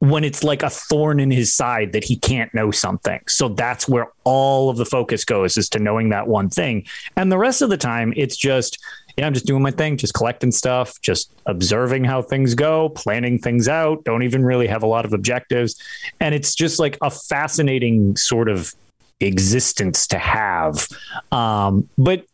when 0.00 0.24
it's 0.24 0.42
like 0.42 0.64
a 0.64 0.68
thorn 0.68 1.20
in 1.20 1.30
his 1.30 1.54
side 1.54 1.92
that 1.92 2.02
he 2.02 2.16
can't 2.16 2.52
know 2.52 2.72
something. 2.72 3.20
So 3.28 3.48
that's 3.48 3.88
where 3.88 4.10
all 4.24 4.68
of 4.68 4.76
the 4.76 4.84
focus 4.84 5.24
goes 5.24 5.56
is 5.56 5.68
to 5.68 5.78
knowing 5.78 6.08
that 6.08 6.26
one 6.26 6.50
thing. 6.50 6.86
And 7.16 7.30
the 7.30 7.38
rest 7.38 7.62
of 7.62 7.70
the 7.70 7.76
time, 7.76 8.12
it's 8.16 8.36
just, 8.36 8.82
yeah, 9.16 9.26
I'm 9.26 9.34
just 9.34 9.46
doing 9.46 9.62
my 9.62 9.70
thing, 9.70 9.96
just 9.96 10.14
collecting 10.14 10.50
stuff, 10.50 11.00
just 11.02 11.32
observing 11.46 12.04
how 12.04 12.22
things 12.22 12.54
go, 12.54 12.88
planning 12.90 13.38
things 13.38 13.68
out, 13.68 14.04
don't 14.04 14.22
even 14.22 14.44
really 14.44 14.66
have 14.66 14.82
a 14.82 14.86
lot 14.86 15.04
of 15.04 15.12
objectives. 15.12 15.80
And 16.20 16.34
it's 16.34 16.54
just 16.54 16.78
like 16.78 16.96
a 17.02 17.10
fascinating 17.10 18.16
sort 18.16 18.48
of 18.48 18.74
existence 19.20 20.06
to 20.08 20.18
have. 20.18 20.86
Um, 21.30 21.88
but 21.98 22.24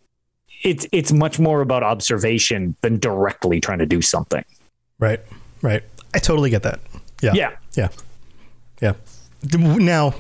it's 0.62 0.86
it's 0.92 1.12
much 1.12 1.38
more 1.38 1.60
about 1.60 1.82
observation 1.82 2.74
than 2.80 2.98
directly 2.98 3.60
trying 3.60 3.78
to 3.78 3.86
do 3.86 4.02
something. 4.02 4.44
Right. 4.98 5.20
Right. 5.62 5.82
I 6.14 6.18
totally 6.18 6.50
get 6.50 6.62
that. 6.64 6.80
Yeah. 7.22 7.32
Yeah. 7.34 7.56
Yeah. 7.76 7.88
Yeah. 8.80 8.92
Now, 9.56 10.14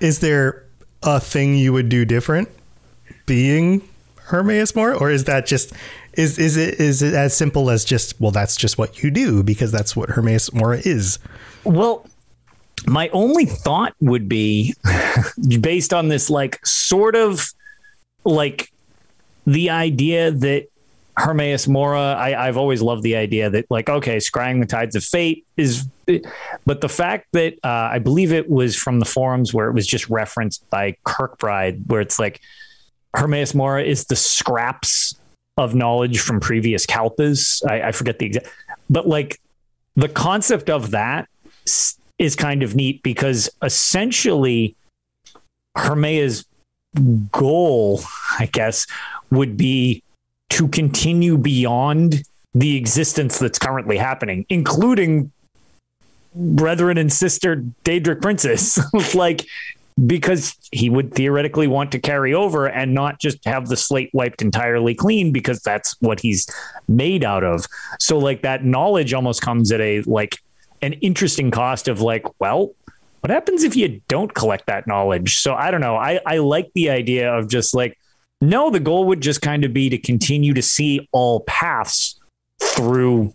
is 0.00 0.20
there 0.20 0.66
a 1.02 1.20
thing 1.20 1.54
you 1.54 1.72
would 1.72 1.88
do 1.88 2.04
different 2.04 2.48
being 3.26 3.82
Hermaeus 4.30 4.74
Mora, 4.74 4.96
or 4.96 5.10
is 5.10 5.24
that 5.24 5.46
just 5.46 5.72
is 6.14 6.38
is 6.38 6.56
it 6.56 6.80
is 6.80 7.02
it 7.02 7.14
as 7.14 7.36
simple 7.36 7.70
as 7.70 7.84
just 7.84 8.20
well 8.20 8.30
that's 8.30 8.56
just 8.56 8.78
what 8.78 9.02
you 9.02 9.10
do 9.10 9.42
because 9.42 9.72
that's 9.72 9.94
what 9.94 10.10
Hermaeus 10.10 10.52
Mora 10.52 10.78
is? 10.78 11.18
Well, 11.64 12.06
my 12.86 13.08
only 13.10 13.44
thought 13.44 13.94
would 14.00 14.28
be 14.28 14.74
based 15.60 15.92
on 15.92 16.08
this 16.08 16.30
like 16.30 16.64
sort 16.64 17.16
of 17.16 17.52
like 18.24 18.72
the 19.46 19.70
idea 19.70 20.30
that 20.30 20.66
Hermaeus 21.16 21.68
Mora, 21.68 22.14
I, 22.14 22.48
I've 22.48 22.56
always 22.56 22.80
loved 22.80 23.02
the 23.02 23.16
idea 23.16 23.50
that 23.50 23.66
like, 23.70 23.90
okay, 23.90 24.16
scrying 24.16 24.60
the 24.60 24.66
tides 24.66 24.96
of 24.96 25.04
fate 25.04 25.44
is, 25.56 25.86
but 26.64 26.80
the 26.80 26.88
fact 26.88 27.26
that 27.32 27.54
uh, 27.62 27.90
I 27.92 27.98
believe 27.98 28.32
it 28.32 28.48
was 28.48 28.76
from 28.76 29.00
the 29.00 29.04
forums 29.04 29.52
where 29.52 29.68
it 29.68 29.74
was 29.74 29.86
just 29.86 30.08
referenced 30.08 30.68
by 30.70 30.96
Kirkbride, 31.04 31.86
where 31.88 32.00
it's 32.00 32.18
like 32.18 32.40
Hermaeus 33.16 33.54
Mora 33.54 33.82
is 33.82 34.04
the 34.04 34.16
scraps 34.16 35.14
of 35.56 35.74
knowledge 35.74 36.20
from 36.20 36.40
previous 36.40 36.86
Kalpas. 36.86 37.62
I, 37.68 37.88
I 37.88 37.92
forget 37.92 38.18
the 38.18 38.26
exact, 38.26 38.48
but 38.88 39.06
like 39.06 39.40
the 39.96 40.08
concept 40.08 40.70
of 40.70 40.92
that 40.92 41.28
is 42.18 42.36
kind 42.36 42.62
of 42.62 42.74
neat 42.74 43.02
because 43.02 43.50
essentially 43.62 44.76
Hermaeus 45.76 46.44
goal, 47.32 48.00
I 48.38 48.46
guess, 48.46 48.86
would 49.30 49.56
be 49.56 50.02
to 50.50 50.68
continue 50.68 51.38
beyond 51.38 52.22
the 52.54 52.76
existence 52.76 53.38
that's 53.38 53.58
currently 53.58 53.96
happening, 53.96 54.44
including 54.48 55.30
brethren 56.34 56.98
and 56.98 57.12
sister 57.12 57.64
Daedric 57.84 58.20
Princess. 58.20 58.78
like, 59.14 59.46
because 60.06 60.56
he 60.72 60.88
would 60.88 61.14
theoretically 61.14 61.66
want 61.66 61.92
to 61.92 61.98
carry 61.98 62.32
over 62.32 62.66
and 62.66 62.94
not 62.94 63.20
just 63.20 63.44
have 63.44 63.68
the 63.68 63.76
slate 63.76 64.10
wiped 64.12 64.42
entirely 64.42 64.94
clean 64.94 65.32
because 65.32 65.60
that's 65.60 65.96
what 66.00 66.20
he's 66.20 66.46
made 66.88 67.24
out 67.24 67.44
of. 67.44 67.66
So, 67.98 68.18
like, 68.18 68.42
that 68.42 68.64
knowledge 68.64 69.12
almost 69.12 69.42
comes 69.42 69.72
at 69.72 69.80
a 69.80 70.02
like 70.02 70.38
an 70.82 70.94
interesting 70.94 71.50
cost 71.50 71.88
of 71.88 72.00
like, 72.00 72.24
well, 72.40 72.74
what 73.20 73.30
happens 73.30 73.64
if 73.64 73.76
you 73.76 74.00
don't 74.08 74.34
collect 74.34 74.66
that 74.66 74.86
knowledge? 74.86 75.38
So 75.38 75.54
I 75.54 75.70
don't 75.70 75.80
know. 75.80 75.96
I, 75.96 76.20
I 76.26 76.38
like 76.38 76.70
the 76.74 76.90
idea 76.90 77.32
of 77.32 77.48
just 77.48 77.74
like, 77.74 77.98
no, 78.40 78.70
the 78.70 78.80
goal 78.80 79.04
would 79.06 79.20
just 79.20 79.42
kind 79.42 79.64
of 79.64 79.74
be 79.74 79.90
to 79.90 79.98
continue 79.98 80.54
to 80.54 80.62
see 80.62 81.06
all 81.12 81.40
paths 81.40 82.18
through. 82.62 83.34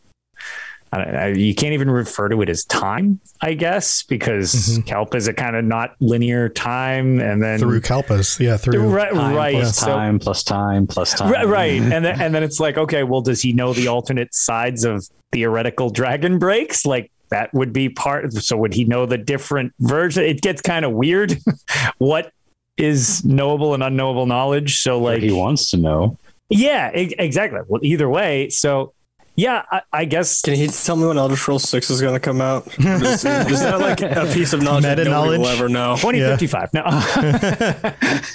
Know, 0.94 1.28
you 1.28 1.54
can't 1.54 1.74
even 1.74 1.90
refer 1.90 2.30
to 2.30 2.42
it 2.42 2.50
as 2.50 2.64
time, 2.66 3.20
I 3.42 3.54
guess, 3.54 4.04
because 4.04 4.54
mm-hmm. 4.54 4.82
Kalpa 4.84 5.18
is 5.18 5.28
a 5.28 5.34
kind 5.34 5.56
of 5.56 5.66
not 5.66 5.96
linear 6.00 6.48
time, 6.48 7.20
and 7.20 7.44
then 7.44 7.60
through 7.60 7.82
Kalpas, 7.82 8.40
yeah, 8.40 8.56
through 8.56 8.88
right, 8.88 9.12
time 9.12 9.36
right, 9.36 9.56
plus 9.56 9.78
so, 9.78 9.88
time 9.88 10.20
plus 10.20 10.44
time 10.44 10.88
plus 10.88 11.14
time, 11.14 11.32
right, 11.32 11.48
right, 11.48 11.82
and 11.82 12.06
then 12.06 12.22
and 12.22 12.34
then 12.34 12.44
it's 12.44 12.60
like, 12.60 12.78
okay, 12.78 13.04
well, 13.04 13.22
does 13.22 13.42
he 13.42 13.52
know 13.52 13.74
the 13.74 13.88
alternate 13.88 14.34
sides 14.34 14.86
of 14.86 15.06
theoretical 15.32 15.90
dragon 15.90 16.40
breaks? 16.40 16.86
Like 16.86 17.12
that 17.30 17.54
would 17.54 17.74
be 17.74 17.90
part. 17.90 18.32
So 18.34 18.58
would 18.58 18.74
he 18.74 18.86
know 18.86 19.06
the 19.06 19.18
different 19.18 19.74
version? 19.80 20.24
It 20.24 20.42
gets 20.42 20.62
kind 20.62 20.86
of 20.86 20.94
weird. 20.94 21.38
what 21.98 22.32
is 22.78 23.24
knowable 23.26 23.74
and 23.74 23.84
unknowable 23.84 24.26
knowledge? 24.26 24.82
So 24.82 25.00
like 25.00 25.22
he 25.22 25.32
wants 25.32 25.70
to 25.72 25.78
know. 25.78 26.18
Yeah, 26.50 26.90
exactly. 26.90 27.60
Well, 27.68 27.82
either 27.84 28.08
way. 28.08 28.50
So 28.50 28.94
yeah, 29.36 29.64
I, 29.72 29.82
I, 29.92 30.06
guess. 30.06 30.42
Can 30.42 30.56
he 30.56 30.68
tell 30.68 30.96
me 30.96 31.06
when 31.06 31.18
Elder 31.18 31.36
Scrolls 31.36 31.68
Six 31.68 31.90
is 31.90 32.02
going 32.02 32.14
to 32.14 32.20
come 32.20 32.42
out? 32.42 32.68
Is, 32.80 33.26
is, 33.26 33.62
that 33.62 33.80
like 33.80 34.02
a 34.02 34.32
piece 34.34 34.54
of 34.54 34.62
knowledge 34.62 34.84
Meta 34.84 35.04
that 35.04 35.10
nobody 35.10 35.38
will 35.38 35.48
ever 35.48 35.70
know? 35.70 35.96
Twenty 36.00 36.20
fifty 36.20 36.48
five. 36.48 36.74
No, 36.74 36.84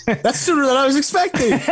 that's 0.06 0.40
sooner 0.40 0.66
than 0.66 0.77
I 0.77 0.86
was 0.86 0.97
expecting. 0.97 1.60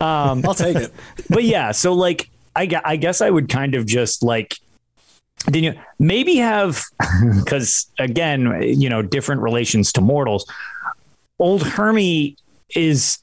Um, 0.00 0.44
I'll 0.46 0.54
take 0.54 0.76
it. 0.76 0.92
But 1.28 1.42
yeah, 1.42 1.72
so 1.72 1.92
like, 1.92 2.30
I, 2.54 2.68
I 2.84 2.96
guess 2.96 3.20
I 3.20 3.30
would 3.30 3.48
kind 3.48 3.74
of 3.74 3.84
just 3.84 4.22
like 4.22 4.58
then 5.46 5.64
you 5.64 5.74
maybe 5.98 6.36
have 6.36 6.84
because 7.36 7.86
again 7.98 8.62
you 8.62 8.88
know 8.88 9.02
different 9.02 9.40
relations 9.40 9.92
to 9.92 10.00
mortals 10.00 10.50
old 11.38 11.62
hermy 11.62 12.36
is 12.74 13.18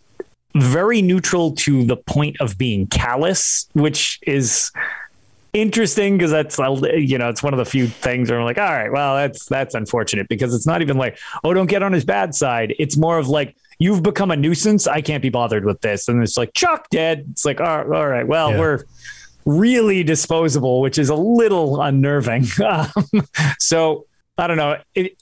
very 0.56 1.02
neutral 1.02 1.52
to 1.52 1.84
the 1.86 1.98
point 1.98 2.38
of 2.40 2.58
being 2.58 2.88
callous 2.88 3.68
which 3.74 4.20
is 4.26 4.72
interesting 5.54 6.18
because 6.18 6.32
that's 6.32 6.58
you 6.58 7.18
know 7.18 7.30
it's 7.30 7.44
one 7.44 7.54
of 7.54 7.58
the 7.58 7.66
few 7.66 7.88
things 7.88 8.30
where 8.30 8.40
I'm 8.40 8.46
like 8.46 8.58
all 8.58 8.64
right 8.64 8.92
well 8.92 9.16
that's 9.16 9.46
that's 9.46 9.76
unfortunate 9.76 10.28
because 10.28 10.54
it's 10.54 10.68
not 10.68 10.82
even 10.82 10.98
like 10.98 11.18
oh 11.44 11.54
don't 11.54 11.68
get 11.68 11.84
on 11.84 11.94
his 11.94 12.06
bad 12.06 12.36
side 12.36 12.74
it's 12.80 12.98
more 12.98 13.18
of 13.18 13.28
like 13.30 13.56
you've 13.80 14.04
become 14.04 14.32
a 14.32 14.36
nuisance 14.36 14.88
I 14.88 15.02
can't 15.02 15.22
be 15.22 15.30
bothered 15.30 15.66
with 15.66 15.82
this 15.82 16.08
and 16.08 16.22
it's 16.22 16.38
like 16.38 16.54
Chuck 16.54 16.90
dead 16.90 17.26
it's 17.32 17.46
like 17.46 17.62
all 17.62 17.86
right 17.86 18.28
well 18.28 18.52
yeah. 18.52 18.60
we're 18.60 18.84
really 19.46 20.04
disposable, 20.04 20.82
which 20.82 20.98
is 20.98 21.10
a 21.10 21.16
little 21.16 21.82
unnerving. 21.82 22.48
Um, 22.66 23.28
so 23.60 24.06
I 24.38 24.48
don't 24.48 24.58
know. 24.58 24.78
It, 24.96 25.18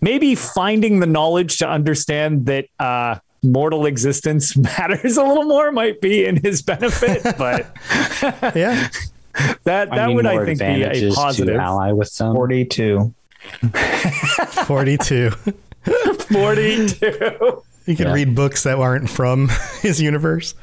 maybe 0.00 0.34
finding 0.34 0.98
the 0.98 1.06
knowledge 1.06 1.58
to 1.58 1.68
understand 1.68 2.46
that 2.46 2.66
uh, 2.78 3.18
mortal 3.42 3.86
existence 3.86 4.56
matters 4.56 5.16
a 5.16 5.22
little 5.22 5.44
more 5.44 5.72
might 5.72 6.00
be 6.00 6.24
in 6.24 6.36
his 6.36 6.62
benefit, 6.62 7.22
but 7.38 7.74
yeah, 8.54 8.88
that 9.64 9.66
that 9.90 9.92
I 9.92 10.06
mean, 10.06 10.16
would 10.16 10.26
I 10.26 10.44
think 10.44 10.58
be 10.58 10.82
a 10.82 11.12
positive 11.12 11.56
ally 11.56 11.92
with 11.92 12.08
some 12.08 12.34
42. 12.34 13.14
42. 14.66 15.30
42. 15.30 17.62
You 17.86 17.96
can 17.96 18.06
yeah. 18.06 18.12
read 18.12 18.34
books 18.34 18.64
that 18.64 18.78
aren't 18.78 19.08
from 19.08 19.48
his 19.80 20.00
universe. 20.00 20.54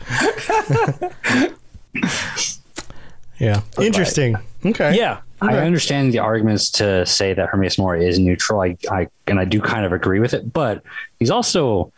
Yeah. 3.39 3.61
Interesting. 3.79 4.35
Okay. 4.65 4.95
Yeah. 4.95 5.19
Okay. 5.41 5.55
I 5.55 5.65
understand 5.65 6.13
the 6.13 6.19
arguments 6.19 6.71
to 6.71 7.05
say 7.05 7.33
that 7.33 7.49
Hermaeus 7.49 7.77
Mora 7.77 8.01
is 8.01 8.17
neutral. 8.17 8.61
I, 8.61 8.77
I 8.89 9.07
and 9.27 9.39
I 9.39 9.45
do 9.45 9.61
kind 9.61 9.85
of 9.85 9.93
agree 9.93 10.19
with 10.19 10.33
it, 10.33 10.51
but 10.51 10.81
he's 11.19 11.29
also 11.29 11.91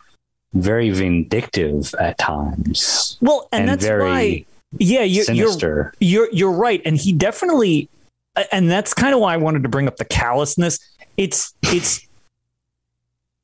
very 0.53 0.89
vindictive 0.89 1.93
at 1.99 2.17
times. 2.17 3.17
Well, 3.21 3.47
and, 3.51 3.61
and 3.61 3.69
that's 3.69 3.85
very 3.85 4.03
why, 4.03 4.45
yeah, 4.77 5.03
you, 5.03 5.25
you're 5.31 5.93
you're 5.99 6.29
you're 6.31 6.51
right, 6.51 6.81
and 6.85 6.97
he 6.97 7.11
definitely, 7.11 7.89
and 8.51 8.69
that's 8.69 8.93
kind 8.93 9.13
of 9.13 9.19
why 9.19 9.33
I 9.33 9.37
wanted 9.37 9.63
to 9.63 9.69
bring 9.69 9.87
up 9.87 9.97
the 9.97 10.05
callousness. 10.05 10.79
It's 11.17 11.53
it's 11.63 12.07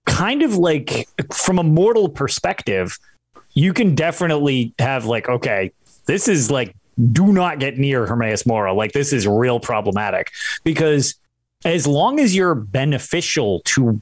kind 0.06 0.42
of 0.44 0.56
like 0.56 1.08
from 1.34 1.60
a 1.60 1.64
mortal 1.64 2.10
perspective, 2.10 2.98
you 3.54 3.74
can 3.74 3.96
definitely 3.96 4.74
have 4.80 5.06
like, 5.06 5.28
okay, 5.28 5.72
this 6.06 6.28
is 6.28 6.52
like 6.52 6.76
do 7.12 7.34
not 7.34 7.60
get 7.60 7.78
near 7.78 8.06
Hermaeus 8.06 8.46
Mora. 8.46 8.74
Like 8.74 8.94
this 8.94 9.12
is 9.12 9.28
real 9.28 9.60
problematic 9.60 10.32
because 10.64 11.16
as 11.66 11.88
long 11.88 12.20
as 12.20 12.36
you're 12.36 12.56
beneficial 12.56 13.62
to 13.66 14.00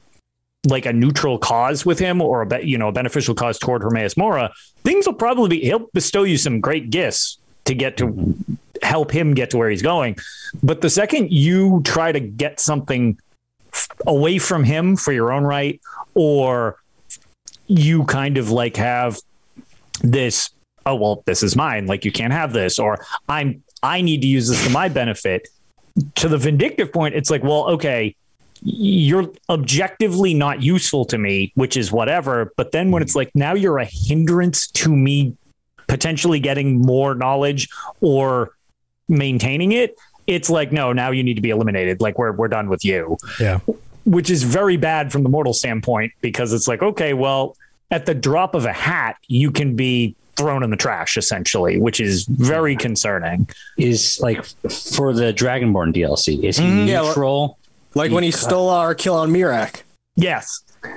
like 0.64 0.86
a 0.86 0.92
neutral 0.92 1.38
cause 1.38 1.84
with 1.84 1.98
him 1.98 2.20
or 2.20 2.42
a 2.42 2.64
you 2.64 2.78
know 2.78 2.88
a 2.88 2.92
beneficial 2.92 3.34
cause 3.34 3.58
toward 3.58 3.82
Hermaeus 3.82 4.16
Mora, 4.16 4.52
things 4.82 5.06
will 5.06 5.14
probably 5.14 5.58
be 5.58 5.64
he'll 5.64 5.88
bestow 5.92 6.22
you 6.22 6.36
some 6.36 6.60
great 6.60 6.90
gifts 6.90 7.38
to 7.64 7.74
get 7.74 7.96
to 7.98 8.34
help 8.82 9.10
him 9.10 9.34
get 9.34 9.50
to 9.50 9.56
where 9.56 9.70
he's 9.70 9.82
going. 9.82 10.16
But 10.62 10.80
the 10.80 10.90
second 10.90 11.32
you 11.32 11.82
try 11.84 12.12
to 12.12 12.20
get 12.20 12.60
something 12.60 13.18
away 14.06 14.38
from 14.38 14.64
him 14.64 14.96
for 14.96 15.12
your 15.12 15.32
own 15.32 15.44
right 15.44 15.80
or 16.14 16.78
you 17.66 18.04
kind 18.04 18.38
of 18.38 18.50
like 18.50 18.76
have 18.76 19.18
this 20.00 20.50
oh 20.86 20.94
well 20.94 21.22
this 21.26 21.42
is 21.42 21.56
mine 21.56 21.86
like 21.86 22.04
you 22.04 22.12
can't 22.12 22.32
have 22.32 22.52
this 22.52 22.78
or 22.78 23.04
i'm 23.28 23.62
i 23.82 24.00
need 24.00 24.20
to 24.20 24.26
use 24.26 24.48
this 24.48 24.62
to 24.64 24.70
my 24.70 24.88
benefit 24.88 25.48
to 26.14 26.28
the 26.28 26.38
vindictive 26.38 26.92
point 26.92 27.14
it's 27.14 27.30
like 27.30 27.42
well 27.42 27.68
okay 27.70 28.14
you're 28.64 29.30
objectively 29.50 30.32
not 30.32 30.62
useful 30.62 31.04
to 31.04 31.18
me 31.18 31.52
which 31.54 31.76
is 31.76 31.92
whatever 31.92 32.52
but 32.56 32.72
then 32.72 32.90
when 32.90 33.02
it's 33.02 33.14
like 33.14 33.30
now 33.34 33.54
you're 33.54 33.78
a 33.78 33.84
hindrance 33.84 34.68
to 34.68 34.88
me 34.88 35.36
potentially 35.86 36.40
getting 36.40 36.80
more 36.80 37.14
knowledge 37.14 37.68
or 38.00 38.52
maintaining 39.08 39.72
it 39.72 39.94
it's 40.26 40.48
like 40.48 40.72
no 40.72 40.92
now 40.92 41.10
you 41.10 41.22
need 41.22 41.34
to 41.34 41.42
be 41.42 41.50
eliminated 41.50 42.00
like 42.00 42.18
we're 42.18 42.32
we're 42.32 42.48
done 42.48 42.70
with 42.70 42.84
you 42.84 43.18
yeah 43.38 43.60
which 44.06 44.30
is 44.30 44.42
very 44.42 44.78
bad 44.78 45.12
from 45.12 45.22
the 45.22 45.28
mortal 45.28 45.52
standpoint 45.52 46.10
because 46.22 46.54
it's 46.54 46.66
like 46.66 46.82
okay 46.82 47.12
well 47.12 47.54
at 47.90 48.06
the 48.06 48.14
drop 48.14 48.54
of 48.54 48.64
a 48.64 48.72
hat 48.72 49.16
you 49.28 49.50
can 49.50 49.76
be 49.76 50.16
thrown 50.36 50.62
in 50.62 50.70
the 50.70 50.76
trash 50.76 51.16
essentially, 51.16 51.78
which 51.78 52.00
is 52.00 52.24
very 52.24 52.76
concerning. 52.76 53.48
Is 53.76 54.18
like 54.20 54.44
for 54.44 55.12
the 55.12 55.32
Dragonborn 55.32 55.94
DLC, 55.94 56.42
is 56.42 56.58
he 56.58 56.64
mm, 56.64 56.86
neutral? 56.86 57.58
Yeah, 57.94 58.02
like 58.02 58.12
when 58.12 58.24
he 58.24 58.30
stole 58.30 58.68
our 58.68 58.94
kill 58.94 59.14
on 59.14 59.30
Miraak. 59.30 59.82
Yes. 60.16 60.60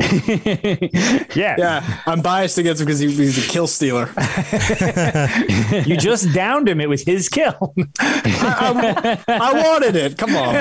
yeah. 1.34 1.56
Yeah, 1.57 2.02
I'm 2.06 2.22
biased 2.22 2.57
against 2.57 2.82
him 2.82 2.88
because 2.88 2.99
he, 2.99 3.10
he's 3.10 3.38
a 3.38 3.49
kill 3.49 3.68
stealer. 3.68 4.10
you 5.86 5.95
just 5.95 6.34
downed 6.34 6.68
him. 6.68 6.82
It 6.82 6.90
was 6.90 7.03
his 7.03 7.30
kill. 7.30 7.74
I, 7.99 9.18
I, 9.28 9.34
I 9.34 9.53
wanted 9.64 9.95
it. 9.95 10.18
Come 10.18 10.36
on. 10.36 10.53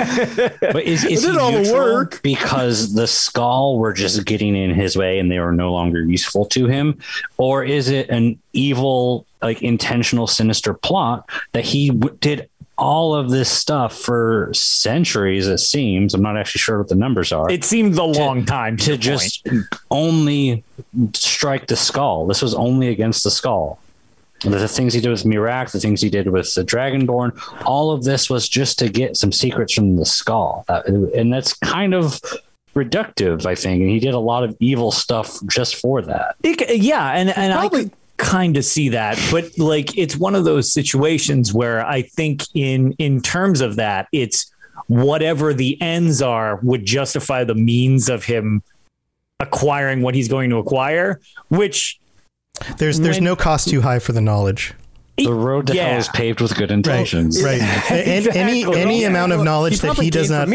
But 0.61 0.85
is, 0.85 1.05
is 1.05 1.25
I 1.25 1.29
he 1.29 1.33
did 1.33 1.41
all 1.41 1.53
the 1.53 1.73
work. 1.73 2.23
because 2.23 2.95
the 2.95 3.03
Skaal 3.03 3.79
were 3.79 3.93
just 3.93 4.25
getting 4.25 4.55
in 4.55 4.71
his 4.71 4.97
way 4.97 5.19
and 5.19 5.31
they 5.31 5.41
were 5.41 5.53
no 5.53 5.73
longer 5.73 6.03
useful 6.05 6.47
to 6.47 6.67
him, 6.67 6.99
or 7.37 7.65
is 7.65 7.89
it 7.89 8.09
an 8.09 8.39
evil, 8.53 9.27
like 9.43 9.61
intentional, 9.61 10.29
sinister 10.29 10.73
plot 10.73 11.29
that 11.51 11.65
he 11.65 11.91
w- 11.91 12.17
did 12.21 12.49
all 12.79 13.15
of 13.15 13.31
this 13.31 13.51
stuff 13.51 13.97
for 13.99 14.51
centuries? 14.53 15.49
It 15.49 15.59
seems. 15.59 16.15
I'm 16.15 16.23
not 16.23 16.37
actually 16.37 16.61
sure 16.61 16.79
what 16.79 16.89
the 16.89 16.95
numbers 16.95 17.33
are. 17.33 17.51
It 17.51 17.65
seemed 17.65 17.97
a 17.99 18.05
long 18.05 18.45
time 18.45 18.77
to 18.79 18.91
your 18.93 18.99
just 18.99 19.47
only 19.91 20.65
strike 21.15 21.67
the 21.67 21.75
Skaal. 21.75 22.29
This 22.29 22.43
was 22.43 22.55
only 22.55 22.89
against 22.89 23.25
the 23.25 23.31
Skaal. 23.31 23.79
The, 24.43 24.51
the 24.51 24.69
things 24.69 24.93
he 24.93 25.01
did 25.01 25.11
with 25.11 25.25
Miraak, 25.25 25.73
the 25.73 25.81
things 25.81 26.03
he 26.03 26.11
did 26.11 26.29
with 26.29 26.55
the 26.55 26.63
Dragonborn, 26.63 27.33
all 27.65 27.91
of 27.91 28.05
this 28.05 28.29
was 28.29 28.49
just 28.49 28.79
to 28.81 28.89
get 28.91 29.17
some 29.17 29.33
secrets 29.33 29.73
from 29.73 29.97
the 29.97 30.03
Skaal. 30.05 30.65
That- 30.67 30.87
and 30.87 31.33
that's 31.33 31.55
kind 31.55 31.95
of 31.95 32.21
reductive, 32.75 33.47
I 33.47 33.55
think. 33.55 33.81
And 33.81 33.89
he 33.91 33.99
did 33.99 34.13
a 34.13 34.19
lot 34.19 34.45
of 34.45 34.55
evil 34.61 34.93
stuff 34.93 35.39
just 35.47 35.77
for 35.77 36.03
that. 36.03 36.37
It 36.43 36.77
yeah, 36.77 37.13
and 37.13 37.31
and 37.31 37.55
I 37.55 37.69
could 37.71 37.91
kind 38.17 38.57
of 38.57 38.65
see 38.65 38.89
that, 38.91 39.19
but 39.31 39.59
like 39.59 39.97
it's 39.97 40.17
one 40.17 40.35
of 40.35 40.45
those 40.45 40.73
situations 40.73 41.53
where 41.53 41.87
I 41.87 42.03
think 42.03 42.43
in 42.55 42.93
in 42.99 43.21
terms 43.21 43.61
of 43.61 43.77
that, 43.77 44.09
it's 44.13 44.51
whatever 44.89 45.53
the 45.55 45.81
ends 45.83 46.23
are 46.23 46.57
would 46.63 46.85
justify 46.85 47.45
the 47.45 47.55
means 47.55 48.09
of 48.09 48.25
him 48.25 48.63
acquiring 49.41 50.03
what 50.03 50.15
he's 50.15 50.29
going 50.29 50.51
to 50.51 50.57
acquire, 50.57 51.21
which 51.49 51.99
There's 52.79 52.99
there's 53.01 53.17
When- 53.17 53.25
no 53.25 53.37
cost 53.37 53.69
too 53.69 53.83
high 53.83 53.99
for 53.99 54.13
the 54.13 54.21
knowledge. 54.23 54.73
The 55.19 55.33
road 55.33 55.67
to 55.69 55.75
Yeah. 55.75 55.89
hell 55.91 55.99
is 55.99 56.09
paved 56.09 56.41
with 56.43 56.55
good 56.57 56.71
intentions. 56.71 57.43
Right. 57.43 57.61
And 57.91 58.29
any 58.29 58.61
Exactly. 58.61 58.81
any 58.83 59.01
Yeah, 59.03 59.09
amount 59.09 59.33
of 59.33 59.43
knowledge 59.43 59.81
he 59.81 59.87
that 59.89 59.97
he 59.99 60.11
does 60.11 60.31
not 60.31 60.49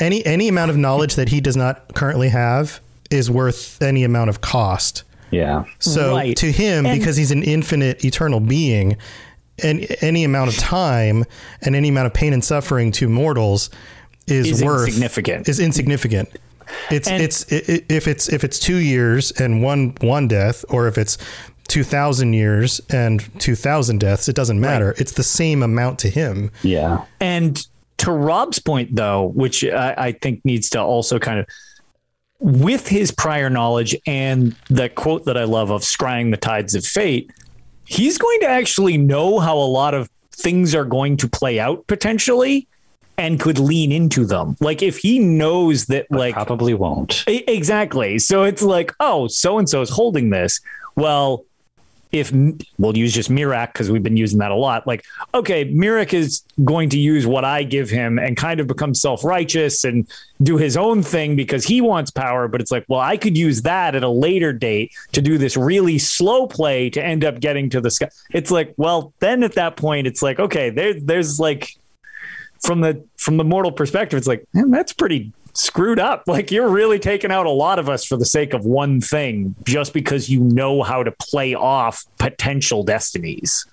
any 0.00 0.24
any 0.26 0.48
amount 0.48 0.70
of 0.70 0.76
knowledge 0.76 1.16
that 1.16 1.28
he 1.28 1.40
does 1.40 1.56
not 1.56 1.94
currently 1.94 2.28
have 2.28 2.80
is 3.10 3.30
worth 3.30 3.80
any 3.82 4.02
amount 4.04 4.30
of 4.30 4.40
cost. 4.40 5.02
Yeah. 5.34 5.64
So 5.80 6.14
Right. 6.14 6.36
to 6.36 6.50
him, 6.52 6.86
And- 6.86 6.98
because 6.98 7.16
he's 7.16 7.30
an 7.30 7.42
infinite, 7.42 8.04
eternal 8.04 8.40
being, 8.40 8.96
and 9.62 9.86
any 10.00 10.24
amount 10.24 10.50
of 10.50 10.56
time 10.56 11.24
and 11.62 11.74
any 11.76 11.88
amount 11.88 12.06
of 12.06 12.14
pain 12.14 12.32
and 12.32 12.42
suffering 12.44 12.92
to 12.92 13.08
mortals 13.08 13.70
is, 14.26 14.46
Is 14.46 14.64
worth 14.64 14.86
insignificant. 14.88 15.48
Is 15.48 15.60
insignificant. 15.60 16.28
It's 16.90 17.08
And- 17.08 17.22
it's 17.22 17.44
i 17.52 17.56
i 17.68 17.80
if 17.88 18.08
it's 18.08 18.28
if 18.28 18.42
it's 18.42 18.58
two 18.58 18.76
years 18.76 19.32
and 19.32 19.62
one 19.62 19.94
one 20.00 20.28
death, 20.28 20.64
or 20.68 20.88
if 20.88 20.96
it's 20.98 21.18
two 21.68 21.84
thousand 21.84 22.32
years 22.32 22.80
and 22.90 23.22
two 23.38 23.54
thousand 23.54 24.00
deaths, 24.00 24.28
it 24.28 24.34
doesn't 24.36 24.60
matter. 24.60 24.94
It's 24.98 25.12
the 25.12 25.22
same 25.22 25.62
amount 25.62 25.98
to 26.00 26.08
him. 26.08 26.50
Yeah. 26.62 27.02
And 27.20 27.64
to 27.98 28.10
Rob's 28.12 28.58
point, 28.58 28.96
though, 28.96 29.30
which 29.34 29.64
I, 29.64 29.94
I 29.96 30.12
think 30.12 30.40
needs 30.44 30.68
to 30.70 30.80
also 30.80 31.18
kind 31.18 31.38
of, 31.38 31.46
with 32.40 32.88
his 32.88 33.10
prior 33.10 33.48
knowledge 33.48 33.96
and 34.06 34.54
the 34.68 34.88
quote 34.88 35.24
that 35.24 35.36
I 35.36 35.44
love 35.44 35.70
of 35.70 35.82
scrying 35.82 36.30
the 36.30 36.36
tides 36.36 36.74
of 36.74 36.84
fate, 36.84 37.30
he's 37.84 38.18
going 38.18 38.40
to 38.40 38.48
actually 38.48 38.96
know 38.96 39.38
how 39.38 39.56
a 39.56 39.64
lot 39.64 39.94
of 39.94 40.10
things 40.32 40.74
are 40.74 40.84
going 40.84 41.16
to 41.18 41.28
play 41.28 41.58
out 41.60 41.86
potentially 41.86 42.66
and 43.16 43.38
could 43.38 43.58
lean 43.58 43.92
into 43.92 44.24
them. 44.24 44.56
Like 44.60 44.82
if 44.82 44.98
he 44.98 45.18
knows 45.18 45.86
that, 45.86 46.06
But 46.10 46.18
like, 46.18 46.34
probably 46.34 46.74
won't. 46.74 47.24
Exactly. 47.26 48.18
So 48.18 48.42
it's 48.42 48.62
like, 48.62 48.92
oh, 49.00 49.28
so 49.28 49.58
and 49.58 49.68
so 49.68 49.80
is 49.80 49.90
holding 49.90 50.30
this. 50.30 50.60
Well, 50.96 51.44
if 52.14 52.32
we'll 52.78 52.96
use 52.96 53.12
just 53.12 53.28
Miraak 53.28 53.72
because 53.72 53.90
we've 53.90 54.04
been 54.04 54.16
using 54.16 54.38
that 54.38 54.52
a 54.52 54.54
lot, 54.54 54.86
like, 54.86 55.04
okay, 55.34 55.64
Miraak 55.64 56.14
is 56.14 56.44
going 56.62 56.88
to 56.90 56.98
use 56.98 57.26
what 57.26 57.44
I 57.44 57.64
give 57.64 57.90
him 57.90 58.20
and 58.20 58.36
kind 58.36 58.60
of 58.60 58.68
become 58.68 58.94
self 58.94 59.24
righteous 59.24 59.82
and 59.82 60.08
do 60.40 60.56
his 60.56 60.76
own 60.76 61.02
thing 61.02 61.34
because 61.34 61.64
he 61.64 61.80
wants 61.80 62.12
power. 62.12 62.46
But 62.46 62.60
it's 62.60 62.70
like, 62.70 62.84
well, 62.86 63.00
I 63.00 63.16
could 63.16 63.36
use 63.36 63.62
that 63.62 63.96
at 63.96 64.04
a 64.04 64.08
later 64.08 64.52
date 64.52 64.92
to 65.10 65.20
do 65.20 65.38
this 65.38 65.56
really 65.56 65.98
slow 65.98 66.46
play 66.46 66.88
to 66.90 67.04
end 67.04 67.24
up 67.24 67.40
getting 67.40 67.68
to 67.70 67.80
the 67.80 67.90
sky. 67.90 68.10
It's 68.30 68.52
like, 68.52 68.74
well, 68.76 69.12
then 69.18 69.42
at 69.42 69.54
that 69.54 69.76
point, 69.76 70.06
it's 70.06 70.22
like, 70.22 70.38
okay, 70.38 70.70
there, 70.70 70.94
there's 70.94 71.40
like, 71.40 71.68
from 72.62 72.80
the 72.80 73.04
from 73.16 73.38
the 73.38 73.44
mortal 73.44 73.72
perspective, 73.72 74.16
it's 74.16 74.28
like, 74.28 74.46
man, 74.54 74.70
that's 74.70 74.92
pretty 74.92 75.32
screwed 75.54 75.98
up. 76.00 76.24
Like 76.26 76.50
you're 76.50 76.68
really 76.68 76.98
taking 76.98 77.30
out 77.32 77.46
a 77.46 77.50
lot 77.50 77.78
of 77.78 77.88
us 77.88 78.04
for 78.04 78.16
the 78.16 78.26
sake 78.26 78.52
of 78.54 78.64
one 78.64 79.00
thing, 79.00 79.54
just 79.64 79.92
because 79.92 80.28
you 80.28 80.40
know 80.40 80.82
how 80.82 81.02
to 81.02 81.12
play 81.12 81.54
off 81.54 82.04
potential 82.18 82.82
destinies. 82.84 83.66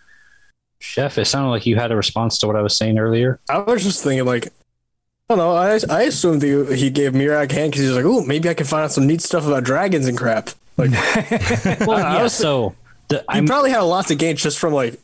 Chef, 0.80 1.18
it 1.18 1.26
sounded 1.26 1.50
like 1.50 1.66
you 1.66 1.76
had 1.76 1.92
a 1.92 1.96
response 1.96 2.40
to 2.40 2.48
what 2.48 2.56
I 2.56 2.62
was 2.62 2.76
saying 2.76 2.98
earlier. 2.98 3.40
I 3.50 3.60
was 3.60 3.84
just 3.84 4.04
thinking, 4.04 4.26
like, 4.26 4.48
I 4.48 5.36
don't 5.36 5.38
know. 5.38 5.52
I, 5.56 5.80
I 5.90 6.02
assumed 6.04 6.42
he, 6.42 6.76
he 6.76 6.90
gave 6.90 7.14
Miraak 7.14 7.52
a 7.52 7.54
hand 7.54 7.72
because 7.72 7.82
he 7.84 7.88
was 7.88 7.96
like, 7.96 8.06
oh, 8.06 8.24
maybe 8.26 8.50
I 8.50 8.54
can 8.56 8.66
find 8.66 8.84
out 8.84 8.92
some 8.92 9.06
neat 9.06 9.22
stuff 9.22 9.46
about 9.46 9.64
dragons 9.64 10.08
and 10.08 10.18
crap. 10.18 10.50
Like, 10.78 10.92
Well, 11.82 11.92
I 11.92 12.16
yeah, 12.18 12.24
was- 12.24 12.34
so 12.34 12.74
the, 13.10 13.18
he 13.20 13.24
I'm 13.30 13.46
probably 13.46 13.70
had 13.70 13.82
a 13.82 13.86
lot 13.86 14.08
to 14.08 14.16
gain 14.16 14.36
just 14.38 14.58
from 14.58 14.74
like 14.74 15.00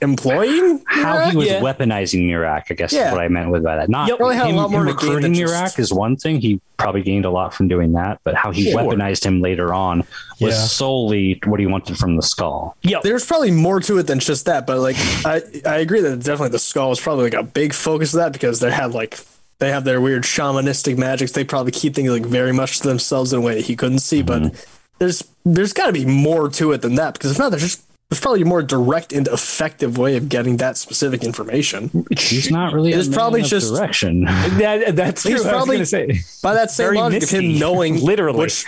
employing 0.00 0.82
how 0.86 1.30
he 1.30 1.36
was 1.36 1.46
Yeah. 1.46 1.60
weaponizing 1.60 2.26
Miraak, 2.28 2.64
I 2.70 2.74
guess 2.74 2.92
Yeah. 2.92 3.06
is 3.06 3.12
what 3.12 3.20
I 3.20 3.28
meant 3.28 3.50
with 3.50 3.62
by 3.62 3.76
that. 3.76 3.88
Not 3.88 4.08
Yep. 4.08 4.18
Probably 4.18 4.36
had 4.36 4.46
a 4.46 4.50
him, 4.50 4.56
lot 4.56 4.70
more 4.70 4.80
him 4.82 4.88
recruiting 4.88 5.32
than 5.32 5.34
just- 5.34 5.78
is 5.78 5.92
one 5.92 6.16
thing. 6.16 6.40
He 6.40 6.60
probably 6.76 7.02
gained 7.02 7.24
a 7.24 7.30
lot 7.30 7.54
from 7.54 7.68
doing 7.68 7.92
that, 7.92 8.18
but 8.24 8.34
how 8.34 8.50
he 8.50 8.70
Sure. 8.70 8.80
weaponized 8.80 9.24
him 9.24 9.40
later 9.40 9.72
on 9.72 10.04
was 10.40 10.54
Yeah. 10.54 10.60
solely 10.64 11.40
what 11.44 11.60
he 11.60 11.66
wanted 11.66 11.96
from 11.96 12.16
the 12.16 12.22
Skaal. 12.22 12.74
Yep. 12.82 13.02
There's 13.02 13.24
probably 13.24 13.50
more 13.50 13.80
to 13.80 13.98
it 13.98 14.06
than 14.06 14.18
just 14.18 14.44
that, 14.46 14.66
but 14.66 14.78
like 14.78 14.96
I, 15.24 15.42
I 15.66 15.76
agree 15.76 16.00
that 16.00 16.16
definitely 16.18 16.50
the 16.50 16.58
Skaal 16.58 16.92
is 16.92 17.00
probably 17.00 17.24
like 17.24 17.34
a 17.34 17.42
big 17.42 17.72
focus 17.72 18.12
of 18.14 18.18
that 18.18 18.32
because 18.32 18.60
they 18.60 18.70
had 18.70 18.92
like 18.92 19.18
they 19.60 19.70
have 19.70 19.84
their 19.84 20.00
weird 20.00 20.24
shamanistic 20.24 20.98
magics. 20.98 21.32
They 21.32 21.44
probably 21.44 21.70
keep 21.72 21.94
things 21.94 22.10
like 22.10 22.26
very 22.26 22.52
much 22.52 22.80
to 22.80 22.88
themselves 22.88 23.32
in 23.32 23.38
a 23.38 23.42
way 23.42 23.54
that 23.54 23.64
he 23.66 23.76
couldn't 23.76 24.00
see. 24.00 24.20
But 24.20 24.42
mm-hmm. 24.42 24.56
there's 24.98 25.22
there's 25.46 25.72
got 25.72 25.86
to 25.86 25.92
be 25.92 26.04
more 26.04 26.48
to 26.50 26.72
it 26.72 26.82
than 26.82 26.96
that 26.96 27.14
because 27.14 27.30
if 27.30 27.38
not, 27.38 27.50
there's 27.50 27.62
just 27.62 27.82
there's 28.10 28.20
probably 28.20 28.42
a 28.42 28.44
more 28.44 28.62
direct 28.62 29.12
and 29.12 29.26
effective 29.28 29.98
way 29.98 30.16
of 30.16 30.28
getting 30.28 30.58
that 30.58 30.76
specific 30.76 31.24
information. 31.24 32.06
He's 32.16 32.50
not 32.50 32.72
really. 32.72 32.92
It's 32.92 33.08
probably 33.08 33.40
of 33.40 33.46
just- 33.48 33.74
direction. 33.74 34.24
That, 34.24 34.94
that's 34.94 35.22
true. 35.22 35.32
He's 35.32 35.40
I 35.40 35.44
was 35.48 35.52
probably- 35.52 35.76
gonna 35.76 35.86
say. 35.86 36.20
By 36.42 36.54
that 36.54 36.70
same 36.70 36.84
Very 36.86 36.96
logic 36.98 37.22
of 37.24 37.30
him 37.30 37.58
knowing 37.58 38.00
literally. 38.04 38.38
which 38.40 38.64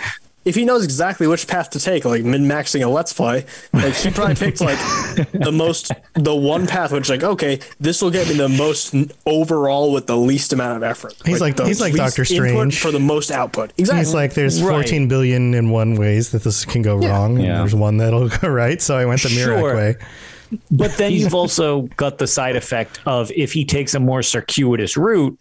if 0.47 0.55
he 0.55 0.65
knows 0.65 0.83
exactly 0.83 1.27
which 1.27 1.47
path 1.47 1.69
to 1.71 1.79
take, 1.79 2.05
like 2.05 2.23
min 2.23 2.45
maxing 2.45 2.83
a 2.83 2.87
let's 2.89 3.13
play, 3.13 3.45
like 3.73 3.93
he 3.95 4.09
probably 4.09 4.35
picked 4.35 4.61
like 4.61 4.79
the 5.33 5.51
most 5.51 5.91
the 6.15 6.35
one 6.35 6.65
path 6.67 6.91
which 6.91 7.09
like 7.09 7.23
okay, 7.23 7.59
this 7.79 8.01
will 8.01 8.11
get 8.11 8.27
me 8.27 8.33
the 8.35 8.49
most 8.49 8.95
overall 9.25 9.91
with 9.91 10.07
the 10.07 10.17
least 10.17 10.53
amount 10.53 10.77
of 10.77 10.83
effort. 10.83 11.13
He's 11.25 11.41
like- 11.41 11.55
the 11.57 11.65
he's 11.65 11.81
like 11.81 11.93
Doctor 11.93 12.25
Strange. 12.25 12.79
for 12.79 12.91
the 12.91 12.99
most 12.99 13.29
output. 13.31 13.73
Exactly. 13.77 13.99
He's 13.99 14.13
like, 14.13 14.33
there's 14.33 14.61
Right. 14.63 14.71
14 14.71 15.07
billion 15.07 15.53
and 15.53 15.71
one 15.71 15.95
ways 15.95 16.31
that 16.31 16.43
this 16.43 16.65
can 16.65 16.81
go 16.81 16.95
wrong. 16.97 17.35
And 17.37 17.45
Yeah. 17.45 17.57
there's 17.59 17.75
one 17.75 17.97
that'll 17.97 18.29
go 18.29 18.47
right. 18.49 18.81
So 18.81 18.97
I 18.97 19.05
went 19.05 19.21
the 19.21 19.29
Miraak 19.29 19.59
Sure. 19.59 19.75
way. 19.75 19.95
But 20.71 20.95
then 20.97 21.11
you've 21.13 21.33
also 21.35 21.81
got 21.97 22.17
the 22.19 22.27
side 22.27 22.55
effect 22.55 22.99
of 23.05 23.31
if 23.35 23.51
he 23.53 23.65
takes 23.65 23.93
a 23.93 23.99
more 23.99 24.23
circuitous 24.23 24.95
route, 24.95 25.37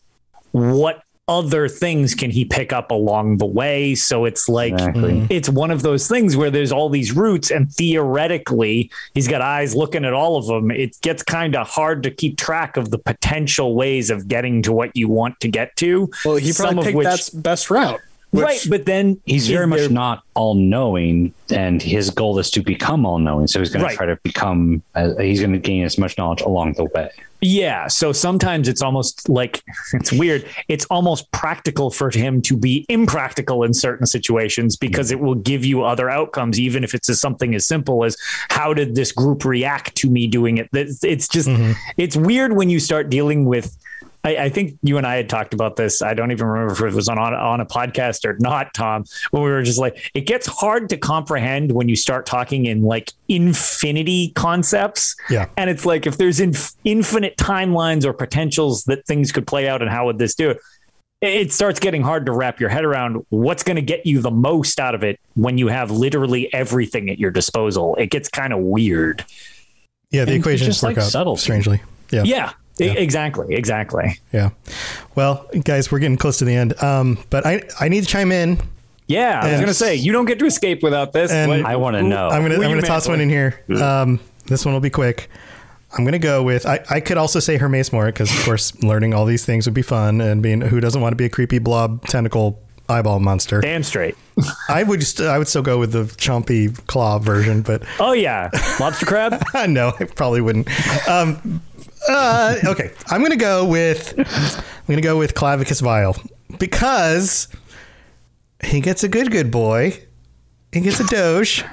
what 0.53 1.03
other 1.29 1.67
things 1.69 2.15
can 2.15 2.31
he 2.31 2.45
pick 2.45 2.73
up 2.73 2.91
along 2.91 3.39
the 3.39 3.47
way? 3.47 3.95
So 3.97 4.25
it's 4.27 4.49
like 4.49 4.73
Exactly. 4.75 5.13
Mm. 5.13 5.27
it's 5.31 5.49
one 5.49 5.71
of 5.71 5.83
those 5.83 6.07
things 6.09 6.37
where 6.37 6.51
there's 6.51 6.71
all 6.73 6.89
these 6.89 7.13
routes, 7.13 7.51
and 7.51 7.71
theoretically, 7.73 8.91
he's 9.15 9.27
got 9.29 9.41
eyes 9.41 9.75
looking 9.75 10.05
at 10.05 10.13
all 10.13 10.37
of 10.37 10.47
them. 10.47 10.71
It 10.71 10.97
gets 11.03 11.23
kind 11.23 11.57
of 11.57 11.67
hard 11.67 12.03
to 12.05 12.11
keep 12.11 12.39
track 12.39 12.77
of 12.77 12.91
the 12.91 12.99
potential 12.99 13.75
ways 13.75 14.11
of 14.11 14.29
getting 14.29 14.63
to 14.63 14.73
what 14.73 14.97
you 14.97 15.09
want 15.09 15.41
to 15.41 15.49
get 15.49 15.75
to. 15.77 16.09
well, 16.25 16.37
he 16.37 16.53
some 16.53 16.67
probably 16.75 16.81
of 16.81 16.85
picked 16.87 16.97
which- 16.97 17.31
that 17.33 17.43
best 17.43 17.71
route. 17.71 18.01
Which, 18.33 18.45
right, 18.45 18.67
but 18.69 18.85
then 18.87 19.19
He's 19.25 19.49
very 19.49 19.67
much 19.67 19.81
there- 19.81 19.89
not 19.89 20.23
all 20.35 20.55
knowing, 20.55 21.33
and 21.51 21.81
his 21.81 22.11
goal 22.11 22.39
is 22.39 22.51
to 22.51 22.61
become 22.61 23.07
all 23.07 23.19
knowing. 23.19 23.47
So 23.47 23.61
he's 23.61 23.71
going 23.71 23.85
Right. 23.85 23.93
to 23.93 23.97
try 23.97 24.07
to 24.07 24.19
become. 24.23 24.83
Uh, 24.95 25.15
he's 25.19 25.41
going 25.41 25.53
to 25.53 25.59
gain 25.59 25.85
as 25.85 25.97
much 25.97 26.19
knowledge 26.19 26.43
along 26.43 26.75
the 26.75 26.85
way. 26.85 27.09
Yeah. 27.41 27.87
So 27.87 28.13
sometimes 28.13 28.67
it's 28.69 28.83
almost 28.83 29.29
like 29.29 29.63
it's 29.95 30.13
weird. 30.13 30.45
It's 30.69 30.85
almost 30.87 31.31
practical 31.33 31.91
for 31.91 32.11
him 32.11 32.43
to 32.43 32.57
be 32.57 32.85
impractical 32.89 33.63
in 33.63 33.73
certain 33.73 34.07
situations 34.07 34.77
because 34.77 35.11
it 35.11 35.21
will 35.21 35.35
give 35.37 35.65
you 35.65 35.85
other 35.85 36.11
outcomes, 36.11 36.59
even 36.59 36.83
if 36.85 36.95
it's 36.95 37.17
something 37.19 37.55
as 37.55 37.65
simple 37.67 38.05
as 38.05 38.17
how 38.51 38.75
did 38.75 38.95
this 38.97 39.13
group 39.13 39.45
react 39.45 39.95
to 39.97 40.11
me 40.11 40.27
doing 40.27 40.59
it? 40.59 40.69
It's 40.73 41.03
it's 41.05 41.29
just, 41.29 41.49
it's 41.97 42.17
weird 42.17 42.55
when 42.57 42.69
you 42.71 42.81
start 42.81 43.09
dealing 43.09 43.45
with. 43.47 43.77
I, 44.27 44.37
I 44.45 44.49
think 44.49 44.77
you 44.83 44.99
and 44.99 45.07
I 45.07 45.17
had 45.17 45.29
talked 45.29 45.55
about 45.55 45.77
this. 45.77 46.03
I 46.03 46.13
don't 46.13 46.33
even 46.33 46.47
remember 46.47 46.73
if 46.75 46.93
it 46.93 46.97
was 46.97 47.09
on, 47.09 47.17
on 47.19 47.33
on 47.33 47.61
a 47.61 47.67
podcast 47.67 48.25
or 48.25 48.37
not, 48.41 48.75
Tom. 48.75 49.05
When 49.31 49.43
we 49.45 49.51
were 49.51 49.63
just 49.63 49.79
like, 49.79 50.11
it 50.15 50.23
gets 50.23 50.47
hard 50.49 50.89
to 50.89 50.97
comprehend 50.97 51.71
when 51.71 51.89
you 51.89 51.95
start 51.95 52.27
talking 52.27 52.67
in 52.67 52.83
like 52.83 53.13
infinity 53.29 54.33
concepts. 54.35 55.15
Yeah. 55.31 55.47
And 55.57 55.71
it's 55.71 55.87
like 55.87 56.07
if 56.07 56.19
there's 56.19 56.41
inf- 56.41 56.73
infinite 56.85 57.37
timelines 57.37 58.05
or 58.05 58.13
potentials 58.13 58.85
that 58.85 59.07
things 59.07 59.31
could 59.31 59.47
play 59.47 59.69
out, 59.69 59.81
and 59.81 59.91
how 59.91 60.07
would 60.07 60.19
this 60.19 60.35
do 60.35 60.51
it? 60.51 60.59
it 61.23 61.51
starts 61.51 61.81
getting 61.81 62.03
hard 62.03 62.27
to 62.27 62.33
wrap 62.33 62.61
your 62.61 62.69
head 62.69 62.85
around 62.85 63.25
what's 63.31 63.63
going 63.63 63.77
to 63.77 63.83
get 63.83 64.05
you 64.05 64.21
the 64.21 64.31
most 64.31 64.79
out 64.79 64.95
of 64.95 65.03
it 65.03 65.19
when 65.35 65.57
you 65.57 65.67
have 65.69 65.91
literally 65.91 66.53
everything 66.53 67.09
at 67.09 67.19
your 67.19 67.31
disposal. 67.31 67.95
It 67.97 68.11
gets 68.11 68.29
kind 68.29 68.53
of 68.53 68.59
weird. 68.59 69.25
Yeah, 70.11 70.27
the 70.27 70.33
And 70.33 70.41
equations 70.41 70.67
just 70.67 70.83
work 70.83 70.97
like 70.97 71.05
out 71.05 71.11
subtlety. 71.11 71.41
strangely. 71.41 71.83
Yeah. 72.11 72.23
Yeah, 72.25 72.53
e- 72.81 72.89
exactly, 72.97 73.55
exactly. 73.55 74.19
Yeah. 74.33 74.51
Well, 75.15 75.47
guys, 75.65 75.91
we're 75.91 75.99
getting 75.99 76.17
close 76.17 76.39
to 76.39 76.45
the 76.45 76.55
end. 76.55 76.81
Um, 76.83 77.19
but 77.31 77.47
I 77.47 77.63
I 77.81 77.89
need 77.89 78.03
to 78.03 78.07
chime 78.09 78.33
in. 78.33 78.59
Yeah, 79.09 79.41
I 79.41 79.47
was 79.51 79.57
going 79.57 79.67
to 79.69 79.75
say 79.75 79.95
you 79.95 80.11
don't 80.13 80.25
get 80.25 80.41
to 80.41 80.47
escape 80.47 80.83
without 80.83 81.13
this. 81.13 81.31
And 81.31 81.49
What- 81.49 81.65
I 81.65 81.77
want 81.77 81.97
to 81.97 82.03
know. 82.03 82.29
I'm 82.29 82.43
gonna 82.43 82.57
I'm 82.57 82.61
gonna 82.63 82.83
toss 82.83 83.07
one 83.09 83.21
in 83.21 83.31
here. 83.31 83.63
Um, 83.81 84.19
this 84.47 84.65
one 84.65 84.75
will 84.75 84.81
be 84.81 84.91
quick. 84.91 85.29
I'm 85.97 86.05
gonna 86.05 86.19
go 86.19 86.43
with 86.43 86.67
I, 86.67 86.85
I 86.91 87.01
could 87.01 87.17
also 87.17 87.39
say 87.39 87.57
Hermaeus 87.57 87.93
Mora 87.93 88.09
because 88.13 88.37
of 88.37 88.45
course 88.45 88.75
learning 88.83 89.15
all 89.15 89.25
these 89.25 89.45
things 89.47 89.67
would 89.67 89.75
be 89.75 89.83
fun 89.83 90.21
and 90.21 90.43
being 90.43 90.61
who 90.61 90.81
doesn't 90.81 91.01
want 91.01 91.13
to 91.13 91.17
be 91.17 91.25
a 91.25 91.29
creepy 91.29 91.59
blob 91.61 92.05
tentacle 92.07 92.61
eyeball 92.89 93.21
monster. 93.21 93.61
Damn 93.61 93.83
straight. 93.85 94.17
I 94.69 94.83
would 94.83 95.01
just 95.01 95.21
I 95.21 95.39
would 95.39 95.47
still 95.49 95.63
go 95.63 95.79
with 95.79 95.93
the 95.93 96.03
chompy 96.17 96.77
claw 96.89 97.19
version, 97.21 97.63
but 97.63 97.85
Oh 98.01 98.13
yeah, 98.13 98.51
lobster 98.81 99.07
crab. 99.07 99.43
no, 99.69 99.93
I 99.99 100.05
probably 100.05 100.41
wouldn't. 100.41 100.69
Um, 101.09 101.63
uh, 102.09 102.57
okay, 102.67 102.93
I'm 103.09 103.23
gonna 103.23 103.37
go 103.37 103.65
with 103.65 104.15
I'm 104.19 104.87
gonna 104.89 105.01
go 105.03 105.19
with 105.19 105.35
Clavicus 105.35 105.81
Vile 105.83 106.17
because 106.59 107.49
he 108.65 108.81
gets 108.81 109.05
a 109.05 109.09
good 109.09 109.31
good 109.31 109.51
boy. 109.51 110.03
He 110.73 110.81
gets 110.81 111.01
a 111.01 111.05
Doge. 111.07 111.65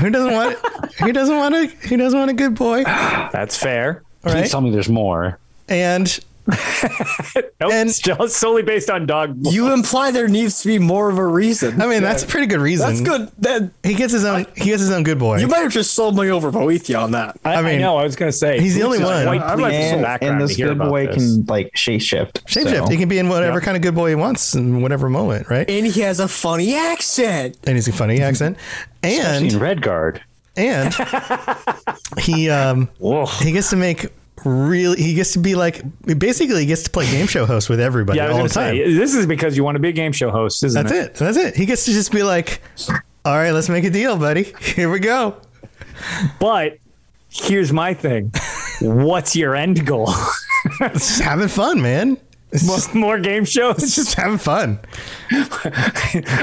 Who 0.00 0.10
doesn't 0.10 0.32
want? 0.32 0.56
Who 1.00 1.12
doesn't 1.12 1.36
want 1.36 1.54
a? 1.54 1.66
Who 1.88 1.96
doesn't 1.96 2.18
want 2.18 2.30
a 2.30 2.34
good 2.34 2.54
boy? 2.54 2.84
That's 2.84 3.56
fair. 3.56 4.02
All 4.24 4.32
Please 4.32 4.40
right, 4.42 4.50
tell 4.50 4.60
me 4.60 4.70
there's 4.70 4.88
more. 4.88 5.38
and 5.68 6.18
Nope, 7.60 7.72
And- 7.72 7.88
it's 7.90 7.98
just 7.98 8.36
solely 8.36 8.62
based 8.62 8.88
on 8.90 9.06
dog. 9.06 9.36
You 9.46 9.72
imply 9.72 10.10
there 10.10 10.28
needs 10.28 10.62
to 10.62 10.68
be 10.68 10.78
more 10.78 11.10
of 11.10 11.18
a 11.18 11.26
reason. 11.26 11.80
I 11.80 11.86
mean 11.86 12.02
that's 12.02 12.22
a 12.24 12.26
pretty 12.26 12.46
good 12.46 12.60
reason. 12.60 12.88
That's 12.88 13.00
good. 13.02 13.30
That 13.38 13.70
He 13.82 13.94
gets 13.94 14.12
his 14.12 14.24
own. 14.24 14.46
He 14.56 14.64
gets 14.66 14.80
his 14.80 14.90
own 14.90 15.02
good 15.02 15.18
boy. 15.18 15.38
you 15.38 15.46
might 15.48 15.58
have 15.60 15.72
just 15.72 15.92
sold 15.94 16.16
me 16.16 16.30
over 16.30 16.50
Boethiah 16.50 17.02
on 17.02 17.10
that. 17.12 17.38
I, 17.44 17.54
I 17.54 17.58
I 17.58 17.62
mean, 17.62 17.80
know. 17.80 17.96
I 17.98 18.04
was 18.04 18.16
going 18.16 18.30
to 18.32 18.36
say 18.36 18.58
he's 18.60 18.74
the 18.74 18.82
only 18.82 18.98
one. 18.98 19.24
Quite 19.26 19.40
I- 19.42 19.52
I 19.52 19.56
pleased 19.56 19.62
like 19.62 20.20
with 20.20 20.20
the 20.20 20.26
And, 20.26 20.32
and 20.32 20.40
this 20.40 20.56
good 20.56 20.78
boy 20.78 21.06
this. 21.06 21.16
can 21.16 21.44
like 21.46 21.70
shape 21.76 22.00
shift. 22.00 22.44
Shapeshift. 22.46 22.84
so- 22.86 22.90
He 22.90 22.96
can 22.96 23.08
be 23.08 23.18
in 23.18 23.28
whatever 23.28 23.60
kind 23.60 23.76
of 23.76 23.82
good 23.82 23.94
boy 23.94 24.08
he 24.10 24.14
wants 24.14 24.54
in 24.54 24.80
whatever 24.82 25.08
moment, 25.10 25.48
right? 25.50 25.68
And 25.68 25.86
he 25.86 26.00
has 26.00 26.18
a 26.20 26.28
funny 26.28 26.74
accent. 26.74 27.58
And 27.66 27.76
he's 27.76 27.88
a 27.88 27.92
funny 27.92 28.20
accent, 28.20 28.56
and 29.02 29.52
in 29.52 29.58
Redguard. 29.60 30.20
and 30.56 30.94
he 32.18 32.48
um 32.50 32.88
he 33.40 33.52
gets 33.52 33.70
to 33.70 33.76
make 33.76 34.06
really 34.44 35.02
he 35.02 35.14
gets 35.14 35.32
to 35.34 35.38
be 35.38 35.54
like 35.54 35.82
basically 36.18 36.60
he 36.60 36.66
gets 36.66 36.82
to 36.84 36.90
play 36.90 37.10
game 37.10 37.26
show 37.26 37.44
host 37.46 37.68
with 37.68 37.80
everybody 37.80 38.18
Yeah, 38.18 38.28
all 38.30 38.42
the 38.42 38.48
time. 38.48 38.74
say 38.74 38.94
this 38.94 39.14
is 39.14 39.26
because 39.26 39.56
you 39.56 39.64
want 39.64 39.74
to 39.76 39.80
be 39.80 39.88
a 39.88 39.92
game 39.92 40.12
show 40.12 40.30
host, 40.30 40.62
isn't 40.64 40.82
That's 40.86 40.96
it. 40.96 41.14
That's 41.14 41.36
it. 41.36 41.56
He 41.56 41.66
gets 41.66 41.84
to 41.84 41.92
just 41.92 42.10
be 42.12 42.22
like, 42.22 42.60
"All 43.24 43.34
right, 43.36 43.50
let's 43.52 43.68
make 43.68 43.84
a 43.84 43.90
deal, 43.90 44.16
buddy. 44.16 44.44
Here 44.60 44.90
we 44.90 44.98
go." 44.98 45.36
But 46.38 46.78
here's 47.28 47.72
my 47.72 47.92
thing. 47.94 48.32
What's 48.80 49.36
your 49.36 49.54
end 49.54 49.84
goal? 49.86 50.10
Having 51.22 51.48
fun, 51.48 51.82
man. 51.82 52.16
It's 52.52 52.66
more, 52.66 52.76
just, 52.76 52.94
more 52.94 53.18
game 53.18 53.42
it's 53.44 53.52
shows? 53.52 53.94
just 53.94 54.14
having 54.14 54.38
fun. 54.38 54.80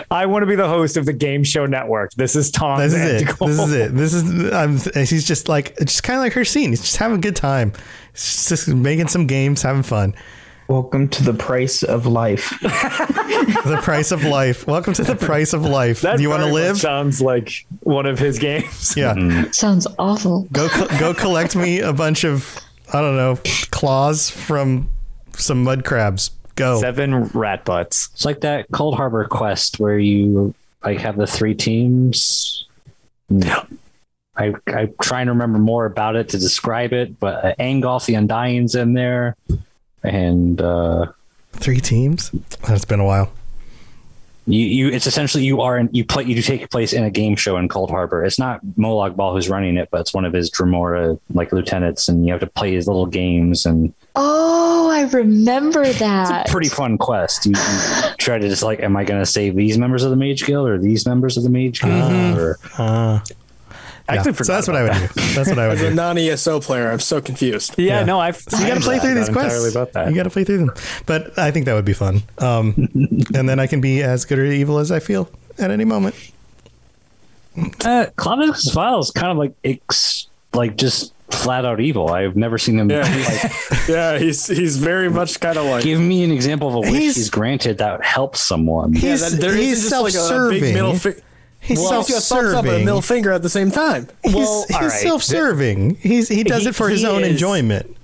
I 0.10 0.26
want 0.26 0.44
to 0.44 0.46
be 0.46 0.56
the 0.56 0.68
host 0.68 0.96
of 0.96 1.06
the 1.06 1.14
Game 1.14 1.44
Show 1.44 1.66
Network. 1.66 2.14
This 2.14 2.36
is 2.36 2.50
Tom. 2.50 2.80
This 2.80 2.94
is 2.94 3.00
end 3.00 3.30
it. 3.30 3.38
This 3.40 3.60
is 3.60 3.74
it. 3.74 3.94
This 3.94 4.14
is. 4.14 4.54
I'm, 4.54 5.06
he's 5.06 5.28
just 5.28 5.50
like, 5.50 5.76
it's 5.78 5.94
just 5.94 6.04
kind 6.04 6.18
of 6.18 6.24
like 6.24 6.34
Hircine. 6.34 6.70
He's 6.70 6.82
just 6.82 6.98
having 6.98 7.18
a 7.18 7.22
good 7.22 7.36
time. 7.36 7.74
He's 8.14 8.48
just 8.48 8.68
making 8.70 9.10
some 9.10 9.28
games, 9.28 9.62
having 9.62 9.84
fun. 9.84 10.16
Welcome 10.70 11.08
to 11.10 11.24
the 11.24 11.34
price 11.34 11.84
of 11.84 12.06
life. 12.06 12.54
The 13.38 13.80
price 13.82 14.12
of 14.12 14.24
life. 14.24 14.66
Welcome 14.68 14.94
to 14.94 15.04
the 15.04 15.16
price 15.16 15.54
of 15.54 15.64
life. 15.64 16.02
That 16.02 16.18
Do 16.18 16.24
you 16.24 16.30
want 16.30 16.44
to 16.44 16.52
live? 16.52 16.78
Sounds 16.78 17.22
like 17.22 17.66
one 17.82 18.06
of 18.06 18.18
his 18.18 18.40
games. 18.40 18.96
Yeah. 18.96 19.14
Sounds 19.52 19.88
awful. 20.00 20.48
Go 20.52 20.70
co- 20.70 20.88
go 21.00 21.14
collect 21.14 21.56
me 21.56 21.80
a 21.80 21.94
bunch 21.94 22.24
of 22.24 22.60
I 22.94 23.02
don't 23.02 23.16
know 23.16 23.40
claws 23.72 24.30
from 24.30 24.90
some 25.38 25.64
mud 25.64 25.85
crabs. 25.85 26.31
Go. 26.55 26.80
Seven 26.81 27.26
rat 27.30 27.65
butts. 27.65 28.09
It's 28.14 28.26
like 28.26 28.41
that 28.41 28.69
Coldharbour 28.72 29.30
quest 29.30 29.80
where 29.80 29.99
you 29.99 30.55
like 30.84 30.99
have 30.99 31.15
the 31.15 31.27
three 31.27 31.53
teams. 31.53 32.65
I 34.35 34.53
I'm 34.68 34.93
trying 35.01 35.27
to 35.27 35.34
remember 35.34 35.59
more 35.59 35.85
about 35.85 36.15
it 36.15 36.30
to 36.30 36.39
describe 36.39 36.93
it, 36.93 37.19
but 37.19 37.45
uh, 37.45 37.55
Angolf 37.59 38.05
the 38.05 38.15
Undying's 38.15 38.73
in 38.76 38.93
there, 38.93 39.35
and 40.03 40.59
uh, 40.59 41.07
Three 41.53 41.80
teams. 41.80 42.31
That's 42.68 42.85
been 42.85 42.99
a 42.99 43.05
while. 43.05 43.31
you 44.45 44.65
you 44.65 44.89
it's 44.89 45.07
essentially 45.07 45.43
you 45.43 45.61
are 45.61 45.77
in, 45.77 45.89
you 45.91 46.05
play 46.05 46.23
you 46.23 46.35
do 46.35 46.41
take 46.41 46.69
place 46.69 46.93
in 46.93 47.03
a 47.03 47.09
game 47.09 47.35
show 47.35 47.57
in 47.57 47.68
Coldharbour. 47.68 48.26
It's 48.26 48.39
not 48.39 48.61
Molag 48.77 49.15
Bal 49.15 49.34
who's 49.34 49.49
running 49.49 49.77
it, 49.77 49.89
but 49.91 50.01
it's 50.01 50.14
one 50.14 50.26
of 50.26 50.34
his 50.34 50.51
Dremora 50.51 51.19
like 51.34 51.51
lieutenants, 51.51 52.07
and 52.07 52.26
you 52.26 52.31
have 52.31 52.41
to 52.41 52.47
play 52.47 52.73
his 52.73 52.88
little 52.88 53.07
games 53.07 53.65
and 53.65 53.93
Oh, 54.19 54.89
I 54.89 55.03
remember 55.03 55.85
that. 55.85 56.41
It's 56.41 56.49
a 56.49 56.52
pretty 56.52 56.69
fun 56.69 56.98
quest. 56.98 57.45
You, 57.45 57.52
you 57.52 58.15
try 58.18 58.39
to 58.39 58.49
just 58.49 58.64
like, 58.64 58.80
am 58.80 58.98
I 58.98 59.03
going 59.03 59.22
to 59.22 59.26
save 59.27 59.56
these 59.56 59.77
members 59.77 60.03
of 60.03 60.10
the 60.10 60.15
Mage 60.15 60.44
Guild 60.45 60.68
or 60.68 60.80
these 60.80 61.06
members 61.06 61.38
of 61.38 61.44
the 61.44 61.49
Mage 61.49 61.81
Guild? 61.81 62.38
Or 62.39 62.57
Uh, 62.80 63.19
I 64.10 64.15
yeah. 64.15 64.23
So 64.23 64.31
that's 64.44 64.68
what 64.68 64.76
I 64.76 64.81
about 64.81 65.02
would 65.02 65.14
do. 65.14 65.22
That's 65.35 65.49
what 65.49 65.60
I 65.60 65.68
would 65.68 65.77
do. 65.77 65.85
As 65.88 65.91
a 65.91 65.95
non 65.95 66.18
ESO 66.18 66.61
player, 66.61 66.89
I'm 66.91 66.99
so 66.99 67.22
confused. 67.22 67.76
Yeah, 67.77 67.99
Yeah. 67.99 68.06
no, 68.06 68.19
I've. 68.19 68.38
So 68.38 68.57
you 68.57 68.68
got 68.68 68.76
to 68.76 68.81
play 68.81 68.98
through 68.99 69.14
these 69.15 69.30
quests. 69.30 69.53
Entirely 69.53 69.69
about 69.69 69.94
that. 69.94 70.10
You 70.10 70.15
got 70.15 70.23
to 70.23 70.30
play 70.30 70.44
through 70.45 70.60
them. 70.60 70.72
But 71.06 71.38
I 71.38 71.52
think 71.52 71.65
that 71.65 71.73
would 71.73 71.85
be 71.85 71.94
fun. 71.94 72.23
Um, 72.39 72.73
and 73.35 73.48
then 73.48 73.60
I 73.60 73.68
can 73.68 73.81
be 73.81 74.02
as 74.02 74.26
good 74.26 74.39
or 74.39 74.45
evil 74.45 74.80
as 74.80 74.91
I 74.91 74.99
feel 74.99 75.30
at 75.60 75.69
any 75.72 75.85
moment. 75.85 76.15
uh, 77.57 78.07
Clavicus 78.18 78.73
Vile 78.73 78.99
is 78.99 79.11
kind 79.11 79.31
of 79.31 79.38
like 79.38 79.53
ex, 79.64 80.27
like 80.53 80.77
just 80.77 81.14
flat 81.38 81.65
out 81.65 81.80
evil. 81.80 82.09
I've 82.09 82.35
never 82.35 82.57
seen 82.57 82.80
him. 82.80 82.89
Yeah, 82.89 83.01
like, 83.01 83.11
he's, 83.14 83.89
yeah, 83.89 84.18
he's 84.18 84.47
he's 84.47 84.77
very 84.77 85.09
much 85.09 85.39
kind 85.39 85.57
of 85.57 85.65
like 85.65 85.84
give 85.84 85.99
me 85.99 86.23
an 86.23 86.31
example 86.31 86.68
of 86.69 86.76
a 86.76 86.80
wish 86.81 86.89
He's- 86.91 87.15
he's, 87.15 87.30
granted 87.30 87.77
that 87.80 88.03
helps 88.03 88.41
someone. 88.41 88.93
yeah, 88.93 88.99
He's, 89.11 89.31
that, 89.31 89.41
there 89.41 89.55
he's 89.55 89.85
isn't 89.85 89.89
just 89.89 90.15
like 90.15 90.31
a 90.31 90.49
big 90.49 90.61
middle 90.73 90.91
self-serving. 90.95 91.22
fi- 91.22 91.23
He's 91.59 91.80
well, 91.80 92.03
he's 92.03 92.09
got 92.11 92.18
a 92.18 92.22
thumbs 92.43 92.53
up 92.53 92.65
and 92.65 92.76
a 92.76 92.80
middle 92.85 93.01
finger 93.01 93.31
at 93.31 93.41
the 93.41 93.49
same 93.49 93.72
time. 93.72 94.07
He's, 94.23 94.35
Well, 94.35 94.65
he's 94.68 94.76
all 94.76 94.81
right. 94.84 94.91
self-serving. 94.91 95.95
He's 95.95 96.30
he 96.30 96.43
does 96.43 96.64
He- 96.64 96.69
it 96.69 96.76
for 96.76 96.88
his 96.89 97.03
own 97.03 97.23
is- 97.23 97.31
enjoyment. 97.31 97.95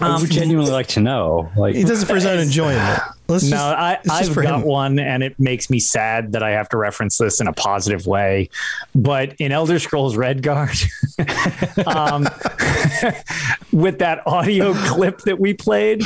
I 0.00 0.14
would 0.14 0.22
um, 0.22 0.26
genuinely 0.28 0.70
like 0.70 0.86
to 0.88 1.00
know. 1.00 1.50
Like, 1.56 1.74
He 1.74 1.82
does 1.82 2.02
it 2.04 2.06
for 2.06 2.14
his 2.14 2.24
own 2.24 2.38
enjoyment. 2.48 3.02
Let's 3.28 3.44
No, 3.44 3.50
just, 3.50 3.60
I, 3.60 3.98
I've 4.10 4.34
got 4.34 4.60
him. 4.60 4.62
one, 4.62 4.98
and 4.98 5.22
it 5.22 5.38
makes 5.38 5.68
me 5.68 5.78
sad 5.78 6.32
that 6.32 6.42
I 6.42 6.50
have 6.52 6.68
to 6.70 6.78
reference 6.78 7.18
this 7.18 7.40
in 7.42 7.46
a 7.46 7.52
positive 7.52 8.06
way. 8.06 8.48
But 8.94 9.34
in 9.38 9.52
Elder 9.52 9.78
Scrolls 9.78 10.16
Redguard, 10.16 10.88
um, 11.86 12.22
with 13.72 13.98
that 13.98 14.26
audio 14.26 14.72
clip 14.86 15.18
that 15.20 15.38
we 15.38 15.52
played, 15.52 16.02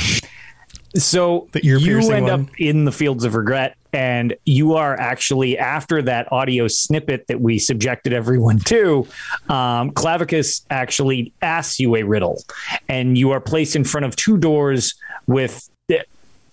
so 0.97 1.49
you 1.63 1.79
end 2.11 2.25
one? 2.25 2.31
up 2.31 2.49
in 2.59 2.85
the 2.85 2.93
fields 2.93 3.25
of 3.25 3.37
regret, 3.37 3.77
and 3.93 4.35
you 4.45 4.75
are 4.75 4.99
actually 4.99 5.57
after 5.57 6.03
that 6.03 6.31
audio 6.33 6.67
snippet 6.67 7.29
that 7.29 7.41
we 7.41 7.59
subjected 7.61 8.13
everyone 8.13 8.59
to. 8.59 9.07
Um, 9.49 9.93
Clavicus 9.93 10.67
actually 10.71 11.33
asks 11.41 11.79
you 11.79 11.95
a 11.95 12.03
riddle, 12.03 12.43
and 12.89 13.17
you 13.17 13.31
are 13.31 13.41
placed 13.41 13.77
in 13.77 13.85
front 13.85 14.07
of 14.07 14.17
two 14.17 14.37
doors 14.39 14.95
with 15.29 15.69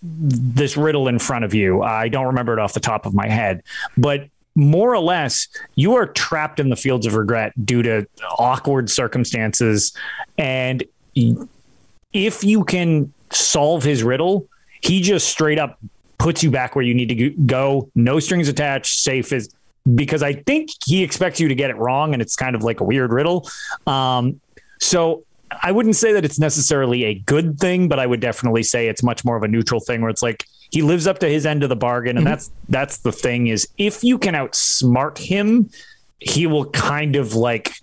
this 0.02 0.78
riddle 0.78 1.08
in 1.08 1.20
front 1.20 1.46
of 1.46 1.54
you. 1.54 1.82
I 1.82 2.08
don't 2.08 2.26
remember 2.26 2.54
it 2.54 2.60
off 2.60 2.74
the 2.74 2.80
top 2.80 3.06
of 3.06 3.14
my 3.14 3.28
head, 3.28 3.64
but 3.98 4.28
more 4.56 4.94
or 4.94 5.00
less, 5.00 5.48
you 5.76 5.96
are 5.96 6.08
trapped 6.08 6.60
in 6.60 6.70
the 6.70 6.76
fields 6.76 7.06
of 7.06 7.16
regret 7.16 7.54
due 7.66 7.82
to 7.84 8.08
awkward 8.38 8.90
circumstances. 8.90 9.94
And 10.38 10.84
if 12.14 12.44
you 12.44 12.64
can 12.64 13.14
solve 13.32 13.84
his 13.84 14.04
riddle, 14.04 14.48
he 14.82 15.02
just 15.02 15.30
straight 15.30 15.60
up 15.60 15.80
puts 16.18 16.44
you 16.44 16.52
back 16.52 16.76
where 16.76 16.84
you 16.84 16.94
need 16.94 17.10
to 17.10 17.30
go. 17.46 17.90
No 17.96 18.20
strings 18.20 18.48
attached, 18.50 19.00
safe 19.00 19.32
as 19.32 19.50
because 19.96 20.22
I 20.22 20.34
think 20.34 20.70
he 20.86 21.04
expects 21.04 21.40
you 21.40 21.48
to 21.48 21.56
get 21.56 21.70
it 21.70 21.78
wrong, 21.78 22.14
and 22.14 22.22
it's 22.22 22.36
kind 22.36 22.56
of 22.56 22.64
like 22.64 22.82
a 22.82 22.84
weird 22.84 23.12
riddle. 23.12 23.50
Um, 23.88 24.40
so 24.80 25.24
I 25.64 25.72
wouldn't 25.72 25.96
say 25.96 26.14
that 26.14 26.26
it's 26.26 26.40
necessarily 26.40 27.04
a 27.06 27.16
good 27.16 27.60
thing, 27.60 27.88
but 27.88 28.00
I 28.00 28.06
would 28.06 28.20
definitely 28.20 28.64
say 28.64 28.88
it's 28.88 29.04
much 29.04 29.26
more 29.26 29.36
of 29.36 29.44
a 29.44 29.48
neutral 29.48 29.80
thing 29.80 30.02
where 30.02 30.10
it's 30.10 30.22
like 30.22 30.46
he 30.72 30.82
lives 30.82 31.08
up 31.08 31.20
to 31.20 31.30
his 31.30 31.46
end 31.46 31.64
of 31.64 31.70
the 31.70 31.76
bargain, 31.76 32.18
and 32.18 32.26
mm-hmm. 32.26 32.32
that's 32.32 32.52
that's 32.70 32.98
the 33.00 33.12
thing 33.12 33.48
is 33.48 33.68
if 33.78 34.04
you 34.04 34.18
can 34.18 34.36
outsmart 34.36 35.18
him, 35.18 35.70
he 36.20 36.48
will 36.48 36.66
kind 36.66 37.16
of 37.16 37.34
like 37.34 37.74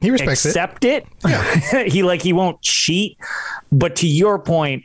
He 0.00 0.10
respects 0.10 0.46
it. 0.46 0.50
accept 0.50 0.84
it. 0.84 1.06
he 1.92 2.02
like 2.02 2.22
he 2.22 2.32
won't 2.32 2.60
cheat, 2.62 3.18
but 3.70 3.96
to 3.96 4.06
your 4.06 4.38
point, 4.38 4.84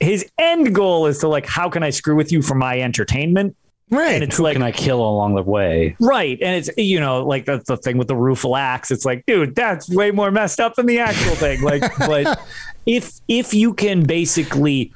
his 0.00 0.28
end 0.38 0.74
goal 0.74 1.06
is 1.06 1.18
to 1.18 1.28
like 1.28 1.46
how 1.46 1.68
can 1.68 1.82
I 1.82 1.90
screw 1.90 2.16
with 2.16 2.32
you 2.32 2.42
for 2.42 2.54
my 2.54 2.80
entertainment? 2.80 3.56
Right. 3.90 4.14
And 4.14 4.24
it's 4.24 4.36
who 4.36 4.42
like 4.42 4.54
can 4.54 4.62
I 4.62 4.72
kill 4.72 5.00
along 5.00 5.36
the 5.36 5.42
way? 5.42 5.96
Right. 6.00 6.38
And 6.42 6.56
it's, 6.56 6.70
you 6.76 6.98
know, 6.98 7.24
like 7.24 7.44
that's 7.44 7.66
the 7.66 7.76
thing 7.76 7.98
with 7.98 8.08
the 8.08 8.16
rueful 8.16 8.56
axe. 8.56 8.90
It's 8.90 9.04
like, 9.04 9.24
dude, 9.26 9.54
that's 9.54 9.88
way 9.88 10.10
more 10.10 10.30
messed 10.30 10.58
up 10.58 10.74
than 10.74 10.86
the 10.86 10.98
actual 10.98 11.36
thing. 11.36 11.62
Like, 11.62 11.82
but 11.98 12.40
if, 12.84 13.12
if 13.28 13.54
you 13.54 13.74
can 13.74 14.04
basically 14.04 14.92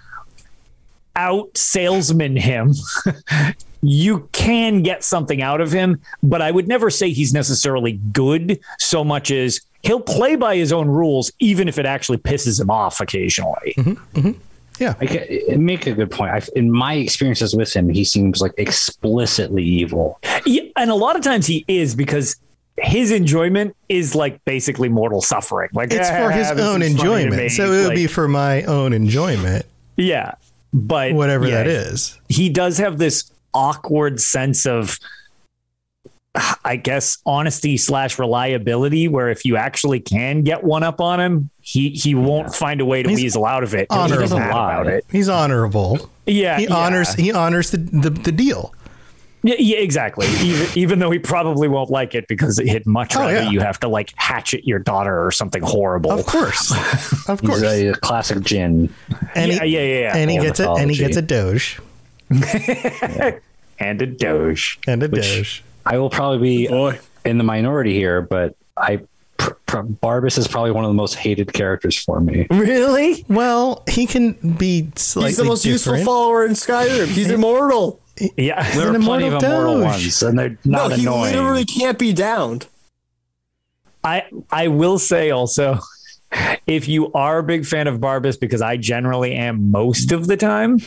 out 1.14 1.56
salesman 1.56 2.36
him, 2.36 2.74
you 3.82 4.28
can 4.32 4.82
get 4.82 5.04
something 5.04 5.40
out 5.40 5.60
of 5.60 5.70
him. 5.70 6.00
But 6.22 6.42
I 6.42 6.50
would 6.50 6.66
never 6.66 6.90
say 6.90 7.10
he's 7.10 7.32
necessarily 7.32 7.92
good 7.92 8.58
so 8.80 9.04
much 9.04 9.30
as 9.30 9.60
he'll 9.82 10.00
play 10.00 10.34
by 10.34 10.56
his 10.56 10.72
own 10.72 10.88
rules, 10.88 11.30
even 11.38 11.68
if 11.68 11.78
it 11.78 11.86
actually 11.86 12.18
pisses 12.18 12.60
him 12.60 12.70
off 12.70 13.00
occasionally. 13.00 13.74
Mm-hmm. 13.76 14.18
Mm-hmm. 14.18 14.40
Yeah. 14.81 14.94
I 15.01 15.07
ca- 15.07 15.57
make 15.57 15.86
a 15.86 15.93
good 15.93 16.11
point. 16.11 16.32
I, 16.32 16.43
in 16.57 16.70
my 16.73 16.94
experiences 16.94 17.55
with 17.55 17.73
him, 17.73 17.89
he 17.90 18.02
seems 18.05 18.40
like 18.40 18.52
explicitly 18.57 19.62
evil. 19.62 20.19
Yeah, 20.47 20.62
and 20.77 20.90
a 20.90 20.94
lot 20.94 21.15
of 21.16 21.23
times 21.23 21.47
he 21.47 21.65
is 21.69 21.94
because 21.94 22.36
his 22.78 23.11
enjoyment 23.12 23.77
is 23.90 24.15
like 24.15 24.43
basically 24.47 24.89
mortal 24.89 25.20
suffering. 25.20 25.69
Like 25.74 25.93
It's 25.93 26.09
for 26.09 26.16
"Ah, 26.16 26.31
his 26.35 26.51
own 26.52 26.81
is 26.82 26.97
funny 26.97 27.24
to 27.24 27.31
me." 27.31 27.35
enjoyment. 27.35 27.52
So 27.52 27.66
it 27.66 27.69
would 27.82 27.86
Like, 27.89 27.94
be 27.97 28.07
for 28.07 28.27
my 28.27 28.62
own 28.62 28.93
enjoyment, 28.94 29.66
yeah, 29.97 30.35
but 30.73 31.12
whatever 31.12 31.47
yeah, 31.47 31.57
that 31.62 31.66
is. 31.66 32.19
he 32.28 32.48
does 32.48 32.78
have 32.78 32.97
this 32.98 33.31
awkward 33.52 34.19
sense 34.20 34.65
of 34.66 34.98
I 36.65 36.77
guess 36.77 37.19
honesty 37.27 37.77
slash 37.77 38.19
reliability, 38.19 39.09
where 39.09 39.31
if 39.31 39.44
you 39.44 39.57
actually 39.57 39.98
can 40.01 40.43
get 40.43 40.62
one 40.62 40.82
up 40.85 41.01
on 41.01 41.19
him, 41.20 41.51
he 41.61 41.90
he 41.90 42.15
won't 42.15 42.55
find 42.55 42.81
a 42.81 42.85
way 42.85 43.02
to 43.02 43.09
He's 43.09 43.19
weasel 43.19 43.44
out 43.47 43.65
of 43.65 43.74
it. 43.74 43.89
'cause 43.89 44.11
He 44.11 44.16
doesn't 44.16 44.36
honorable. 44.39 44.57
lie 44.59 44.74
about 44.74 44.86
it. 44.86 45.05
He's 45.11 45.28
honorable. 45.28 46.11
Yeah, 46.27 46.59
He 46.59 46.65
yeah. 46.66 46.74
honors 46.74 47.15
he 47.15 47.32
honors 47.32 47.70
the, 47.73 47.78
the, 47.78 48.11
the 48.11 48.31
deal. 48.31 48.73
Yeah, 49.43 49.57
yeah, 49.59 49.78
exactly. 49.78 50.28
Even 50.43 50.66
even 50.77 50.98
though 51.01 51.11
he 51.11 51.19
probably 51.19 51.66
won't 51.66 51.90
like 51.90 52.15
it 52.15 52.28
because 52.28 52.59
he'd 52.59 52.86
much 52.86 53.16
Oh, 53.16 53.20
rather 53.20 53.32
yeah. 53.43 53.51
you 53.51 53.59
have 53.61 53.81
to 53.81 53.89
like 53.89 54.12
hatchet 54.15 54.65
your 54.65 54.78
daughter 54.78 55.27
or 55.27 55.32
something 55.32 55.62
horrible. 55.62 56.12
Of 56.12 56.27
course. 56.27 56.70
Of 57.28 57.40
He's 57.40 57.48
course. 57.51 57.62
a 57.62 57.93
classic 57.94 58.43
gin. 58.43 58.93
And 59.35 59.51
yeah, 59.52 59.65
he, 59.65 59.70
yeah, 59.74 59.81
yeah, 59.81 59.98
yeah. 60.01 60.16
and 60.16 60.31
he 60.31 60.39
gets 60.39 60.61
a 60.61 60.70
and 60.70 60.90
he 60.90 60.97
gets 60.97 61.16
a 61.16 61.23
doge. 61.23 61.81
and 62.31 64.02
a 64.02 64.07
doge. 64.07 64.78
And 64.86 65.02
a 65.02 65.09
Which- 65.09 65.23
doge. 65.23 65.65
I 65.86 65.98
will 65.98 66.11
probably 66.11 66.39
be 66.39 66.69
Boy. 66.69 66.98
in 67.24 67.39
the 67.39 67.44
minority 67.44 67.94
here, 67.94 68.20
but 68.23 68.55
I 68.77 69.01
pr- 69.39 69.51
pr- 69.66 69.78
Barbas 69.81 70.36
is 70.39 70.47
probably 70.48 70.70
one 70.73 70.85
of 70.85 70.89
the 70.90 70.94
most 70.94 71.15
hated 71.15 71.52
characters 71.52 71.97
for 71.97 72.20
me. 72.20 72.47
Really? 72.51 73.24
Well, 73.28 73.82
he 73.89 74.07
can 74.07 74.32
be 74.59 74.90
slightly 74.97 75.31
He's 75.31 75.36
the 75.39 75.44
most 75.44 75.65
useful 75.65 76.02
follower 76.05 76.44
in 76.44 76.52
Skyrim. 76.52 77.07
He's 77.09 77.31
immortal. 77.31 78.01
Yeah. 78.36 78.62
There 78.77 78.94
are 78.94 78.98
plenty 79.01 79.27
of 79.28 79.35
immortal 79.35 79.51
immortal 79.51 79.74
doge. 79.77 79.85
ones, 79.85 80.23
and 80.23 80.39
they're 80.39 80.51
not 80.51 80.59
No, 80.65 80.89
not 80.89 80.93
he 80.98 81.02
annoying. 81.02 81.35
literally 81.35 81.65
can't 81.65 81.98
be 81.98 82.12
downed. 82.12 82.66
I 84.05 84.24
I 84.51 84.69
will 84.69 84.98
say 84.98 85.31
also, 85.31 85.78
if 86.66 86.86
you 86.89 87.12
are 87.12 87.39
a 87.39 87.43
big 87.43 87.66
fan 87.66 87.86
of 87.89 87.98
Barbas, 88.01 88.39
because 88.39 88.62
I 88.62 88.77
generally 88.77 89.35
am 89.35 89.70
most 89.70 90.12
of 90.12 90.27
the 90.27 90.36
time, 90.36 90.78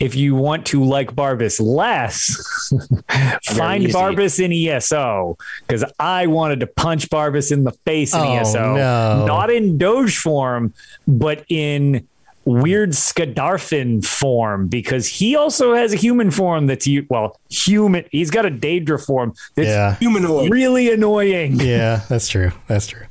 if 0.00 0.14
you 0.14 0.34
want 0.34 0.66
to 0.66 0.82
like 0.82 1.14
Barbas 1.14 1.60
less, 1.60 2.70
find 3.44 3.84
easy. 3.84 3.92
Barbas 3.92 4.42
in 4.44 4.52
ESO. 4.52 5.36
Because 5.66 5.84
I 6.00 6.26
wanted 6.26 6.60
to 6.60 6.66
punch 6.66 7.08
Barbas 7.10 7.52
in 7.52 7.64
the 7.64 7.72
face 7.72 8.14
in 8.14 8.20
Oh, 8.20 8.32
ESO, 8.36 8.74
no. 8.74 9.26
not 9.26 9.50
in 9.50 9.78
Doge 9.78 10.16
form, 10.18 10.72
but 11.06 11.44
in 11.48 12.06
weird 12.44 12.90
Scadarfin 12.92 14.02
form 14.04 14.68
because 14.68 15.06
he 15.06 15.36
also 15.36 15.74
has 15.74 15.92
a 15.92 15.96
human 15.96 16.30
form 16.30 16.66
that's 16.66 16.88
well 17.10 17.38
human 17.50 18.06
he's 18.10 18.30
got 18.30 18.46
a 18.46 18.50
Daedra 18.50 19.04
form 19.04 19.34
that's 19.54 19.68
Yeah. 19.68 19.96
Humanoid. 19.96 20.50
really 20.50 20.90
annoying 20.90 21.60
Yeah, 21.60 22.00
that's 22.08 22.26
true. 22.26 22.52
That's 22.66 22.86
true. 22.86 23.04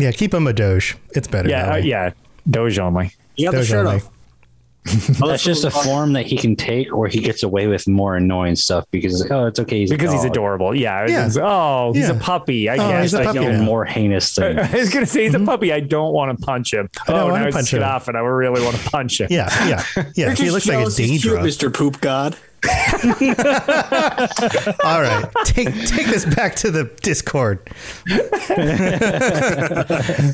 Yeah, 0.00 0.12
keep 0.12 0.32
him 0.34 0.46
a 0.46 0.52
doge. 0.52 0.96
It's 1.14 1.28
better. 1.28 1.48
yeah 1.48 1.72
uh, 1.72 1.76
yeah 1.76 2.10
Doge 2.48 2.78
only 2.78 3.12
Yeah, 3.36 3.52
got 3.52 3.58
the 3.58 3.64
shirt 3.64 3.86
only. 3.86 3.96
off. 4.00 4.10
That's 5.20 5.42
just 5.44 5.64
a 5.64 5.70
form 5.70 6.14
that 6.14 6.24
he 6.24 6.38
can 6.38 6.56
take, 6.56 6.90
or 6.90 7.06
he 7.06 7.20
gets 7.20 7.42
away 7.42 7.66
with 7.66 7.86
more 7.86 8.16
annoying 8.16 8.56
stuff 8.56 8.86
because 8.90 9.30
oh, 9.30 9.44
it's 9.44 9.60
okay. 9.60 9.80
He's 9.80 9.90
because 9.90 10.10
he's 10.10 10.24
adorable. 10.24 10.74
Yeah. 10.74 11.06
Yeah. 11.06 11.26
It's- 11.26 11.36
Oh, 11.36 11.92
he's 11.92 12.08
Yeah. 12.08 12.16
a 12.16 12.18
puppy. 12.18 12.70
I 12.70 12.74
Oh, 12.76 12.88
guess. 12.88 13.02
he's 13.02 13.14
a 13.14 13.22
puppy 13.24 13.40
don't- 13.40 13.60
more 13.64 13.84
heinous 13.84 14.34
things. 14.34 14.58
I 14.74 14.78
was 14.78 14.88
gonna 14.88 15.04
say 15.04 15.24
he's 15.24 15.34
a 15.34 15.40
puppy. 15.40 15.70
I 15.70 15.80
don't 15.80 16.14
want 16.14 16.36
to 16.36 16.44
punch 16.46 16.72
him. 16.72 16.88
don't 17.06 17.14
oh, 17.16 17.28
wanna 17.28 17.52
punch 17.52 17.64
it's 17.64 17.72
him. 17.74 17.82
off, 17.82 18.08
and 18.08 18.16
I 18.16 18.20
really 18.20 18.62
want 18.64 18.74
to 18.76 18.88
punch 18.90 19.20
him. 19.20 19.28
Yeah, 19.30 19.50
yeah, 19.68 19.84
yeah. 20.14 20.34
He 20.34 20.50
looks 20.50 20.66
like 20.66 20.78
a 20.78 20.80
jealous 20.80 20.96
cute, 20.96 21.22
Mr. 21.24 21.72
Poop 21.72 22.00
God. 22.00 22.36
All 24.84 25.00
right, 25.00 25.24
take 25.44 25.68
take 25.86 26.06
this 26.06 26.24
back 26.34 26.56
to 26.56 26.70
the 26.70 26.84
Discord. 27.02 27.58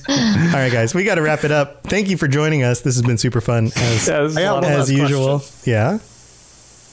All 0.08 0.60
right, 0.60 0.72
guys, 0.72 0.94
we 0.94 1.04
got 1.04 1.16
to 1.16 1.22
wrap 1.22 1.44
it 1.44 1.52
up. 1.52 1.84
Thank 1.84 2.08
you 2.08 2.16
for 2.16 2.26
joining 2.28 2.62
us. 2.62 2.80
This 2.80 2.96
has 2.96 3.02
been 3.06 3.18
super 3.18 3.40
fun 3.40 3.66
as 3.76 4.08
Yeah, 4.08 4.22
this 4.22 4.32
is 4.32 4.36
I 4.36 4.40
a 4.40 4.44
got 4.44 4.54
lot 4.54 4.62
one 4.64 4.72
of- 4.72 4.78
as 4.80 4.90
usual. 4.92 5.38
question. 5.38 5.70
Yeah. 5.72 5.98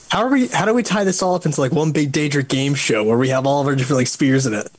How 0.09 0.21
are 0.23 0.29
we? 0.29 0.47
How 0.47 0.65
do 0.65 0.73
we 0.75 0.83
tie 0.83 1.03
this 1.03 1.23
all 1.23 1.33
up 1.33 1.45
into 1.47 1.59
like 1.59 1.71
one 1.71 1.91
big 1.91 2.11
Daedric 2.11 2.47
game 2.47 2.75
show 2.75 3.03
where 3.03 3.17
we 3.17 3.29
have 3.29 3.47
all 3.47 3.61
of 3.61 3.67
our 3.67 3.75
different 3.75 3.97
like 3.97 4.07
spears 4.07 4.45
in 4.45 4.53
it? 4.53 4.69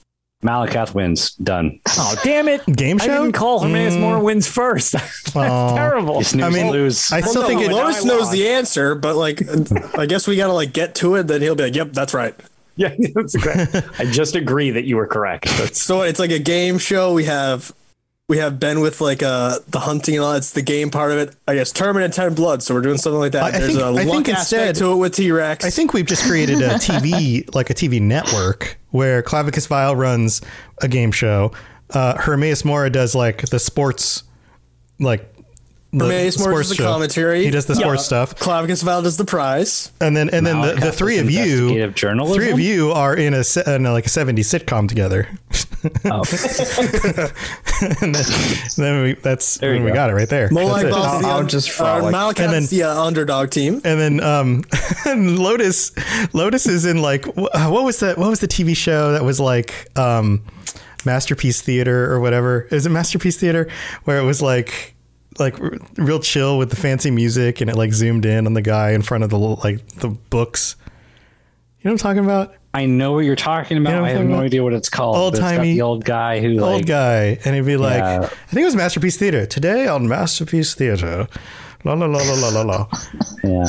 Malakath 0.44 0.94
wins. 0.94 1.32
Done. 1.36 1.80
Oh, 1.96 2.14
damn 2.22 2.48
it! 2.48 2.64
Game 2.66 2.98
show. 2.98 3.04
I 3.04 3.06
show? 3.08 3.22
didn't 3.22 3.32
call 3.34 3.60
Hermaeus 3.60 3.94
Mm. 3.94 4.00
Mora 4.00 4.20
wins 4.20 4.46
first. 4.46 4.92
That's 4.92 5.34
Aw. 5.36 5.74
terrible. 5.74 6.18
You 6.18 6.24
snooze, 6.24 6.44
I 6.44 6.50
mean, 6.50 6.70
lose. 6.70 7.10
I 7.12 7.20
still 7.22 7.40
Well, 7.42 7.48
think 7.48 7.60
no, 7.62 7.66
it. 7.68 7.72
Lotus 7.72 8.04
I 8.04 8.08
knows 8.08 8.30
the 8.30 8.48
answer, 8.48 8.94
but 8.94 9.16
like, 9.16 9.42
I 9.98 10.06
guess 10.06 10.28
we 10.28 10.36
gotta 10.36 10.52
like 10.52 10.72
get 10.74 10.94
to 10.96 11.14
it. 11.16 11.26
Then 11.28 11.40
he'll 11.40 11.54
be 11.54 11.64
like, 11.64 11.74
"Yep, 11.74 11.92
that's 11.92 12.14
right." 12.14 12.34
Yeah, 12.76 12.92
that's 13.14 13.36
correct. 13.40 13.72
I 14.00 14.04
just 14.04 14.34
agree 14.34 14.70
that 14.72 14.82
you 14.82 14.96
were 14.96 15.06
correct. 15.06 15.44
That's 15.58 15.80
So 15.80 16.02
it's 16.02 16.18
like 16.18 16.32
a 16.32 16.40
game 16.40 16.78
show. 16.78 17.12
We 17.14 17.22
have 17.26 17.72
we 18.28 18.38
have 18.38 18.58
Ben 18.58 18.80
with 18.80 19.00
like 19.00 19.22
uh 19.22 19.58
the 19.68 19.80
hunting 19.80 20.14
and 20.16 20.24
all. 20.24 20.32
It's 20.34 20.52
the 20.52 20.62
game 20.62 20.90
part 20.90 21.12
of 21.12 21.18
it. 21.18 21.36
I 21.46 21.54
guess 21.54 21.72
tournament 21.72 22.04
and 22.06 22.12
ten 22.14 22.34
blood. 22.34 22.62
So 22.62 22.74
we're 22.74 22.80
doing 22.80 22.96
something 22.98 23.18
like 23.20 23.32
that. 23.32 23.42
I- 23.42 23.50
There's 23.50 23.66
think- 23.76 23.80
a 23.80 23.84
I 23.84 24.04
luck 24.04 24.28
aspect 24.28 24.78
to 24.78 24.92
it 24.92 24.96
with 24.96 25.14
T 25.14 25.30
Rex. 25.30 25.64
I 25.64 25.70
think 25.70 25.92
we've 25.92 26.06
just 26.06 26.24
created 26.24 26.60
a 26.62 26.68
TV, 26.74 27.52
like 27.54 27.70
a 27.70 27.74
TV 27.74 28.00
network, 28.00 28.78
where 28.90 29.22
Clavicus 29.22 29.68
Vile 29.68 29.94
runs 29.94 30.40
a 30.80 30.88
game 30.88 31.12
show. 31.12 31.52
Uh, 31.90 32.16
Hermaeus 32.16 32.64
Mora 32.64 32.88
does 32.90 33.14
like 33.14 33.42
the 33.50 33.58
sports, 33.58 34.22
like 34.98 35.33
the 35.98 36.04
Hermaeus 36.06 36.38
Mora 36.38 36.56
does 36.56 36.68
the 36.70 36.74
show. 36.74 36.84
commentary. 36.84 37.44
He 37.44 37.50
does 37.50 37.66
the 37.66 37.74
Yeah. 37.74 37.80
sports 37.80 38.04
stuff, 38.04 38.34
Clavicus 38.36 38.82
Vile 38.82 39.02
does 39.02 39.16
the 39.16 39.24
prize. 39.24 39.90
and 40.00 40.16
then 40.16 40.28
and 40.30 40.46
then 40.46 40.60
the, 40.60 40.74
the 40.74 40.92
three 40.92 41.18
of 41.18 41.30
you, 41.30 41.88
journalism? 41.92 42.36
three 42.36 42.50
of 42.50 42.58
you 42.60 42.92
are 42.92 43.14
in 43.16 43.32
a, 43.34 43.44
se- 43.44 43.62
in 43.66 43.86
a 43.86 43.92
like 43.92 44.06
a 44.06 44.10
'70s 44.10 44.40
sitcom 44.52 44.88
together. 44.88 45.28
Oh. 46.06 46.22
and 48.00 48.14
then, 48.14 48.24
then 48.78 49.02
we, 49.02 49.12
that's 49.14 49.58
There 49.58 49.74
you 49.74 49.82
we 49.82 49.88
go. 49.90 49.94
got 49.94 50.08
it 50.08 50.14
right 50.14 50.28
there. 50.28 50.48
Molag 50.48 50.82
That's 50.82 50.84
it. 50.84 50.90
Bal's 50.92 51.22
the 51.22 51.28
I'll 51.28 51.38
un- 51.40 51.48
just 51.48 51.68
uh, 51.68 51.72
frolic. 52.00 52.40
And 52.40 52.52
then- 52.52 52.66
the 52.66 52.84
uh, 52.84 53.02
underdog 53.02 53.50
team. 53.50 53.82
and 53.84 54.00
then 54.00 54.20
um 54.20 54.64
and 55.06 55.38
Lotus 55.38 55.92
Lotus 56.32 56.66
is 56.66 56.86
in 56.86 57.02
like 57.02 57.26
uh, 57.28 57.68
what 57.68 57.84
was 57.84 58.00
that 58.00 58.16
what 58.18 58.30
was 58.30 58.40
the 58.40 58.48
TV 58.48 58.74
show 58.76 59.12
that 59.12 59.24
was 59.24 59.38
like 59.40 59.90
um 59.98 60.42
Masterpiece 61.04 61.60
Theater 61.60 62.10
or 62.10 62.18
whatever 62.20 62.62
is 62.70 62.86
it 62.86 62.90
Masterpiece 62.90 63.36
Theater 63.38 63.68
where 64.04 64.18
it 64.18 64.24
was 64.24 64.40
like 64.40 64.93
like 65.38 65.60
r- 65.60 65.72
real 65.96 66.20
chill 66.20 66.58
with 66.58 66.70
the 66.70 66.76
fancy 66.76 67.10
music 67.10 67.60
and 67.60 67.68
it 67.70 67.76
like 67.76 67.92
zoomed 67.92 68.24
in 68.26 68.46
on 68.46 68.54
the 68.54 68.62
guy 68.62 68.90
in 68.92 69.02
front 69.02 69.24
of 69.24 69.30
the 69.30 69.38
little, 69.38 69.60
like 69.64 69.86
the 69.96 70.08
books 70.08 70.76
you 71.80 71.88
know 71.90 71.94
what 71.94 72.02
I'm 72.04 72.16
talking 72.16 72.24
about 72.24 72.54
I 72.76 72.86
know 72.86 73.12
what 73.12 73.20
you're 73.20 73.36
talking 73.36 73.76
about. 73.78 73.90
You 73.90 73.96
know 73.98 74.04
I 74.04 74.08
have 74.10 74.26
no 74.26 74.34
about? 74.34 74.44
idea 74.46 74.64
what 74.64 74.72
it's 74.72 74.88
called. 74.88 75.14
got 75.14 75.20
Old-timey- 75.20 75.74
the 75.74 75.82
old 75.82 76.04
guy 76.04 76.40
who 76.40 76.54
like 76.54 76.74
old 76.74 76.86
guy 76.86 77.38
and 77.44 77.54
he'd 77.54 77.64
be 77.64 77.76
like 77.76 77.98
Yeah. 78.00 78.20
I 78.22 78.26
think 78.50 78.62
it 78.62 78.64
was 78.64 78.74
Masterpiece 78.76 79.16
Theater 79.16 79.46
today 79.46 79.86
on 79.86 80.08
Masterpiece 80.08 80.74
Theater 80.74 81.28
la 81.84 81.92
la 81.94 82.06
la 82.06 82.18
la 82.22 82.34
la 82.34 82.48
la 82.48 82.62
la 82.62 82.86
yeah. 83.44 83.66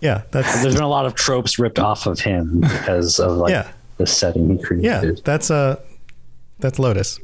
yeah 0.00 0.22
that's 0.30 0.62
There's 0.62 0.74
been 0.74 0.82
a 0.82 0.88
lot 0.88 1.04
of 1.06 1.14
tropes 1.14 1.58
ripped 1.58 1.78
off 1.78 2.06
of 2.06 2.18
him 2.20 2.60
because 2.62 3.20
of 3.20 3.36
like 3.36 3.50
Yeah. 3.50 3.70
the 3.98 4.06
setting 4.06 4.56
he 4.56 4.62
created. 4.62 4.84
yeah 4.84 5.12
that's 5.24 5.50
uh 5.50 5.76
that's 6.58 6.78
Lotus 6.78 7.20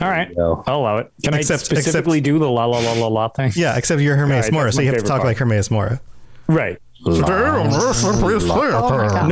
all 0.00 0.08
right. 0.08 0.28
I'll 0.38 0.64
allow 0.68 0.96
it. 0.98 1.12
Can 1.22 1.34
Except- 1.34 1.62
I 1.62 1.64
specifically 1.64 2.20
do 2.20 2.38
the 2.38 2.50
la 2.50 2.64
la 2.64 2.78
la 2.78 2.92
la 2.94 3.06
la 3.06 3.28
thing? 3.28 3.52
yeah 3.54 3.76
except 3.76 4.00
you're 4.02 4.16
Hermaeus 4.16 4.46
Alright, 4.46 4.52
Mora 4.52 4.72
so 4.72 4.80
you 4.80 4.88
have 4.88 4.96
to 4.96 5.02
talk 5.02 5.18
part. 5.18 5.26
like 5.26 5.36
Hermaeus 5.38 5.70
Mora 5.70 6.00
Right. 6.48 6.78
No, 7.06 7.12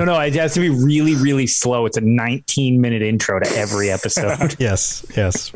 no, 0.05 0.21
it 0.21 0.35
has 0.35 0.55
to 0.55 0.61
be 0.61 0.69
really, 0.69 1.15
really 1.15 1.47
slow. 1.47 1.87
It's 1.87 1.97
a 1.97 2.01
19 2.03 2.81
minute 2.81 3.03
intro 3.03 3.41
to 3.41 3.49
every 3.57 3.91
episode. 3.91 4.57
Yes, 4.61 5.05
yes. 5.17 5.53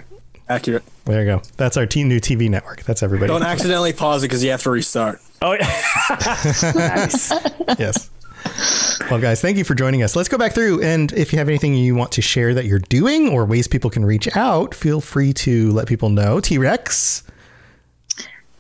Accurate. 0.49 0.83
There 1.05 1.21
you 1.21 1.27
go. 1.27 1.43
That's 1.57 1.77
our 1.77 1.87
t- 1.87 2.05
new 2.05 2.21
TV 2.21 2.49
network. 2.49 2.85
That's 2.85 3.03
everybody. 3.03 3.29
Don't 3.29 3.43
accidentally 3.43 3.93
pause 3.93 4.23
it 4.23 4.29
because 4.29 4.43
you 4.45 4.51
have 4.51 4.63
to 4.63 4.71
restart. 4.71 5.21
oh, 5.43 5.53
yeah. 5.53 5.67
nice. 6.75 7.31
yes. 7.79 8.11
Well, 9.11 9.21
guys, 9.21 9.41
thank 9.41 9.57
you 9.57 9.65
for 9.65 9.75
joining 9.75 10.03
us. 10.03 10.17
Let's 10.17 10.29
go 10.29 10.37
back 10.39 10.53
through. 10.53 10.83
And 10.83 11.13
if 11.13 11.33
you 11.33 11.39
have 11.39 11.49
anything 11.49 11.75
you 11.75 11.95
want 11.95 12.13
to 12.13 12.23
share 12.23 12.55
that 12.55 12.65
you're 12.65 12.79
doing 12.81 13.29
or 13.29 13.45
ways 13.45 13.69
people 13.69 13.89
can 13.91 14.05
reach 14.05 14.35
out, 14.37 14.75
feel 14.75 15.01
free 15.01 15.33
to 15.35 15.71
let 15.73 15.87
people 15.87 16.09
know. 16.11 16.41
T 16.41 16.59
Rex, 16.59 17.23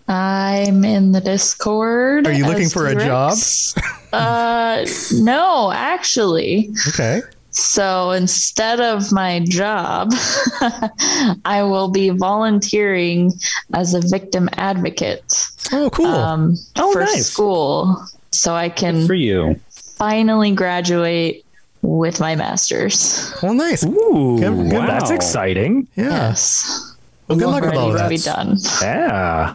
I'm 0.08 0.84
in 0.84 1.12
the 1.12 1.20
Discord. 1.20 2.26
Are 2.26 2.32
you 2.32 2.46
looking 2.46 2.68
for 2.68 2.86
a 2.86 2.90
T-Rex. 2.94 3.74
job? 3.74 3.82
uh, 4.12 4.86
no, 5.14 5.72
actually. 5.72 6.70
okay. 6.88 7.22
So 7.50 8.10
instead 8.10 8.80
of 8.80 9.10
my 9.12 9.40
job, 9.40 10.12
I 11.44 11.62
will 11.64 11.88
be 11.88 12.10
volunteering 12.10 13.32
as 13.72 13.94
a 13.94 14.00
victim 14.00 14.48
advocate. 14.52 15.24
Oh, 15.72 15.88
cool. 15.90 16.06
Um, 16.06 16.54
Oh, 16.76 16.92
for 16.92 17.00
nice. 17.00 17.26
school, 17.26 17.96
so 18.30 18.54
I 18.54 18.68
can 18.68 19.06
For 19.06 19.14
you. 19.14 19.58
Finally 19.96 20.52
graduate 20.52 21.44
with 21.82 22.20
my 22.20 22.34
master's. 22.36 23.32
well, 23.42 23.54
nice. 23.54 23.84
Ooh, 23.84 24.38
Good- 24.40 24.70
good. 24.70 24.88
that's 24.88 25.10
exciting. 25.10 25.86
Yeah. 25.96 26.04
Yes, 26.30 26.94
Well, 27.28 27.38
good 27.38 27.46
luck 27.48 27.62
with 27.62 27.70
ready 27.70 27.78
all 27.78 27.92
that. 27.92 28.08
be 28.08 28.18
done. 28.18 28.56
Yeah. 28.80 29.54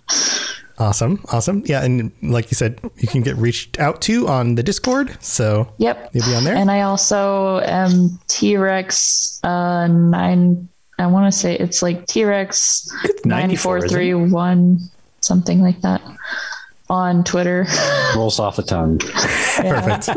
Awesome. 0.77 1.23
Awesome. 1.31 1.61
Yeah. 1.65 1.83
And 1.83 2.11
like 2.23 2.49
you 2.49 2.55
said, 2.55 2.79
you 2.97 3.07
can 3.07 3.21
get 3.21 3.35
reached 3.37 3.79
out 3.79 4.01
to 4.03 4.27
on 4.27 4.55
the 4.55 4.63
Discord. 4.63 5.15
So 5.21 5.71
Yep. 5.77 6.09
you'll 6.13 6.25
be 6.25 6.33
on 6.35 6.43
there. 6.43 6.55
And 6.55 6.71
I 6.71 6.81
also 6.81 7.59
am 7.61 8.17
T 8.27 8.57
Rex 8.57 9.39
uh, 9.43 9.87
nine. 9.87 10.67
I 10.97 11.05
want 11.07 11.31
to 11.31 11.37
say 11.37 11.55
it's 11.57 11.81
like 11.83 12.07
T 12.07 12.23
Rex 12.25 12.87
nine 13.25 13.41
94, 13.49 13.61
four 13.61 13.77
isn't 13.77 13.89
it? 13.89 13.93
three 13.93 14.13
one 14.15 14.79
something 15.21 15.61
like 15.61 15.79
that 15.81 16.01
on 16.91 17.23
Twitter. 17.23 17.65
Rolls 18.15 18.37
off 18.37 18.57
the 18.57 18.63
tongue. 18.63 18.99
Perfect. 19.55 20.09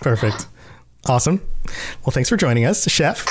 Perfect. 0.00 0.46
Awesome. 1.06 1.42
Well, 2.04 2.12
thanks 2.12 2.28
for 2.28 2.36
joining 2.36 2.64
us, 2.64 2.88
Chef. 2.88 3.26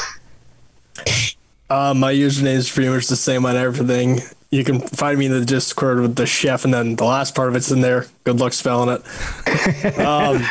Uh, 1.70 1.94
my 1.94 2.14
username 2.14 2.56
is 2.56 2.70
pretty 2.70 2.90
much 2.90 3.08
the 3.08 3.16
same 3.16 3.46
on 3.46 3.56
everything. 3.56 4.20
You 4.52 4.66
can 4.66 4.82
find 4.82 5.18
me 5.18 5.28
in 5.28 5.32
the 5.32 5.46
Discord 5.46 6.02
with 6.02 6.18
the 6.18 6.26
chef, 6.26 6.66
and 6.66 6.74
then 6.74 6.98
the 6.98 7.06
last 7.06 7.34
part 7.34 7.48
of 7.48 7.56
it's 7.56 7.72
in 7.72 7.80
there. 7.80 8.08
Good 8.26 8.42
luck 8.42 8.52
spelling 8.52 9.00
it. 9.00 9.98
um, 9.98 10.44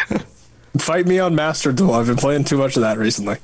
fight 0.78 1.06
me 1.06 1.18
on 1.18 1.34
Master 1.34 1.70
Duel. 1.70 1.92
I've 1.92 2.06
been 2.06 2.16
playing 2.16 2.44
too 2.44 2.56
much 2.56 2.76
of 2.76 2.80
that 2.80 2.96
recently. 2.96 3.36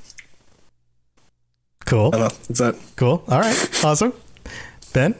Cool. 1.84 2.10
I 2.14 2.18
know. 2.18 2.28
That's 2.48 2.60
it. 2.60 2.76
Cool. 2.96 3.22
All 3.28 3.40
right. 3.40 3.84
Awesome. 3.84 4.14
Ben. 4.94 5.14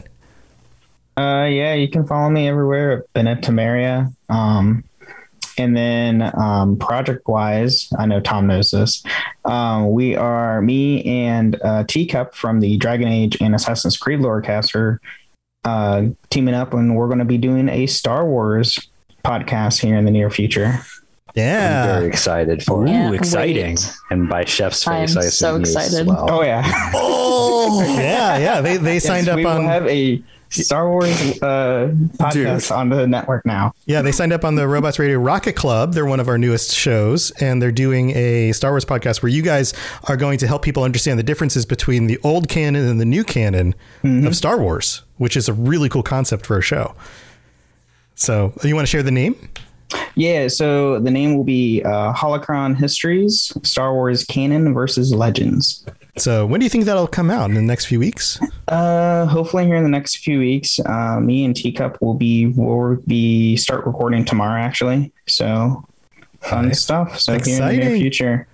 Uh, 1.17 1.47
yeah, 1.51 1.75
you 1.75 1.89
can 1.89 2.07
follow 2.07 2.29
me 2.31 2.47
everywhere 2.49 2.93
at 2.99 3.13
Bennett 3.15 3.41
Tamaria. 3.43 4.13
Um, 4.29 4.85
and 5.59 5.75
then 5.75 6.31
um, 6.39 6.77
project 6.77 7.27
wise, 7.27 7.89
I 7.99 8.05
know 8.05 8.21
Tom 8.21 8.47
knows 8.47 8.71
this. 8.71 9.03
Um, 9.47 9.91
we 9.93 10.15
are 10.15 10.61
me 10.61 11.03
and 11.05 11.59
uh, 11.65 11.85
Teacup 11.85 12.35
from 12.35 12.61
the 12.61 12.77
Dragon 12.77 13.09
Age 13.09 13.39
and 13.41 13.55
Assassin's 13.55 13.97
Creed 13.97 14.21
Lorecaster 14.21 14.99
uh, 15.65 16.05
teaming 16.29 16.55
up, 16.55 16.75
and 16.75 16.95
we're 16.95 17.07
going 17.07 17.21
to 17.21 17.25
be 17.25 17.39
doing 17.39 17.71
a 17.71 17.87
Star 17.87 18.27
Wars 18.27 18.79
podcast 19.25 19.81
here 19.81 19.97
in 19.97 20.05
the 20.05 20.11
near 20.11 20.29
future. 20.31 20.79
Yeah. 21.35 21.87
Very 22.01 22.07
excited 22.09 22.63
for 22.63 22.83
Ooh, 22.83 22.87
it. 22.87 22.89
Can't 22.89 23.15
exciting. 23.15 23.77
wait. 23.77 23.93
And 24.11 24.29
by 24.29 24.45
Chef's 24.45 24.85
face, 24.85 24.89
I 24.89 24.99
am 24.99 25.07
face, 25.09 25.17
I, 25.17 25.21
so 25.23 25.57
assume 25.57 25.61
he 25.65 25.71
is 25.71 25.77
as 25.77 25.87
excited. 25.87 26.07
well. 26.07 26.27
Oh 26.31 26.43
yeah, 26.43 26.91
Oh, 26.95 27.83
yeah. 27.99 28.37
Yeah. 28.39 28.61
They, 28.61 28.77
they 28.77 28.99
signed 28.99 29.27
Yes, 29.27 29.33
up 29.33 29.37
we 29.37 29.45
will 29.45 29.53
on. 29.53 29.65
have 29.65 29.87
a 29.87 30.23
Star 30.51 30.91
Wars 30.91 31.11
uh, 31.43 31.93
podcast 32.19 32.75
on 32.75 32.89
the 32.89 33.07
network 33.07 33.45
now. 33.45 33.75
Yeah, 33.87 34.03
they 34.03 34.13
signed 34.13 34.33
up 34.33 34.45
on 34.45 34.55
the 34.55 34.67
Robots 34.67 34.99
Radio 34.99 35.19
Rocket 35.19 35.55
Club. 35.55 35.93
They're 35.93 36.07
one 36.07 36.21
of 36.21 36.29
our 36.29 36.39
newest 36.39 36.73
shows, 36.73 37.31
and 37.33 37.61
they're 37.61 37.73
doing 37.73 38.11
a 38.17 38.53
Star 38.53 38.73
Wars 38.73 38.85
podcast 38.85 39.23
where 39.23 39.31
you 39.31 39.43
guys 39.43 39.75
are 40.05 40.17
going 40.17 40.39
to 40.39 40.47
help 40.47 40.63
people 40.63 40.83
understand 40.83 41.19
the 41.19 41.25
differences 41.25 41.67
between 41.67 42.07
the 42.07 42.19
old 42.23 42.49
canon 42.49 42.87
and 42.89 43.01
the 43.01 43.05
new 43.05 43.25
canon 43.25 43.75
of 44.03 44.37
Star 44.37 44.59
Wars, 44.61 45.03
which 45.19 45.37
is 45.37 45.49
a 45.49 45.53
really 45.53 45.89
cool 45.89 46.03
concept 46.03 46.47
for 46.47 46.59
a 46.59 46.63
show. 46.63 46.95
So, 48.15 48.55
you 48.63 48.75
want 48.75 48.87
to 48.87 48.91
share 48.91 49.03
the 49.03 49.11
name? 49.11 49.37
Yeah, 50.15 50.49
so 50.49 50.99
the 50.99 51.11
name 51.11 51.37
will 51.37 51.45
be 51.45 51.83
uh, 51.85 52.13
Holocron 52.13 52.77
Histories, 52.77 53.53
Star 53.63 53.93
Wars 53.93 54.25
Canon 54.25 54.73
versus 54.75 55.15
Legends. 55.15 55.85
So, 56.19 56.47
when 56.47 56.61
do 56.61 56.65
you 56.65 56.71
think 56.71 56.87
that'll 56.87 57.07
come 57.07 57.31
out 57.31 57.51
in 57.51 57.55
the 57.55 57.63
next 57.63 57.87
few 57.87 57.99
weeks? 58.01 58.41
Uh, 58.69 59.27
hopefully 59.27 59.67
here 59.67 59.77
in 59.77 59.83
the 59.83 59.91
next 59.91 60.17
few 60.19 60.39
weeks, 60.39 60.81
uh, 60.87 61.21
me 61.21 61.45
and 61.45 61.55
Teacup 61.55 62.01
will 62.01 62.15
be 62.15 62.47
will 62.47 62.97
be 63.07 63.57
start 63.57 63.85
recording 63.87 64.25
tomorrow 64.25 64.61
actually. 64.61 65.13
So 65.29 65.85
fun 66.41 66.69
Nice. 66.69 66.83
stuff. 66.83 67.21
So 67.21 67.33
here 67.39 67.63
in 67.63 67.69
the 67.69 67.85
near 67.85 67.97
future. 67.99 68.49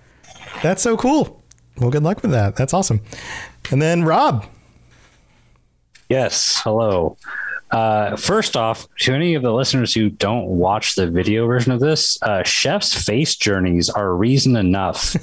That's 0.61 0.81
so 0.83 0.97
cool. 0.97 1.41
Well, 1.77 1.89
good 1.89 2.03
luck 2.03 2.21
with 2.21 2.31
that. 2.31 2.55
That's 2.55 2.73
awesome. 2.73 3.01
And 3.71 3.81
then 3.81 4.03
Rob. 4.03 4.45
Yes. 6.09 6.61
Hello. 6.63 7.17
Uh, 7.73 8.15
first 8.15 8.55
off, 8.55 8.87
to 8.99 9.13
any 9.13 9.33
of 9.33 9.41
the 9.41 9.51
listeners 9.51 9.93
who 9.93 10.09
don't 10.09 10.45
watch 10.45 10.95
the 10.95 11.07
video 11.09 11.47
version 11.47 11.71
of 11.71 11.79
this, 11.79 12.21
uh, 12.21 12.43
Chef's 12.43 12.93
face 12.93 13.35
journeys 13.35 13.89
are 13.89 14.15
reason 14.15 14.55
enough. 14.55 15.15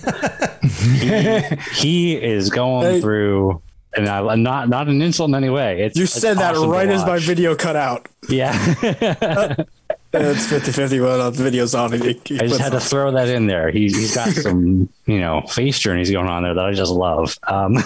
he, 1.00 1.40
he 1.74 2.16
is 2.16 2.50
going 2.50 2.86
Hey. 2.86 3.00
through, 3.00 3.62
and 3.96 4.08
I, 4.08 4.34
not 4.34 4.68
not 4.68 4.88
an 4.88 5.00
insult 5.00 5.28
in 5.30 5.34
any 5.36 5.48
way. 5.50 5.82
It's 5.82 5.96
You 5.96 6.04
it's 6.04 6.12
said 6.12 6.38
that 6.38 6.56
awesome 6.56 6.70
right 6.70 6.88
as 6.88 7.04
my 7.06 7.18
video 7.20 7.54
cut 7.54 7.76
out. 7.76 8.08
Yeah. 8.28 9.54
It's 10.12 10.46
50 10.48 10.72
50 10.72 10.98
when 10.98 11.18
the 11.20 11.30
video's 11.30 11.72
on. 11.72 11.94
It, 11.94 12.04
it, 12.04 12.42
I 12.42 12.48
just 12.48 12.60
had 12.60 12.72
to 12.72 12.80
throw 12.80 13.12
that 13.12 13.28
in 13.28 13.46
there. 13.46 13.70
He, 13.70 13.82
he's 13.82 14.12
got 14.12 14.28
some, 14.30 14.88
you 15.06 15.20
know, 15.20 15.42
face 15.42 15.78
journeys 15.78 16.10
going 16.10 16.26
on 16.26 16.42
there 16.42 16.52
that 16.52 16.64
I 16.64 16.72
just 16.72 16.90
love. 16.90 17.38
Um, 17.46 17.76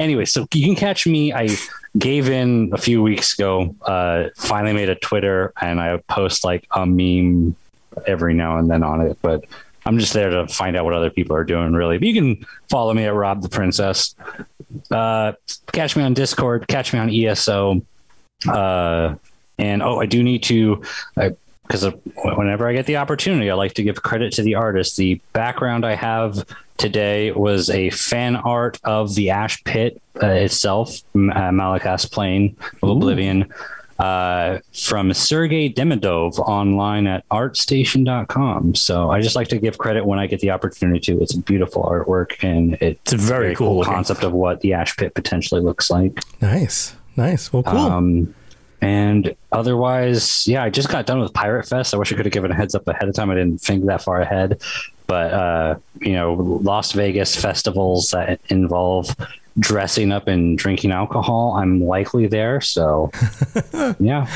anyway, 0.00 0.24
so 0.24 0.48
you 0.52 0.66
can 0.66 0.74
catch 0.74 1.06
me. 1.06 1.32
I 1.32 1.48
gave 1.98 2.28
in 2.28 2.70
a 2.72 2.78
few 2.78 3.02
weeks 3.02 3.34
ago, 3.34 3.74
uh, 3.82 4.28
finally 4.36 4.72
made 4.72 4.88
a 4.88 4.94
Twitter 4.94 5.52
and 5.60 5.80
I 5.80 5.98
post 6.08 6.44
like 6.44 6.66
a 6.70 6.86
meme 6.86 7.54
every 8.06 8.34
now 8.34 8.58
and 8.58 8.70
then 8.70 8.82
on 8.82 9.00
it, 9.02 9.18
but 9.20 9.44
I'm 9.84 9.98
just 9.98 10.12
there 10.12 10.30
to 10.30 10.48
find 10.48 10.76
out 10.76 10.84
what 10.84 10.94
other 10.94 11.10
people 11.10 11.36
are 11.36 11.44
doing 11.44 11.72
really. 11.72 11.98
But 11.98 12.08
you 12.08 12.14
can 12.14 12.46
follow 12.70 12.94
me 12.94 13.04
at 13.04 13.14
Rob 13.14 13.42
the 13.42 13.48
Princess. 13.48 14.14
Uh, 14.90 15.32
catch 15.72 15.96
me 15.96 16.02
on 16.02 16.14
Discord, 16.14 16.66
catch 16.68 16.92
me 16.92 16.98
on 16.98 17.10
ESO. 17.10 17.82
Uh, 18.48 19.16
and 19.58 19.82
oh, 19.82 20.00
I 20.00 20.06
do 20.06 20.22
need 20.22 20.42
to, 20.44 20.82
because 21.72 21.94
whenever 22.36 22.68
I 22.68 22.74
get 22.74 22.84
the 22.84 22.98
opportunity, 22.98 23.50
I 23.50 23.54
like 23.54 23.72
to 23.74 23.82
give 23.82 24.02
credit 24.02 24.32
to 24.34 24.42
the 24.42 24.56
artist. 24.56 24.96
The 24.96 25.20
background 25.32 25.86
I 25.86 25.94
have 25.94 26.44
today 26.76 27.32
was 27.32 27.70
a 27.70 27.88
fan 27.90 28.36
art 28.36 28.78
of 28.84 29.14
the 29.14 29.30
Ash 29.30 29.62
Pit 29.64 30.00
uh, 30.22 30.26
itself, 30.26 31.02
uh, 31.14 31.50
Malacath's 31.50 32.04
Plane 32.04 32.56
of 32.82 32.90
Oblivion, 32.90 33.50
uh, 33.98 34.58
from 34.74 35.14
Sergey 35.14 35.72
Demidov 35.72 36.38
online 36.40 37.06
at 37.06 37.26
artstation.com. 37.30 38.74
So 38.74 39.10
I 39.10 39.22
just 39.22 39.36
like 39.36 39.48
to 39.48 39.58
give 39.58 39.78
credit 39.78 40.04
when 40.04 40.18
I 40.18 40.26
get 40.26 40.40
the 40.40 40.50
opportunity 40.50 41.00
to. 41.00 41.22
It's 41.22 41.34
a 41.34 41.40
beautiful 41.40 41.84
artwork 41.84 42.42
and 42.42 42.74
it's, 42.82 43.14
a 43.14 43.16
very 43.16 43.54
cool 43.54 43.78
looking. 43.78 43.94
concept 43.94 44.24
of 44.24 44.32
what 44.32 44.60
the 44.60 44.74
Ash 44.74 44.94
Pit 44.94 45.14
potentially 45.14 45.62
looks 45.62 45.90
like. 45.90 46.20
Nice. 46.42 46.96
Nice. 47.16 47.50
Well, 47.50 47.62
cool. 47.62 47.78
Um, 47.78 48.34
and 48.82 49.36
otherwise, 49.52 50.46
yeah, 50.48 50.64
I 50.64 50.68
just 50.68 50.88
got 50.88 51.06
done 51.06 51.20
with 51.20 51.32
Pirate 51.32 51.68
Fest. 51.68 51.94
I 51.94 51.98
wish 51.98 52.12
I 52.12 52.16
could 52.16 52.26
have 52.26 52.32
given 52.32 52.50
a 52.50 52.54
heads 52.54 52.74
up 52.74 52.86
ahead 52.88 53.08
of 53.08 53.14
time. 53.14 53.30
I 53.30 53.36
didn't 53.36 53.60
think 53.60 53.86
that 53.86 54.02
far 54.02 54.20
ahead. 54.20 54.60
But, 55.06 55.32
uh, 55.32 55.74
you 56.00 56.14
know, 56.14 56.34
Las 56.34 56.90
Vegas 56.90 57.40
festivals 57.40 58.10
that 58.10 58.40
involve 58.48 59.14
dressing 59.56 60.10
up 60.10 60.26
and 60.26 60.58
drinking 60.58 60.90
alcohol, 60.90 61.54
I'm 61.56 61.80
likely 61.84 62.26
there. 62.26 62.60
So, 62.60 63.12
yeah. 64.00 64.26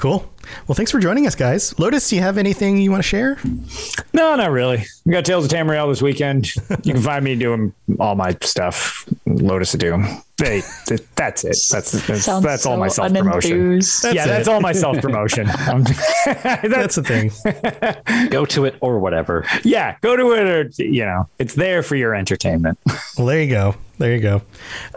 Cool. 0.00 0.28
Well, 0.66 0.74
thanks 0.74 0.90
for 0.90 0.98
joining 0.98 1.26
us, 1.26 1.34
guys. 1.34 1.78
Lotus, 1.78 2.08
do 2.08 2.16
you 2.16 2.22
have 2.22 2.38
anything 2.38 2.78
you 2.78 2.90
want 2.90 3.02
to 3.02 3.08
share? 3.08 3.38
No, 4.12 4.34
not 4.34 4.50
really. 4.50 4.84
We 5.04 5.12
got 5.12 5.24
Tales 5.24 5.44
of 5.44 5.50
Tamriel 5.50 5.90
this 5.90 6.02
weekend. 6.02 6.54
You 6.82 6.94
can 6.94 7.02
find 7.02 7.24
me 7.24 7.36
doing 7.36 7.72
all 7.98 8.14
my 8.14 8.36
stuff. 8.42 9.06
Lotus 9.26 9.74
of 9.74 9.80
Doom. 9.80 10.04
Hey, 10.38 10.62
that's 10.86 10.90
it. 10.90 11.06
That's 11.16 11.42
that's, 11.68 12.24
Sounds 12.24 12.42
that's 12.42 12.64
all 12.64 12.78
my 12.78 12.88
self 12.88 13.12
promotion. 13.12 13.74
Yeah, 13.74 13.78
it. 14.10 14.26
that's 14.26 14.48
all 14.48 14.60
my 14.62 14.72
self 14.72 15.00
promotion. 15.02 15.46
That's 15.46 16.94
the 16.94 17.02
thing. 17.04 17.30
Go 18.30 18.46
to 18.46 18.64
it 18.64 18.76
or 18.80 18.98
whatever. 18.98 19.44
yeah, 19.64 19.96
go 20.00 20.16
to 20.16 20.32
it, 20.32 20.42
or 20.46 20.82
you 20.82 21.04
know, 21.04 21.28
it's 21.38 21.54
there 21.54 21.82
for 21.82 21.96
your 21.96 22.14
entertainment. 22.14 22.78
Well, 23.18 23.26
there 23.26 23.42
you 23.42 23.50
go. 23.50 23.74
There 23.98 24.14
you 24.14 24.20
go. 24.20 24.42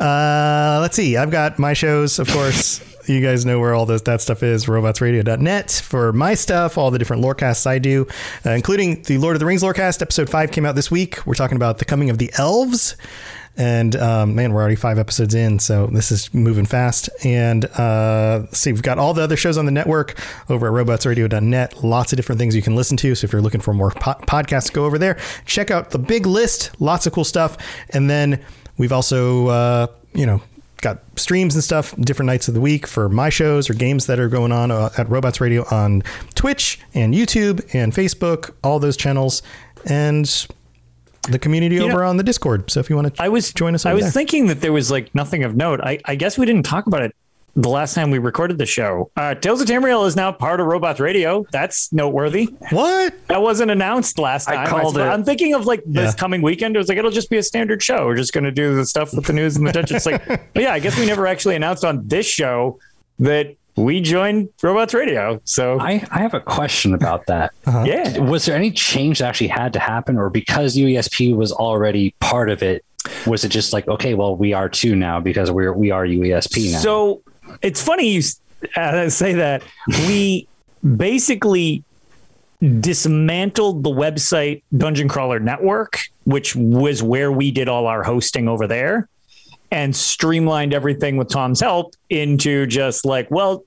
Uh, 0.03 0.79
let's 0.81 0.95
see. 0.95 1.17
I've 1.17 1.31
got 1.31 1.59
my 1.59 1.73
shows, 1.73 2.19
of 2.19 2.29
course. 2.29 2.81
You 3.05 3.21
guys 3.21 3.45
know 3.45 3.59
where 3.59 3.73
all 3.73 3.85
this, 3.85 4.01
that 4.03 4.21
stuff 4.21 4.43
is 4.43 4.65
robotsradio.net 4.65 5.71
for 5.83 6.13
my 6.13 6.33
stuff, 6.33 6.77
all 6.77 6.91
the 6.91 6.99
different 6.99 7.21
lorecasts 7.21 7.65
I 7.67 7.79
do, 7.79 8.07
uh, 8.45 8.51
including 8.51 9.01
the 9.03 9.17
Lord 9.17 9.35
of 9.35 9.39
the 9.39 9.45
Rings 9.45 9.63
lorecast. 9.63 10.01
Episode 10.01 10.29
five 10.29 10.51
came 10.51 10.65
out 10.65 10.75
this 10.75 10.89
week. 10.89 11.25
We're 11.25 11.33
talking 11.33 11.55
about 11.55 11.79
the 11.79 11.85
coming 11.85 12.09
of 12.09 12.17
the 12.17 12.31
elves. 12.37 12.95
And 13.55 13.95
um, 13.95 14.33
man, 14.33 14.51
we're 14.51 14.61
already 14.61 14.75
five 14.75 14.97
episodes 14.97 15.35
in, 15.35 15.59
so 15.59 15.85
this 15.87 16.11
is 16.11 16.33
moving 16.33 16.65
fast. 16.65 17.09
And 17.23 17.65
uh, 17.65 18.47
see, 18.47 18.71
we've 18.71 18.81
got 18.81 18.97
all 18.97 19.13
the 19.13 19.21
other 19.21 19.37
shows 19.37 19.57
on 19.57 19.65
the 19.65 19.71
network 19.71 20.19
over 20.49 20.67
at 20.67 20.85
robotsradio.net. 20.85 21.83
Lots 21.83 22.13
of 22.13 22.17
different 22.17 22.39
things 22.39 22.55
you 22.55 22.63
can 22.63 22.75
listen 22.75 22.97
to. 22.97 23.13
So 23.13 23.25
if 23.25 23.31
you're 23.31 23.43
looking 23.43 23.61
for 23.61 23.73
more 23.73 23.91
po- 23.91 24.15
podcasts, 24.25 24.73
go 24.73 24.85
over 24.85 24.97
there. 24.97 25.19
Check 25.45 25.69
out 25.69 25.91
the 25.91 25.99
big 25.99 26.25
list. 26.25 26.71
Lots 26.81 27.05
of 27.05 27.13
cool 27.13 27.25
stuff. 27.25 27.57
And 27.91 28.09
then 28.09 28.43
we've 28.77 28.91
also, 28.91 29.47
uh, 29.47 29.87
you 30.15 30.25
know, 30.25 30.41
got 30.83 30.99
streams 31.15 31.55
and 31.55 31.63
stuff 31.63 31.95
different 31.97 32.27
nights 32.27 32.47
of 32.47 32.53
the 32.53 32.61
week 32.61 32.85
for 32.85 33.09
my 33.09 33.29
shows 33.29 33.69
or 33.69 33.73
games 33.73 34.05
that 34.05 34.19
are 34.19 34.29
going 34.29 34.51
on 34.51 34.69
uh, 34.69 34.89
at 34.97 35.09
Robots 35.09 35.41
Radio 35.41 35.65
on 35.71 36.03
Twitch 36.35 36.79
and 36.93 37.13
YouTube 37.15 37.67
and 37.73 37.91
Facebook, 37.93 38.51
all 38.63 38.79
those 38.79 38.95
channels. 38.95 39.41
And 39.85 40.25
the 41.29 41.39
community 41.39 41.75
You 41.75 41.83
over 41.85 42.01
know- 42.01 42.09
on 42.09 42.17
the 42.17 42.23
Discord. 42.23 42.69
So 42.69 42.79
if 42.79 42.89
you 42.89 42.95
want 42.97 43.15
to 43.15 43.23
I 43.23 43.29
was 43.29 43.51
join 43.53 43.73
us 43.75 43.85
I 43.85 43.93
was 43.93 44.03
there. 44.03 44.11
thinking 44.11 44.47
that 44.47 44.61
there 44.61 44.73
was 44.73 44.91
like 44.91 45.13
nothing 45.15 45.43
of 45.43 45.55
note. 45.55 45.79
I, 45.81 45.99
I 46.05 46.15
guess 46.15 46.37
we 46.37 46.45
didn't 46.45 46.63
talk 46.63 46.85
about 46.85 47.01
it 47.01 47.15
the 47.55 47.69
last 47.69 47.93
time 47.93 48.09
we 48.09 48.17
recorded 48.17 48.57
the 48.57 48.65
show. 48.65 49.11
Uh, 49.15 49.35
Tales 49.35 49.61
of 49.61 49.67
Tamriel 49.67 50.07
is 50.07 50.15
now 50.15 50.31
part 50.31 50.59
of 50.59 50.65
Robots 50.65 50.99
Radio. 50.99 51.45
That's 51.51 51.93
noteworthy. 51.93 52.45
What? 52.71 53.13
That 53.27 53.41
wasn't 53.43 53.69
announced 53.69 54.17
last 54.17 54.49
I 54.49 54.55
time. 54.55 54.67
called 54.67 54.97
I, 54.97 55.07
it. 55.07 55.13
am 55.13 55.23
thinking 55.23 55.53
of 55.53 55.65
like 55.67 55.83
this 55.85 56.13
Yeah. 56.13 56.19
coming 56.19 56.41
weekend. 56.41 56.75
It 56.75 56.79
was 56.79 56.89
like 56.89 56.97
it'll 56.97 57.11
just 57.11 57.29
be 57.29 57.37
a 57.37 57.43
standard 57.43 57.83
show. 57.83 58.07
We're 58.07 58.15
just 58.15 58.33
going 58.33 58.43
to 58.45 58.51
do 58.51 58.75
the 58.75 58.85
stuff 58.85 59.13
with 59.13 59.25
the 59.25 59.33
news 59.33 59.55
and 59.55 59.67
the 59.67 59.71
touch. 59.71 59.91
It's 59.91 60.05
like, 60.07 60.25
but 60.53 60.63
yeah, 60.63 60.73
I 60.73 60.79
guess 60.79 60.97
we 60.97 61.05
never 61.05 61.27
actually 61.27 61.55
announced 61.55 61.85
on 61.85 62.07
this 62.07 62.25
show 62.25 62.79
that 63.19 63.55
we 63.75 64.01
joined 64.01 64.49
Robots 64.63 64.93
Radio. 64.95 65.39
So 65.45 65.79
I, 65.79 66.03
I 66.11 66.19
have 66.21 66.33
a 66.33 66.39
question 66.39 66.93
about 66.95 67.25
that. 67.27 67.53
yeah, 67.67 68.17
Was 68.19 68.45
there 68.45 68.55
any 68.55 68.71
change 68.71 69.19
that 69.19 69.27
actually 69.27 69.47
had 69.47 69.73
to 69.73 69.79
happen, 69.79 70.17
or 70.17 70.29
because 70.31 70.75
UESP 70.75 71.35
was 71.35 71.51
already 71.51 72.15
part 72.19 72.49
of 72.49 72.63
it, 72.63 72.83
was 73.27 73.43
it 73.43 73.49
just 73.49 73.73
like, 73.73 73.87
okay, 73.87 74.13
well, 74.15 74.35
we 74.35 74.53
are 74.53 74.69
too 74.69 74.95
now 74.95 75.19
because 75.19 75.51
we're 75.51 75.73
we 75.73 75.91
are 75.91 76.05
UESP 76.05 76.71
now? 76.71 76.79
So 76.79 77.21
it's 77.61 77.81
funny 77.81 78.09
you 78.09 78.21
uh, 78.75 79.09
say 79.09 79.33
that. 79.33 79.63
We 79.87 80.47
basically 80.95 81.83
dismantled 82.79 83.83
the 83.83 83.89
website 83.89 84.63
Dungeon 84.75 85.07
Crawler 85.07 85.39
Network, 85.39 85.99
which 86.23 86.55
was 86.55 87.03
where 87.03 87.31
we 87.31 87.51
did 87.51 87.67
all 87.67 87.87
our 87.87 88.03
hosting 88.03 88.47
over 88.47 88.67
there, 88.67 89.09
and 89.71 89.95
streamlined 89.95 90.73
everything 90.73 91.17
with 91.17 91.29
Tom's 91.29 91.59
help 91.59 91.95
into 92.09 92.65
just 92.65 93.05
like, 93.05 93.29
well, 93.29 93.65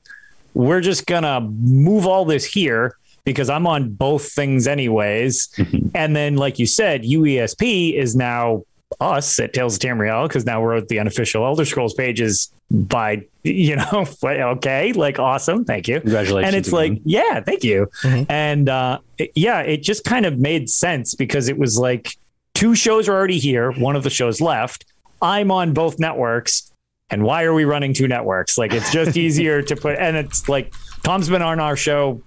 we're 0.54 0.80
just 0.80 1.06
gonna 1.06 1.40
move 1.40 2.06
all 2.06 2.24
this 2.24 2.44
here 2.44 2.96
because 3.24 3.50
I'm 3.50 3.66
on 3.66 3.90
both 3.90 4.32
things 4.32 4.66
anyways. 4.66 5.48
And 5.94 6.14
then, 6.14 6.36
like 6.36 6.58
you 6.58 6.66
said, 6.66 7.02
UESP 7.02 7.94
is 7.94 8.14
now 8.14 8.64
us 9.00 9.38
at 9.38 9.52
Tales 9.52 9.74
of 9.76 9.80
Tamriel 9.80 10.28
because 10.28 10.44
now 10.46 10.60
we're 10.62 10.76
at 10.76 10.88
the 10.88 10.98
unofficial 11.00 11.44
Elder 11.44 11.64
Scrolls 11.64 11.94
pages 11.94 12.52
by 12.70 13.24
you 13.44 13.76
know 13.76 14.06
but 14.22 14.40
okay 14.40 14.92
like 14.92 15.18
awesome 15.18 15.64
thank 15.64 15.88
you. 15.88 16.00
Congratulations 16.00 16.48
and 16.48 16.56
it's 16.56 16.68
again. 16.68 16.94
like 16.94 17.02
yeah 17.04 17.40
thank 17.40 17.64
you. 17.64 17.88
And 18.28 18.68
uh 18.68 18.98
it- 19.18 19.32
yeah 19.34 19.60
it 19.60 19.82
just 19.82 20.04
kind 20.04 20.24
of 20.26 20.38
made 20.38 20.70
sense 20.70 21.14
because 21.14 21.48
it 21.48 21.58
was 21.58 21.78
like 21.78 22.16
two 22.54 22.74
shows 22.74 23.08
are 23.08 23.14
already 23.14 23.38
here 23.38 23.70
one 23.72 23.96
of 23.96 24.02
the 24.02 24.08
shows 24.10 24.40
left 24.40 24.86
i'm 25.20 25.50
on 25.50 25.74
both 25.74 25.98
networks 25.98 26.72
and 27.10 27.22
why 27.22 27.44
are 27.44 27.54
we 27.54 27.64
running 27.64 27.92
two 27.94 28.08
networks? 28.08 28.58
Like 28.58 28.72
it's 28.72 28.90
just 28.92 29.16
easier 29.26 29.62
to 29.62 29.76
put 29.76 29.96
and 29.98 30.16
it's 30.16 30.48
like 30.48 30.72
tom's 31.04 31.28
been 31.28 31.42
on 31.42 31.60
our 31.60 31.76
show 31.76 32.20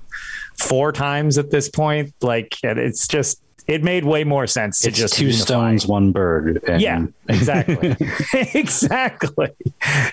four 0.58 0.92
times 0.94 1.38
at 1.38 1.52
this 1.52 1.68
point 1.70 2.14
like 2.22 2.56
and 2.64 2.80
it's 2.80 3.06
just 3.08 3.42
it 3.70 3.84
made 3.84 4.04
way 4.04 4.24
more 4.24 4.48
sense 4.48 4.80
to 4.80 4.90
it's 4.90 4.98
just 4.98 5.14
two 5.14 5.26
unify. 5.28 5.44
stones, 5.44 5.88
one 5.88 6.12
bird. 6.12 6.62
and- 6.68 6.82
Yeah, 6.82 7.06
exactly. 7.30 7.96
exactly. 8.54 9.50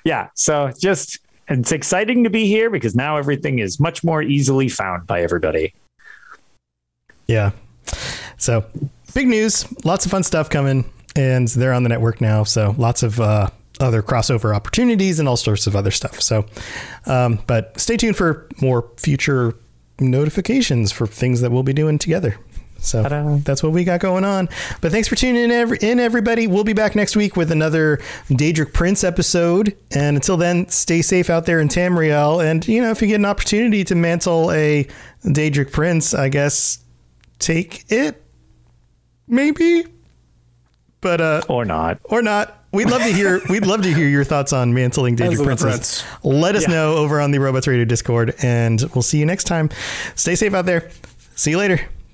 Yeah. 0.04 0.28
So 0.34 0.70
just 0.78 1.18
it's 1.48 1.72
exciting 1.72 2.22
to 2.24 2.30
be 2.30 2.46
here 2.46 2.70
because 2.70 2.94
now 2.94 3.16
everything 3.16 3.58
is 3.58 3.80
much 3.80 4.04
more 4.04 4.22
easily 4.22 4.68
found 4.68 5.06
by 5.06 5.22
everybody. 5.22 5.72
Yeah. 7.26 7.50
So 8.36 8.64
big 9.14 9.26
news, 9.28 9.66
lots 9.84 10.04
of 10.04 10.10
fun 10.10 10.22
stuff 10.22 10.50
coming, 10.50 10.84
and 11.14 11.48
they're 11.48 11.72
on 11.72 11.82
the 11.82 11.88
network 11.88 12.20
now. 12.20 12.44
So 12.44 12.74
lots 12.78 13.02
of 13.02 13.18
uh, 13.20 13.48
other 13.80 14.02
crossover 14.02 14.54
opportunities 14.54 15.18
and 15.18 15.28
all 15.28 15.36
sorts 15.36 15.66
of 15.66 15.74
other 15.74 15.90
stuff. 15.90 16.20
So, 16.20 16.44
um, 17.06 17.38
but 17.46 17.78
stay 17.80 17.96
tuned 17.96 18.16
for 18.16 18.48
more 18.60 18.90
future 18.98 19.54
notifications 19.98 20.92
for 20.92 21.06
things 21.06 21.40
that 21.40 21.50
we'll 21.50 21.62
be 21.62 21.72
doing 21.72 21.98
together. 21.98 22.36
So 22.78 23.02
Ta-da. 23.02 23.38
that's 23.42 23.62
what 23.62 23.72
we 23.72 23.82
got 23.84 24.00
going 24.00 24.24
on. 24.24 24.48
But 24.80 24.92
thanks 24.92 25.08
for 25.08 25.16
tuning 25.16 25.42
in, 25.44 25.50
every, 25.50 25.78
in 25.80 25.98
everybody. 25.98 26.46
We'll 26.46 26.62
be 26.64 26.72
back 26.72 26.94
next 26.94 27.16
week 27.16 27.36
with 27.36 27.50
another 27.50 27.96
Daedric 28.30 28.72
Prince 28.72 29.02
episode. 29.02 29.76
And 29.90 30.16
until 30.16 30.36
then, 30.36 30.68
stay 30.68 31.02
safe 31.02 31.28
out 31.30 31.46
there 31.46 31.58
in 31.60 31.68
Tamriel. 31.68 32.44
And, 32.44 32.66
you 32.68 32.80
know, 32.80 32.90
if 32.90 33.02
you 33.02 33.08
get 33.08 33.16
an 33.16 33.24
opportunity 33.24 33.82
to 33.84 33.94
mantle 33.94 34.52
a 34.52 34.86
Daedric 35.24 35.72
Prince, 35.72 36.14
I 36.14 36.28
guess 36.28 36.78
take 37.40 37.84
it, 37.90 38.22
maybe. 39.26 39.84
But 41.00 41.20
uh, 41.20 41.42
Or 41.48 41.64
not. 41.64 41.98
or 42.04 42.22
not. 42.22 42.64
We'd 42.72 42.90
love 42.90 43.02
to 43.02 43.08
hear. 43.12 43.40
we'd 43.48 43.66
love 43.66 43.82
to 43.82 43.92
hear 43.92 44.06
your 44.08 44.24
thoughts 44.24 44.52
on 44.52 44.74
mantling 44.74 45.16
Daedric 45.16 45.30
on 45.30 45.36
the 45.38 45.44
Princes. 45.44 46.02
prince. 46.02 46.04
Let 46.24 46.56
us 46.56 46.62
Yeah. 46.68 46.74
know 46.74 46.96
over 46.96 47.20
on 47.20 47.30
the 47.30 47.38
Robots 47.38 47.66
Radio 47.66 47.84
Discord, 47.84 48.34
and 48.42 48.80
we'll 48.94 49.02
see 49.02 49.18
you 49.18 49.26
next 49.26 49.44
time. 49.44 49.70
Stay 50.14 50.34
safe 50.34 50.52
out 50.54 50.66
there. 50.66 50.90
See 51.36 51.50
you 51.52 51.58
later. 51.58 51.80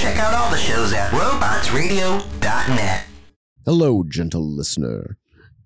Check 0.00 0.16
out 0.16 0.32
all 0.32 0.50
the 0.50 0.56
shows 0.56 0.94
at 0.94 1.10
robotsradio.net. 1.10 3.04
Hello, 3.66 4.02
gentle 4.02 4.40
listener. 4.40 5.18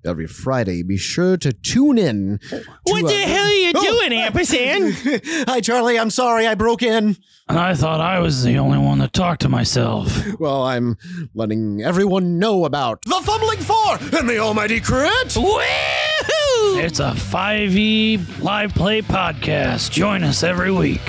Every 0.04 0.26
Friday, 0.26 0.82
be 0.82 0.96
sure 0.96 1.36
to 1.36 1.52
tune 1.52 1.98
in. 1.98 2.40
What 2.82 3.06
the 3.06 3.14
hell 3.14 3.46
are 3.46 3.52
you 3.52 3.70
oh! 3.76 3.84
doing, 3.84 4.12
Ampersand? 4.18 4.94
Hi, 5.48 5.60
Charlie. 5.60 6.00
I'm 6.00 6.10
sorry 6.10 6.48
I 6.48 6.56
broke 6.56 6.82
in. 6.82 7.16
I 7.48 7.76
thought 7.76 8.00
I 8.00 8.18
was 8.18 8.42
the 8.42 8.58
only 8.58 8.76
one 8.78 8.98
that 8.98 9.12
talked 9.12 9.42
to 9.42 9.48
myself. 9.48 10.26
Well, 10.40 10.64
I'm 10.64 10.96
letting 11.32 11.82
everyone 11.82 12.40
know 12.40 12.64
about 12.64 13.02
the 13.02 13.20
Fumbling 13.22 13.60
Four 13.60 13.98
and 14.18 14.28
the 14.28 14.38
Almighty 14.38 14.80
Crit. 14.80 15.28
Woohoo! 15.28 16.82
It's 16.82 16.98
a 16.98 17.12
5e 17.12 18.42
live 18.42 18.74
play 18.74 19.00
podcast. 19.00 19.92
Join 19.92 20.24
us 20.24 20.42
every 20.42 20.72
week. 20.72 21.08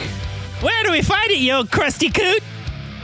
Where 0.62 0.84
do 0.84 0.92
we 0.92 1.02
find 1.02 1.32
it, 1.32 1.40
you 1.40 1.54
old 1.54 1.72
crusty 1.72 2.12
coot? 2.12 2.44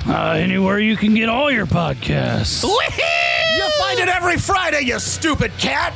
Uh, 0.08 0.32
anywhere 0.32 0.80
you 0.80 0.98
can 0.98 1.14
get 1.14 1.30
all 1.30 1.52
your 1.52 1.66
podcasts. 1.66 2.64
You'll 2.64 3.70
find 3.80 4.00
it 4.00 4.08
every 4.08 4.38
Friday, 4.38 4.82
you 4.82 5.00
stupid 5.00 5.52
cat. 5.60 5.94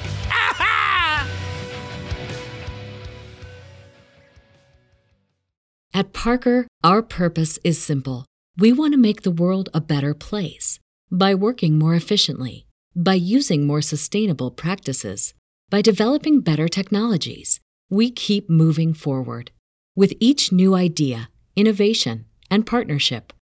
At 5.94 6.12
Parker, 6.12 6.68
our 6.84 7.02
purpose 7.02 7.58
is 7.64 7.82
simple. 7.82 8.26
We 8.58 8.74
want 8.74 8.94
to 8.94 8.98
make 8.98 9.22
the 9.22 9.32
world 9.32 9.70
a 9.74 9.80
better 9.80 10.14
place 10.14 10.78
by 11.10 11.34
working 11.34 11.80
more 11.80 11.96
efficiently, 11.96 12.66
by 12.94 13.14
using 13.14 13.66
more 13.66 13.82
sustainable 13.82 14.52
practices, 14.52 15.34
by 15.70 15.82
developing 15.82 16.42
better 16.42 16.68
technologies. 16.68 17.62
We 17.90 18.12
keep 18.12 18.50
moving 18.50 18.94
forward. 18.94 19.52
With 19.96 20.14
each 20.20 20.52
new 20.52 20.76
idea, 20.76 21.30
innovation, 21.56 22.26
and 22.52 22.66
partnership, 22.66 23.32